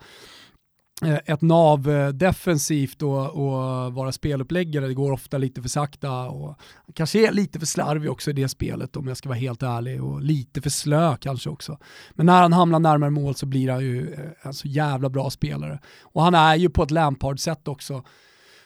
Eh, 1.02 1.20
ett 1.26 1.42
nav 1.42 1.90
eh, 1.90 2.10
defensivt 2.10 3.02
och, 3.02 3.30
och, 3.30 3.94
vara 3.94 4.12
speluppläggare, 4.12 4.88
det 4.88 4.94
går 4.94 5.12
ofta 5.12 5.38
lite 5.38 5.62
för 5.62 5.70
sakta 5.70 6.30
och 6.30 6.60
kanske 6.94 7.28
är 7.28 7.32
lite 7.32 7.60
för 7.60 7.66
slarvig 7.66 8.12
också 8.12 8.30
i 8.30 8.34
det 8.34 8.48
spelet 8.48 8.96
om 8.96 9.08
jag 9.08 9.18
ska 9.18 9.30
vara 9.30 9.40
helt 9.40 9.64
ärlig 9.64 10.04
och 10.04 10.22
lite 10.22 10.62
för 10.62 10.70
slö 10.70 11.18
kanske 11.18 11.50
också. 11.50 11.78
Men 12.12 12.26
när 12.26 12.42
han 12.42 12.54
hamnar 12.54 12.80
närmare 12.80 13.10
mål 13.10 13.36
så 13.36 13.46
blir 13.46 13.70
han 13.70 13.82
ju 13.82 14.14
eh, 14.14 14.20
en 14.42 14.54
så 14.54 14.68
jävla 14.68 15.10
bra 15.10 15.30
spelare. 15.30 15.80
Och 16.02 16.22
han 16.24 16.36
är 16.36 16.56
ju 16.56 16.70
på 16.70 16.84
ett 16.84 16.92
Lampard-sätt 16.92 17.68
också. 17.68 18.04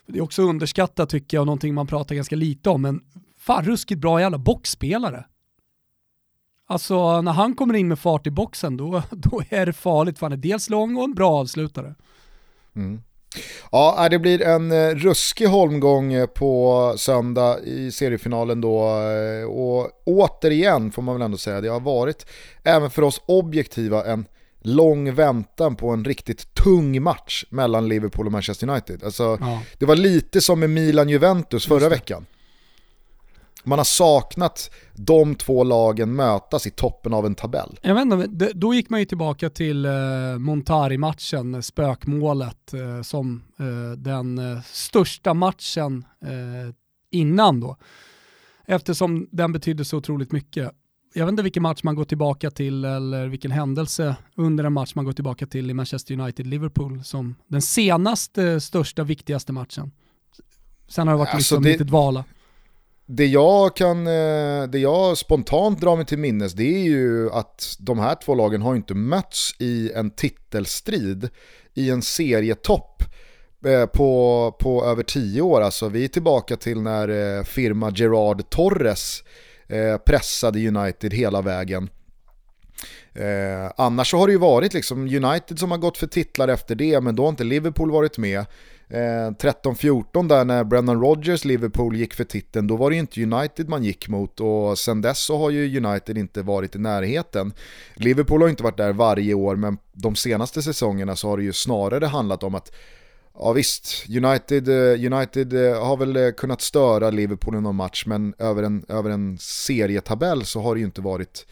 Det 0.08 0.20
är 0.20 0.24
också 0.24 0.42
underskattat 0.42 1.10
tycker 1.10 1.38
jag 1.38 1.42
och 1.42 1.48
någonting 1.48 1.74
man 1.74 1.88
pratar 1.88 2.16
ganska 2.16 2.36
lite 2.36 2.70
om, 2.70 2.82
men 2.82 3.02
fan 3.38 3.66
ruskigt 3.66 4.02
bra 4.02 4.22
jävla 4.22 4.38
boxspelare. 4.38 5.26
Alltså 6.70 7.22
när 7.22 7.32
han 7.32 7.56
kommer 7.56 7.74
in 7.74 7.88
med 7.88 8.00
fart 8.00 8.28
i 8.28 8.32
boxen 8.32 8.78
då, 8.78 9.04
då 9.12 9.42
är 9.50 9.66
det 9.66 9.74
farligt 9.74 10.20
för 10.20 10.26
han 10.26 10.34
är 10.34 10.38
dels 10.38 10.70
lång 10.70 10.98
och 10.98 11.04
en 11.04 11.14
bra 11.14 11.32
avslutare. 11.32 11.96
Mm. 12.76 13.02
Ja, 13.72 14.04
äh, 14.04 14.10
det 14.10 14.20
blir 14.20 14.42
en 14.42 14.72
eh, 14.72 14.90
ruskig 14.90 15.46
holmgång 15.46 16.14
eh, 16.14 16.26
på 16.26 16.94
söndag 16.98 17.60
i 17.60 17.92
seriefinalen 17.92 18.62
då. 18.62 19.02
Eh, 19.02 19.48
och 19.48 19.90
återigen 20.06 20.92
får 20.92 21.02
man 21.02 21.16
väl 21.16 21.22
ändå 21.22 21.38
säga, 21.38 21.62
det 21.62 21.68
har 21.68 21.80
varit 21.80 22.26
även 22.64 22.90
för 22.90 23.02
oss 23.02 23.22
objektiva 23.26 24.06
en 24.06 24.26
lång 24.62 25.14
väntan 25.14 25.76
på 25.76 25.90
en 25.90 26.06
riktigt 26.06 26.54
tung 26.54 27.04
match 27.04 27.46
mellan 27.50 27.90
Liverpool 27.90 28.26
och 28.26 28.32
Manchester 28.32 28.70
United. 28.70 29.04
Alltså, 29.04 29.38
ja. 29.42 29.62
Det 29.78 29.86
var 29.86 29.96
lite 29.96 30.42
som 30.42 30.60
med 30.60 30.70
Milan-Juventus 30.70 31.68
förra 31.68 31.90
veckan. 31.90 32.26
Man 33.68 33.80
har 33.80 33.84
saknat 33.84 34.72
de 34.96 35.36
två 35.36 35.64
lagen 35.64 36.16
mötas 36.16 36.68
i 36.68 36.72
toppen 36.72 37.14
av 37.14 37.26
en 37.26 37.36
tabell. 37.36 37.80
Jag 37.82 37.96
vet 37.96 38.04
inte, 38.04 38.52
då 38.54 38.74
gick 38.74 38.90
man 38.90 39.00
ju 39.00 39.06
tillbaka 39.06 39.50
till 39.50 39.86
eh, 39.86 39.92
Montari-matchen, 40.40 41.64
spökmålet, 41.64 42.74
eh, 42.74 43.02
som 43.02 43.44
eh, 43.60 43.98
den 43.98 44.62
största 44.66 45.34
matchen 45.34 46.06
innan 47.12 47.60
då. 47.60 47.78
Eftersom 48.66 49.28
den 49.32 49.54
betydde 49.54 49.86
så 49.86 49.98
otroligt 49.98 50.32
mycket. 50.32 50.72
Jag 51.14 51.26
vet 51.26 51.32
inte 51.32 51.44
vilken 51.44 51.64
match 51.64 51.84
man 51.84 51.96
går 51.96 52.06
tillbaka 52.06 52.52
till 52.52 52.86
eller 52.86 53.28
vilken 53.28 53.52
händelse 53.52 54.16
under 54.36 54.64
en 54.64 54.74
match 54.74 54.96
man 54.96 55.06
går 55.06 55.14
tillbaka 55.14 55.48
till 55.48 55.70
i 55.70 55.74
Manchester 55.74 56.14
United-Liverpool 56.14 57.04
som 57.04 57.36
den 57.48 57.62
senaste, 57.62 58.62
största, 58.62 59.04
viktigaste 59.04 59.54
matchen. 59.54 59.92
Sen 60.88 61.08
har 61.08 61.16
det 61.16 61.20
varit 61.20 61.34
alltså 61.34 61.38
liksom 61.56 61.64
det, 61.64 61.70
lite 61.72 61.84
dvala 61.84 62.24
det 63.10 63.26
jag, 63.26 63.76
kan, 63.76 64.08
eh, 64.08 64.64
det 64.70 64.80
jag 64.80 65.18
spontant 65.18 65.82
drar 65.82 65.96
mig 65.96 66.06
till 66.06 66.18
minnes 66.18 66.54
det 66.54 66.76
är 66.76 66.84
ju 66.84 67.32
att 67.32 67.76
de 67.80 68.00
här 68.00 68.16
två 68.16 68.36
lagen 68.36 68.62
har 68.62 68.76
inte 68.76 68.94
mötts 68.94 69.56
i 69.60 69.92
en 69.96 70.12
titelstrid 70.12 71.30
i 71.74 71.90
en 71.90 72.02
serietopp 72.02 73.04
eh, 73.66 73.86
på, 73.86 74.56
på 74.60 74.86
över 74.86 75.04
tio 75.04 75.42
år. 75.42 75.62
Alltså 75.62 75.90
vi 75.90 76.04
är 76.04 76.08
tillbaka 76.08 76.56
till 76.56 76.82
när 76.82 77.38
eh, 77.38 77.44
firma 77.44 77.92
Gerard 77.96 78.50
Torres 78.50 79.24
pressade 80.06 80.68
United 80.68 81.14
hela 81.14 81.42
vägen. 81.42 81.90
Annars 83.76 84.12
så 84.12 84.18
har 84.18 84.28
det 84.28 84.34
ju 84.34 84.40
varit 84.40 84.74
liksom 84.74 85.02
United 85.02 85.60
som 85.60 85.72
har 85.72 85.78
gått 85.78 85.98
för 85.98 86.08
titlar 86.08 86.48
efter 86.48 86.76
det, 86.76 87.02
men 87.02 87.16
då 87.16 87.24
har 87.24 87.30
inte 87.30 87.44
Liverpool 87.44 87.92
varit 87.92 88.18
med. 88.18 88.46
Eh, 88.90 89.32
13-14 89.32 90.28
där 90.28 90.46
när 90.46 90.64
Brendan 90.64 91.02
Rodgers 91.02 91.46
Liverpool 91.46 91.96
gick 91.96 92.14
för 92.14 92.24
titeln, 92.24 92.68
då 92.68 92.76
var 92.76 92.90
det 92.90 92.96
ju 92.96 93.00
inte 93.00 93.24
United 93.24 93.70
man 93.70 93.84
gick 93.84 94.10
mot 94.10 94.40
och 94.40 94.78
sen 94.78 95.02
dess 95.02 95.20
så 95.20 95.38
har 95.38 95.50
ju 95.50 95.86
United 95.86 96.18
inte 96.18 96.42
varit 96.42 96.76
i 96.76 96.80
närheten. 96.80 97.54
Liverpool 97.96 98.42
har 98.42 98.50
inte 98.50 98.64
varit 98.64 98.78
där 98.78 98.94
varje 98.94 99.34
år, 99.34 99.56
men 99.56 99.78
de 99.94 100.16
senaste 100.16 100.62
säsongerna 100.62 101.16
så 101.16 101.30
har 101.30 101.38
det 101.38 101.44
ju 101.44 101.54
snarare 101.54 102.06
handlat 102.06 102.44
om 102.44 102.56
att 102.56 102.72
Ja 103.40 103.52
visst, 103.52 104.06
United, 104.10 104.70
eh, 104.70 105.14
United 105.14 105.54
eh, 105.54 105.86
har 105.86 105.98
väl 105.98 106.16
eh, 106.16 106.32
kunnat 106.32 106.62
störa 106.62 107.10
Liverpool 107.10 107.56
i 107.56 107.62
någon 107.62 107.76
match 107.76 108.04
men 108.06 108.34
över 108.38 108.64
en, 108.64 108.86
över 108.88 109.10
en 109.10 109.38
serietabell 109.40 110.46
så 110.46 110.62
har 110.62 110.76
det 110.76 110.80
ju 110.80 110.86
inte 110.86 111.02
varit 111.02 111.46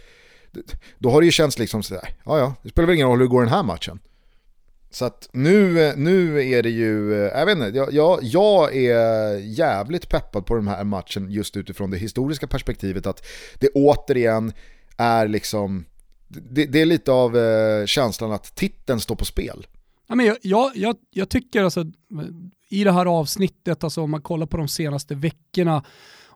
då 1.00 1.10
har 1.10 1.22
det 1.22 1.26
ju 1.26 1.32
känts 1.32 1.60
liksom 1.60 1.84
sådär, 1.84 2.10
ja 2.26 2.40
ja, 2.40 2.56
det 2.64 2.70
spelar 2.70 2.88
väl 2.88 2.96
ingen 2.96 3.08
roll 3.08 3.18
hur 3.18 3.26
det 3.26 3.32
går 3.32 3.42
den 3.42 3.52
här 3.52 3.64
matchen. 3.64 4.00
Så 4.96 5.06
att 5.06 5.30
nu, 5.32 5.94
nu 5.98 6.50
är 6.50 6.64
det 6.64 6.70
ju, 6.70 7.14
eh, 7.14 7.40
jag 7.40 7.46
vet 7.46 7.58
inte, 7.58 7.96
jag, 7.96 8.20
jag 8.24 8.76
är 8.76 9.38
jävligt 9.38 10.10
peppad 10.10 10.46
på 10.46 10.56
den 10.56 10.68
här 10.68 10.84
matchen 10.84 11.32
just 11.32 11.58
utifrån 11.58 11.92
det 11.92 11.98
historiska 11.98 12.48
perspektivet 12.48 13.08
att 13.08 13.26
det 13.60 13.70
återigen 13.74 14.54
är 14.98 15.28
liksom, 15.28 15.86
det, 16.28 16.66
det 16.66 16.82
är 16.82 16.86
lite 16.86 17.12
av 17.12 17.38
eh, 17.38 17.86
känslan 17.86 18.32
att 18.32 18.56
titeln 18.56 19.00
står 19.00 19.16
på 19.16 19.26
spel. 19.26 19.68
Ja, 20.08 20.16
men 20.16 20.26
jag, 20.26 20.38
jag, 20.42 20.72
jag, 20.76 20.96
jag 21.10 21.30
tycker 21.30 21.64
alltså, 21.64 21.86
i 22.70 22.84
det 22.84 22.92
här 22.92 23.06
avsnittet, 23.06 23.84
alltså 23.84 24.02
om 24.02 24.12
man 24.12 24.22
kollar 24.22 24.46
på 24.46 24.58
de 24.58 24.68
senaste 24.68 25.16
veckorna 25.16 25.84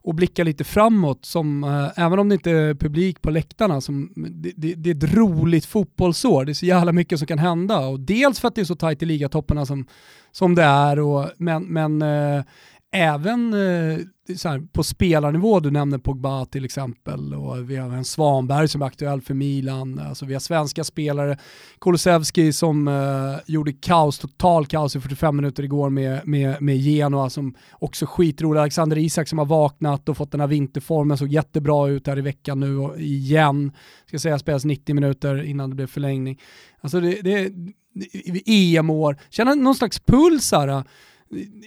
och 0.01 0.15
blicka 0.15 0.43
lite 0.43 0.63
framåt, 0.63 1.25
som, 1.25 1.63
eh, 1.63 2.05
även 2.05 2.19
om 2.19 2.29
det 2.29 2.35
inte 2.35 2.51
är 2.51 2.73
publik 2.73 3.21
på 3.21 3.29
läktarna, 3.29 3.81
som, 3.81 4.13
det, 4.15 4.51
det, 4.55 4.73
det, 4.75 4.89
är 4.89 4.95
ett 4.95 5.13
roligt 5.13 5.65
fotbollsår. 5.65 6.45
Det 6.45 6.51
är 6.51 6.53
så 6.53 6.65
jävla 6.65 6.91
mycket 6.91 7.19
som 7.19 7.27
kan 7.27 7.39
hända. 7.39 7.79
Och 7.79 7.99
dels 7.99 8.39
för 8.39 8.47
att 8.47 8.55
det 8.55 8.61
är 8.61 8.65
så 8.65 8.75
tajt 8.75 9.03
i 9.03 9.05
ligatopparna 9.05 9.65
som, 9.65 9.85
som 10.31 10.55
det 10.55 10.63
är, 10.63 10.99
och, 10.99 11.29
men, 11.37 11.63
men 11.63 12.01
eh, 12.01 12.43
även 12.91 13.53
eh, 13.53 13.99
här, 14.43 14.67
på 14.73 14.83
spelarnivå, 14.83 15.59
du 15.59 15.71
nämner 15.71 15.97
Pogba 15.97 16.45
till 16.45 16.65
exempel, 16.65 17.33
och 17.33 17.69
vi 17.69 17.75
har 17.75 17.89
en 17.89 18.05
Svanberg 18.05 18.67
som 18.67 18.81
är 18.81 18.85
aktuell 18.85 19.21
för 19.21 19.33
Milan, 19.33 19.99
alltså 19.99 20.25
vi 20.25 20.33
har 20.33 20.39
svenska 20.39 20.83
spelare, 20.83 21.37
Kulusevski 21.81 22.53
som 22.53 22.87
eh, 22.87 23.35
gjorde 23.45 23.73
kaos, 23.73 24.19
total 24.19 24.65
kaos 24.65 24.95
i 24.95 24.99
45 24.99 25.35
minuter 25.35 25.63
igår 25.63 25.89
med, 25.89 26.27
med, 26.27 26.61
med 26.61 26.77
Genoa 26.77 27.29
som 27.29 27.55
också 27.71 28.05
skitrolig, 28.05 28.59
Alexander 28.59 28.97
Isak 28.97 29.27
som 29.27 29.39
har 29.39 29.45
vaknat 29.45 30.09
och 30.09 30.17
fått 30.17 30.31
den 30.31 30.41
här 30.41 30.47
vinterformen, 30.47 31.17
såg 31.17 31.27
jättebra 31.27 31.89
ut 31.89 32.07
här 32.07 32.17
i 32.17 32.21
veckan 32.21 32.59
nu 32.59 32.77
och 32.77 32.99
igen, 32.99 33.71
ska 34.05 34.19
säga 34.19 34.39
spelas 34.39 34.65
90 34.65 34.95
minuter 34.95 35.43
innan 35.43 35.69
det 35.69 35.75
blev 35.75 35.87
förlängning. 35.87 36.41
Alltså 36.81 36.99
det, 36.99 37.21
det, 37.21 37.49
det 37.93 38.41
EM-år, 38.45 39.17
känna 39.29 39.55
någon 39.55 39.75
slags 39.75 39.99
puls 39.99 40.51
här, 40.51 40.67
eh? 40.67 40.83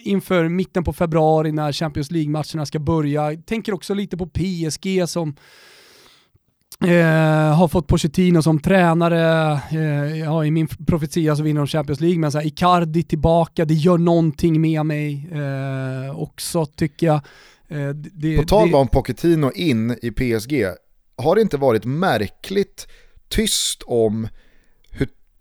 Inför 0.04 0.48
mitten 0.48 0.84
på 0.84 0.92
februari 0.92 1.52
när 1.52 1.72
Champions 1.72 2.10
League-matcherna 2.10 2.66
ska 2.66 2.78
börja. 2.78 3.32
Jag 3.32 3.46
tänker 3.46 3.74
också 3.74 3.94
lite 3.94 4.16
på 4.16 4.26
PSG 4.26 5.08
som 5.08 5.34
Eh, 6.84 7.54
har 7.54 7.68
fått 7.68 7.86
Pochettino 7.86 8.42
som 8.42 8.60
tränare, 8.60 9.52
eh, 9.70 10.18
ja, 10.18 10.44
i 10.44 10.50
min 10.50 10.68
profetia 10.86 11.36
så 11.36 11.42
vinner 11.42 11.60
de 11.60 11.66
Champions 11.66 12.00
League, 12.00 12.18
men 12.18 12.32
så 12.32 12.38
här, 12.38 12.46
Icardi 12.46 13.02
tillbaka, 13.02 13.64
det 13.64 13.74
gör 13.74 13.98
någonting 13.98 14.60
med 14.60 14.86
mig 14.86 15.28
eh, 15.32 16.20
också 16.20 16.66
tycker 16.66 17.06
jag. 17.06 17.20
Eh, 17.68 17.88
det, 17.94 18.36
På 18.36 18.42
tal 18.42 18.74
om 18.74 18.88
Pochettino 18.88 19.50
in 19.52 19.96
i 20.02 20.10
PSG, 20.10 20.66
har 21.16 21.34
det 21.34 21.42
inte 21.42 21.56
varit 21.56 21.84
märkligt 21.84 22.86
tyst 23.28 23.82
om 23.86 24.28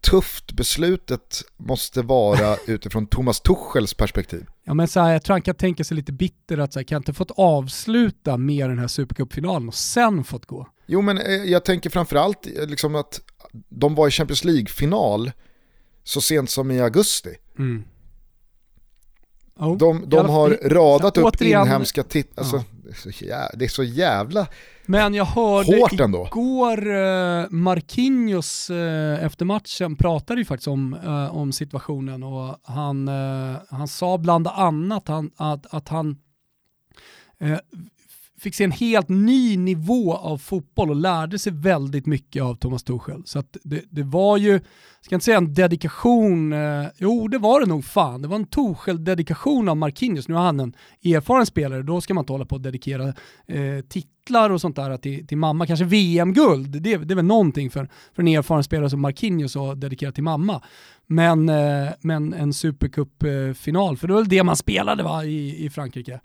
tufft 0.02 0.52
beslutet 0.52 1.41
måste 1.58 2.02
vara 2.02 2.58
utifrån 2.68 3.08
Thomas 3.08 3.41
Tuchels 3.41 3.93
perspektiv. 3.93 4.45
Ja 4.64 4.74
men 4.74 4.88
så 4.88 4.99
här, 4.99 5.12
jag 5.14 5.24
tror 5.24 5.34
han 5.34 5.41
kan 5.41 5.56
tänka 5.56 5.84
sig 5.84 5.97
lite 5.97 6.12
bitter 6.12 6.58
att 6.58 6.74
så 6.74 6.80
här, 6.80 6.84
kan 6.84 6.95
jag 6.95 6.99
inte 6.99 7.14
fått 7.14 7.32
avsluta 7.32 8.38
med 8.38 8.70
den 8.70 8.80
här 8.80 8.88
Supercup-finalen 8.88 9.68
och 9.68 9.76
sen 9.76 10.24
fått 10.24 10.45
gå? 10.45 10.68
Jo 10.86 11.02
men 11.02 11.18
eh, 11.18 11.32
jag 11.34 11.66
tänker 11.66 11.89
framförallt 11.89 12.47
eh, 12.58 12.68
liksom 12.68 12.95
att 12.95 13.22
de 13.70 13.95
var 13.95 14.08
i 14.08 14.12
Champions 14.12 14.43
League-final 14.43 15.32
så 16.04 16.22
sent 16.22 16.49
som 16.49 16.72
i 16.72 16.82
augusti. 16.82 17.36
Mm. 17.60 17.84
Oh, 19.56 19.78
de, 19.78 20.10
de 20.10 20.30
har 20.30 20.49
radat 20.70 21.18
upp 21.18 21.26
återigen, 21.26 21.62
inhemska 21.62 22.04
titlar, 22.04 22.43
alltså, 22.43 22.58
ja. 22.58 22.80
Det 23.53 23.65
är 23.65 23.69
så 23.69 23.83
jävla 23.83 24.47
men 24.85 25.13
jag 25.13 25.25
hörde 25.25 25.79
Hårt 25.79 25.99
ändå. 25.99 26.25
igår 26.25 26.95
eh, 26.95 27.45
Marquinhos 27.49 28.69
eh, 28.69 29.25
efter 29.25 29.45
matchen 29.45 29.95
pratade 29.95 30.41
ju 30.41 30.45
faktiskt 30.45 30.67
om, 30.67 30.93
eh, 30.93 31.35
om 31.35 31.51
situationen 31.51 32.23
och 32.23 32.57
han, 32.63 33.07
han 33.69 33.87
sa 33.87 34.17
bland 34.17 34.47
annat 34.47 35.07
han, 35.07 35.31
att, 35.35 35.73
att 35.73 35.89
han 35.89 36.17
fick 38.41 38.55
se 38.55 38.63
en 38.63 38.71
helt 38.71 39.09
ny 39.09 39.57
nivå 39.57 40.13
av 40.13 40.37
fotboll 40.37 40.89
och 40.89 40.95
lärde 40.95 41.39
sig 41.39 41.53
väldigt 41.53 42.05
mycket 42.05 42.43
av 42.43 42.55
Thomas 42.55 42.83
Tuchel. 42.83 43.21
Så 43.25 43.43
det, 43.63 43.83
det, 43.89 44.03
var 44.03 44.37
ju, 44.37 44.51
jag 44.51 44.61
ska 45.01 45.15
inte 45.15 45.25
säga 45.25 45.37
en 45.37 45.53
dedikation, 45.53 46.53
eh, 46.53 46.87
jo 46.97 47.27
det 47.27 47.37
var 47.37 47.59
det 47.59 47.65
nog 47.65 47.85
fan, 47.85 48.21
det 48.21 48.27
var 48.27 48.35
en 48.35 48.45
Tuchel-dedikation 48.45 49.69
av 49.69 49.77
Marquinhos. 49.77 50.27
Nu 50.27 50.35
är 50.35 50.39
han 50.39 50.59
en 50.59 50.73
erfaren 51.03 51.45
spelare, 51.45 51.83
då 51.83 52.01
ska 52.01 52.13
man 52.13 52.21
inte 52.21 52.33
hålla 52.33 52.45
på 52.45 52.55
att 52.55 52.63
dedikera 52.63 53.07
eh, 53.47 53.81
titlar 53.89 54.49
och 54.49 54.61
sånt 54.61 54.75
där 54.75 54.97
till, 54.97 55.27
till 55.27 55.37
mamma. 55.37 55.67
Kanske 55.67 55.85
VM-guld, 55.85 56.67
det, 56.81 56.97
det 56.97 57.13
är 57.13 57.15
väl 57.15 57.25
någonting 57.25 57.69
för, 57.69 57.89
för 58.13 58.21
en 58.23 58.27
erfaren 58.27 58.63
spelare 58.63 58.89
som 58.89 59.01
Marquinhos 59.01 59.55
att 59.55 59.81
dedikera 59.81 60.11
till 60.11 60.23
mamma. 60.23 60.61
Men, 61.07 61.49
eh, 61.49 61.89
men 62.01 62.33
en 62.33 62.53
supercup-final, 62.53 63.93
eh, 63.93 63.97
för 63.97 64.07
det 64.07 64.13
var 64.13 64.21
väl 64.21 64.29
det 64.29 64.43
man 64.43 64.55
spelade 64.55 65.03
va, 65.03 65.25
i, 65.25 65.65
i 65.65 65.69
Frankrike. 65.69 66.19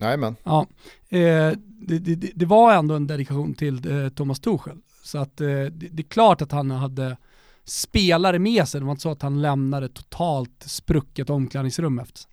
Jajamän. 0.00 0.36
Ja, 0.44 0.66
eh, 1.08 1.52
det, 1.80 1.98
det, 1.98 2.30
det, 2.34 2.46
var 2.46 2.74
ändå 2.74 2.94
en 2.94 3.06
dedikation 3.06 3.54
till 3.54 4.04
eh, 4.04 4.08
Thomas 4.08 4.40
Tuchel. 4.40 4.76
Så 5.02 5.18
att 5.18 5.40
eh, 5.40 5.46
det, 5.46 5.70
det, 5.70 6.02
är 6.02 6.08
klart 6.08 6.42
att 6.42 6.52
han 6.52 6.70
hade 6.70 7.16
spelare 7.64 8.38
med 8.38 8.68
sig, 8.68 8.80
det 8.80 8.84
var 8.84 8.92
inte 8.92 9.02
så 9.02 9.10
att 9.10 9.22
han 9.22 9.42
lämnade 9.42 9.88
totalt 9.88 10.64
sprucket 10.66 11.30
omklädningsrum 11.30 11.98
efter 11.98 12.30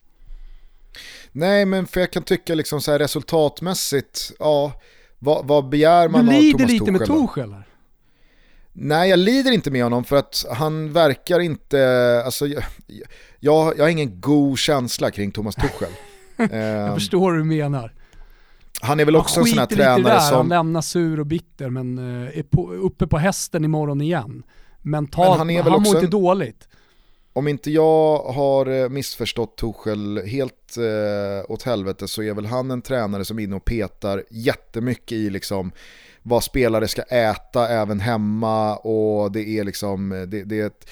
Nej, 1.32 1.66
men 1.66 1.88
för 1.88 2.00
jag 2.00 2.12
kan 2.12 2.24
tycka 2.24 2.56
liksom 2.56 2.82
så 2.82 2.92
här 2.92 3.00
resultatmässigt, 3.00 4.32
ja, 4.40 4.74
vad, 5.20 5.48
vad 5.48 5.70
begär 5.70 6.10
man 6.10 6.22
av 6.22 6.26
Thomas 6.26 6.42
Tuchel? 6.42 6.58
Du 6.58 6.66
lider 6.66 6.74
lite 6.74 6.92
med 6.92 7.06
Tuchel 7.06 7.54
här. 7.54 7.68
Nej, 8.74 9.10
jag 9.10 9.20
lider 9.20 9.52
inte 9.52 9.72
med 9.72 9.84
honom 9.84 10.04
för 10.04 10.16
att 10.16 10.46
han 10.52 10.94
verkar 10.94 11.40
inte, 11.40 12.22
alltså 12.26 12.48
jag, 12.48 12.64
jag, 13.40 13.78
jag 13.78 13.84
har 13.84 13.90
ingen 13.90 14.22
god 14.22 14.58
känsla 14.58 15.12
kring 15.12 15.32
Thomas 15.32 15.56
Tuchel. 15.56 15.92
jag 16.38 16.50
ehm, 16.88 16.94
förstår 16.94 17.32
hur 17.32 17.38
du 17.38 17.44
menar. 17.44 17.94
Han 18.82 19.00
är 19.00 19.06
väl 19.06 19.16
också 19.16 19.40
en 19.40 19.46
sån 19.46 19.60
här 19.60 19.66
tränare 19.66 20.14
där. 20.14 20.20
som... 20.20 20.38
Han 20.38 20.50
lämnar 20.50 20.82
sur 20.82 21.20
och 21.20 21.26
bitter 21.26 21.70
men 21.70 21.98
eh, 21.98 22.40
är 22.40 22.44
på, 22.44 22.72
uppe 22.74 23.08
på 23.08 23.18
hästen 23.18 23.66
imorgon 23.66 24.02
igen. 24.02 24.44
Mentalt, 24.82 25.30
men 25.30 25.38
han, 25.38 25.50
är 25.50 25.64
väl 25.64 25.74
han 25.74 25.84
mår 25.84 25.96
inte 25.96 26.08
dåligt. 26.08 26.68
Om 27.34 27.48
inte 27.48 27.72
jag 27.72 28.20
har 28.20 28.66
eh, 28.66 28.90
missförstått 28.90 29.58
Tuchel 29.58 30.22
helt 30.26 30.78
eh, 30.78 31.52
åt 31.52 31.64
helvete 31.64 32.08
så 32.08 32.24
är 32.24 32.34
väl 32.34 32.46
han 32.46 32.72
en 32.72 32.82
tränare 32.82 33.26
som 33.26 33.40
är 33.40 33.44
inne 33.44 33.56
och 33.56 33.66
petar 33.66 34.24
jättemycket 34.30 35.12
i 35.12 35.30
liksom 35.30 35.72
vad 36.24 36.44
spelare 36.44 36.88
ska 36.88 37.02
äta 37.02 37.68
även 37.68 38.00
hemma 38.00 38.76
och 38.76 39.32
det 39.32 39.48
är 39.50 39.64
liksom, 39.64 40.26
det, 40.28 40.44
det 40.44 40.60
är 40.60 40.68
ett 40.68 40.90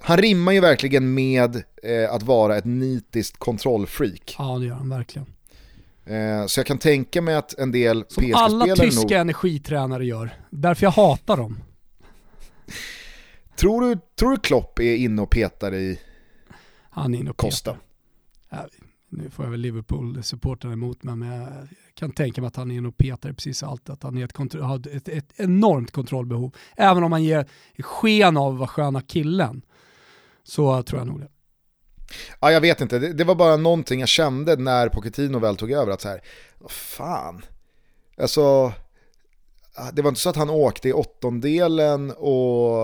han 0.00 0.18
rimmar 0.18 0.52
ju 0.52 0.60
verkligen 0.60 1.14
med 1.14 1.62
eh, 1.82 2.14
att 2.14 2.22
vara 2.22 2.56
ett 2.56 2.64
nitiskt 2.64 3.36
kontrollfreak. 3.36 4.36
Ja 4.38 4.58
det 4.58 4.66
gör 4.66 4.74
han 4.74 4.88
verkligen. 4.88 5.26
Eh, 6.04 6.46
så 6.46 6.60
jag 6.60 6.66
kan 6.66 6.78
tänka 6.78 7.22
mig 7.22 7.34
att 7.34 7.54
en 7.58 7.72
del 7.72 8.04
PSG-spelare 8.04 8.50
Som 8.50 8.60
alla 8.62 8.76
tyska 8.76 9.02
nog... 9.02 9.12
energitränare 9.12 10.06
gör. 10.06 10.30
Därför 10.50 10.86
jag 10.86 10.90
hatar 10.90 11.36
dem. 11.36 11.58
Tror 13.56 13.80
du, 13.80 14.00
tror 14.18 14.30
du 14.30 14.36
Klopp 14.36 14.78
är 14.78 14.96
inne 14.96 15.22
och 15.22 15.30
petar 15.30 15.74
i 15.74 16.00
Han 16.90 17.14
är 17.14 17.18
inne 17.18 17.30
och 17.30 17.36
Costa? 17.36 17.76
Ja, 18.50 18.68
nu 19.08 19.30
får 19.30 19.44
jag 19.44 19.50
väl 19.50 19.60
Liverpool-supportrarna 19.60 20.72
emot 20.72 21.02
mig, 21.02 21.16
men 21.16 21.28
jag 21.28 21.48
kan 21.96 22.10
tänka 22.10 22.40
mig 22.40 22.48
att 22.48 22.56
han 22.56 22.70
är 22.70 22.78
en 22.78 22.86
och 22.86 22.96
petar 22.96 23.32
precis 23.32 23.62
allt. 23.62 23.90
Att 23.90 24.02
han 24.02 24.18
är 24.18 24.24
ett, 24.24 24.54
har 24.54 24.96
ett, 24.96 25.08
ett 25.08 25.32
enormt 25.36 25.90
kontrollbehov. 25.90 26.54
Även 26.76 27.04
om 27.04 27.12
han 27.12 27.24
ger 27.24 27.46
sken 27.78 28.36
av 28.36 28.52
att 28.52 28.58
vara 28.58 28.68
sköna 28.68 29.00
killen, 29.00 29.62
så 30.44 30.82
tror 30.82 31.00
jag 31.00 31.06
nog 31.06 31.20
det. 31.20 31.28
Ja, 32.40 32.52
jag 32.52 32.60
vet 32.60 32.80
inte, 32.80 32.98
det, 32.98 33.12
det, 33.12 33.24
var 33.24 33.34
bara 33.34 33.56
någonting 33.56 34.00
jag 34.00 34.08
kände 34.08 34.56
när 34.56 34.88
Pochettino 34.88 35.38
väl 35.38 35.56
tog 35.56 35.72
över, 35.72 35.92
att 35.92 36.00
så 36.00 36.08
här, 36.08 36.20
vad 36.58 36.70
fan, 36.70 37.44
alltså, 38.18 38.72
ah, 39.74 39.90
det 39.92 40.02
var 40.02 40.08
inte 40.08 40.20
så 40.20 40.30
att 40.30 40.36
han 40.36 40.50
åkte 40.50 40.88
i 40.88 40.92
åttondelen 40.92 42.10
och 42.10 42.80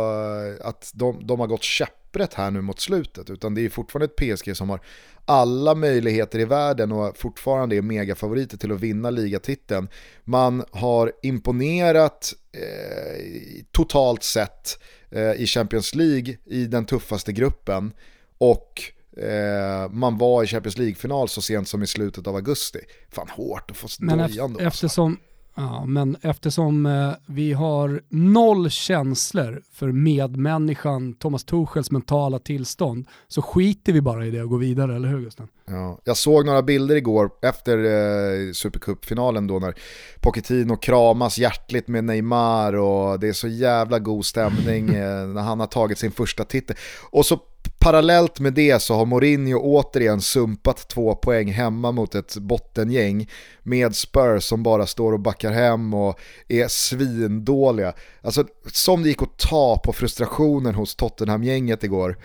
att 0.69 0.91
de, 0.95 1.27
de 1.27 1.41
har 1.41 1.47
gått 1.47 1.63
käpp 1.63 2.02
käpprätt 2.13 2.35
här 2.35 2.51
nu 2.51 2.61
mot 2.61 2.81
slutet, 2.81 3.31
utan 3.31 3.55
det 3.55 3.65
är 3.65 3.69
fortfarande 3.69 4.05
ett 4.05 4.17
PSG 4.37 4.57
som 4.57 4.71
har 4.71 4.81
alla 5.25 5.75
möjligheter 5.75 6.39
i 6.39 6.45
världen 6.45 6.93
och 6.93 7.17
fortfarande 7.17 7.77
är 7.77 7.83
megafavoriter 7.83 8.57
till 8.57 8.73
att 8.73 8.81
vinna 8.81 9.11
ligatiteln. 9.11 9.89
Man 10.25 10.65
har 10.71 11.13
imponerat 11.23 12.35
eh, 12.53 13.65
totalt 13.73 14.23
sett 14.23 14.79
eh, 15.11 15.33
i 15.33 15.47
Champions 15.47 15.95
League 15.95 16.37
i 16.45 16.67
den 16.67 16.85
tuffaste 16.85 17.33
gruppen 17.33 17.93
och 18.39 18.83
eh, 19.17 19.91
man 19.91 20.19
var 20.19 20.45
i 20.45 20.47
Champions 20.47 20.79
League-final 20.79 21.29
så 21.29 21.43
sent 21.43 21.69
som 21.69 21.83
i 21.83 21.87
slutet 21.87 22.27
av 22.27 22.37
augusti. 22.37 22.81
Fan 23.11 23.29
hårt 23.31 23.71
att 23.71 23.77
få 23.77 23.89
dojan 23.99 24.53
då. 24.53 24.59
Men 24.59 24.67
alltså. 24.67 25.32
Ja, 25.55 25.85
men 25.87 26.17
eftersom 26.23 26.87
eh, 26.87 27.13
vi 27.27 27.53
har 27.53 28.03
noll 28.09 28.71
känslor 28.71 29.63
för 29.73 29.93
medmänniskan 29.93 31.15
Thomas 31.15 31.45
Tuchels 31.45 31.91
mentala 31.91 32.39
tillstånd 32.39 33.07
så 33.29 33.43
skiter 33.43 33.93
vi 33.93 34.01
bara 34.01 34.27
i 34.27 34.31
det 34.31 34.43
och 34.43 34.49
går 34.49 34.59
vidare, 34.59 34.97
eller 34.97 35.09
hur 35.09 35.21
Gusten? 35.21 35.49
Ja, 35.65 35.99
jag 36.05 36.17
såg 36.17 36.47
några 36.47 36.63
bilder 36.63 36.97
igår 36.97 37.31
efter 37.43 37.79
eh, 37.79 38.53
Supercup-finalen 38.53 39.47
då 39.47 39.59
när 39.59 39.75
Pochettino 40.21 40.77
kramas 40.77 41.39
hjärtligt 41.39 41.89
med 41.89 42.05
Neymar 42.05 42.73
och 42.73 43.21
det 43.21 43.29
är 43.29 43.33
så 43.33 43.49
jävla 43.49 43.99
god 43.99 44.27
stämning 44.27 44.89
eh, 44.95 45.27
när 45.27 45.43
han 45.43 45.61
har 45.61 45.67
tagit 45.67 45.99
sin 45.99 46.13
första 46.13 46.45
titel. 46.45 46.77
Och 47.11 47.27
så 47.27 47.41
parallellt 47.83 48.41
med 48.41 48.53
det 48.53 48.83
så 48.83 48.95
har 48.95 49.07
Mourinho 49.07 49.59
återigen 49.59 50.21
sumpat 50.21 50.89
två 50.89 51.15
poäng 51.15 51.53
hemma 51.53 51.93
mot 51.93 52.15
ett 52.15 52.37
bottengäng 52.37 53.29
med 53.63 53.97
Spurs 53.97 54.45
som 54.45 54.63
bara 54.63 54.87
står 54.87 55.13
och 55.13 55.21
backar 55.21 55.53
hem 55.53 55.95
och 55.95 56.21
är 56.49 56.69
svindåliga. 56.69 57.93
Alltså 58.21 58.45
som 58.67 59.03
det 59.03 59.09
gick 59.09 59.23
att 59.23 59.39
ta 59.39 59.81
på 59.85 59.93
frustrationen 59.93 60.75
hos 60.75 60.97
Tottenham-gänget 60.97 61.85
igår. 61.85 62.19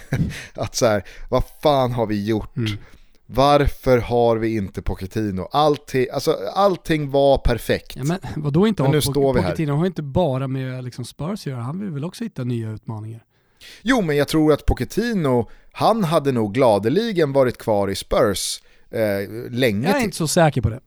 att 0.54 0.74
så 0.74 0.86
här, 0.86 1.04
vad 1.30 1.42
fan 1.62 1.92
har 1.92 2.06
vi 2.06 2.26
gjort? 2.26 2.56
Mm. 2.56 2.70
Varför 3.26 3.98
har 3.98 4.36
vi 4.36 4.56
inte 4.56 4.82
Pochettino? 4.82 5.48
Allting, 5.52 6.06
alltså, 6.12 6.36
allting 6.54 7.10
var 7.10 7.38
perfekt. 7.38 7.96
Ja, 7.96 8.04
men 8.04 8.18
vadå 8.36 8.66
inte 8.66 8.82
men 8.82 8.92
nu 8.92 9.00
står 9.00 9.34
vi 9.34 9.40
här. 9.40 9.50
Pochettino 9.50 9.72
har 9.72 9.86
inte 9.86 10.02
bara 10.02 10.48
med 10.48 10.84
liksom 10.84 11.04
Spurs 11.04 11.40
att 11.40 11.46
göra, 11.46 11.60
han 11.60 11.80
vill 11.80 11.90
väl 11.90 12.04
också 12.04 12.24
hitta 12.24 12.44
nya 12.44 12.70
utmaningar. 12.70 13.24
Jo, 13.82 14.00
men 14.00 14.16
jag 14.16 14.28
tror 14.28 14.52
att 14.52 14.66
Pochettino, 14.66 15.50
han 15.72 16.04
hade 16.04 16.32
nog 16.32 16.54
gladeligen 16.54 17.32
varit 17.32 17.58
kvar 17.58 17.88
i 17.88 17.94
Spurs 17.94 18.62
eh, 18.90 19.50
länge 19.50 19.88
Jag 19.88 20.00
är 20.00 20.04
inte 20.04 20.16
så 20.16 20.28
säker 20.28 20.60
på 20.60 20.70
det. 20.70 20.80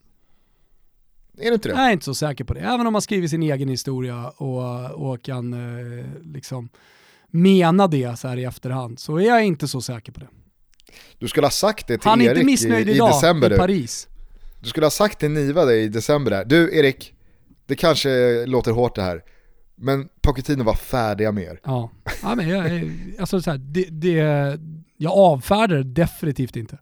Är 1.37 1.47
du 1.47 1.53
inte 1.53 1.69
det? 1.69 1.75
Jag 1.75 1.87
är 1.87 1.91
inte 1.91 2.05
så 2.05 2.15
säker 2.15 2.43
på 2.43 2.53
det. 2.53 2.59
Även 2.59 2.87
om 2.87 2.93
man 2.93 3.01
skriver 3.01 3.27
sin 3.27 3.43
egen 3.43 3.69
historia 3.69 4.29
och, 4.29 4.91
och 4.91 5.23
kan 5.23 5.53
eh, 5.53 6.05
liksom 6.33 6.69
mena 7.27 7.87
det 7.87 8.19
så 8.19 8.27
här 8.27 8.37
i 8.37 8.43
efterhand 8.43 8.99
så 8.99 9.17
är 9.17 9.25
jag 9.25 9.45
inte 9.45 9.67
så 9.67 9.81
säker 9.81 10.11
på 10.11 10.19
det. 10.19 10.27
Du 11.19 11.27
skulle 11.27 11.45
ha 11.45 11.51
sagt 11.51 11.87
det 11.87 11.97
till 11.97 12.09
Han 12.09 12.21
Erik 12.21 12.63
i, 12.63 12.67
i, 12.67 12.91
i 12.91 12.97
december. 12.97 13.53
i 13.53 13.57
Paris. 13.57 14.07
Du 14.61 14.69
skulle 14.69 14.85
ha 14.85 14.91
sagt 14.91 15.19
till 15.19 15.31
Niva 15.31 15.65
det 15.65 15.75
i 15.75 15.87
december 15.87 16.31
där. 16.31 16.45
Du 16.45 16.77
Erik, 16.77 17.13
det 17.65 17.75
kanske 17.75 18.45
låter 18.45 18.71
hårt 18.71 18.95
det 18.95 19.01
här. 19.01 19.23
Men 19.75 20.07
Pochettino 20.21 20.63
var 20.63 20.73
färdiga 20.73 21.31
med 21.31 21.43
er. 21.43 21.59
Ja, 21.63 21.89
ja 22.21 22.35
men 22.35 22.49
jag, 22.49 22.91
alltså 23.19 23.41
så 23.41 23.51
här, 23.51 23.57
det, 23.57 23.83
det, 23.91 24.11
jag 24.97 25.13
avfärdar 25.13 25.75
det 25.75 25.83
definitivt 25.83 26.55
inte. 26.55 26.77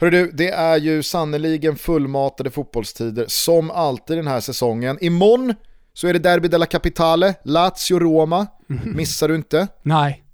Hörru 0.00 0.10
du, 0.10 0.30
det 0.32 0.50
är 0.50 0.76
ju 0.76 1.02
sannoliken 1.02 1.76
fullmatade 1.76 2.50
fotbollstider 2.50 3.24
som 3.28 3.70
alltid 3.70 4.18
den 4.18 4.26
här 4.26 4.40
säsongen. 4.40 4.98
Imorgon 5.00 5.54
så 5.92 6.08
är 6.08 6.12
det 6.12 6.18
Derby 6.18 6.48
della 6.48 6.66
Capitale, 6.66 7.34
Lazio-Roma. 7.44 8.46
Missar 8.84 9.28
du 9.28 9.34
inte? 9.34 9.68
Nej. 9.82 10.24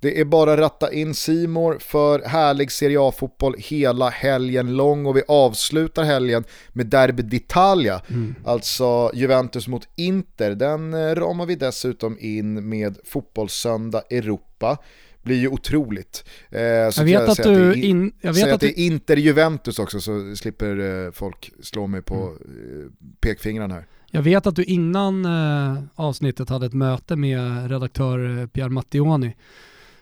Det 0.00 0.20
är 0.20 0.24
bara 0.24 0.52
att 0.52 0.58
ratta 0.58 0.92
in 0.92 1.14
Simor 1.14 1.78
för 1.80 2.22
härlig 2.22 2.72
Serie 2.72 3.00
A-fotboll 3.00 3.54
hela 3.58 4.08
helgen 4.08 4.76
lång 4.76 5.06
och 5.06 5.16
vi 5.16 5.22
avslutar 5.28 6.04
helgen 6.04 6.44
med 6.72 6.86
Derby 6.86 7.22
d'Italia, 7.22 8.00
mm. 8.08 8.34
alltså 8.44 9.10
Juventus 9.14 9.68
mot 9.68 9.88
Inter. 9.96 10.54
Den 10.54 10.94
eh, 10.94 11.14
ramar 11.14 11.46
vi 11.46 11.54
dessutom 11.54 12.16
in 12.20 12.68
med 12.68 12.98
Fotbollssöndag 13.04 14.02
Europa 14.10 14.78
blir 15.22 15.36
ju 15.36 15.48
otroligt. 15.48 16.24
Eh, 16.50 16.62
jag 16.62 17.04
vet 17.04 17.28
att 17.28 17.42
du... 17.42 17.70
Att 17.70 17.76
in, 17.76 18.12
jag 18.20 18.32
vet 18.32 18.52
att, 18.52 18.60
det 18.60 18.80
är 18.80 18.84
Inter-Juventus 18.86 19.78
också 19.78 20.00
så 20.00 20.36
slipper 20.36 21.06
eh, 21.06 21.12
folk 21.12 21.50
slå 21.62 21.86
mig 21.86 22.02
på 22.02 22.14
mm. 22.14 22.36
eh, 22.82 22.90
pekfingrarna 23.20 23.74
här. 23.74 23.86
Jag 24.10 24.22
vet 24.22 24.46
att 24.46 24.56
du 24.56 24.64
innan 24.64 25.24
eh, 25.24 25.82
avsnittet 25.94 26.48
hade 26.48 26.66
ett 26.66 26.74
möte 26.74 27.16
med 27.16 27.70
redaktör 27.70 28.46
Pierre 28.46 28.68
Mattioni 28.68 29.36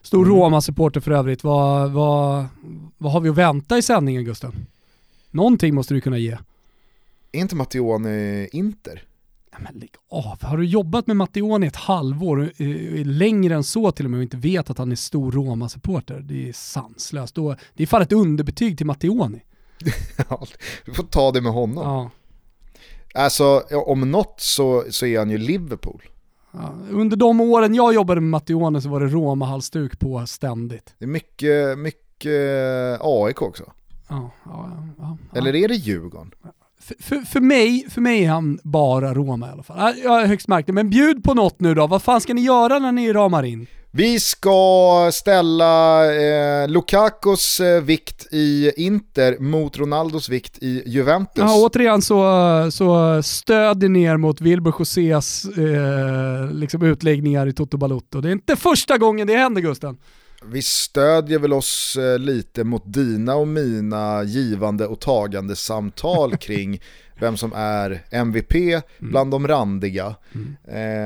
Stor 0.07 0.27
mm. 0.27 0.37
Roma-supporter 0.37 1.01
för 1.01 1.11
övrigt. 1.11 1.45
Vad, 1.45 1.91
vad, 1.91 2.47
vad 2.99 3.13
har 3.13 3.21
vi 3.21 3.29
att 3.29 3.37
vänta 3.37 3.79
i 3.79 3.83
sändningen 3.83 4.25
Gusten? 4.25 4.67
Någonting 5.31 5.75
måste 5.75 5.95
du 5.95 6.01
kunna 6.01 6.19
ge. 6.19 6.39
Är 7.33 7.41
inte 7.41 7.57
Mattione 7.57 8.47
Inter? 8.53 9.03
Ja, 9.53 9.59
men 9.61 9.75
lägg 9.75 9.91
av. 10.11 10.43
Har 10.43 10.57
du 10.57 10.67
jobbat 10.67 11.07
med 11.07 11.17
Mattione 11.17 11.67
ett 11.67 11.77
halvår, 11.77 12.53
längre 13.05 13.55
än 13.55 13.65
så 13.65 13.93
till 13.93 14.05
och 14.05 14.11
med, 14.11 14.19
och 14.19 14.23
inte 14.23 14.37
vet 14.37 14.71
att 14.71 14.79
han 14.79 14.93
är 14.93 14.97
stor 14.97 15.33
Roma-supporter? 15.33 16.21
Det 16.21 16.49
är 16.49 16.53
sanslöst. 16.53 17.37
Det 17.75 17.83
är 17.83 17.87
fan 17.87 18.03
ett 18.03 18.13
underbetyg 18.13 18.77
till 18.77 18.87
Mattione. 18.87 19.41
du 20.85 20.95
får 20.95 21.05
ta 21.05 21.33
det 21.33 21.41
med 21.41 21.53
honom. 21.53 21.85
Ja. 21.85 22.11
Alltså, 23.23 23.61
om 23.87 24.11
något 24.11 24.41
så, 24.41 24.85
så 24.91 25.07
är 25.07 25.19
han 25.19 25.31
ju 25.31 25.39
Liverpool. 25.39 26.03
Ja, 26.57 26.73
under 26.91 27.17
de 27.17 27.41
åren 27.41 27.75
jag 27.75 27.95
jobbade 27.95 28.21
med 28.21 28.31
Mattione 28.31 28.81
så 28.81 28.89
var 28.89 29.01
det 29.01 29.07
Roma-halsduk 29.07 29.99
på 29.99 30.27
ständigt. 30.27 30.95
Det 30.99 31.05
är 31.05 31.09
mycket, 31.09 31.79
mycket 31.79 33.01
AIK 33.01 33.43
också. 33.43 33.65
Ja, 34.09 34.31
ja, 34.45 35.19
Eller 35.35 35.55
är 35.55 35.69
det 35.69 35.75
Djurgården? 35.75 36.31
För, 36.81 36.95
för, 37.01 37.17
för, 37.17 37.41
mig, 37.41 37.87
för 37.91 38.01
mig 38.01 38.25
är 38.25 38.31
han 38.31 38.59
bara 38.63 39.15
Roma 39.15 39.49
i 39.49 39.51
alla 39.51 39.63
fall. 39.63 39.95
Jag 40.05 40.23
är 40.23 40.27
högst 40.27 40.49
märkt 40.49 40.69
men 40.69 40.91
bjud 40.91 41.25
på 41.25 41.35
något 41.35 41.61
nu 41.61 41.75
då. 41.75 41.87
Vad 41.87 42.03
fan 42.03 42.21
ska 42.21 42.35
ni 42.35 42.41
göra 42.41 42.79
när 42.79 42.93
ni 42.93 43.13
ramar 43.13 43.43
in? 43.43 43.67
Vi 43.97 44.21
ska 44.21 45.11
ställa 45.13 46.05
eh, 46.15 46.69
Lukakos 46.69 47.61
eh, 47.61 47.83
vikt 47.83 48.27
i 48.33 48.73
Inter 48.77 49.39
mot 49.39 49.79
Ronaldos 49.79 50.29
vikt 50.29 50.59
i 50.63 50.83
Juventus. 50.87 51.35
Ja, 51.37 51.57
återigen 51.57 52.03
så, 52.03 52.23
så 52.71 53.23
stödjer 53.23 53.89
ner 53.89 54.17
mot 54.17 54.41
Wilbur 54.41 54.75
Josés 54.79 55.45
eh, 55.45 56.53
liksom 56.53 56.83
utläggningar 56.83 57.47
i 57.47 57.53
Toto 57.53 57.77
Balotto. 57.77 58.21
Det 58.21 58.29
är 58.29 58.33
inte 58.33 58.57
första 58.57 58.99
gången 58.99 59.27
det 59.27 59.37
händer 59.37 59.63
Gusten. 59.63 59.97
Vi 60.45 60.63
stödjer 60.63 61.39
väl 61.39 61.53
oss 61.53 61.97
eh, 61.97 62.19
lite 62.19 62.65
mot 62.65 62.93
dina 62.93 63.35
och 63.35 63.49
mina 63.49 64.23
givande 64.23 64.87
och 64.87 65.01
tagande 65.01 65.57
samtal 65.57 66.37
kring 66.41 66.81
vem 67.21 67.37
som 67.37 67.53
är 67.57 68.03
MVP 68.11 68.55
mm. 68.55 68.83
bland 68.99 69.31
de 69.31 69.49
randiga. 69.49 70.17
Mm. 70.35 70.57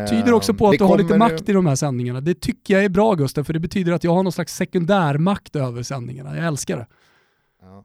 Eh, 0.02 0.10
tyder 0.10 0.32
också 0.32 0.54
på 0.54 0.68
att 0.68 0.78
du 0.78 0.84
har 0.84 0.98
lite 0.98 1.18
makt 1.18 1.48
i 1.48 1.52
de 1.52 1.66
här 1.66 1.76
sändningarna. 1.76 2.20
Det 2.20 2.40
tycker 2.40 2.74
jag 2.74 2.84
är 2.84 2.88
bra 2.88 3.14
Gustav, 3.14 3.44
för 3.44 3.52
det 3.52 3.60
betyder 3.60 3.92
att 3.92 4.04
jag 4.04 4.14
har 4.14 4.22
någon 4.22 4.32
slags 4.32 4.56
sekundärmakt 4.56 5.56
över 5.56 5.82
sändningarna. 5.82 6.36
Jag 6.36 6.46
älskar 6.46 6.76
det. 6.76 6.86
Ja. 7.62 7.84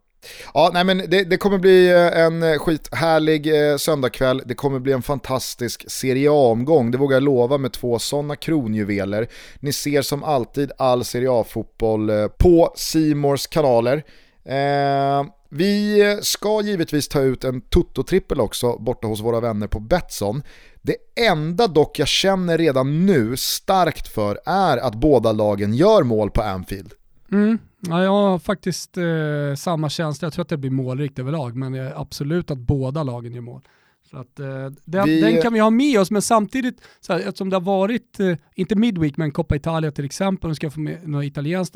Ja, 0.53 0.71
nej 0.73 0.83
men 0.83 0.97
det, 0.97 1.23
det, 1.23 1.37
kommer 1.37 1.57
bli 1.57 1.89
eh, 1.91 2.19
en 2.19 2.59
skithärlig 2.59 3.71
eh, 3.71 3.77
söndagkväll. 3.77 4.41
Det 4.45 4.53
kommer 4.53 4.79
bli 4.79 4.91
en 4.91 5.01
fantastisk 5.01 5.91
Serie 5.91 6.29
A-omgång. 6.31 6.91
Det 6.91 6.97
vågar 6.97 7.15
jag 7.15 7.23
lova 7.23 7.57
med 7.57 7.71
två 7.71 7.99
sådana 7.99 8.35
kronjuveler. 8.35 9.27
Ni 9.59 9.73
ser 9.73 10.01
som 10.01 10.23
alltid 10.23 10.71
all 10.77 11.05
Serie 11.05 11.31
A-fotboll 11.31 12.09
eh, 12.09 12.27
på 12.27 12.73
Simors 12.75 13.47
kanaler. 13.47 14.03
Eh, 14.45 15.25
vi 15.49 16.19
ska 16.21 16.61
givetvis 16.61 17.07
ta 17.07 17.21
ut 17.21 17.43
en 17.43 17.61
Toto-trippel 17.61 18.39
också 18.39 18.77
borta 18.77 19.07
hos 19.07 19.21
våra 19.21 19.39
vänner 19.39 19.67
på 19.67 19.79
Betsson. 19.79 20.41
Det 20.81 20.95
enda 21.15 21.67
dock 21.67 21.99
jag 21.99 22.07
känner 22.07 22.57
redan 22.57 23.05
nu 23.05 23.37
starkt 23.37 24.07
för 24.07 24.39
är 24.45 24.77
att 24.77 24.95
båda 24.95 25.31
lagen 25.31 25.73
gör 25.73 26.03
mål 26.03 26.31
på 26.31 26.41
Anfield. 26.41 26.93
Mm. 27.31 27.57
Ja, 27.79 28.03
jag 28.03 28.11
har 28.11 28.39
faktiskt 28.39 28.97
eh, 28.97 29.55
samma 29.57 29.89
känsla, 29.89 30.25
jag 30.25 30.33
tror 30.33 30.43
att 30.43 30.49
det 30.49 30.57
blir 30.57 30.71
målrikt 30.71 31.19
överlag, 31.19 31.55
men 31.55 31.91
absolut 31.95 32.51
att 32.51 32.57
båda 32.57 33.03
lagen 33.03 33.33
gör 33.33 33.41
mål. 33.41 33.61
Så 34.09 34.17
att, 34.17 34.39
eh, 34.39 34.45
den, 34.85 35.05
vi... 35.05 35.21
den, 35.21 35.41
kan 35.41 35.53
vi 35.53 35.59
ha 35.59 35.69
med 35.69 35.99
oss, 35.99 36.11
men 36.11 36.21
samtidigt, 36.21 36.81
så 36.99 37.13
här, 37.13 37.19
eftersom 37.19 37.49
det 37.49 37.55
har 37.55 37.61
varit, 37.61 38.19
eh, 38.19 38.35
inte 38.55 38.75
Midweek, 38.75 39.17
men 39.17 39.31
Coppa 39.31 39.55
Italia 39.55 39.91
till 39.91 40.05
exempel, 40.05 40.49
nu 40.49 40.55
ska 40.55 40.65
jag 40.65 40.73
få 40.73 40.79
med 40.79 41.07
några 41.07 41.25
italienskt, 41.25 41.75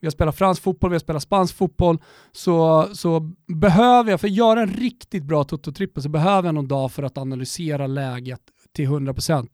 vi 0.00 0.06
har 0.06 0.10
spelat 0.10 0.36
fransk 0.38 0.62
fotboll, 0.62 0.90
vi 0.90 0.94
har 0.94 1.00
spelat 1.00 1.22
spansk 1.22 1.56
fotboll, 1.56 1.98
så, 2.32 2.88
så 2.92 3.32
behöver 3.46 4.10
jag, 4.10 4.20
för 4.20 4.28
att 4.28 4.34
göra 4.34 4.62
en 4.62 4.72
riktigt 4.72 5.24
bra 5.24 5.44
toto-trippel, 5.44 6.02
så 6.02 6.08
behöver 6.08 6.48
jag 6.48 6.54
någon 6.54 6.68
dag 6.68 6.92
för 6.92 7.02
att 7.02 7.18
analysera 7.18 7.86
läget 7.86 8.40
till 8.72 8.88
100%. 8.88 9.48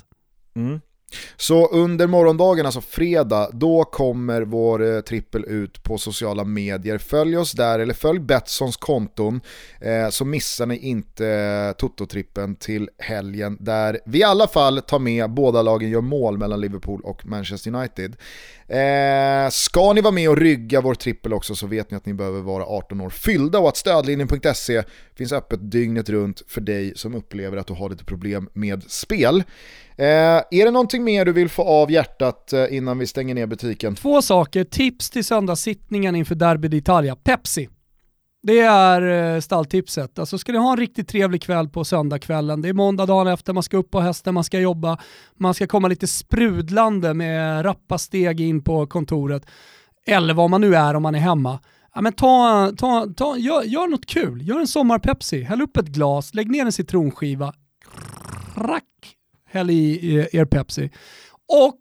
Mm. 0.55 0.81
Så 1.37 1.67
under 1.67 2.07
morgondagen, 2.07 2.67
alltså 2.67 2.81
fredag, 2.81 3.51
då 3.53 3.85
kommer 3.85 4.43
vår 4.43 4.95
eh, 4.95 5.01
trippel 5.01 5.45
ut 5.45 5.83
på 5.83 5.99
sociala 5.99 6.45
medier. 6.45 6.99
Följ 6.99 7.37
oss 7.37 7.53
där, 7.53 7.79
eller 7.79 7.95
följ 7.95 8.21
Betssons 8.21 8.77
konton, 8.77 9.41
eh, 9.81 10.09
så 10.11 10.25
missar 10.25 10.67
ni 10.67 10.77
inte 10.77 11.27
eh, 11.27 11.73
Toto-trippen 11.73 12.57
till 12.57 12.89
helgen, 12.99 13.57
där 13.61 14.01
vi 14.07 14.19
i 14.19 14.25
alla 14.25 14.47
fall 14.47 14.81
tar 14.81 14.99
med 14.99 15.31
båda 15.31 15.63
lagen 15.63 15.91
gör 15.91 16.01
mål 16.01 16.39
mellan 16.39 16.61
Liverpool 16.61 17.01
och 17.05 17.27
Manchester 17.27 17.75
United. 17.75 18.17
Eh, 18.71 19.51
ska 19.51 19.93
ni 19.93 20.01
vara 20.01 20.13
med 20.13 20.31
och 20.31 20.37
rygga 20.37 20.81
vår 20.81 20.95
trippel 20.95 21.33
också 21.33 21.55
så 21.55 21.67
vet 21.67 21.91
ni 21.91 21.97
att 21.97 22.07
ni 22.07 22.15
behöver 22.15 22.41
vara 22.41 22.65
18 22.65 23.01
år 23.01 23.11
fyllda 23.11 23.59
och 23.59 23.69
att 23.69 23.77
stödlinjen.se 23.77 24.83
finns 25.15 25.33
öppet 25.33 25.71
dygnet 25.71 26.09
runt 26.09 26.43
för 26.49 26.61
dig 26.61 26.93
som 26.97 27.15
upplever 27.15 27.57
att 27.57 27.67
du 27.67 27.75
har 27.75 27.91
lite 27.91 28.05
problem 28.05 28.49
med 28.53 28.83
spel. 28.83 29.43
Eh, 30.01 30.07
är 30.51 30.65
det 30.65 30.71
någonting 30.71 31.05
mer 31.05 31.25
du 31.25 31.33
vill 31.33 31.49
få 31.49 31.63
av 31.63 31.91
hjärtat 31.91 32.53
eh, 32.53 32.77
innan 32.77 32.99
vi 32.99 33.07
stänger 33.07 33.35
ner 33.35 33.47
butiken? 33.47 33.95
Två 33.95 34.23
saker, 34.23 34.65
tips 34.65 35.11
till 35.11 35.25
söndagssittningen 35.25 36.17
inför 36.17 36.35
Derby 36.35 36.69
d'Italia. 36.69 37.17
Pepsi. 37.17 37.69
Det 38.43 38.59
är 38.61 39.35
eh, 39.35 39.41
stalltipset. 39.41 40.19
Alltså 40.19 40.39
ska 40.39 40.53
ni 40.53 40.59
ha 40.59 40.71
en 40.71 40.77
riktigt 40.77 41.09
trevlig 41.09 41.43
kväll 41.43 41.69
på 41.69 41.85
söndagskvällen, 41.85 42.63
det 42.63 42.69
är 42.69 42.73
måndag 42.73 43.07
dagen 43.07 43.27
efter, 43.27 43.53
man 43.53 43.63
ska 43.63 43.77
upp 43.77 43.91
på 43.91 44.01
hästen, 44.01 44.35
man 44.35 44.45
ska 44.45 44.61
jobba, 44.61 44.99
man 45.37 45.55
ska 45.55 45.67
komma 45.67 45.89
lite 45.89 46.07
sprudlande 46.07 47.15
med 47.15 47.65
rappa 47.65 47.99
steg 47.99 48.41
in 48.41 48.65
på 48.65 48.87
kontoret, 48.87 49.47
eller 50.07 50.35
vad 50.35 50.51
man 50.51 50.61
nu 50.61 50.75
är 50.75 50.95
om 50.95 51.03
man 51.03 51.15
är 51.15 51.19
hemma. 51.19 51.61
Ja, 51.95 52.01
men 52.01 52.13
ta, 52.13 52.73
ta, 52.79 53.07
ta, 53.17 53.37
gör, 53.37 53.63
gör 53.63 53.87
något 53.87 54.07
kul, 54.07 54.49
gör 54.49 54.61
en 54.61 54.67
sommar-Pepsi, 54.67 55.43
häll 55.43 55.63
upp 55.63 55.77
ett 55.77 55.87
glas, 55.87 56.35
lägg 56.35 56.51
ner 56.51 56.65
en 56.65 56.73
citronskiva, 56.73 57.55
rack, 58.57 58.85
häll 59.51 59.71
i 59.71 60.29
er 60.33 60.45
Pepsi. 60.45 60.91
Och 61.49 61.81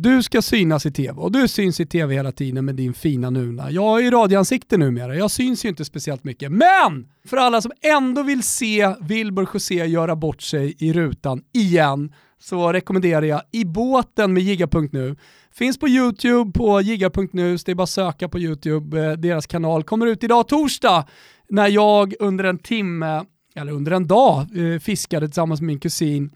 du 0.00 0.22
ska 0.22 0.42
synas 0.42 0.86
i 0.86 0.92
tv 0.92 1.20
och 1.20 1.32
du 1.32 1.48
syns 1.48 1.80
i 1.80 1.86
tv 1.86 2.14
hela 2.14 2.32
tiden 2.32 2.64
med 2.64 2.74
din 2.74 2.94
fina 2.94 3.30
nuna. 3.30 3.70
Jag 3.70 3.98
är 3.98 4.02
ju 4.02 4.10
radioansikte 4.10 4.76
numera, 4.76 5.16
jag 5.16 5.30
syns 5.30 5.64
ju 5.64 5.68
inte 5.68 5.84
speciellt 5.84 6.24
mycket. 6.24 6.52
Men! 6.52 7.08
För 7.24 7.36
alla 7.36 7.60
som 7.60 7.72
ändå 7.82 8.22
vill 8.22 8.42
se 8.42 8.94
Wilbur 9.00 9.48
José 9.54 9.86
göra 9.86 10.16
bort 10.16 10.42
sig 10.42 10.76
i 10.78 10.92
rutan 10.92 11.42
igen 11.52 12.12
så 12.38 12.72
rekommenderar 12.72 13.22
jag 13.22 13.42
I 13.52 13.64
båten 13.64 14.32
med 14.32 14.42
Giga.nu. 14.42 15.16
Finns 15.52 15.78
på 15.78 15.88
YouTube 15.88 16.52
på 16.52 16.80
Giga.nu, 16.80 17.56
det 17.56 17.70
är 17.70 17.74
bara 17.74 17.82
att 17.82 17.90
söka 17.90 18.28
på 18.28 18.38
YouTube. 18.38 19.00
Eh, 19.00 19.12
deras 19.12 19.46
kanal 19.46 19.82
kommer 19.82 20.06
ut 20.06 20.24
idag 20.24 20.48
torsdag 20.48 21.06
när 21.48 21.68
jag 21.68 22.14
under 22.20 22.44
en 22.44 22.58
timme, 22.58 23.24
eller 23.58 23.72
under 23.72 23.92
en 23.92 24.06
dag, 24.06 24.46
eh, 24.56 24.78
fiskade 24.78 25.26
tillsammans 25.26 25.60
med 25.60 25.66
min 25.66 25.80
kusin. 25.80 26.30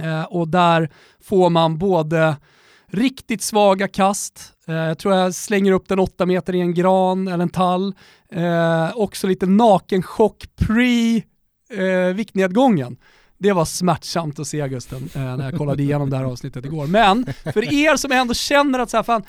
Eh, 0.00 0.22
och 0.22 0.48
där 0.48 0.90
får 1.20 1.50
man 1.50 1.78
både 1.78 2.36
Riktigt 2.94 3.42
svaga 3.42 3.88
kast. 3.88 4.52
Eh, 4.68 4.74
jag 4.74 4.98
tror 4.98 5.14
jag 5.14 5.34
slänger 5.34 5.72
upp 5.72 5.88
den 5.88 5.98
åtta 5.98 6.26
meter 6.26 6.54
i 6.54 6.60
en 6.60 6.74
gran 6.74 7.28
eller 7.28 7.42
en 7.42 7.48
tall. 7.48 7.94
Eh, 8.30 8.96
också 8.96 9.26
lite 9.26 9.46
nakenchock 9.46 10.44
pre 10.56 11.16
eh, 11.70 12.14
viktnedgången. 12.14 12.96
Det 13.38 13.52
var 13.52 13.64
smärtsamt 13.64 14.38
att 14.38 14.46
se 14.46 14.68
Gusten 14.68 15.08
eh, 15.14 15.36
när 15.36 15.44
jag 15.44 15.58
kollade 15.58 15.82
igenom 15.82 16.10
det 16.10 16.16
här 16.16 16.24
avsnittet 16.24 16.64
igår. 16.64 16.86
Men 16.86 17.26
för 17.44 17.74
er 17.74 17.96
som 17.96 18.12
ändå 18.12 18.34
känner 18.34 18.78
att 18.78 18.90
så 18.90 18.96
här, 18.96 19.04
fan, 19.04 19.22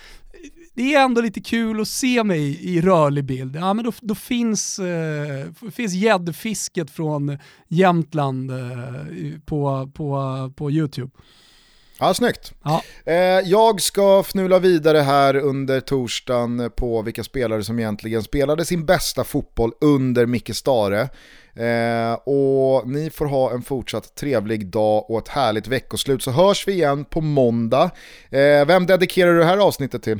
det 0.75 0.93
är 0.93 1.03
ändå 1.03 1.21
lite 1.21 1.41
kul 1.41 1.81
att 1.81 1.87
se 1.87 2.23
mig 2.23 2.65
i 2.75 2.81
rörlig 2.81 3.25
bild. 3.25 3.55
Ja, 3.55 3.73
men 3.73 3.85
då, 3.85 3.91
då 4.01 4.15
finns, 4.15 4.79
eh, 4.79 5.71
finns 5.71 5.93
gäddfisket 5.93 6.91
från 6.91 7.37
Jämtland 7.67 8.51
eh, 8.51 8.57
på, 9.45 9.91
på, 9.93 10.51
på 10.55 10.71
YouTube. 10.71 11.11
Ja, 11.99 12.13
snyggt. 12.13 12.53
Ja. 12.63 12.81
Eh, 13.05 13.15
jag 13.45 13.81
ska 13.81 14.19
fnula 14.19 14.59
vidare 14.59 14.97
här 14.97 15.35
under 15.35 15.79
torsdagen 15.79 16.71
på 16.75 17.01
vilka 17.01 17.23
spelare 17.23 17.63
som 17.63 17.79
egentligen 17.79 18.23
spelade 18.23 18.65
sin 18.65 18.85
bästa 18.85 19.23
fotboll 19.23 19.71
under 19.81 20.25
Micke 20.25 20.55
Stare. 20.55 21.09
Eh, 21.55 22.13
och 22.13 22.87
ni 22.87 23.09
får 23.09 23.25
ha 23.25 23.51
en 23.51 23.61
fortsatt 23.61 24.15
trevlig 24.15 24.67
dag 24.67 25.09
och 25.09 25.19
ett 25.19 25.27
härligt 25.27 25.67
veckoslut 25.67 26.23
så 26.23 26.31
hörs 26.31 26.67
vi 26.67 26.73
igen 26.73 27.05
på 27.05 27.21
måndag. 27.21 27.91
Eh, 28.29 28.65
vem 28.67 28.85
dedikerar 28.85 29.33
du 29.33 29.39
det 29.39 29.45
här 29.45 29.57
avsnittet 29.57 30.03
till? 30.03 30.19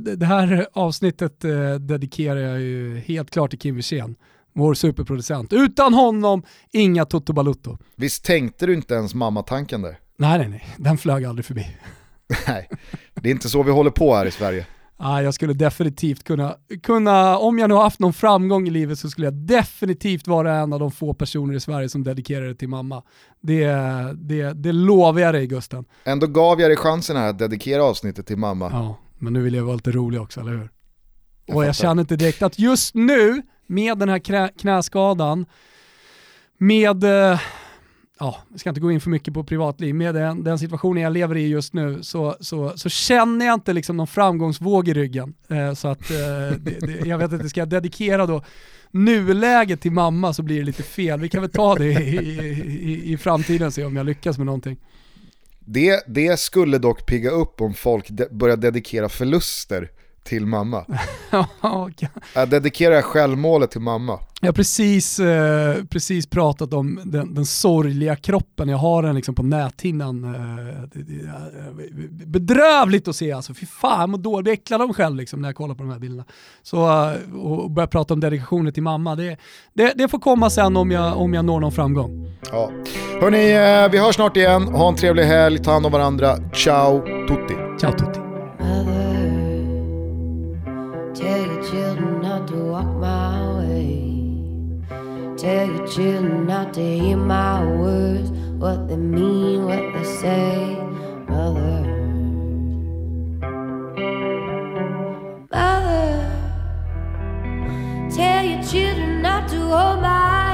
Det 0.00 0.26
här 0.26 0.66
avsnittet 0.72 1.40
dedikerar 1.80 2.40
jag 2.40 2.60
ju 2.60 2.98
helt 2.98 3.30
klart 3.30 3.50
till 3.50 3.58
Kim 3.58 3.76
Wirsén 3.76 4.16
vår 4.56 4.74
superproducent. 4.74 5.52
Utan 5.52 5.94
honom, 5.94 6.42
inga 6.72 7.04
Toto 7.04 7.32
Balutto. 7.32 7.78
Visst 7.96 8.24
tänkte 8.24 8.66
du 8.66 8.74
inte 8.74 8.94
ens 8.94 9.14
mammatanken 9.14 9.82
där? 9.82 9.98
Nej, 10.16 10.38
nej, 10.38 10.48
nej. 10.48 10.66
Den 10.76 10.98
flög 10.98 11.24
aldrig 11.24 11.44
förbi. 11.44 11.66
Nej, 12.48 12.68
det 13.14 13.28
är 13.28 13.32
inte 13.32 13.48
så 13.48 13.62
vi 13.62 13.70
håller 13.70 13.90
på 13.90 14.14
här 14.14 14.26
i 14.26 14.30
Sverige. 14.30 14.66
Ja, 14.98 15.22
jag 15.22 15.34
skulle 15.34 15.52
definitivt 15.52 16.24
kunna, 16.24 16.56
kunna, 16.82 17.38
om 17.38 17.58
jag 17.58 17.68
nu 17.68 17.74
har 17.74 17.82
haft 17.82 18.00
någon 18.00 18.12
framgång 18.12 18.68
i 18.68 18.70
livet 18.70 18.98
så 18.98 19.10
skulle 19.10 19.26
jag 19.26 19.34
definitivt 19.34 20.26
vara 20.26 20.56
en 20.56 20.72
av 20.72 20.80
de 20.80 20.90
få 20.90 21.14
personer 21.14 21.54
i 21.54 21.60
Sverige 21.60 21.88
som 21.88 22.04
dedikerar 22.04 22.46
det 22.46 22.54
till 22.54 22.68
mamma. 22.68 23.02
Det, 23.40 23.66
det, 24.14 24.52
det 24.52 24.72
lovar 24.72 25.20
jag 25.20 25.34
dig 25.34 25.46
Gusten. 25.46 25.84
Ändå 26.04 26.26
gav 26.26 26.60
jag 26.60 26.70
dig 26.70 26.76
chansen 26.76 27.16
här 27.16 27.28
att 27.28 27.38
dedikera 27.38 27.84
avsnittet 27.84 28.26
till 28.26 28.36
mamma. 28.36 28.70
Ja, 28.72 28.96
men 29.18 29.32
nu 29.32 29.42
vill 29.42 29.54
jag 29.54 29.64
vara 29.64 29.76
lite 29.76 29.92
rolig 29.92 30.20
också, 30.20 30.40
eller 30.40 30.52
hur? 30.52 30.70
Jag 31.46 31.56
och 31.56 31.64
jag 31.64 31.76
känner 31.76 32.00
inte 32.00 32.16
direkt 32.16 32.42
att 32.42 32.58
just 32.58 32.94
nu, 32.94 33.42
med 33.66 33.98
den 33.98 34.08
här 34.08 34.48
knäskadan, 34.58 35.46
med 36.58 37.04
eh, 37.04 37.40
ja, 38.18 38.36
jag 38.50 38.60
ska 38.60 38.68
inte 38.68 38.80
gå 38.80 38.90
in 38.90 39.00
för 39.00 39.10
mycket 39.10 39.34
på 39.34 39.44
privatliv, 39.44 39.94
med 39.94 40.14
den, 40.14 40.44
den 40.44 40.58
situationen 40.58 41.02
jag 41.02 41.12
lever 41.12 41.36
i 41.36 41.48
just 41.48 41.72
nu 41.72 42.02
så, 42.02 42.36
så, 42.40 42.72
så 42.76 42.88
känner 42.88 43.46
jag 43.46 43.54
inte 43.54 43.72
liksom 43.72 43.96
någon 43.96 44.06
framgångsvåg 44.06 44.88
i 44.88 44.94
ryggen. 44.94 45.34
Eh, 45.48 45.74
så 45.74 45.88
att, 45.88 46.10
eh, 46.10 46.58
det, 46.58 46.80
det, 46.80 47.06
jag 47.06 47.18
vet 47.18 47.32
inte, 47.32 47.48
ska 47.48 47.60
jag 47.60 47.68
dedikera 47.68 48.26
då 48.26 48.44
nuläget 48.90 49.80
till 49.80 49.92
mamma 49.92 50.32
så 50.32 50.42
blir 50.42 50.58
det 50.58 50.64
lite 50.64 50.82
fel. 50.82 51.20
Vi 51.20 51.28
kan 51.28 51.40
väl 51.40 51.50
ta 51.50 51.74
det 51.74 51.92
i, 51.92 52.16
i, 52.16 53.12
i 53.12 53.16
framtiden 53.16 53.66
och 53.66 53.72
se 53.72 53.84
om 53.84 53.96
jag 53.96 54.06
lyckas 54.06 54.38
med 54.38 54.46
någonting. 54.46 54.78
Det, 55.68 56.04
det 56.06 56.40
skulle 56.40 56.78
dock 56.78 57.06
pigga 57.06 57.30
upp 57.30 57.60
om 57.60 57.74
folk 57.74 58.08
de, 58.08 58.28
börjar 58.30 58.56
dedikera 58.56 59.08
förluster 59.08 59.90
till 60.26 60.46
mamma. 60.46 60.84
jag 62.34 62.48
dedikerar 62.48 63.02
självmålet 63.02 63.70
till 63.70 63.80
mamma. 63.80 64.18
Jag 64.40 64.48
har 64.48 64.52
precis, 64.52 65.18
eh, 65.18 65.84
precis 65.84 66.26
pratat 66.26 66.72
om 66.72 67.00
den, 67.04 67.34
den 67.34 67.46
sorgliga 67.46 68.16
kroppen, 68.16 68.68
jag 68.68 68.78
har 68.78 69.02
den 69.02 69.14
liksom 69.14 69.34
på 69.34 69.42
näthinnan. 69.42 70.24
Eh, 70.24 70.40
det, 70.92 71.02
det, 72.10 72.26
bedrövligt 72.26 73.08
att 73.08 73.16
se 73.16 73.32
alltså, 73.32 73.54
fy 73.54 73.66
fan 73.66 74.00
jag 74.00 74.08
mår 74.08 74.18
dåligt, 74.18 74.36
jag 74.36 74.44
blir 74.44 74.52
äcklad 74.52 74.80
av 74.80 74.88
mig 74.88 74.94
själv 74.94 75.16
liksom, 75.16 75.40
när 75.40 75.48
jag 75.48 75.56
kollar 75.56 75.74
på 75.74 75.82
de 75.82 75.92
här 75.92 75.98
bilderna. 75.98 76.24
Så, 76.62 76.86
eh, 76.86 77.36
och 77.36 77.70
börja 77.70 77.86
prata 77.86 78.14
om 78.14 78.20
dedikationer 78.20 78.70
till 78.70 78.82
mamma, 78.82 79.16
det, 79.16 79.36
det, 79.74 79.92
det, 79.96 80.08
får 80.08 80.18
komma 80.18 80.50
sen 80.50 80.76
om 80.76 80.90
jag, 80.90 81.18
om 81.18 81.34
jag 81.34 81.44
når 81.44 81.60
någon 81.60 81.72
framgång. 81.72 82.38
Ja. 82.52 82.70
Hörni, 83.20 83.52
eh, 83.52 83.90
vi 83.92 83.98
hörs 83.98 84.14
snart 84.14 84.36
igen, 84.36 84.62
ha 84.62 84.88
en 84.88 84.96
trevlig 84.96 85.24
helg, 85.24 85.58
ta 85.58 85.72
hand 85.72 85.86
om 85.86 85.92
varandra, 85.92 86.36
ciao 86.52 87.00
tutti. 87.28 87.54
Ciao 87.80 87.92
tutti. 87.92 88.25
Tell 95.46 95.68
your 95.68 95.86
children 95.86 96.46
not 96.48 96.74
to 96.74 96.80
hear 96.80 97.16
my 97.16 97.64
words, 97.64 98.30
what 98.58 98.88
they 98.88 98.96
mean, 98.96 99.64
what 99.64 99.92
they 99.92 100.02
say, 100.02 100.74
mother. 101.28 101.86
Mother, 105.52 106.30
tell 108.10 108.44
your 108.44 108.60
children 108.64 109.22
not 109.22 109.48
to 109.50 109.60
hold 109.60 110.02
my 110.02 110.45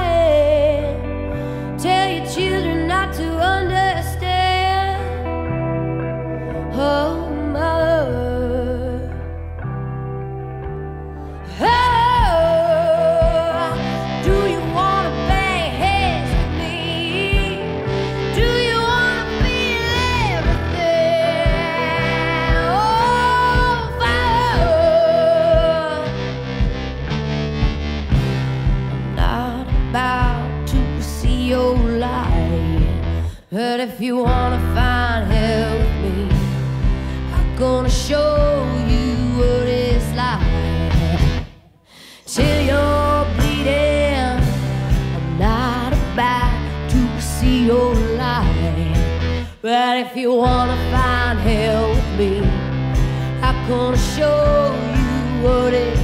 you 34.03 34.17
wanna 34.17 34.59
find 34.75 35.31
hell 35.31 35.77
with 35.77 35.95
me, 36.03 36.27
I'm 37.33 37.55
gonna 37.55 37.89
show 37.89 38.67
you 38.85 39.15
what 39.37 39.65
it's 39.65 40.13
like. 40.13 41.45
Till 42.25 42.65
you're 42.65 43.25
bleeding, 43.37 44.41
I'm 45.15 45.39
not 45.39 45.93
about 45.93 46.89
to 46.89 47.21
see 47.21 47.67
your 47.67 47.95
light. 48.19 48.97
But 49.61 49.99
if 49.99 50.17
you 50.17 50.33
wanna 50.33 50.75
find 50.91 51.39
hell 51.39 51.87
with 51.91 52.11
me, 52.19 52.41
I'm 53.41 53.57
gonna 53.69 53.97
show 53.97 54.75
you 54.97 55.47
what 55.47 55.73
it's 55.73 56.02